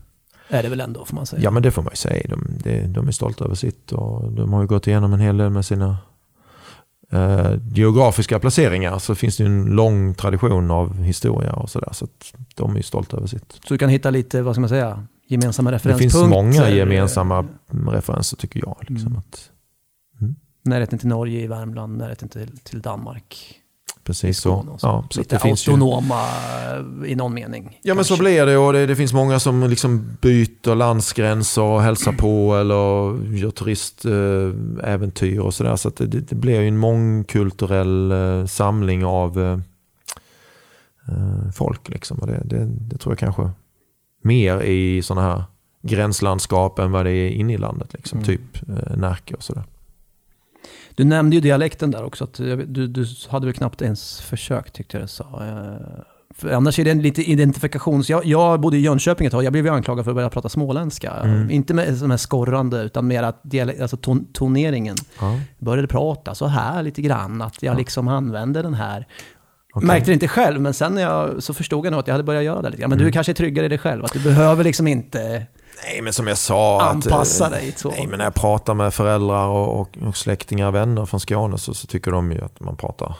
Är 0.48 0.62
det 0.62 0.68
väl 0.68 0.80
ändå, 0.80 1.04
får 1.04 1.14
man 1.16 1.26
säga. 1.26 1.42
Ja 1.42 1.50
men 1.50 1.62
det 1.62 1.70
får 1.70 1.82
man 1.82 1.90
ju 1.92 1.96
säga. 1.96 2.26
De, 2.28 2.46
de, 2.64 2.86
de 2.86 3.08
är 3.08 3.12
stolta 3.12 3.44
över 3.44 3.54
sitt 3.54 3.92
och 3.92 4.32
de 4.32 4.52
har 4.52 4.60
ju 4.60 4.66
gått 4.66 4.86
igenom 4.86 5.12
en 5.12 5.20
hel 5.20 5.36
del 5.36 5.50
med 5.50 5.64
sina 5.64 5.96
eh, 7.12 7.50
geografiska 7.72 8.38
placeringar. 8.38 8.98
Så 8.98 9.14
finns 9.14 9.36
det 9.36 9.42
ju 9.42 9.46
en 9.46 9.64
lång 9.64 10.14
tradition 10.14 10.70
av 10.70 11.02
historia 11.02 11.52
och 11.52 11.70
sådär. 11.70 11.88
Så 11.92 12.04
att 12.04 12.32
de 12.54 12.72
är 12.72 12.76
ju 12.76 12.82
stolta 12.82 13.16
över 13.16 13.26
sitt. 13.26 13.52
Så 13.52 13.74
du 13.74 13.78
kan 13.78 13.88
hitta 13.88 14.10
lite, 14.10 14.42
vad 14.42 14.54
ska 14.54 14.60
man 14.60 14.68
säga, 14.68 15.06
gemensamma 15.28 15.70
Det 15.70 15.76
referenspunkter. 15.76 16.18
finns 16.18 16.30
många 16.30 16.70
gemensamma 16.70 17.44
referenser 17.92 18.36
tycker 18.36 18.60
jag. 18.60 18.76
Liksom, 18.88 19.06
Mm. 19.06 19.18
att, 19.18 19.50
Närheten 20.62 20.98
till 20.98 21.08
Norge 21.08 21.40
i 21.42 21.46
Värmland, 21.46 21.96
närheten 21.98 22.28
till, 22.28 22.58
till 22.58 22.80
Danmark. 22.80 23.54
Precis 24.06 24.38
så. 24.38 24.66
Så. 24.78 24.86
Ja, 24.86 25.04
så 25.10 25.20
lite 25.20 25.36
det 25.36 25.40
finns 25.40 25.68
ju, 25.68 25.72
autonoma 25.72 26.20
eh, 27.04 27.10
i 27.10 27.14
någon 27.14 27.34
mening. 27.34 27.78
Ja 27.82 27.94
men 27.94 28.04
så 28.04 28.08
kanske. 28.08 28.22
blir 28.22 28.46
det 28.46 28.56
och 28.56 28.72
det, 28.72 28.86
det 28.86 28.96
finns 28.96 29.12
många 29.12 29.40
som 29.40 29.70
liksom 29.70 30.16
byter 30.20 30.74
landsgränser 30.74 31.62
och 31.62 31.82
hälsar 31.82 32.12
på 32.12 32.56
eller 32.56 32.76
gör 33.36 33.50
turistäventyr 33.50 35.38
och 35.38 35.54
sådär. 35.54 35.76
Så 35.76 35.88
att 35.88 35.96
det, 35.96 36.06
det 36.06 36.34
blir 36.34 36.60
ju 36.60 36.68
en 36.68 36.78
mångkulturell 36.78 38.12
eh, 38.12 38.46
samling 38.46 39.04
av 39.04 39.40
eh, 39.40 39.58
folk. 41.54 41.88
Liksom. 41.88 42.18
Och 42.18 42.26
det, 42.26 42.42
det, 42.44 42.64
det 42.64 42.98
tror 42.98 43.12
jag 43.12 43.18
kanske 43.18 43.50
mer 44.22 44.60
i 44.62 45.02
sådana 45.02 45.28
här 45.28 45.44
gränslandskap 45.82 46.78
än 46.78 46.92
vad 46.92 47.06
det 47.06 47.12
är 47.12 47.30
inne 47.30 47.52
i 47.52 47.58
landet. 47.58 47.92
Liksom. 47.92 48.18
Mm. 48.18 48.26
Typ 48.26 48.68
eh, 48.68 48.96
Närke 48.96 49.34
och 49.34 49.42
sådär. 49.42 49.64
Du 50.94 51.04
nämnde 51.04 51.36
ju 51.36 51.40
dialekten 51.40 51.90
där 51.90 52.04
också. 52.04 52.24
Att 52.24 52.34
du, 52.34 52.86
du 52.86 53.06
hade 53.28 53.46
väl 53.46 53.54
knappt 53.54 53.82
ens 53.82 54.20
försökt 54.20 54.72
tyckte 54.74 54.96
jag 54.96 55.04
du 55.04 55.08
sa. 55.08 55.24
Eh, 55.24 56.02
För 56.34 56.50
annars 56.50 56.78
är 56.78 56.84
det 56.84 56.90
en 56.90 57.02
lite 57.02 57.22
identifikations... 57.30 58.10
Jag, 58.10 58.24
jag 58.24 58.60
bodde 58.60 58.76
i 58.76 58.80
Jönköping 58.80 59.26
ett 59.26 59.32
tag. 59.32 59.44
Jag 59.44 59.52
blev 59.52 59.66
ju 59.66 59.72
anklagad 59.72 60.04
för 60.04 60.10
att 60.10 60.14
börja 60.14 60.30
prata 60.30 60.48
småländska. 60.48 61.10
Mm. 61.12 61.50
Inte 61.50 61.74
med 61.74 61.98
som 61.98 62.10
här 62.10 62.18
skorrande, 62.18 62.82
utan 62.82 63.06
mer 63.06 63.22
att 63.22 63.40
dialek, 63.42 63.80
alltså 63.80 63.96
ton, 63.96 64.26
toneringen. 64.32 64.96
Ja. 65.20 65.40
Började 65.58 65.88
prata 65.88 66.34
så 66.34 66.46
här 66.46 66.82
lite 66.82 67.02
grann. 67.02 67.42
Att 67.42 67.62
jag 67.62 67.74
Ja. 67.74 67.78
liksom 67.78 68.08
använde 68.08 68.62
den 68.62 68.74
här. 68.74 69.06
Okej. 69.72 69.86
Märkte 69.86 70.10
det 70.10 70.14
inte 70.14 70.28
själv, 70.28 70.60
men 70.60 70.74
sen 70.74 70.96
jag, 70.96 71.42
så 71.42 71.54
förstod 71.54 71.86
jag 71.86 71.90
nog 71.90 72.00
att 72.00 72.06
jag 72.06 72.14
hade 72.14 72.24
börjat 72.24 72.44
göra 72.44 72.62
det 72.62 72.68
lite 72.70 72.80
grann. 72.80 72.90
Men 72.90 72.98
Mm. 72.98 73.06
du 73.06 73.12
kanske 73.12 73.32
är 73.32 73.34
tryggare 73.34 73.66
i 73.66 73.68
dig 73.68 73.78
själv. 73.78 74.04
Att 74.04 74.12
du 74.12 74.20
behöver 74.20 74.64
liksom 74.64 74.86
inte 74.86 75.46
Nej 75.84 76.02
men 76.02 76.12
som 76.12 76.26
jag 76.26 76.38
sa. 76.38 76.82
att, 76.82 76.90
anpassa 76.94 77.44
eh, 77.44 77.50
dig. 77.50 77.74
Så. 77.76 77.90
Nej, 77.90 78.06
men 78.06 78.18
när 78.18 78.24
jag 78.24 78.34
pratar 78.34 78.74
med 78.74 78.94
föräldrar 78.94 79.46
och, 79.46 79.80
och, 79.80 79.98
och 80.08 80.16
släktingar 80.16 80.66
och 80.66 80.74
vänner 80.74 81.06
från 81.06 81.20
Skåne 81.20 81.58
så, 81.58 81.74
så 81.74 81.86
tycker 81.86 82.10
de 82.10 82.32
ju 82.32 82.44
att 82.44 82.60
man 82.60 82.76
pratar 82.76 83.14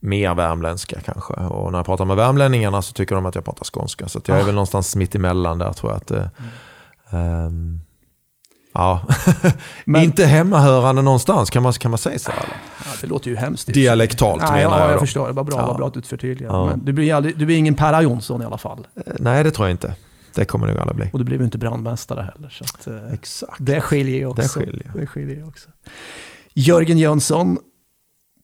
mer 0.00 0.34
värmländska 0.34 1.00
kanske. 1.04 1.32
Och 1.34 1.72
när 1.72 1.78
jag 1.78 1.86
pratar 1.86 2.04
med 2.04 2.16
värmlänningarna 2.16 2.82
så 2.82 2.92
tycker 2.92 3.14
de 3.14 3.26
att 3.26 3.34
jag 3.34 3.44
pratar 3.44 3.64
skånska. 3.64 4.08
Så 4.08 4.18
att 4.18 4.28
jag 4.28 4.36
är 4.38 4.42
Ah. 4.42 4.46
väl 4.46 4.54
någonstans 4.54 4.96
mitt 4.96 5.14
emellan 5.14 5.58
där 5.58 5.72
tror 5.72 5.92
jag. 5.92 5.96
att 5.96 6.06
det, 6.06 6.30
ehm, 7.10 7.80
Ja, 8.74 9.00
Men- 9.84 10.02
inte 10.02 10.26
hemmahörande 10.26 11.02
någonstans 11.02 11.50
kan 11.50 11.62
man, 11.62 11.72
kan 11.72 11.90
man 11.90 11.98
säga 11.98 12.18
så? 12.18 12.30
Eller? 12.30 12.56
Ja, 12.84 12.90
det 13.00 13.06
låter 13.06 13.30
ju 13.30 13.36
hemskt. 13.36 13.66
Dialektalt 13.74 14.42
Nej, 14.42 14.64
menar 14.64 14.78
ja, 14.78 14.84
jag 14.84 14.92
jag 14.92 15.00
förstår. 15.00 15.26
Det 15.26 15.32
var 15.32 15.44
bra, 15.44 15.58
Ja. 15.58 15.66
var 15.66 15.74
bra 15.74 15.86
att 15.86 15.94
du 15.94 16.02
förtydligade. 16.02 16.54
Ja. 16.56 16.66
Men 16.66 16.84
du 16.84 16.92
blir, 16.92 17.04
ju 17.04 17.10
aldrig, 17.12 17.38
du 17.38 17.46
blir 17.46 17.56
ingen 17.56 17.74
Per 17.74 18.00
Jonsson 18.02 18.42
i 18.42 18.44
alla 18.44 18.58
fall. 18.58 18.86
Eh, 19.06 19.12
Nej, 19.18 19.44
det 19.44 19.50
tror 19.50 19.68
jag 19.68 19.74
inte. 19.74 19.94
Det 20.36 20.44
kommer 20.44 20.66
nog 20.66 20.78
alla 20.78 20.94
bli. 20.94 21.10
Och 21.12 21.18
du 21.18 21.24
blev 21.24 21.40
ju 21.40 21.44
inte 21.44 21.58
brandmästare 21.58 22.32
heller. 22.34 22.48
Så 22.48 22.64
att, 22.64 22.86
eh, 22.86 23.12
Exakt. 23.12 23.56
det 23.58 23.80
skiljer 23.80 24.16
ju 24.16 24.26
också. 24.26 24.42
Det 24.42 24.48
skiljer. 24.48 24.92
Det 24.94 25.06
skiljer 25.06 25.48
också. 25.48 25.70
Jörgen 26.54 26.98
Jönsson, 26.98 27.58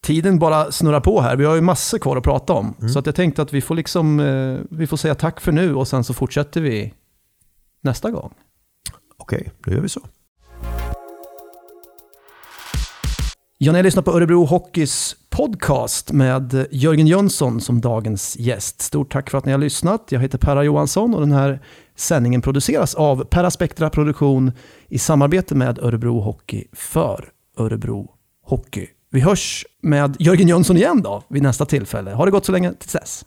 tiden 0.03 0.39
bara 0.39 0.73
snurrar 0.73 1.01
på 1.01 1.21
här. 1.21 1.37
Vi 1.37 1.45
har 1.45 1.55
ju 1.55 1.61
massor 1.61 1.99
kvar 1.99 2.17
att 2.17 2.25
prata 2.25 2.53
om. 2.53 2.75
Mm. 2.79 2.93
Så 2.93 2.99
att 2.99 3.07
jag 3.07 3.15
tänkte 3.15 3.43
att 3.43 3.53
vi 3.53 3.61
får, 3.61 3.75
liksom, 3.75 4.21
eh, 4.21 4.59
vi 4.71 4.87
får 4.87 4.97
säga 4.97 5.15
tack 5.15 5.41
för 5.41 5.53
nu 5.53 5.75
och 5.75 5.89
sen 5.89 6.05
så 6.05 6.15
fortsätter 6.15 6.61
vi 6.61 6.95
nästa 7.81 8.11
gång. 8.11 8.35
Okej, 9.17 9.51
då 9.65 9.73
gör 9.73 9.81
vi 9.81 9.89
så. 9.89 10.01
Ja, 13.59 13.73
ni 13.73 13.83
lyssnat 13.83 14.05
på 14.05 14.13
Örebro 14.13 14.45
Hockeys 14.45 15.17
podcast 15.31 16.13
med 16.13 16.67
Jörgen 16.71 17.07
Jönsson 17.07 17.61
som 17.61 17.81
dagens 17.81 18.37
gäst. 18.39 18.81
Stort 18.81 19.13
tack 19.13 19.31
för 19.31 19.39
att 19.39 19.45
ni 19.45 19.53
har 19.53 19.59
lyssnat. 19.59 20.07
Jag 20.09 20.21
heter 20.21 20.39
Perra 20.39 20.65
Johansson 20.65 21.15
och 21.15 21.21
den 21.21 21.33
här 21.33 21.61
sändningen 21.97 22.43
produceras 22.43 22.95
av 22.95 23.25
Peraspectra 23.25 23.91
Produktion 23.91 24.53
i 24.89 24.99
samarbete 24.99 25.55
med 25.55 25.79
Örebro 25.79 26.21
Hockey 26.21 26.65
för 26.73 27.29
Örebro 27.59 28.11
Hockey. 28.45 28.87
Vi 29.11 29.21
hörs 29.21 29.67
med 29.83 30.17
Jörgen 30.19 30.49
Jönsson 30.49 30.77
igen 30.77 31.03
då 31.03 31.23
vid 31.29 31.43
nästa 31.43 31.65
tillfälle. 31.65 32.11
Ha 32.11 32.25
det 32.25 32.31
gott 32.31 32.45
så 32.45 32.53
länge 32.53 32.73
tills 32.75 32.93
dess. 32.93 33.25